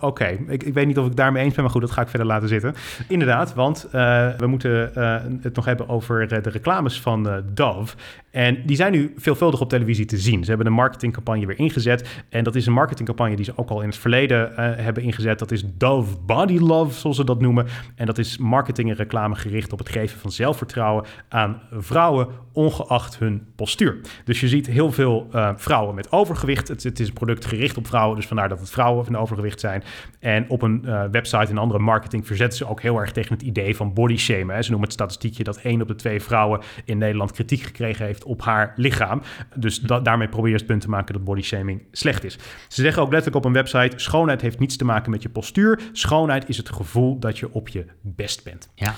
oké. 0.00 0.38
Ik, 0.48 0.62
ik 0.62 0.74
weet 0.74 0.86
niet 0.86 0.98
of 0.98 1.06
ik 1.06 1.16
daarmee 1.16 1.44
eens 1.44 1.54
ben, 1.54 1.62
maar 1.62 1.72
goed, 1.72 1.80
dat 1.80 1.90
ga 1.90 2.02
ik 2.02 2.08
verder 2.08 2.26
laten 2.26 2.48
zitten. 2.48 2.74
Inderdaad, 3.08 3.54
want 3.54 3.86
uh, 3.86 3.92
we 4.36 4.46
moeten 4.46 4.92
uh, 4.96 5.16
het 5.40 5.56
nog 5.56 5.64
hebben 5.64 5.88
over 5.88 6.28
de 6.28 6.50
reclames 6.50 7.00
van 7.00 7.42
Dove. 7.52 7.96
En 8.30 8.62
die 8.66 8.76
zijn 8.76 8.92
nu 8.92 9.12
veelvuldig 9.16 9.60
op 9.60 9.68
televisie 9.68 10.04
te 10.04 10.18
zien. 10.18 10.42
Ze 10.42 10.48
hebben 10.48 10.66
een 10.66 10.72
marketingcampagne 10.72 11.46
weer 11.46 11.58
ingezet. 11.58 12.22
En 12.28 12.44
dat 12.44 12.54
is 12.54 12.66
een 12.66 12.72
marketingcampagne 12.72 13.36
die 13.36 13.44
ze 13.44 13.52
ook 13.56 13.70
al 13.70 13.80
in 13.80 13.88
het 13.88 13.96
verleden 13.98 14.52
hebben 14.82 15.02
ingezet. 15.02 15.38
Dat 15.38 15.50
is 15.50 15.64
Dove 15.74 16.16
Body 16.26 16.58
Love, 16.58 16.98
zoals 16.98 17.16
ze 17.16 17.24
dat 17.24 17.40
noemen. 17.40 17.66
En 17.94 18.06
dat 18.06 18.18
is 18.18 18.38
marketing 18.38 18.90
en 18.90 18.96
reclame 18.96 19.34
gericht 19.34 19.72
op 19.72 19.78
het 19.78 19.88
geven 19.88 20.18
van 20.18 20.30
zelfvertrouwen 20.30 21.04
aan 21.28 21.62
vrouwen, 21.70 22.28
ongeacht 22.52 23.18
hun 23.18 23.46
postuur. 23.56 24.00
Dus 24.24 24.40
je 24.40 24.48
ziet 24.48 24.66
heel 24.66 24.92
veel 24.92 25.28
uh, 25.34 25.50
vrouwen 25.56 25.94
met 25.94 26.12
overgewicht. 26.12 26.68
Het, 26.68 26.82
het, 26.82 27.00
is 27.00 27.08
een 27.08 27.14
product 27.14 27.44
gericht 27.44 27.76
op 27.76 27.86
vrouwen, 27.86 28.16
dus 28.16 28.26
vandaar 28.26 28.48
dat 28.48 28.60
het 28.60 28.70
vrouwen 28.70 29.04
van 29.04 29.16
overgewicht 29.16 29.60
zijn. 29.60 29.82
En 30.18 30.44
op 30.48 30.62
een 30.62 30.82
uh, 30.84 31.04
website 31.10 31.50
en 31.50 31.58
andere 31.58 31.78
marketing 31.80 32.26
verzetten 32.26 32.58
ze 32.58 32.68
ook 32.68 32.80
heel 32.80 33.00
erg 33.00 33.12
tegen 33.12 33.32
het 33.34 33.42
idee 33.42 33.76
van 33.76 33.94
body 33.94 34.16
shamen. 34.16 34.64
Ze 34.64 34.70
noemen 34.70 34.88
het 34.88 34.98
statistiekje 34.98 35.44
dat 35.44 35.56
één 35.56 35.82
op 35.82 35.88
de 35.88 35.94
twee 35.94 36.22
vrouwen 36.22 36.60
in 36.84 36.98
Nederland 36.98 37.32
kritiek 37.32 37.62
gekregen 37.62 38.06
heeft 38.06 38.19
op 38.24 38.42
haar 38.42 38.72
lichaam. 38.76 39.22
Dus 39.54 39.80
da 39.80 40.00
daarmee 40.00 40.28
probeer 40.28 40.50
je 40.50 40.56
het 40.56 40.66
punt 40.66 40.80
te 40.80 40.88
maken 40.88 41.14
dat 41.14 41.24
body 41.24 41.42
shaming 41.42 41.82
slecht 41.92 42.24
is. 42.24 42.38
Ze 42.68 42.82
zeggen 42.82 43.02
ook 43.02 43.10
letterlijk 43.10 43.36
op 43.36 43.44
een 43.44 43.62
website: 43.62 43.98
schoonheid 43.98 44.40
heeft 44.40 44.58
niets 44.58 44.76
te 44.76 44.84
maken 44.84 45.10
met 45.10 45.22
je 45.22 45.28
postuur. 45.28 45.80
Schoonheid 45.92 46.48
is 46.48 46.56
het 46.56 46.68
gevoel 46.68 47.18
dat 47.18 47.38
je 47.38 47.52
op 47.52 47.68
je 47.68 47.86
best 48.00 48.44
bent. 48.44 48.68
Ja. 48.74 48.94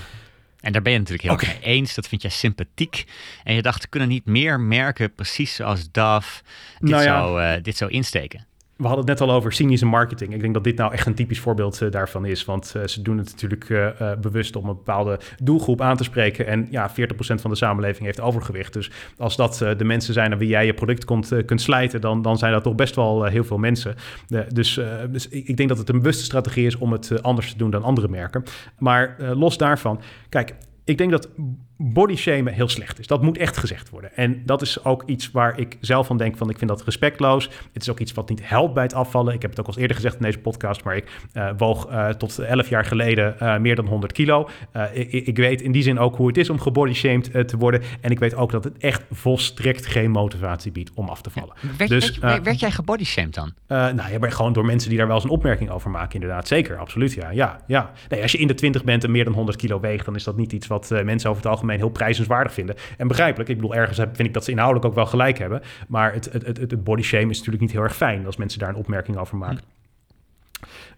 En 0.59 0.71
daar 0.71 0.81
ben 0.81 0.91
je 0.91 0.99
natuurlijk 0.99 1.27
heel 1.27 1.33
okay. 1.33 1.59
eens. 1.61 1.95
Dat 1.95 2.07
vind 2.07 2.21
jij 2.21 2.31
sympathiek. 2.31 3.05
En 3.43 3.55
je 3.55 3.61
dacht, 3.61 3.89
kunnen 3.89 4.09
niet 4.09 4.25
meer 4.25 4.59
merken, 4.59 5.13
precies 5.13 5.55
zoals 5.55 5.91
DAF, 5.91 6.43
dit, 6.79 6.89
nou 6.89 7.03
ja. 7.03 7.19
zou, 7.19 7.41
uh, 7.41 7.63
dit 7.63 7.77
zou 7.77 7.91
insteken? 7.91 8.45
We 8.75 8.87
hadden 8.87 9.05
het 9.05 9.19
net 9.19 9.29
al 9.29 9.35
over 9.35 9.53
cynische 9.53 9.85
marketing. 9.85 10.33
Ik 10.33 10.41
denk 10.41 10.53
dat 10.53 10.63
dit 10.63 10.77
nou 10.77 10.93
echt 10.93 11.07
een 11.07 11.13
typisch 11.13 11.39
voorbeeld 11.39 11.81
uh, 11.81 11.91
daarvan 11.91 12.25
is. 12.25 12.45
Want 12.45 12.73
uh, 12.77 12.83
ze 12.83 13.01
doen 13.01 13.17
het 13.17 13.31
natuurlijk 13.31 13.69
uh, 13.69 14.11
bewust 14.21 14.55
om 14.55 14.69
een 14.69 14.75
bepaalde 14.75 15.19
doelgroep 15.43 15.81
aan 15.81 15.97
te 15.97 16.03
spreken. 16.03 16.47
En 16.47 16.67
ja, 16.69 16.91
40% 16.91 16.93
van 17.17 17.49
de 17.49 17.55
samenleving 17.55 18.05
heeft 18.05 18.21
overgewicht. 18.21 18.73
Dus 18.73 18.91
als 19.17 19.35
dat 19.35 19.57
de 19.77 19.83
mensen 19.83 20.13
zijn 20.13 20.31
aan 20.31 20.37
wie 20.37 20.47
jij 20.47 20.65
je 20.65 20.73
product 20.73 21.05
kunt, 21.05 21.45
kunt 21.45 21.61
slijten, 21.61 22.01
dan, 22.01 22.21
dan 22.21 22.37
zijn 22.37 22.51
dat 22.51 22.63
toch 22.63 22.75
best 22.75 22.95
wel 22.95 23.23
heel 23.23 23.43
veel 23.43 23.57
mensen. 23.57 23.95
dus, 24.47 24.79
dus 25.09 25.27
ik, 25.27 25.57
denk 25.57 25.69
dat 25.69 25.77
het 25.77 25.89
een 25.89 25.97
bewuste 25.97 26.23
strategie 26.23 26.65
is 26.65 26.75
om 26.75 26.91
het 26.91 27.23
anders 27.23 27.51
te 27.51 27.57
doen 27.57 27.69
dan 27.69 27.83
andere 27.83 28.07
merken. 28.07 28.43
Maar 28.77 29.15
los 29.19 29.57
daarvan, 29.57 30.01
kijk, 30.29 30.55
ik 30.83 30.97
denk 30.97 31.11
dat 31.11 31.29
body 31.77 32.15
shamen 32.15 32.53
heel 32.53 32.69
slecht 32.69 32.99
is. 32.99 33.07
Dat 33.07 33.21
moet 33.21 33.37
echt 33.37 33.57
gezegd 33.57 33.89
worden. 33.89 34.15
En 34.15 34.41
dat 34.45 34.61
is 34.61 34.83
ook 34.83 35.03
iets 35.05 35.31
waar 35.31 35.59
ik 35.59 35.77
zelf 35.79 36.07
van 36.07 36.17
denk 36.17 36.37
van 36.37 36.49
ik 36.49 36.57
vind 36.57 36.69
dat 36.69 36.83
respectloos. 36.83 37.49
Het 37.73 37.81
is 37.81 37.89
ook 37.89 37.99
iets 37.99 38.11
wat 38.11 38.29
niet 38.29 38.49
helpt 38.49 38.73
bij 38.73 38.83
het 38.83 38.93
afvallen. 38.93 39.33
Ik 39.33 39.41
heb 39.41 39.51
het 39.51 39.59
ook 39.59 39.67
al 39.67 39.77
eerder 39.77 39.95
gezegd 39.95 40.15
in 40.15 40.21
deze 40.21 40.37
podcast, 40.37 40.83
maar 40.83 40.95
ik 40.95 41.11
uh, 41.33 41.49
woog 41.57 41.89
uh, 41.89 42.09
tot 42.09 42.39
11 42.39 42.69
jaar 42.69 42.85
geleden 42.85 43.35
uh, 43.41 43.57
meer 43.57 43.75
dan 43.75 43.85
100 43.85 44.11
kilo. 44.11 44.49
Ik, 44.93 45.11
ik, 45.11 45.37
weet 45.37 45.61
in 45.61 45.71
die 45.71 45.83
zin 45.83 45.99
ook 45.99 46.15
hoe 46.15 46.27
het 46.27 46.37
is 46.37 46.49
om 46.49 46.59
gebodyshamed 46.59 47.47
te 47.47 47.57
worden. 47.57 47.81
En 48.01 48.11
ik 48.11 48.19
weet 48.19 48.35
ook 48.35 48.51
dat 48.51 48.63
het 48.63 48.77
echt 48.77 49.03
volstrekt 49.11 49.85
geen 49.85 50.11
motivatie 50.11 50.71
biedt 50.71 50.91
om 50.93 51.09
af 51.09 51.21
te 51.21 51.29
vallen. 51.29 51.53
Ja, 51.61 51.67
werd, 51.77 51.89
dus, 51.89 52.19
werd, 52.19 52.43
werd, 52.43 52.59
jij 52.59 52.71
gebodyshamed 52.71 53.33
dan? 53.33 53.53
nou 53.67 54.11
ja, 54.11 54.19
maar 54.19 54.31
gewoon 54.31 54.53
door 54.53 54.65
mensen 54.65 54.89
die 54.89 54.97
daar 54.97 55.07
wel 55.07 55.15
eens 55.15 55.25
een 55.25 55.31
opmerking 55.31 55.69
over 55.69 55.89
maken 55.89 56.13
inderdaad. 56.13 56.47
Zeker, 56.47 56.77
absoluut 56.77 57.13
ja. 57.13 57.29
ja, 57.29 57.61
ja. 57.67 57.91
Nee, 58.09 58.21
als 58.21 58.31
je 58.31 58.37
in 58.37 58.47
de 58.47 58.53
20 58.53 58.83
bent 58.83 59.03
en 59.03 59.11
meer 59.11 59.23
dan 59.23 59.33
100 59.33 59.57
kilo 59.57 59.79
weegt, 59.79 60.05
dan 60.05 60.15
is 60.15 60.23
dat 60.23 60.37
niet 60.37 60.51
iets 60.51 60.67
wat 60.67 60.89
mensen 61.03 61.29
over 61.29 61.43
het 61.43 61.51
algemeen 61.51 61.72
heel 61.77 61.89
prijzenswaardig 61.89 62.53
vinden. 62.53 62.75
En 62.97 63.07
begrijpelijk, 63.07 63.49
ik 63.49 63.55
bedoel, 63.55 63.75
ergens 63.75 63.97
vind 63.97 64.19
ik 64.19 64.33
dat 64.33 64.43
ze 64.43 64.51
inhoudelijk 64.51 64.85
ook 64.85 64.95
wel 64.95 65.05
gelijk 65.05 65.37
hebben. 65.37 65.61
Maar 65.87 66.13
het, 66.13 66.29
het, 66.31 66.45
het, 66.45 66.57
het 66.57 66.83
body 66.83 67.01
shame 67.01 67.29
is 67.29 67.37
natuurlijk 67.37 67.61
niet 67.61 67.71
heel 67.71 67.81
erg 67.81 67.95
fijn 67.95 68.25
als 68.25 68.37
mensen 68.37 68.59
daar 68.59 68.69
een 68.69 68.75
opmerking 68.75 69.17
over 69.17 69.37
maken. 69.37 69.57
Hm. 69.57 69.73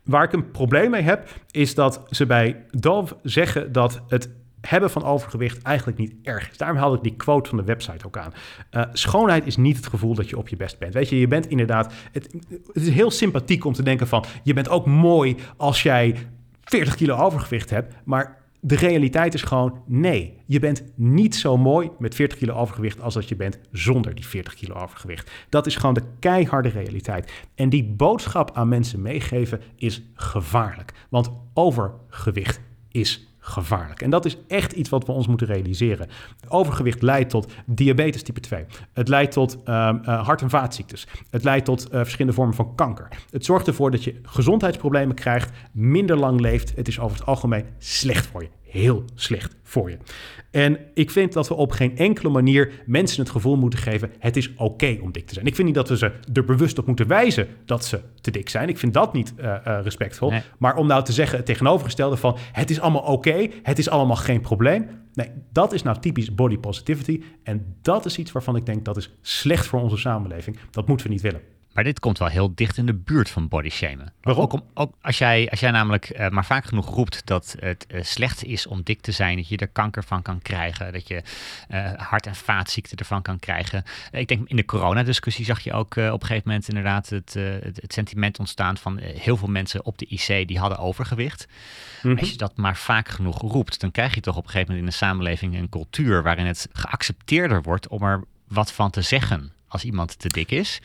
Waar 0.03 0.23
ik 0.23 0.34
een 0.34 0.51
probleem 0.51 0.91
mee 0.91 1.01
heb, 1.01 1.30
is 1.51 1.76
dat 1.76 2.05
ze 2.09 2.26
bij 2.26 2.65
Dove 2.71 3.15
zeggen 3.23 3.71
dat 3.71 4.01
het 4.07 4.30
hebben 4.61 4.89
van 4.89 5.03
overgewicht 5.03 5.61
eigenlijk 5.61 5.97
niet 5.97 6.15
erg 6.23 6.49
is. 6.49 6.57
Daarom 6.57 6.78
haalde 6.78 6.97
ik 6.97 7.03
die 7.03 7.15
quote 7.15 7.49
van 7.49 7.57
de 7.57 7.63
website 7.63 8.05
ook 8.05 8.17
aan. 8.17 8.34
Uh, 8.71 8.84
schoonheid 8.93 9.45
is 9.45 9.57
niet 9.57 9.76
het 9.76 9.88
gevoel 9.88 10.13
dat 10.13 10.30
je 10.30 10.38
op 10.38 10.47
je 10.47 10.55
best 10.55 10.80
bent. 10.80 10.93
Weet 10.93 11.09
je, 11.09 11.19
je 11.19 11.28
bent 11.28 11.47
inderdaad... 11.47 11.93
Het, 12.11 12.36
het 12.73 12.84
is 12.84 12.89
heel 12.89 13.11
sympathiek 13.11 13.65
om 13.65 13.73
te 13.73 13.84
denken 13.84 14.07
van... 14.07 14.26
je 14.43 14.53
bent 14.53 14.69
ook 14.69 14.86
mooi 14.86 15.36
als 15.57 15.84
jij 15.84 16.15
40 16.63 16.95
kilo 16.95 17.15
overgewicht 17.15 17.69
hebt... 17.69 17.95
maar 18.03 18.43
de 18.68 18.76
realiteit 18.76 19.34
is 19.34 19.41
gewoon 19.41 19.82
nee. 19.86 20.38
Je 20.45 20.59
bent 20.59 20.84
niet 20.95 21.36
zo 21.36 21.57
mooi 21.57 21.89
met 21.99 22.16
40 22.16 22.38
kilo 22.38 22.53
overgewicht 22.53 23.01
als 23.01 23.13
dat 23.13 23.30
je 23.30 23.36
bent 23.36 23.59
zonder 23.72 24.16
die 24.16 24.26
40 24.26 24.53
kilo 24.53 24.76
overgewicht. 24.76 25.32
Dat 25.49 25.66
is 25.66 25.76
gewoon 25.76 25.93
de 25.93 26.03
keiharde 26.20 26.70
realiteit. 26.70 27.32
En 27.55 27.70
die 27.70 27.84
boodschap 27.84 28.51
aan 28.53 28.68
mensen 28.68 29.01
meegeven 29.01 29.61
is 29.76 30.01
gevaarlijk. 30.13 30.93
Want 31.09 31.32
overgewicht 31.53 32.61
is 32.91 33.34
gevaarlijk. 33.45 34.01
En 34.01 34.09
dat 34.09 34.25
is 34.25 34.37
echt 34.47 34.71
iets 34.71 34.89
wat 34.89 35.05
we 35.05 35.11
ons 35.11 35.27
moeten 35.27 35.47
realiseren. 35.47 36.07
Overgewicht 36.47 37.01
leidt 37.01 37.29
tot 37.29 37.53
diabetes 37.65 38.23
type 38.23 38.39
2. 38.39 38.65
Het 38.93 39.07
leidt 39.07 39.31
tot 39.31 39.57
uh, 39.65 39.93
uh, 40.01 40.25
hart- 40.25 40.41
en 40.41 40.49
vaatziektes. 40.49 41.07
Het 41.29 41.43
leidt 41.43 41.65
tot 41.65 41.85
uh, 41.85 41.99
verschillende 41.99 42.33
vormen 42.33 42.55
van 42.55 42.75
kanker. 42.75 43.07
Het 43.29 43.45
zorgt 43.45 43.67
ervoor 43.67 43.91
dat 43.91 44.03
je 44.03 44.19
gezondheidsproblemen 44.23 45.15
krijgt, 45.15 45.51
minder 45.71 46.17
lang 46.17 46.39
leeft. 46.39 46.75
Het 46.75 46.87
is 46.87 46.99
over 46.99 47.17
het 47.17 47.27
algemeen 47.27 47.65
slecht 47.77 48.25
voor 48.25 48.41
je 48.41 48.49
heel 48.76 49.03
slecht 49.15 49.55
voor 49.63 49.89
je. 49.89 49.97
En 50.51 50.80
ik 50.93 51.11
vind 51.11 51.34
dat 51.34 51.47
we 51.47 51.53
op 51.53 51.71
geen 51.71 51.97
enkele 51.97 52.30
manier 52.30 52.84
mensen 52.86 53.21
het 53.21 53.30
gevoel 53.32 53.55
moeten 53.55 53.80
geven: 53.80 54.11
het 54.19 54.38
is 54.38 54.53
oké 54.55 54.97
om 55.01 55.11
dik 55.11 55.28
te 55.28 55.34
zijn. 55.34 55.45
Ik 55.45 55.55
vind 55.55 55.67
niet 55.67 55.76
dat 55.76 55.89
we 55.89 55.97
ze 55.97 56.11
er 56.34 56.45
bewust 56.45 56.78
op 56.78 56.86
moeten 56.88 57.07
wijzen 57.07 57.47
dat 57.65 57.86
ze 57.86 58.01
te 58.21 58.32
dik 58.32 58.49
zijn. 58.49 58.69
Ik 58.69 58.78
vind 58.78 58.93
dat 58.93 59.13
niet 59.13 59.34
uh, 59.38 59.45
uh, 59.45 59.80
respectvol. 59.84 60.34
Maar 60.57 60.76
om 60.76 60.88
nou 60.88 61.03
te 61.03 61.11
zeggen 61.11 61.38
het 61.38 61.45
tegenovergestelde 61.45 62.17
van: 62.17 62.38
het 62.51 62.69
is 62.69 62.80
allemaal 62.80 63.01
oké, 63.01 63.47
het 63.63 63.78
is 63.78 63.89
allemaal 63.89 64.15
geen 64.15 64.41
probleem. 64.41 64.88
Nee, 65.13 65.30
dat 65.51 65.73
is 65.73 65.84
nou 65.84 65.99
typisch 65.99 66.36
body 66.36 66.57
positivity. 66.57 67.21
En 67.43 67.76
dat 67.82 68.05
is 68.05 68.17
iets 68.17 68.32
waarvan 68.32 68.55
ik 68.55 68.65
denk 68.65 68.86
dat 68.86 68.97
is 68.97 69.15
slecht 69.21 69.65
voor 69.65 69.82
onze 69.82 69.97
samenleving. 69.97 70.57
Dat 70.71 70.88
moeten 70.88 71.07
we 71.07 71.13
niet 71.13 71.21
willen. 71.21 71.41
Maar 71.76 71.84
dit 71.84 71.99
komt 71.99 72.17
wel 72.17 72.28
heel 72.28 72.55
dicht 72.55 72.78
in 72.78 72.86
de 72.86 72.93
buurt 72.93 73.30
van 73.30 73.47
body 73.47 73.69
shamen. 73.69 74.13
Waarom? 74.21 74.43
Ook, 74.43 74.53
om, 74.53 74.63
ook 74.73 74.93
als, 75.01 75.17
jij, 75.17 75.49
als 75.49 75.59
jij 75.59 75.71
namelijk 75.71 76.19
uh, 76.19 76.30
maar 76.30 76.45
vaak 76.45 76.65
genoeg 76.65 76.89
roept 76.89 77.26
dat 77.26 77.55
het 77.59 77.86
uh, 77.88 78.03
slecht 78.03 78.43
is 78.43 78.67
om 78.67 78.82
dik 78.84 79.01
te 79.01 79.11
zijn, 79.11 79.36
dat 79.36 79.47
je 79.47 79.57
er 79.57 79.67
kanker 79.67 80.03
van 80.03 80.21
kan 80.21 80.41
krijgen, 80.41 80.93
dat 80.93 81.07
je 81.07 81.21
uh, 81.69 81.93
hart- 81.93 82.26
en 82.26 82.36
vaatziekten 82.36 82.97
ervan 82.97 83.21
kan 83.21 83.39
krijgen. 83.39 83.84
ik 84.11 84.28
denk 84.28 84.47
in 84.49 84.55
de 84.55 84.65
coronadiscussie 84.65 85.45
zag 85.45 85.59
je 85.59 85.73
ook 85.73 85.95
op 85.95 86.21
een 86.21 86.28
gegeven 86.28 86.41
moment 86.45 86.67
inderdaad 86.67 87.09
het, 87.09 87.34
het, 87.34 87.82
het 87.82 87.93
sentiment 87.93 88.39
ontstaan 88.39 88.78
van 88.78 88.97
heel 88.97 89.38
veel 89.38 89.47
mensen 89.47 89.86
op 89.86 89.97
de 89.97 90.05
IC 90.05 90.47
die 90.47 90.59
hadden 90.59 90.78
overgewicht. 90.78 91.47
Mm 91.47 92.11
-hmm. 92.11 92.19
Als 92.19 92.32
je 92.32 92.38
dat 92.38 92.57
maar 92.57 92.78
vaak 92.78 93.09
genoeg 93.09 93.41
roept, 93.41 93.80
dan 93.80 93.91
krijg 93.91 94.15
je 94.15 94.21
toch 94.21 94.38
op 94.38 94.43
een 94.43 94.49
gegeven 94.49 94.73
moment 94.73 94.88
in 94.88 94.93
een 94.93 95.07
samenleving 95.07 95.55
een 95.55 95.69
cultuur 95.69 96.23
waarin 96.23 96.45
het 96.45 96.69
geaccepteerder 96.71 97.61
wordt 97.61 97.88
om 97.88 98.03
er 98.03 98.23
wat 98.47 98.71
van 98.71 98.91
te 98.91 99.01
zeggen 99.01 99.53
als 99.67 99.84
iemand 99.84 100.19
te 100.19 100.28
dik 100.28 100.51
is. 100.51 100.82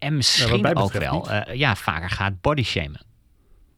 En 0.00 0.16
misschien 0.16 0.58
ja, 0.58 0.72
ook 0.72 0.92
wel 0.92 1.30
uh, 1.30 1.54
ja, 1.54 1.76
vaker 1.76 2.10
gaat 2.10 2.40
body 2.40 2.62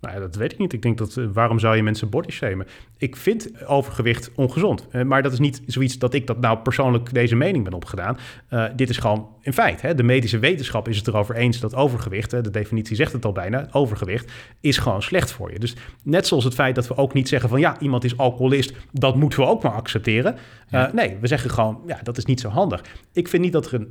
Nou, 0.02 0.20
dat 0.20 0.34
weet 0.34 0.52
ik 0.52 0.58
niet. 0.58 0.72
Ik 0.72 0.82
denk 0.82 0.98
dat 0.98 1.16
uh, 1.16 1.26
waarom 1.32 1.58
zou 1.58 1.76
je 1.76 1.82
mensen 1.82 2.10
body 2.10 2.30
shamen? 2.30 2.66
Ik 2.98 3.16
vind 3.16 3.66
overgewicht 3.66 4.30
ongezond. 4.34 4.86
Uh, 4.92 5.02
maar 5.02 5.22
dat 5.22 5.32
is 5.32 5.38
niet 5.38 5.62
zoiets 5.66 5.98
dat 5.98 6.14
ik 6.14 6.26
dat 6.26 6.40
nou 6.40 6.58
persoonlijk 6.58 7.14
deze 7.14 7.36
mening 7.36 7.64
ben 7.64 7.72
opgedaan. 7.72 8.18
Uh, 8.50 8.64
dit 8.76 8.88
is 8.88 8.98
gewoon 8.98 9.28
een 9.42 9.52
feit. 9.52 9.82
Hè? 9.82 9.94
De 9.94 10.02
medische 10.02 10.38
wetenschap 10.38 10.88
is 10.88 10.96
het 10.96 11.08
erover 11.08 11.34
eens 11.34 11.60
dat 11.60 11.74
overgewicht, 11.74 12.30
hè, 12.30 12.40
de 12.40 12.50
definitie 12.50 12.96
zegt 12.96 13.12
het 13.12 13.24
al 13.24 13.32
bijna, 13.32 13.68
overgewicht 13.72 14.32
is 14.60 14.78
gewoon 14.78 15.02
slecht 15.02 15.32
voor 15.32 15.52
je. 15.52 15.58
Dus 15.58 15.76
net 16.02 16.26
zoals 16.26 16.44
het 16.44 16.54
feit 16.54 16.74
dat 16.74 16.88
we 16.88 16.96
ook 16.96 17.12
niet 17.12 17.28
zeggen 17.28 17.48
van 17.48 17.60
ja, 17.60 17.80
iemand 17.80 18.04
is 18.04 18.16
alcoholist, 18.16 18.72
dat 18.92 19.16
moeten 19.16 19.38
we 19.38 19.46
ook 19.46 19.62
maar 19.62 19.72
accepteren. 19.72 20.36
Ja. 20.68 20.90
nee, 20.92 21.16
we 21.20 21.26
zeggen 21.26 21.50
gewoon 21.50 21.80
ja, 21.86 22.00
dat 22.02 22.16
is 22.16 22.24
niet 22.24 22.40
zo 22.40 22.48
handig. 22.48 22.84
Ik 23.12 23.28
vind 23.28 23.42
niet 23.42 23.52
dat, 23.52 23.66
er 23.66 23.74
een, 23.74 23.90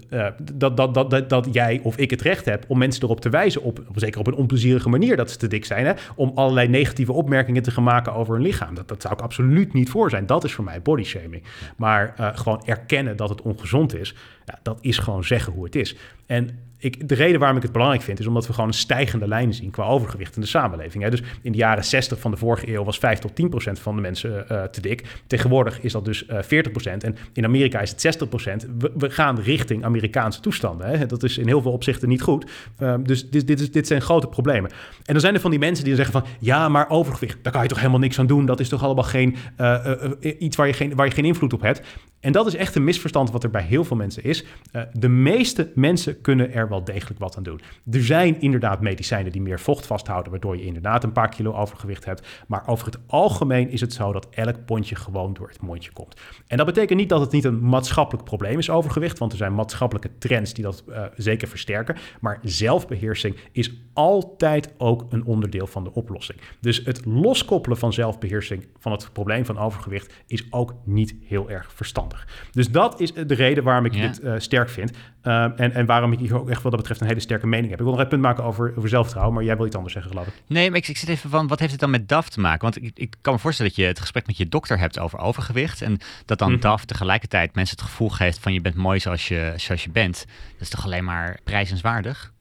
dat, 0.54 0.78
dat, 0.78 0.94
dat, 0.94 1.10
dat, 1.10 1.30
dat 1.30 1.48
jij 1.52 1.80
of 1.84 1.98
ik 1.98 2.10
het 2.10 2.22
recht 2.22 2.46
heb 2.46 2.66
om 2.68 2.78
mensen 2.78 3.04
erop 3.04 3.22
te 3.22 3.30
wijzen, 3.30 3.62
op, 3.62 3.82
zeker 3.96 4.20
op 4.20 4.28
een 4.28 4.34
onplezierige 4.34 4.90
manier 4.90 5.16
dat 5.16 5.32
ze 5.32 5.38
te 5.38 5.48
dik 5.48 5.66
zijn. 5.66 5.86
Hè? 5.86 5.94
Om 6.16 6.32
allerlei 6.36 6.68
negatieve 6.68 7.12
opmerkingen 7.12 7.64
te 7.64 7.72
gaan 7.72 7.84
maken 7.84 8.14
over 8.14 8.34
hun 8.34 8.44
lichaam. 8.44 8.76
Dat, 8.76 8.88
dat 8.88 9.02
zou 9.02 9.14
ik 9.14 9.22
absoluut 9.22 9.74
niet 9.74 9.90
voor 9.90 10.10
zijn. 10.10 10.26
Dat 10.26 10.44
is 10.44 10.54
voor 10.54 10.64
mij 10.64 10.82
body 10.82 11.04
shaming. 11.04 11.44
Maar 11.78 12.16
uh, 12.20 12.30
gewoon 12.34 12.62
erkennen 12.66 13.18
dat 13.18 13.30
het 13.30 13.42
ongezond 13.42 13.96
is, 13.96 14.16
ja, 14.46 14.60
dat 14.64 14.78
is 14.82 14.98
gewoon 14.98 15.24
zeggen 15.24 15.54
hoe 15.54 15.64
het 15.64 15.76
is. 15.76 15.96
En 16.26 16.50
ik, 16.82 17.10
de 17.10 17.16
reden 17.16 17.40
waarom 17.40 17.58
ik 17.58 17.64
het 17.64 17.72
belangrijk 17.72 18.04
vind, 18.04 18.20
is 18.20 18.28
omdat 18.28 18.48
we 18.48 18.54
gewoon 18.54 18.68
een 18.68 18.74
stijgende 18.74 19.28
lijn 19.28 19.54
zien 19.54 19.72
qua 19.72 19.86
overgewicht 19.86 20.36
in 20.36 20.42
de 20.42 20.48
samenleving. 20.48 21.04
Hè. 21.04 21.10
Dus 21.10 21.24
in 21.42 21.52
de 21.52 21.58
jaren 21.58 21.84
60 21.84 22.20
van 22.20 22.32
de 22.32 22.38
vorige 22.38 22.74
eeuw 22.74 22.84
was 22.84 22.98
5 22.98 23.20
tot 23.20 23.36
10 23.36 23.50
procent 23.50 23.80
van 23.80 23.96
de 23.96 24.02
mensen 24.02 24.46
uh, 24.52 24.64
te 24.64 24.82
dik. 24.82 25.22
Tegenwoordig 25.28 25.82
is 25.82 25.92
dat 25.92 26.06
dus 26.06 26.28
uh, 26.28 26.42
40 26.42 26.72
procent. 26.72 27.04
En 27.04 27.16
in 27.34 27.46
Amerika 27.46 27.80
is 27.80 27.90
het 27.90 28.02
60 28.02 28.30
procent. 28.30 28.68
We, 28.98 29.10
gaan 29.10 29.40
richting 29.40 29.84
Amerikaanse 29.84 30.40
toestanden. 30.40 30.88
Hè. 30.88 31.06
Dat 31.06 31.24
is 31.24 31.38
in 31.38 31.48
heel 31.48 31.62
veel 31.62 31.72
opzichten 31.72 32.10
niet 32.10 32.22
goed. 32.22 32.52
Uh, 32.80 32.96
dus 33.04 33.30
dit, 33.30 33.48
dit, 33.48 33.60
is, 33.60 33.72
dit 33.72 33.88
zijn 33.88 34.02
grote 34.02 34.28
problemen. 34.28 34.72
En 34.72 35.14
dan 35.14 35.20
zijn 35.20 35.34
er 35.34 35.42
van 35.42 35.52
die 35.52 35.60
mensen 35.60 35.86
die 35.86 35.96
zeggen 35.96 36.14
van... 36.14 36.26
ja, 36.40 36.70
maar 36.70 36.90
overgewicht, 36.90 37.38
daar 37.42 37.54
kan 37.54 37.62
je 37.62 37.68
toch 37.68 37.78
helemaal 37.78 38.00
niks 38.00 38.20
aan 38.20 38.28
doen. 38.28 38.46
Dat 38.46 38.60
is 38.60 38.70
toch 38.70 38.84
allemaal 38.84 39.04
geen, 39.04 39.36
uh, 39.58 39.96
iets 40.40 40.56
waar 40.56 40.68
je 40.68 40.74
geen, 40.74 40.96
waar 40.96 41.06
je 41.06 41.12
geen 41.12 41.26
invloed 41.26 41.54
op 41.54 41.62
hebt. 41.62 41.82
En 42.20 42.32
dat 42.32 42.48
is 42.48 42.56
echt 42.56 42.76
een 42.76 42.84
misverstand 42.84 43.32
wat 43.32 43.44
er 43.44 43.50
bij 43.50 43.64
heel 43.64 43.84
veel 43.84 43.98
mensen 43.98 44.24
is. 44.24 44.46
de 44.94 45.08
meeste 45.08 45.72
mensen 45.76 46.22
kunnen 46.22 46.54
er 46.54 46.68
wel 46.72 46.84
degelijk 46.84 47.20
wat 47.20 47.38
aan 47.38 47.44
doen. 47.44 47.62
Er 47.92 48.04
zijn 48.04 48.42
inderdaad 48.42 48.82
medicijnen 48.82 49.32
die 49.32 49.42
meer 49.42 49.60
vocht 49.60 49.86
vasthouden, 49.86 50.32
waardoor 50.32 50.58
je 50.58 50.66
inderdaad 50.66 51.04
een 51.04 51.12
paar 51.12 51.30
kilo 51.30 51.54
overgewicht 51.54 52.06
hebt. 52.06 52.28
Maar 52.48 52.68
over 52.68 52.86
het 52.86 52.98
algemeen 53.08 53.70
is 53.70 53.82
het 53.82 53.94
zo 53.94 54.12
dat 54.12 54.28
elk 54.30 54.66
pondje 54.66 54.96
gewoon 54.96 55.34
door 55.34 55.48
het 55.48 55.62
mondje 55.62 55.92
komt. 55.92 56.22
En 56.48 56.58
dat 56.58 56.66
betekent 56.66 57.00
niet 57.00 57.10
dat 57.10 57.20
het 57.20 57.32
niet 57.32 57.44
een 57.44 57.60
maatschappelijk 57.60 58.26
probleem 58.26 58.58
is, 58.58 58.70
overgewicht, 58.70 59.20
want 59.20 59.32
er 59.32 59.38
zijn 59.38 59.56
maatschappelijke 59.56 60.18
trends 60.18 60.54
die 60.54 60.64
dat 60.64 60.84
uh, 60.90 61.04
zeker 61.16 61.48
versterken. 61.48 61.96
Maar 62.20 62.40
zelfbeheersing 62.44 63.36
is 63.52 63.72
altijd 63.94 64.74
ook 64.78 65.06
een 65.10 65.26
onderdeel 65.26 65.68
van 65.68 65.84
de 65.84 65.94
oplossing. 65.94 66.40
Dus 66.60 66.82
het 66.86 67.06
loskoppelen 67.06 67.78
van 67.78 67.94
zelfbeheersing 67.94 68.68
van 68.80 68.92
het 68.92 69.10
probleem 69.14 69.46
van 69.46 69.58
overgewicht 69.58 70.14
is 70.28 70.48
ook 70.50 70.74
niet 70.86 71.16
heel 71.24 71.50
erg 71.50 71.72
verstandig. 71.74 72.48
Dus 72.52 72.72
dat 72.72 73.00
is 73.00 73.14
de 73.14 73.34
reden 73.34 73.64
waarom 73.64 73.86
ik 73.86 73.94
ja. 73.94 74.08
dit 74.08 74.24
uh, 74.24 74.34
sterk 74.38 74.70
vind. 74.70 74.92
Uh, 75.24 75.44
en, 75.44 75.72
en 75.72 75.86
waarom 75.86 76.12
ik 76.12 76.20
hier 76.20 76.40
ook 76.40 76.50
echt 76.50 76.61
wat 76.62 76.72
dat 76.72 76.80
betreft 76.82 77.02
een 77.02 77.08
hele 77.08 77.20
sterke 77.20 77.48
mening 77.48 77.70
heb. 77.70 77.80
Ik 77.80 77.86
wil 77.86 77.94
nog 77.94 78.02
een 78.04 78.08
punt 78.10 78.22
maken 78.22 78.44
over, 78.44 78.74
over 78.78 78.90
zelfvertrouwen, 78.90 79.36
maar 79.36 79.44
jij 79.46 79.58
wil 79.58 79.66
iets 79.66 79.76
anders 79.76 79.94
zeggen, 79.94 80.12
geloof 80.12 80.28
ik. 80.28 80.34
Nee, 80.48 80.70
maar 80.70 80.78
ik, 80.80 80.88
ik 80.88 80.98
zit 80.98 81.10
even 81.10 81.30
van, 81.30 81.48
wat 81.48 81.60
heeft 81.60 81.72
het 81.72 81.80
dan 81.80 81.90
met 81.90 82.10
DAF 82.10 82.30
te 82.30 82.40
maken? 82.40 82.62
Want 82.62 82.84
ik, 82.84 82.92
ik 82.94 83.16
kan 83.22 83.34
me 83.34 83.40
voorstellen 83.40 83.72
dat 83.72 83.80
je 83.82 83.88
het 83.88 84.00
gesprek 84.00 84.28
met 84.28 84.38
je 84.38 84.50
dokter 84.50 84.80
hebt 84.80 85.00
over 85.00 85.20
overgewicht. 85.20 85.82
En 85.82 85.98
dat 86.26 86.38
dan 86.40 86.52
Mhm. 86.52 86.62
DAF 86.62 86.86
tegelijkertijd 86.86 87.56
mensen 87.56 87.78
het 87.78 87.86
gevoel 87.86 88.10
geeft 88.10 88.40
van 88.40 88.54
je 88.54 88.62
bent 88.62 88.76
mooi 88.76 89.00
zoals 89.00 89.28
je, 89.28 89.54
zoals 89.56 89.84
je 89.84 89.90
bent. 89.90 90.26
Dat 90.52 90.62
is 90.62 90.70
toch 90.70 90.86
alleen 90.86 91.04
maar 91.04 91.40
prijzenswaardig? 91.44 92.32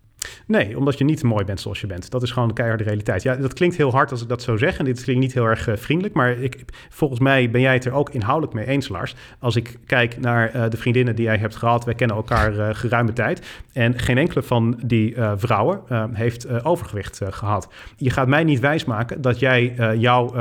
Nee, 0.46 0.78
omdat 0.78 0.98
je 0.98 1.04
niet 1.04 1.22
mooi 1.22 1.44
bent 1.44 1.60
zoals 1.60 1.80
je 1.80 1.86
bent. 1.86 2.10
Dat 2.10 2.22
is 2.22 2.30
gewoon 2.30 2.48
de 2.48 2.54
keiharde 2.54 2.84
realiteit. 2.84 3.22
Ja, 3.22 3.36
dat 3.36 3.52
klinkt 3.52 3.76
heel 3.76 3.90
hard 3.90 4.10
als 4.10 4.22
ik 4.22 4.28
dat 4.28 4.42
zo 4.42 4.56
zeg. 4.56 4.78
En 4.78 4.84
dit 4.84 5.02
klinkt 5.02 5.22
niet 5.22 5.32
heel 5.32 5.44
erg 5.44 5.68
uh, 5.68 5.76
vriendelijk. 5.76 6.14
Maar 6.14 6.30
ik, 6.30 6.64
volgens 6.88 7.20
mij 7.20 7.50
ben 7.50 7.60
jij 7.60 7.74
het 7.74 7.84
er 7.84 7.92
ook 7.92 8.10
inhoudelijk 8.10 8.54
mee 8.54 8.66
eens, 8.66 8.88
Lars. 8.88 9.14
Als 9.38 9.56
ik 9.56 9.78
kijk 9.86 10.20
naar 10.20 10.56
uh, 10.56 10.64
de 10.68 10.76
vriendinnen 10.76 11.16
die 11.16 11.24
jij 11.24 11.36
hebt 11.36 11.56
gehad. 11.56 11.84
Wij 11.84 11.94
kennen 11.94 12.16
elkaar 12.16 12.54
uh, 12.54 12.68
geruime 12.72 13.12
tijd. 13.12 13.62
En 13.72 13.98
geen 13.98 14.18
enkele 14.18 14.42
van 14.42 14.80
die 14.84 15.14
vrouwen 15.36 15.82
heeft 16.12 16.64
overgewicht 16.64 17.20
gehad. 17.24 17.68
Je 17.96 18.10
gaat 18.10 18.28
mij 18.28 18.44
niet 18.44 18.60
wijsmaken 18.60 19.20
dat 19.20 19.38
jij 19.38 19.74
jouw 19.98 20.32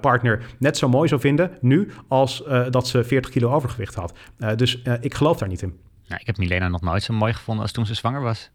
partner 0.00 0.42
net 0.58 0.76
zo 0.76 0.88
mooi 0.88 1.08
zou 1.08 1.20
vinden 1.20 1.50
nu... 1.60 1.90
als 2.08 2.44
dat 2.70 2.88
ze 2.88 3.04
40 3.04 3.30
kilo 3.30 3.52
overgewicht 3.52 3.94
had. 3.94 4.14
dus 4.56 4.82
ik 5.00 5.14
geloof 5.14 5.38
daar 5.38 5.48
niet 5.48 5.62
in. 5.62 5.78
Nou, 6.06 6.20
ik 6.20 6.26
heb 6.26 6.36
Milena 6.36 6.68
nog 6.68 6.80
nooit 6.80 7.02
zo 7.02 7.14
mooi 7.14 7.32
gevonden 7.32 7.62
als 7.62 7.72
toen 7.72 7.86
ze 7.86 7.94
zwanger 7.94 8.22
was. 8.22 8.50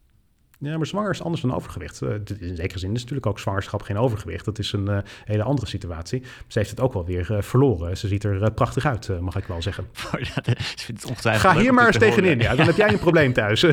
Ja, 0.60 0.78
maar 0.78 0.86
zwanger 0.86 1.12
is 1.12 1.22
anders 1.22 1.41
dan 1.41 1.53
overgewicht. 1.53 2.01
Uh, 2.01 2.10
in 2.39 2.55
zekere 2.55 2.80
zin 2.80 2.93
is 2.93 2.99
natuurlijk 2.99 3.26
ook 3.26 3.39
zwangerschap 3.39 3.82
geen 3.82 3.97
overgewicht. 3.97 4.45
Dat 4.45 4.60
is 4.60 4.74
een 4.74 4.89
uh, 4.89 4.97
hele 5.26 5.43
andere 5.43 5.68
situatie. 5.68 6.24
Ze 6.47 6.58
heeft 6.58 6.70
het 6.70 6.80
ook 6.80 6.93
wel 6.93 7.05
weer 7.05 7.32
uh, 7.32 7.41
verloren. 7.41 7.97
Ze 7.97 8.08
ziet 8.08 8.24
er 8.24 8.51
prachtig 8.51 8.86
uit, 8.86 9.22
mag 9.22 9.36
ik 9.36 9.45
wel 9.45 9.62
zeggen. 9.62 9.88
Ga 11.16 11.58
hier 11.58 11.74
maar 11.74 11.88
eens 11.88 11.97
tegenin. 11.97 12.39
Ja, 12.39 12.55
dan 12.55 12.66
heb 12.66 12.76
jij 12.76 12.89
een 12.89 12.99
probleem 12.99 13.34
thuis. 13.34 13.62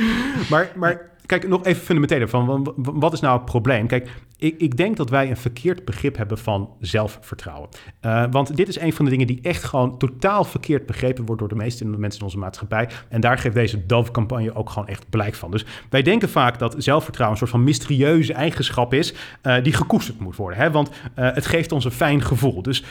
maar, 0.50 0.72
maar 0.74 1.15
kijk, 1.26 1.48
nog 1.48 1.64
even 1.64 1.82
fundamenteel 1.82 2.28
van 2.28 2.74
wat 2.76 3.12
is 3.12 3.20
nou 3.20 3.36
het 3.36 3.44
probleem? 3.44 3.86
Kijk, 3.86 4.10
ik, 4.38 4.54
ik 4.58 4.76
denk 4.76 4.96
dat 4.96 5.10
wij 5.10 5.30
een 5.30 5.36
verkeerd 5.36 5.84
begrip 5.84 6.16
hebben 6.16 6.38
van 6.38 6.70
zelfvertrouwen. 6.80 7.68
Uh, 8.02 8.24
want 8.30 8.56
dit 8.56 8.68
is 8.68 8.78
een 8.78 8.92
van 8.92 9.04
de 9.04 9.10
dingen 9.10 9.26
die 9.26 9.38
echt 9.42 9.64
gewoon 9.64 9.98
totaal 9.98 10.44
verkeerd 10.44 10.86
begrepen 10.86 11.24
wordt 11.24 11.40
door 11.40 11.48
de 11.48 11.56
meeste 11.56 11.84
mensen 11.86 12.20
in 12.20 12.26
onze 12.26 12.38
maatschappij. 12.38 12.88
En 13.08 13.20
daar 13.20 13.38
geeft 13.38 13.54
deze 13.54 13.86
Dove-campagne 13.86 14.54
ook 14.54 14.70
gewoon 14.70 14.88
echt 14.88 15.10
blijk 15.10 15.34
van. 15.34 15.50
Dus 15.50 15.64
wij 15.90 16.02
denken 16.02 16.28
vaak 16.28 16.58
dat 16.58 16.74
zelfvertrouwen 16.78 17.40
een 17.40 17.46
soort 17.46 17.56
van 17.56 17.64
mysterieuze 17.64 18.32
eigenschap 18.32 18.94
is 18.94 19.14
uh, 19.42 19.62
die 19.62 19.72
gekoesterd 19.72 20.20
moet 20.20 20.36
worden. 20.36 20.58
Hè? 20.58 20.70
Want 20.70 20.88
uh, 20.88 20.94
het 21.14 21.46
geeft 21.46 21.72
ons 21.72 21.84
een 21.84 21.90
fijn 21.90 22.22
gevoel. 22.22 22.62
Dus 22.62 22.84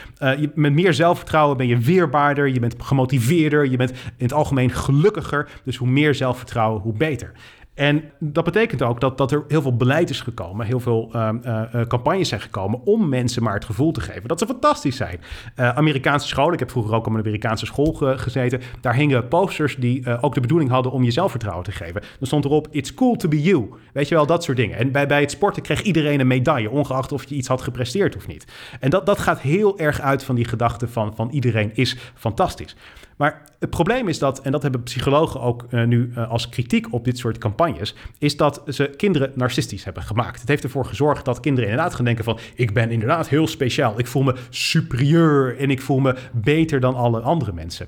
met 0.54 0.74
meer 0.74 0.94
zelfvertrouwen 0.94 1.58
ben 1.58 1.68
je 1.68 1.78
weerbaarder, 1.78 2.48
je 2.48 2.60
bent 2.60 2.76
gemotiveerder, 2.78 3.70
je 3.70 3.78
bent 3.78 3.92
in 3.92 3.98
het 4.18 4.34
algemeen 4.34 4.70
gelukkiger. 4.70 5.50
Dus 5.64 5.76
hoe 5.76 5.88
meer 5.88 6.16
zelfvertrouwen, 6.16 6.82
hoe 6.82 6.94
beter. 6.94 7.32
En 7.76 8.04
dat 8.20 8.44
betekent 8.44 8.82
ook 8.82 9.02
dat, 9.02 9.18
dat 9.18 9.32
er 9.32 9.44
heel 9.48 9.62
veel 9.62 9.76
beleid 9.76 10.10
is 10.10 10.22
gekomen, 10.22 10.66
heel 10.66 10.80
veel 10.80 11.10
uh, 11.16 11.30
uh, 11.46 11.82
campagnes 11.88 12.30
zijn 12.30 12.42
gekomen 12.42 12.86
om 12.86 13.10
mensen 13.10 13.44
maar 13.44 13.54
het 13.54 13.66
gevoel 13.66 13.92
te 13.92 14.02
geven 14.02 14.28
dat 14.28 14.40
ze 14.40 14.46
fantastisch 14.46 14.96
zijn. 14.96 15.20
Uh, 15.56 15.70
Amerikaanse 15.70 16.28
scholen, 16.28 16.54
ik 16.54 16.60
heb 16.60 16.72
vroeger 16.72 16.96
ook 16.96 17.08
op 17.08 17.14
een 17.14 17.20
Amerikaanse 17.20 17.66
school 17.66 17.94
ge 17.94 18.18
gezeten, 18.18 18.62
daar 18.82 18.96
hingen 18.96 19.28
posters 19.28 19.76
die 19.76 20.22
ook 20.22 20.34
de 20.34 20.40
bedoeling 20.40 20.70
hadden 20.70 20.92
om 20.92 21.04
je 21.04 21.12
zelfvertrouwen 21.12 21.66
te 21.66 21.72
geven. 21.72 22.02
Dan 22.02 22.28
stond 22.28 22.46
erop, 22.46 22.68
it's 22.72 22.94
cool 22.94 23.16
to 23.16 23.30
be 23.30 23.42
you. 23.42 23.70
Weet 23.94 24.08
je 24.08 24.16
wel, 24.16 24.26
dat 24.26 24.44
soort 24.44 24.58
dingen. 24.58 24.78
En 24.78 24.92
bij, 24.92 25.08
bij 25.08 25.22
het 25.22 25.32
sporten 25.32 25.62
kreeg 25.62 25.82
iedereen 25.82 26.20
een 26.20 26.28
medaille, 26.28 26.70
ongeacht 26.70 27.12
of 27.12 27.24
je 27.24 27.36
iets 27.36 27.48
had 27.48 27.62
gepresteerd 27.62 28.16
of 28.16 28.28
niet. 28.28 28.46
En 28.80 28.90
dat, 28.90 29.06
dat 29.06 29.20
gaat 29.20 29.40
heel 29.40 29.80
erg 29.80 30.02
uit 30.02 30.24
van 30.24 30.36
die 30.36 30.46
gedachte 30.46 30.88
van, 30.88 31.16
van 31.16 31.30
iedereen 31.30 31.72
is 31.74 31.98
fantastisch. 32.16 32.76
Maar 33.16 33.44
het 33.60 33.70
probleem 33.70 34.08
is 34.08 34.20
dat, 34.20 34.42
en 34.42 34.52
dat 34.52 34.62
hebben 34.62 34.84
psychologen 34.84 35.42
ook 35.42 35.66
uh, 35.70 35.84
nu 35.84 36.12
uh, 36.18 36.30
als 36.30 36.50
kritiek 36.50 36.94
op 36.94 37.06
dit 37.06 37.18
soort 37.18 37.38
campagnes, 37.38 37.96
is 38.18 38.38
dat 38.38 38.62
ze 38.68 38.94
kinderen 38.98 39.32
narcistisch 39.36 39.84
hebben 39.84 40.04
gemaakt. 40.04 40.40
Het 40.40 40.50
heeft 40.50 40.64
ervoor 40.64 40.86
gezorgd 40.86 41.26
dat 41.26 41.40
kinderen 41.40 41.70
inderdaad 41.70 41.96
gaan 41.96 42.06
denken 42.06 42.24
van, 42.24 42.40
ik 42.56 42.74
ben 42.74 42.92
inderdaad 42.92 43.30
heel 43.30 43.48
speciaal, 43.48 44.00
ik 44.00 44.08
voel 44.08 44.24
me 44.24 44.36
superieur 44.50 45.58
en 45.58 45.70
ik 45.70 45.82
voel 45.82 46.00
me 46.00 46.16
beter 46.34 46.80
dan 46.80 46.96
alle 46.96 47.20
andere 47.20 47.54
mensen. 47.54 47.88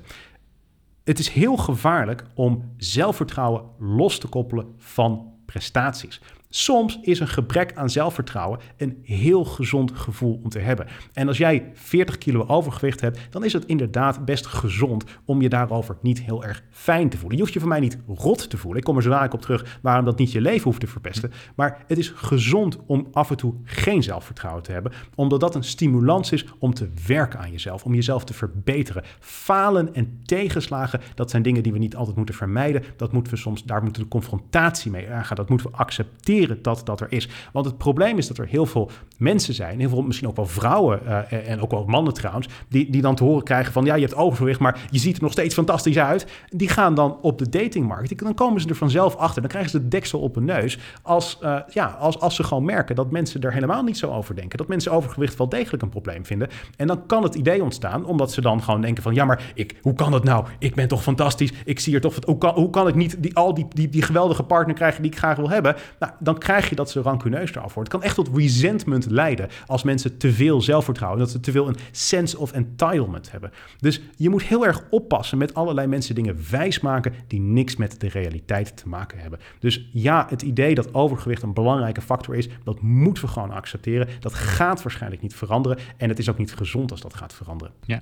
Het 1.04 1.18
is 1.18 1.28
heel 1.28 1.56
gevaarlijk 1.56 2.24
om 2.34 2.72
zelfvertrouwen 2.76 3.62
los 3.78 4.18
te 4.18 4.28
koppelen 4.28 4.66
van 4.78 5.32
prestaties. 5.46 6.20
Soms 6.50 6.98
is 7.02 7.20
een 7.20 7.28
gebrek 7.28 7.72
aan 7.74 7.90
zelfvertrouwen 7.90 8.58
een 8.76 8.98
heel 9.02 9.44
gezond 9.44 9.92
gevoel 9.92 10.40
om 10.42 10.48
te 10.48 10.58
hebben. 10.58 10.86
En 11.12 11.28
als 11.28 11.38
jij 11.38 11.70
40 11.74 12.18
kilo 12.18 12.44
overgewicht 12.46 13.00
hebt, 13.00 13.18
dan 13.30 13.44
is 13.44 13.52
het 13.52 13.64
inderdaad 13.64 14.24
best 14.24 14.46
gezond 14.46 15.04
om 15.24 15.42
je 15.42 15.48
daarover 15.48 15.96
niet 16.02 16.20
heel 16.20 16.44
erg 16.44 16.62
fijn 16.70 17.08
te 17.08 17.16
voelen. 17.16 17.36
Je 17.36 17.42
hoeft 17.42 17.54
je 17.54 17.60
van 17.60 17.68
mij 17.68 17.80
niet 17.80 17.98
rot 18.06 18.50
te 18.50 18.56
voelen. 18.56 18.78
Ik 18.78 18.84
kom 18.84 18.96
er 18.96 19.02
zo 19.02 19.08
dadelijk 19.08 19.34
op 19.34 19.42
terug 19.42 19.78
waarom 19.82 20.04
dat 20.04 20.18
niet 20.18 20.32
je 20.32 20.40
leven 20.40 20.64
hoeft 20.64 20.80
te 20.80 20.86
verpesten. 20.86 21.32
Maar 21.54 21.84
het 21.86 21.98
is 21.98 22.12
gezond 22.14 22.78
om 22.86 23.08
af 23.12 23.30
en 23.30 23.36
toe 23.36 23.54
geen 23.64 24.02
zelfvertrouwen 24.02 24.62
te 24.62 24.72
hebben, 24.72 24.92
omdat 25.14 25.40
dat 25.40 25.54
een 25.54 25.64
stimulans 25.64 26.32
is 26.32 26.46
om 26.58 26.74
te 26.74 26.88
werken 27.06 27.38
aan 27.38 27.50
jezelf, 27.50 27.84
om 27.84 27.94
jezelf 27.94 28.24
te 28.24 28.34
verbeteren. 28.34 29.04
Falen 29.20 29.94
en 29.94 30.20
tegenslagen, 30.24 31.00
dat 31.14 31.30
zijn 31.30 31.42
dingen 31.42 31.62
die 31.62 31.72
we 31.72 31.78
niet 31.78 31.96
altijd 31.96 32.16
moeten 32.16 32.34
vermijden. 32.34 32.84
Dat 32.96 33.12
moeten 33.12 33.32
we 33.32 33.38
soms, 33.38 33.64
daar 33.64 33.82
moeten 33.82 34.02
we 34.02 34.08
de 34.08 34.14
confrontatie 34.14 34.90
mee 34.90 35.10
aangaan. 35.10 35.36
Dat 35.36 35.48
moeten 35.48 35.70
we 35.70 35.76
accepteren 35.76 36.37
dat 36.46 36.86
dat 36.86 37.00
er 37.00 37.12
is. 37.12 37.28
Want 37.52 37.66
het 37.66 37.78
probleem 37.78 38.18
is 38.18 38.26
dat 38.26 38.38
er 38.38 38.46
heel 38.46 38.66
veel 38.66 38.90
mensen 39.18 39.54
zijn, 39.54 39.78
heel 39.80 39.88
veel 39.88 40.02
misschien 40.02 40.28
ook 40.28 40.36
wel 40.36 40.46
vrouwen 40.46 41.00
uh, 41.04 41.48
en 41.48 41.62
ook 41.62 41.70
wel 41.70 41.84
mannen 41.84 42.14
trouwens, 42.14 42.48
die, 42.68 42.90
die 42.90 43.02
dan 43.02 43.14
te 43.14 43.24
horen 43.24 43.44
krijgen 43.44 43.72
van 43.72 43.84
ja, 43.84 43.94
je 43.94 44.00
hebt 44.00 44.14
overgewicht, 44.14 44.60
maar 44.60 44.86
je 44.90 44.98
ziet 44.98 45.16
er 45.16 45.22
nog 45.22 45.32
steeds 45.32 45.54
fantastisch 45.54 45.98
uit. 45.98 46.26
Die 46.48 46.68
gaan 46.68 46.94
dan 46.94 47.18
op 47.22 47.38
de 47.38 47.48
datingmarkt, 47.48 48.18
dan 48.18 48.34
komen 48.34 48.60
ze 48.60 48.68
er 48.68 48.74
vanzelf 48.74 49.16
achter. 49.16 49.40
Dan 49.40 49.50
krijgen 49.50 49.70
ze 49.70 49.82
de 49.82 49.88
deksel 49.88 50.20
op 50.20 50.34
hun 50.34 50.44
neus 50.44 50.78
als, 51.02 51.38
uh, 51.42 51.58
ja, 51.70 51.86
als, 51.86 52.20
als 52.20 52.34
ze 52.34 52.44
gewoon 52.44 52.64
merken 52.64 52.94
dat 52.94 53.10
mensen 53.10 53.40
er 53.40 53.52
helemaal 53.52 53.82
niet 53.82 53.98
zo 53.98 54.10
over 54.10 54.34
denken. 54.34 54.58
Dat 54.58 54.68
mensen 54.68 54.92
overgewicht 54.92 55.36
wel 55.36 55.48
degelijk 55.48 55.82
een 55.82 55.88
probleem 55.88 56.26
vinden. 56.26 56.48
En 56.76 56.86
dan 56.86 57.06
kan 57.06 57.22
het 57.22 57.34
idee 57.34 57.62
ontstaan, 57.62 58.04
omdat 58.04 58.32
ze 58.32 58.40
dan 58.40 58.62
gewoon 58.62 58.80
denken 58.80 59.02
van 59.02 59.14
ja, 59.14 59.24
maar 59.24 59.52
ik, 59.54 59.76
hoe 59.82 59.94
kan 59.94 60.10
dat 60.10 60.24
nou? 60.24 60.46
Ik 60.58 60.74
ben 60.74 60.88
toch 60.88 61.02
fantastisch, 61.02 61.52
ik 61.64 61.80
zie 61.80 61.94
er 61.94 62.00
toch, 62.00 62.14
hoe 62.24 62.38
kan, 62.38 62.54
hoe 62.54 62.70
kan 62.70 62.88
ik 62.88 62.94
niet 62.94 63.22
die, 63.22 63.36
al 63.36 63.54
die, 63.54 63.66
die, 63.68 63.88
die 63.88 64.02
geweldige 64.02 64.42
partner 64.42 64.74
krijgen 64.74 65.02
die 65.02 65.10
ik 65.10 65.18
graag 65.18 65.36
wil 65.36 65.50
hebben? 65.50 65.76
Nou, 65.98 66.12
dan 66.28 66.38
krijg 66.38 66.68
je 66.68 66.74
dat 66.74 66.90
ze 66.90 67.00
rancuneus 67.00 67.50
eraf 67.50 67.74
wordt. 67.74 67.92
Het 67.92 68.00
kan 68.00 68.02
echt 68.02 68.14
tot 68.14 68.36
resentment 68.36 69.10
leiden 69.10 69.48
als 69.66 69.82
mensen 69.82 70.16
te 70.16 70.32
veel 70.32 70.60
zelfvertrouwen, 70.60 71.20
dat 71.20 71.30
ze 71.30 71.40
te 71.40 71.50
veel 71.50 71.68
een 71.68 71.76
sense 71.90 72.38
of 72.38 72.52
entitlement 72.52 73.30
hebben. 73.30 73.50
Dus 73.78 74.00
je 74.16 74.28
moet 74.28 74.42
heel 74.42 74.66
erg 74.66 74.82
oppassen 74.90 75.38
met 75.38 75.54
allerlei 75.54 75.86
mensen 75.86 76.14
dingen 76.14 76.36
wijsmaken 76.50 77.14
die 77.26 77.40
niks 77.40 77.76
met 77.76 78.00
de 78.00 78.08
realiteit 78.08 78.76
te 78.76 78.88
maken 78.88 79.18
hebben. 79.18 79.38
Dus 79.58 79.88
ja, 79.92 80.26
het 80.28 80.42
idee 80.42 80.74
dat 80.74 80.94
overgewicht 80.94 81.42
een 81.42 81.54
belangrijke 81.54 82.00
factor 82.00 82.34
is, 82.34 82.48
dat 82.64 82.80
moeten 82.80 83.24
we 83.24 83.30
gewoon 83.30 83.50
accepteren. 83.50 84.08
Dat 84.20 84.34
gaat 84.34 84.82
waarschijnlijk 84.82 85.22
niet 85.22 85.34
veranderen 85.34 85.78
en 85.96 86.08
het 86.08 86.18
is 86.18 86.30
ook 86.30 86.38
niet 86.38 86.54
gezond 86.54 86.90
als 86.90 87.00
dat 87.00 87.14
gaat 87.14 87.34
veranderen. 87.34 87.74
Ja. 87.84 88.00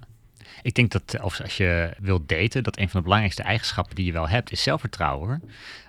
Ik 0.62 0.74
denk 0.74 0.90
dat 0.90 1.14
eh, 1.14 1.20
als 1.20 1.56
je 1.56 1.90
wilt 1.98 2.28
daten, 2.28 2.62
dat 2.62 2.78
een 2.78 2.88
van 2.88 2.98
de 2.98 3.02
belangrijkste 3.02 3.42
eigenschappen 3.42 3.94
die 3.94 4.06
je 4.06 4.12
wel 4.12 4.28
hebt, 4.28 4.52
is 4.52 4.62
zelfvertrouwen. 4.62 5.28
Hoor. 5.28 5.40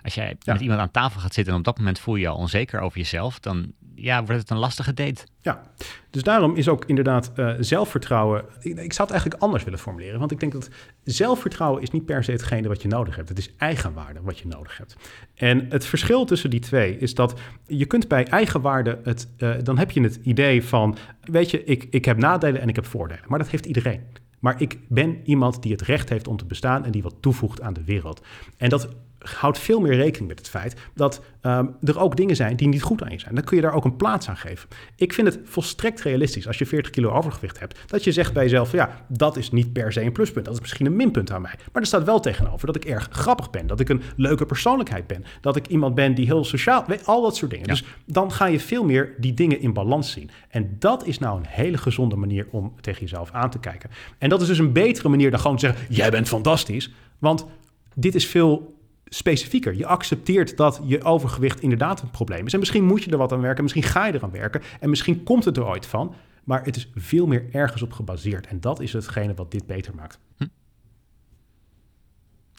Als 0.02 0.14
jij 0.14 0.36
met 0.44 0.60
iemand 0.60 0.80
aan 0.80 0.90
tafel 0.90 1.20
gaat 1.20 1.34
zitten 1.34 1.52
en 1.52 1.58
op 1.58 1.64
dat 1.64 1.78
moment 1.78 1.98
voel 1.98 2.14
je 2.14 2.20
je 2.20 2.28
al 2.28 2.36
onzeker 2.36 2.80
over 2.80 2.98
jezelf, 2.98 3.40
dan 3.40 3.72
ja, 4.00 4.24
wordt 4.24 4.40
het 4.40 4.50
een 4.50 4.58
lastige 4.58 4.94
date. 4.94 5.24
Ja, 5.42 5.62
dus 6.10 6.22
daarom 6.22 6.54
is 6.54 6.68
ook 6.68 6.84
inderdaad 6.84 7.32
uh, 7.36 7.54
zelfvertrouwen. 7.58 8.44
Ik, 8.60 8.78
ik, 8.78 8.92
zou 8.92 9.08
het 9.08 9.10
eigenlijk 9.10 9.42
anders 9.42 9.64
willen 9.64 9.78
formuleren. 9.78 10.18
Want 10.18 10.30
ik 10.30 10.40
denk 10.40 10.52
dat 10.52 10.68
zelfvertrouwen 11.04 11.82
is 11.82 11.90
niet 11.90 12.04
per 12.04 12.24
se 12.24 12.32
hetgene 12.32 12.68
wat 12.68 12.82
je 12.82 12.88
nodig 12.88 13.16
hebt. 13.16 13.28
Het 13.28 13.38
is 13.38 13.54
eigenwaarde 13.56 14.20
wat 14.22 14.38
je 14.38 14.46
nodig 14.46 14.78
hebt. 14.78 14.96
En 15.34 15.66
het 15.68 15.86
verschil 15.86 16.24
tussen 16.24 16.50
die 16.50 16.60
twee 16.60 16.98
is 16.98 17.14
dat 17.14 17.40
je 17.66 17.86
kunt 17.86 18.08
bij 18.08 18.26
eigenwaarde 18.26 18.98
het. 19.04 19.28
Uh, 19.38 19.54
dan 19.62 19.78
heb 19.78 19.90
je 19.90 20.00
het 20.02 20.18
idee 20.22 20.64
van. 20.64 20.96
Weet 21.22 21.50
je, 21.50 21.64
ik, 21.64 21.86
ik 21.90 22.04
heb 22.04 22.16
nadelen 22.16 22.60
en 22.60 22.68
ik 22.68 22.76
heb 22.76 22.86
voordelen. 22.86 23.24
Maar 23.26 23.38
dat 23.38 23.48
heeft 23.48 23.66
iedereen. 23.66 24.02
Maar 24.38 24.60
ik 24.60 24.78
ben 24.88 25.20
iemand 25.24 25.62
die 25.62 25.72
het 25.72 25.82
recht 25.82 26.08
heeft 26.08 26.28
om 26.28 26.36
te 26.36 26.44
bestaan 26.44 26.84
en 26.84 26.90
die 26.90 27.02
wat 27.02 27.14
toevoegt 27.20 27.60
aan 27.60 27.72
de 27.72 27.84
wereld. 27.84 28.22
En 28.56 28.68
dat 28.68 28.88
houdt 29.18 29.58
veel 29.58 29.80
meer 29.80 29.94
rekening 29.94 30.28
met 30.28 30.38
het 30.38 30.48
feit 30.48 30.74
dat 30.94 31.22
um, 31.42 31.76
er 31.82 31.98
ook 31.98 32.16
dingen 32.16 32.36
zijn 32.36 32.56
die 32.56 32.68
niet 32.68 32.82
goed 32.82 33.02
aan 33.02 33.10
je 33.10 33.20
zijn. 33.20 33.34
Dan 33.34 33.44
kun 33.44 33.56
je 33.56 33.62
daar 33.62 33.72
ook 33.72 33.84
een 33.84 33.96
plaats 33.96 34.28
aan 34.28 34.36
geven. 34.36 34.68
Ik 34.96 35.12
vind 35.12 35.26
het 35.26 35.40
volstrekt 35.44 36.00
realistisch 36.00 36.46
als 36.46 36.58
je 36.58 36.66
40 36.66 36.90
kilo 36.90 37.10
overgewicht 37.10 37.58
hebt, 37.58 37.78
dat 37.86 38.04
je 38.04 38.12
zegt 38.12 38.32
bij 38.32 38.42
jezelf: 38.42 38.72
ja, 38.72 39.04
dat 39.08 39.36
is 39.36 39.50
niet 39.50 39.72
per 39.72 39.92
se 39.92 40.02
een 40.02 40.12
pluspunt. 40.12 40.44
Dat 40.44 40.54
is 40.54 40.60
misschien 40.60 40.86
een 40.86 40.96
minpunt 40.96 41.30
aan 41.30 41.42
mij. 41.42 41.54
Maar 41.72 41.82
er 41.82 41.88
staat 41.88 42.04
wel 42.04 42.20
tegenover 42.20 42.66
dat 42.66 42.76
ik 42.76 42.84
erg 42.84 43.08
grappig 43.10 43.50
ben, 43.50 43.66
dat 43.66 43.80
ik 43.80 43.88
een 43.88 44.02
leuke 44.16 44.46
persoonlijkheid 44.46 45.06
ben, 45.06 45.24
dat 45.40 45.56
ik 45.56 45.66
iemand 45.66 45.94
ben 45.94 46.14
die 46.14 46.26
heel 46.26 46.44
sociaal, 46.44 46.84
al 47.04 47.22
dat 47.22 47.36
soort 47.36 47.50
dingen. 47.50 47.66
Dus 47.66 47.84
dan 48.04 48.32
ga 48.32 48.46
je 48.46 48.60
veel 48.60 48.84
meer 48.84 49.14
die 49.18 49.34
dingen 49.34 49.60
in 49.60 49.72
balans 49.72 50.10
zien. 50.10 50.30
En 50.48 50.76
dat 50.78 51.06
is 51.06 51.18
nou 51.18 51.38
een 51.38 51.46
hele 51.46 51.78
gezonde 51.78 52.16
manier 52.16 52.46
om 52.50 52.74
tegen 52.80 53.00
jezelf 53.00 53.30
aan 53.30 53.50
te 53.50 53.58
kijken. 53.58 53.90
En 54.18 54.28
dat 54.28 54.40
is 54.40 54.46
dus 54.46 54.58
een 54.58 54.72
betere 54.72 55.08
manier 55.08 55.30
dan 55.30 55.40
gewoon 55.40 55.56
te 55.56 55.66
zeggen: 55.66 55.94
jij 55.94 56.10
bent 56.10 56.28
fantastisch. 56.28 56.92
Want 57.18 57.46
dit 57.94 58.14
is 58.14 58.26
veel 58.26 58.77
specifieker. 59.08 59.74
Je 59.74 59.86
accepteert 59.86 60.56
dat 60.56 60.80
je 60.84 61.04
overgewicht 61.04 61.60
inderdaad 61.60 62.02
een 62.02 62.10
probleem 62.10 62.46
is. 62.46 62.52
En 62.52 62.58
misschien 62.58 62.84
moet 62.84 63.04
je 63.04 63.10
er 63.10 63.18
wat 63.18 63.32
aan 63.32 63.40
werken, 63.40 63.62
misschien 63.62 63.82
ga 63.82 64.06
je 64.06 64.14
eraan 64.14 64.30
werken 64.30 64.62
en 64.80 64.90
misschien 64.90 65.22
komt 65.22 65.44
het 65.44 65.56
er 65.56 65.66
ooit 65.66 65.86
van. 65.86 66.14
Maar 66.44 66.64
het 66.64 66.76
is 66.76 66.90
veel 66.94 67.26
meer 67.26 67.44
ergens 67.52 67.82
op 67.82 67.92
gebaseerd. 67.92 68.46
En 68.46 68.60
dat 68.60 68.80
is 68.80 68.92
hetgene 68.92 69.34
wat 69.34 69.50
dit 69.50 69.66
beter 69.66 69.94
maakt. 69.94 70.18
Hm. 70.36 70.46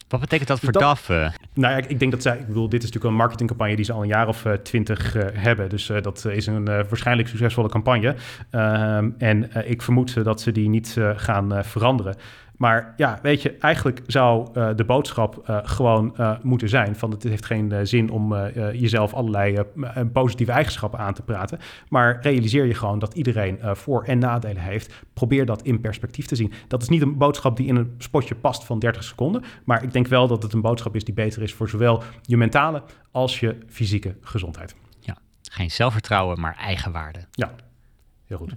Wat 0.08 0.20
betekent 0.20 0.48
dat 0.48 0.60
voor 0.60 0.72
DAF? 0.72 1.10
Uh? 1.10 1.30
Nou 1.54 1.74
ja, 1.74 1.88
ik 1.88 2.00
denk 2.00 2.12
dat 2.12 2.22
zij, 2.22 2.38
ik 2.38 2.48
bedoel, 2.48 2.70
dit 2.70 2.84
is 2.84 2.86
natuurlijk 2.86 3.14
een 3.14 3.20
marketingcampagne 3.20 3.76
die 3.76 3.86
ze 3.86 3.94
al 3.94 4.02
een 4.02 4.08
jaar 4.08 4.28
of 4.28 4.46
twintig 4.64 5.16
uh, 5.16 5.24
hebben. 5.34 5.70
Dus 5.70 5.90
uh, 5.90 6.02
dat 6.02 6.26
is 6.26 6.46
een 6.46 6.66
waarschijnlijk 6.66 7.28
succesvolle 7.28 7.70
campagne. 7.70 8.16
Ehm, 8.50 9.10
en 9.18 9.70
ik 9.70 9.82
vermoed 9.82 10.24
dat 10.24 10.42
ze 10.42 10.52
die 10.52 10.70
niet 10.70 10.98
gaan 11.16 11.66
veranderen. 11.66 12.16
Maar 12.60 12.94
ja, 12.98 13.20
weet 13.22 13.42
je, 13.42 13.58
eigenlijk 13.60 14.02
zou 14.08 14.50
uh, 14.54 14.70
de 14.76 14.84
boodschap 14.84 15.50
uh, 15.50 15.60
gewoon 15.64 16.16
uh, 16.18 16.36
moeten 16.42 16.70
zijn 16.70 16.96
van 16.96 17.12
het 17.12 17.24
heeft 17.24 17.46
geen 17.46 17.88
zin 17.88 18.10
om 18.10 18.36
jezelf 18.74 19.14
allerlei 19.14 19.64
positieve 20.14 20.52
eigenschappen 20.52 21.00
aan 21.00 21.14
te 21.14 21.22
praten. 21.22 21.60
Maar 21.90 22.20
realiseer 22.22 22.66
je 22.66 22.74
gewoon 22.74 23.00
dat 23.00 23.14
iedereen 23.14 23.60
voor- 23.62 24.04
en 24.04 24.20
nadelen 24.20 24.62
heeft. 24.62 24.94
Probeer 25.14 25.46
dat 25.46 25.62
in 25.62 25.82
perspectief 25.82 26.26
te 26.26 26.36
zien. 26.36 26.54
Dat 26.68 26.82
is 26.82 26.90
niet 26.90 27.02
een 27.02 27.18
boodschap 27.18 27.58
die 27.58 27.68
in 27.68 27.76
een 27.76 27.94
spotje 27.98 28.36
past 28.36 28.64
van 28.64 28.80
30 28.80 29.04
seconden. 29.04 29.44
Maar 29.64 29.84
ik 29.84 29.94
denk 29.94 30.08
wel 30.08 30.28
dat 30.28 30.44
het 30.44 30.54
een 30.54 30.62
boodschap 30.62 30.96
is 30.96 31.04
die 31.04 31.14
beter 31.14 31.42
is 31.42 31.54
voor 31.54 31.70
zowel 31.70 32.04
je 32.22 32.38
mentale 32.38 32.84
als 33.12 33.40
je 33.40 33.58
fysieke 33.68 34.16
gezondheid. 34.22 34.76
Ja, 35.00 35.18
geen 35.42 35.72
zelfvertrouwen, 35.72 36.40
maar 36.40 36.56
eigenwaarde. 36.56 37.20
Ja, 37.32 37.52
heel 38.26 38.38
goed. 38.38 38.56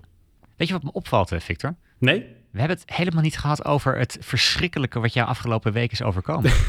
Weet 0.57 0.69
je 0.69 0.75
wat 0.75 0.83
me 0.83 0.93
opvalt, 0.93 1.33
Victor? 1.39 1.75
Nee? 1.99 2.41
We 2.53 2.59
hebben 2.59 2.77
het 2.77 2.97
helemaal 2.97 3.23
niet 3.23 3.39
gehad 3.39 3.65
over 3.65 3.99
het 3.99 4.17
verschrikkelijke 4.21 5.01
wat 5.01 5.13
jou 5.13 5.29
afgelopen 5.29 5.73
week 5.73 5.93
is 5.93 6.03
overkomen. 6.03 6.53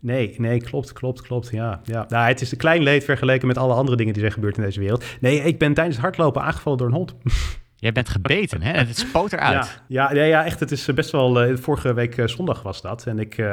Nee, 0.00 0.34
nee, 0.36 0.60
klopt, 0.60 0.92
klopt, 0.92 1.20
klopt. 1.22 1.48
Ja, 1.50 1.80
ja. 1.84 2.04
Nou, 2.08 2.28
het 2.28 2.40
is 2.40 2.52
een 2.52 2.58
klein 2.58 2.82
leed 2.82 3.04
vergeleken 3.04 3.46
met 3.46 3.58
alle 3.58 3.74
andere 3.74 3.96
dingen 3.96 4.12
die 4.12 4.22
zijn 4.22 4.34
gebeurd 4.34 4.56
in 4.56 4.62
deze 4.62 4.80
wereld. 4.80 5.04
Nee, 5.20 5.42
ik 5.42 5.58
ben 5.58 5.74
tijdens 5.74 5.96
het 5.96 6.04
hardlopen 6.04 6.42
aangevallen 6.42 6.78
door 6.78 6.86
een 6.86 6.94
hond. 6.94 7.14
Jij 7.80 7.92
bent 7.92 8.08
gebeten, 8.08 8.62
hè? 8.62 8.72
Het 8.72 8.98
spoot 8.98 9.32
eruit. 9.32 9.82
Ja, 9.86 10.12
ja, 10.12 10.22
ja, 10.22 10.44
echt. 10.44 10.60
Het 10.60 10.70
is 10.70 10.84
best 10.94 11.10
wel... 11.10 11.48
Uh, 11.48 11.56
vorige 11.56 11.94
week 11.94 12.16
uh, 12.16 12.26
zondag 12.26 12.62
was 12.62 12.82
dat. 12.82 13.06
En 13.06 13.18
ik 13.18 13.44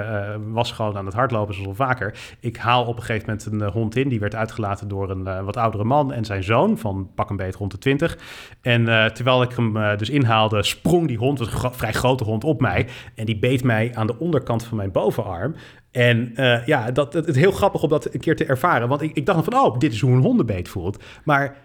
was 0.47 0.71
gewoon 0.71 0.97
aan 0.97 1.05
het 1.05 1.13
hardlopen, 1.13 1.53
zoals 1.53 1.69
al 1.69 1.75
vaker. 1.75 2.17
Ik 2.39 2.57
haal 2.57 2.85
op 2.85 2.97
een 2.97 3.03
gegeven 3.03 3.27
moment 3.27 3.45
een 3.45 3.71
hond 3.71 3.95
in. 3.95 4.09
Die 4.09 4.19
werd 4.19 4.35
uitgelaten 4.35 4.87
door 4.87 5.09
een 5.09 5.45
wat 5.45 5.57
oudere 5.57 5.83
man 5.83 6.13
en 6.13 6.25
zijn 6.25 6.43
zoon... 6.43 6.77
van 6.77 7.09
pak 7.15 7.29
een 7.29 7.35
beet 7.35 7.55
rond 7.55 7.71
de 7.71 7.77
20. 7.77 8.17
En 8.61 8.85
terwijl 9.13 9.41
ik 9.41 9.51
hem 9.51 9.97
dus 9.97 10.09
inhaalde... 10.09 10.63
sprong 10.63 11.07
die 11.07 11.17
hond, 11.17 11.39
een 11.39 11.71
vrij 11.71 11.93
grote 11.93 12.23
hond, 12.23 12.43
op 12.43 12.61
mij. 12.61 12.87
En 13.15 13.25
die 13.25 13.39
beet 13.39 13.63
mij 13.63 13.91
aan 13.95 14.07
de 14.07 14.19
onderkant 14.19 14.63
van 14.63 14.77
mijn 14.77 14.91
bovenarm. 14.91 15.55
En 15.91 16.33
ja, 16.65 16.91
dat, 16.91 17.13
het 17.13 17.35
heel 17.35 17.51
grappig 17.51 17.83
om 17.83 17.89
dat 17.89 18.13
een 18.13 18.19
keer 18.19 18.35
te 18.35 18.45
ervaren. 18.45 18.87
Want 18.87 19.01
ik, 19.01 19.15
ik 19.15 19.25
dacht 19.25 19.43
van, 19.43 19.59
oh, 19.59 19.79
dit 19.79 19.93
is 19.93 20.01
hoe 20.01 20.11
een 20.11 20.21
hondenbeet 20.21 20.69
voelt. 20.69 21.03
Maar 21.23 21.55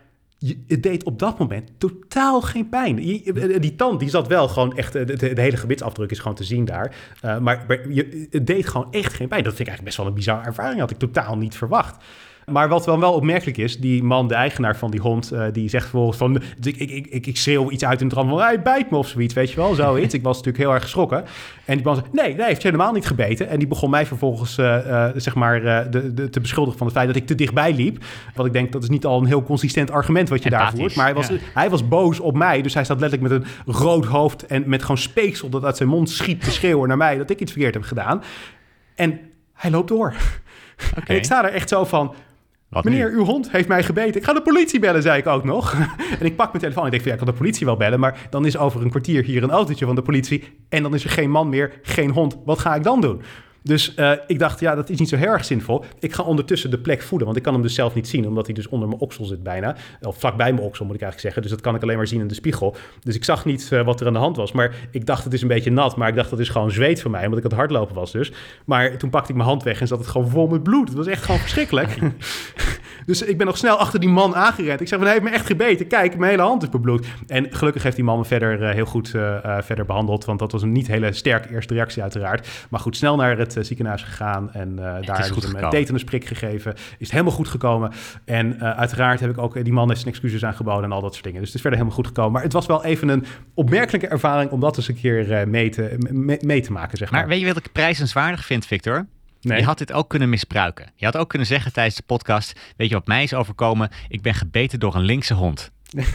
het 0.66 0.82
deed 0.82 1.04
op 1.04 1.18
dat 1.18 1.38
moment 1.38 1.70
totaal 1.78 2.40
geen 2.40 2.68
pijn. 2.68 2.96
die 3.60 3.74
tand 3.76 4.00
die 4.00 4.08
zat 4.08 4.28
wel 4.28 4.48
gewoon 4.48 4.76
echt, 4.76 4.92
de, 4.92 5.04
de, 5.04 5.40
hele 5.40 5.56
gebitsafdruk 5.56 6.10
is 6.10 6.18
gewoon 6.18 6.36
te 6.36 6.44
zien 6.44 6.64
daar. 6.64 6.94
Maar, 7.22 7.40
maar 7.40 7.90
je, 7.90 8.26
het 8.30 8.46
deed 8.46 8.68
gewoon 8.68 8.92
echt 8.92 9.12
geen 9.12 9.28
pijn. 9.28 9.44
Dat 9.44 9.54
vind 9.54 9.68
ik 9.68 9.74
eigenlijk 9.74 9.84
best 9.84 9.96
wel 9.96 10.06
een 10.06 10.14
bizarre 10.14 10.46
ervaring. 10.46 10.80
Had 10.80 10.90
ik 10.90 10.98
totaal 10.98 11.36
niet 11.36 11.56
verwacht. 11.56 12.04
Maar 12.46 12.68
wat 12.68 12.86
wel, 12.86 13.00
wel 13.00 13.12
opmerkelijk 13.12 13.56
is, 13.56 13.78
die 13.78 14.02
man, 14.02 14.28
de 14.28 14.34
eigenaar 14.34 14.76
van 14.76 14.90
die 14.90 15.00
hond, 15.00 15.32
uh, 15.32 15.44
die 15.52 15.68
zegt 15.68 15.82
vervolgens 15.82 16.18
van, 16.18 16.42
ik, 16.62 16.76
ik, 16.76 17.06
ik, 17.06 17.26
ik 17.26 17.36
schreeuw 17.36 17.70
iets 17.70 17.84
uit 17.84 18.00
in 18.00 18.08
de 18.08 18.14
trant 18.14 18.28
van, 18.30 18.40
hij 18.40 18.62
bijt 18.62 18.90
me 18.90 18.96
of 18.96 19.08
zoiets, 19.08 19.34
weet 19.34 19.50
je 19.50 19.56
wel, 19.56 19.74
zoiets. 19.74 20.14
ik 20.14 20.22
was 20.22 20.36
natuurlijk 20.36 20.64
heel 20.64 20.74
erg 20.74 20.82
geschrokken. 20.82 21.24
En 21.64 21.76
die 21.76 21.84
man 21.84 21.94
zei, 21.94 22.06
nee, 22.12 22.34
nee, 22.34 22.46
heeft 22.46 22.62
je 22.62 22.68
helemaal 22.68 22.92
niet 22.92 23.06
gebeten. 23.06 23.48
En 23.48 23.58
die 23.58 23.68
begon 23.68 23.90
mij 23.90 24.06
vervolgens, 24.06 24.58
uh, 24.58 24.76
uh, 24.86 25.06
zeg 25.14 25.34
maar, 25.34 25.62
de, 25.90 26.14
de, 26.14 26.30
te 26.30 26.40
beschuldigen 26.40 26.78
van 26.78 26.86
het 26.86 26.96
feit 26.96 27.08
dat 27.08 27.16
ik 27.16 27.26
te 27.26 27.34
dichtbij 27.34 27.74
liep. 27.74 28.04
Want 28.34 28.48
ik 28.48 28.54
denk, 28.54 28.72
dat 28.72 28.82
is 28.82 28.88
niet 28.88 29.04
al 29.04 29.20
een 29.20 29.26
heel 29.26 29.42
consistent 29.42 29.90
argument 29.90 30.28
wat 30.28 30.42
je 30.42 30.50
daar 30.50 30.72
voert. 30.76 30.94
Maar 30.94 31.04
hij 31.04 31.14
was, 31.14 31.28
ja. 31.28 31.36
hij 31.54 31.70
was 31.70 31.88
boos 31.88 32.20
op 32.20 32.36
mij, 32.36 32.62
dus 32.62 32.74
hij 32.74 32.84
staat 32.84 33.00
letterlijk 33.00 33.32
met 33.32 33.42
een 33.42 33.74
rood 33.74 34.04
hoofd 34.04 34.46
en 34.46 34.62
met 34.66 34.80
gewoon 34.80 34.98
speeksel 34.98 35.48
dat 35.48 35.64
uit 35.64 35.76
zijn 35.76 35.88
mond 35.88 36.10
schiet 36.10 36.44
te 36.44 36.50
schreeuwen 36.50 36.88
naar 36.88 36.96
mij 36.96 37.16
dat 37.16 37.30
ik 37.30 37.40
iets 37.40 37.52
verkeerd 37.52 37.74
heb 37.74 37.82
gedaan. 37.82 38.22
En 38.94 39.20
hij 39.52 39.70
loopt 39.70 39.88
door. 39.88 40.14
Okay. 40.90 41.02
En 41.06 41.16
ik 41.16 41.24
sta 41.24 41.44
er 41.44 41.52
echt 41.52 41.68
zo 41.68 41.84
van, 41.84 42.14
wat 42.70 42.84
Meneer, 42.84 43.10
nu? 43.10 43.16
uw 43.16 43.24
hond 43.24 43.50
heeft 43.50 43.68
mij 43.68 43.82
gebeten. 43.82 44.20
Ik 44.20 44.26
ga 44.26 44.32
de 44.32 44.42
politie 44.42 44.80
bellen, 44.80 45.02
zei 45.02 45.18
ik 45.18 45.26
ook 45.26 45.44
nog. 45.44 45.74
en 46.20 46.26
ik 46.26 46.36
pak 46.36 46.46
mijn 46.48 46.62
telefoon. 46.62 46.84
Ik 46.84 46.90
denk, 46.90 47.02
van, 47.02 47.12
ja, 47.12 47.18
ik 47.18 47.24
kan 47.24 47.34
de 47.34 47.38
politie 47.40 47.66
wel 47.66 47.76
bellen. 47.76 48.00
Maar 48.00 48.26
dan 48.30 48.46
is 48.46 48.56
over 48.56 48.82
een 48.82 48.90
kwartier 48.90 49.24
hier 49.24 49.42
een 49.42 49.50
autootje 49.50 49.86
van 49.86 49.94
de 49.94 50.02
politie. 50.02 50.44
En 50.68 50.82
dan 50.82 50.94
is 50.94 51.04
er 51.04 51.10
geen 51.10 51.30
man 51.30 51.48
meer, 51.48 51.72
geen 51.82 52.10
hond. 52.10 52.38
Wat 52.44 52.58
ga 52.58 52.74
ik 52.74 52.82
dan 52.82 53.00
doen? 53.00 53.22
Dus 53.62 53.94
uh, 53.96 54.12
ik 54.26 54.38
dacht, 54.38 54.60
ja, 54.60 54.74
dat 54.74 54.90
is 54.90 54.98
niet 54.98 55.08
zo 55.08 55.16
heel 55.16 55.28
erg 55.28 55.44
zinvol. 55.44 55.84
Ik 55.98 56.12
ga 56.12 56.22
ondertussen 56.22 56.70
de 56.70 56.78
plek 56.78 57.02
voeden, 57.02 57.26
want 57.26 57.38
ik 57.38 57.44
kan 57.44 57.52
hem 57.52 57.62
dus 57.62 57.74
zelf 57.74 57.94
niet 57.94 58.08
zien, 58.08 58.26
omdat 58.26 58.46
hij 58.46 58.54
dus 58.54 58.68
onder 58.68 58.88
mijn 58.88 59.00
oksel 59.00 59.24
zit 59.24 59.42
bijna. 59.42 59.76
Of 60.00 60.18
vlak 60.18 60.36
bij 60.36 60.52
mijn 60.52 60.66
oksel, 60.66 60.84
moet 60.84 60.94
ik 60.94 61.02
eigenlijk 61.02 61.20
zeggen. 61.20 61.42
Dus 61.42 61.50
dat 61.50 61.60
kan 61.60 61.74
ik 61.74 61.82
alleen 61.82 61.96
maar 61.96 62.06
zien 62.06 62.20
in 62.20 62.28
de 62.28 62.34
spiegel. 62.34 62.76
Dus 63.02 63.14
ik 63.14 63.24
zag 63.24 63.44
niet 63.44 63.70
uh, 63.72 63.82
wat 63.82 64.00
er 64.00 64.06
aan 64.06 64.12
de 64.12 64.18
hand 64.18 64.36
was. 64.36 64.52
Maar 64.52 64.74
ik 64.90 65.06
dacht, 65.06 65.24
het 65.24 65.32
is 65.32 65.42
een 65.42 65.48
beetje 65.48 65.70
nat. 65.70 65.96
Maar 65.96 66.08
ik 66.08 66.14
dacht, 66.14 66.30
dat 66.30 66.38
is 66.38 66.48
gewoon 66.48 66.70
zweet 66.70 67.02
van 67.02 67.10
mij, 67.10 67.24
omdat 67.24 67.38
ik 67.38 67.44
het 67.44 67.52
hardlopen 67.52 67.94
was 67.94 68.12
dus. 68.12 68.32
Maar 68.64 68.96
toen 68.96 69.10
pakte 69.10 69.30
ik 69.30 69.36
mijn 69.36 69.48
hand 69.48 69.62
weg 69.62 69.80
en 69.80 69.86
zat 69.86 69.98
het 69.98 70.08
gewoon 70.08 70.28
vol 70.28 70.46
met 70.46 70.62
bloed. 70.62 70.88
Het 70.88 70.96
was 70.96 71.06
echt 71.06 71.22
gewoon 71.22 71.40
verschrikkelijk. 71.40 71.98
dus 73.06 73.22
ik 73.22 73.38
ben 73.38 73.46
nog 73.46 73.56
snel 73.56 73.76
achter 73.76 74.00
die 74.00 74.08
man 74.08 74.34
aangerend. 74.34 74.80
Ik 74.80 74.88
zeg, 74.88 75.00
hij 75.00 75.10
heeft 75.10 75.22
me 75.22 75.30
echt 75.30 75.46
gebeten. 75.46 75.86
Kijk, 75.86 76.16
mijn 76.16 76.30
hele 76.30 76.42
hand 76.42 76.62
is 76.62 76.68
bebloed. 76.68 77.06
En 77.26 77.46
gelukkig 77.50 77.82
heeft 77.82 77.96
die 77.96 78.04
man 78.04 78.18
me 78.18 78.24
verder 78.24 78.62
uh, 78.62 78.70
heel 78.70 78.84
goed 78.84 79.08
verder 79.60 79.84
behandeld. 79.84 80.24
Want 80.24 80.38
dat 80.38 80.52
was 80.52 80.62
een 80.62 80.72
niet 80.72 80.86
hele 80.86 81.12
sterke 81.12 81.50
eerste 81.50 81.74
reactie 81.74 82.02
uiteraard. 82.02 82.48
Maar 82.70 82.80
goed, 82.80 82.96
snel 82.96 83.16
naar 83.16 83.38
het 83.38 83.49
ziekenhuis 83.52 84.02
gegaan. 84.02 84.52
En 84.52 84.70
uh, 84.70 84.76
daar 84.76 85.24
hebben 85.24 85.42
ze 85.42 85.58
een 85.58 85.70
tetanusprik 85.70 86.24
gegeven. 86.24 86.74
Is 86.74 86.82
het 86.98 87.10
helemaal 87.10 87.32
goed 87.32 87.48
gekomen. 87.48 87.92
En 88.24 88.54
uh, 88.54 88.70
uiteraard 88.70 89.20
heb 89.20 89.30
ik 89.30 89.38
ook 89.38 89.64
die 89.64 89.72
man 89.72 89.88
heeft 89.88 90.00
zijn 90.00 90.12
excuses 90.12 90.44
aangeboden 90.44 90.84
en 90.84 90.92
al 90.92 91.00
dat 91.00 91.12
soort 91.12 91.24
dingen. 91.24 91.38
Dus 91.38 91.48
het 91.48 91.56
is 91.56 91.62
verder 91.62 91.78
helemaal 91.78 92.00
goed 92.00 92.08
gekomen. 92.08 92.32
Maar 92.32 92.42
het 92.42 92.52
was 92.52 92.66
wel 92.66 92.84
even 92.84 93.08
een 93.08 93.24
opmerkelijke 93.54 94.08
ervaring 94.08 94.50
om 94.50 94.60
dat 94.60 94.76
eens 94.76 94.88
een 94.88 95.00
keer 95.00 95.48
mee, 95.48 95.68
te, 95.68 95.96
mee, 96.10 96.38
mee, 96.40 96.60
te 96.60 96.72
maken, 96.72 96.98
zeg 96.98 97.10
maar. 97.10 97.20
Maar 97.20 97.28
weet 97.28 97.40
je 97.40 97.46
wat 97.46 97.56
ik 97.56 97.72
prijzenswaardig 97.72 98.44
vind, 98.44 98.66
Victor? 98.66 99.06
Nee. 99.40 99.58
Je 99.58 99.64
had 99.64 99.78
dit 99.78 99.92
ook 99.92 100.08
kunnen 100.08 100.28
misbruiken. 100.28 100.92
Je 100.94 101.04
had 101.04 101.16
ook 101.16 101.28
kunnen 101.28 101.46
zeggen 101.48 101.72
tijdens 101.72 101.96
de 101.96 102.02
podcast: 102.02 102.60
Weet 102.76 102.88
je 102.88 102.94
wat 102.94 103.06
mij 103.06 103.22
is 103.22 103.34
overkomen? 103.34 103.90
Ik 104.08 104.22
ben 104.22 104.34
gebeten 104.34 104.80
door 104.80 104.94
een 104.94 105.02
linkse 105.02 105.34
hond. 105.34 105.70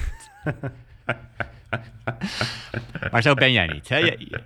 maar 3.12 3.22
zo 3.22 3.34
ben 3.34 3.52
jij 3.52 3.68
niet. 3.68 3.90
Hè? 3.90 3.98
Je, 3.98 4.16
je, 4.18 4.42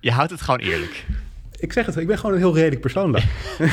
je 0.00 0.10
houdt 0.10 0.30
het 0.30 0.40
gewoon 0.40 0.60
eerlijk 0.60 1.06
ik 1.60 1.72
zeg 1.72 1.86
het, 1.86 1.96
ik 1.96 2.06
ben 2.06 2.18
gewoon 2.18 2.34
een 2.34 2.40
heel 2.40 2.54
redelijk 2.54 2.80
persoon 2.80 3.12
dan. 3.12 3.22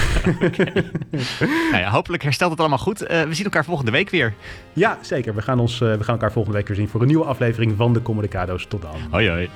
nou 1.72 1.82
ja, 1.84 1.90
hopelijk 1.90 2.24
herstelt 2.24 2.52
het 2.52 2.60
allemaal 2.60 2.78
goed. 2.78 3.02
Uh, 3.02 3.22
we 3.22 3.34
zien 3.34 3.46
elkaar 3.46 3.66
volgende 3.66 3.92
week 3.92 4.10
weer. 4.10 4.34
Ja, 4.74 4.98
zeker. 5.02 5.36
We 5.36 5.42
gaan, 5.42 5.60
ons, 5.60 5.74
uh, 5.82 5.96
we 5.96 6.04
gaan 6.04 6.14
elkaar 6.14 6.32
volgende 6.32 6.58
week 6.58 6.68
weer 6.68 6.78
zien 6.78 6.90
voor 6.90 7.02
een 7.02 7.08
nieuwe 7.08 7.26
aflevering 7.26 7.74
van 7.78 7.94
de 7.94 8.02
Communicado's. 8.02 8.66
Tot 8.68 8.82
dan. 8.82 8.96
Hoi 9.10 9.30
hoi. 9.30 9.50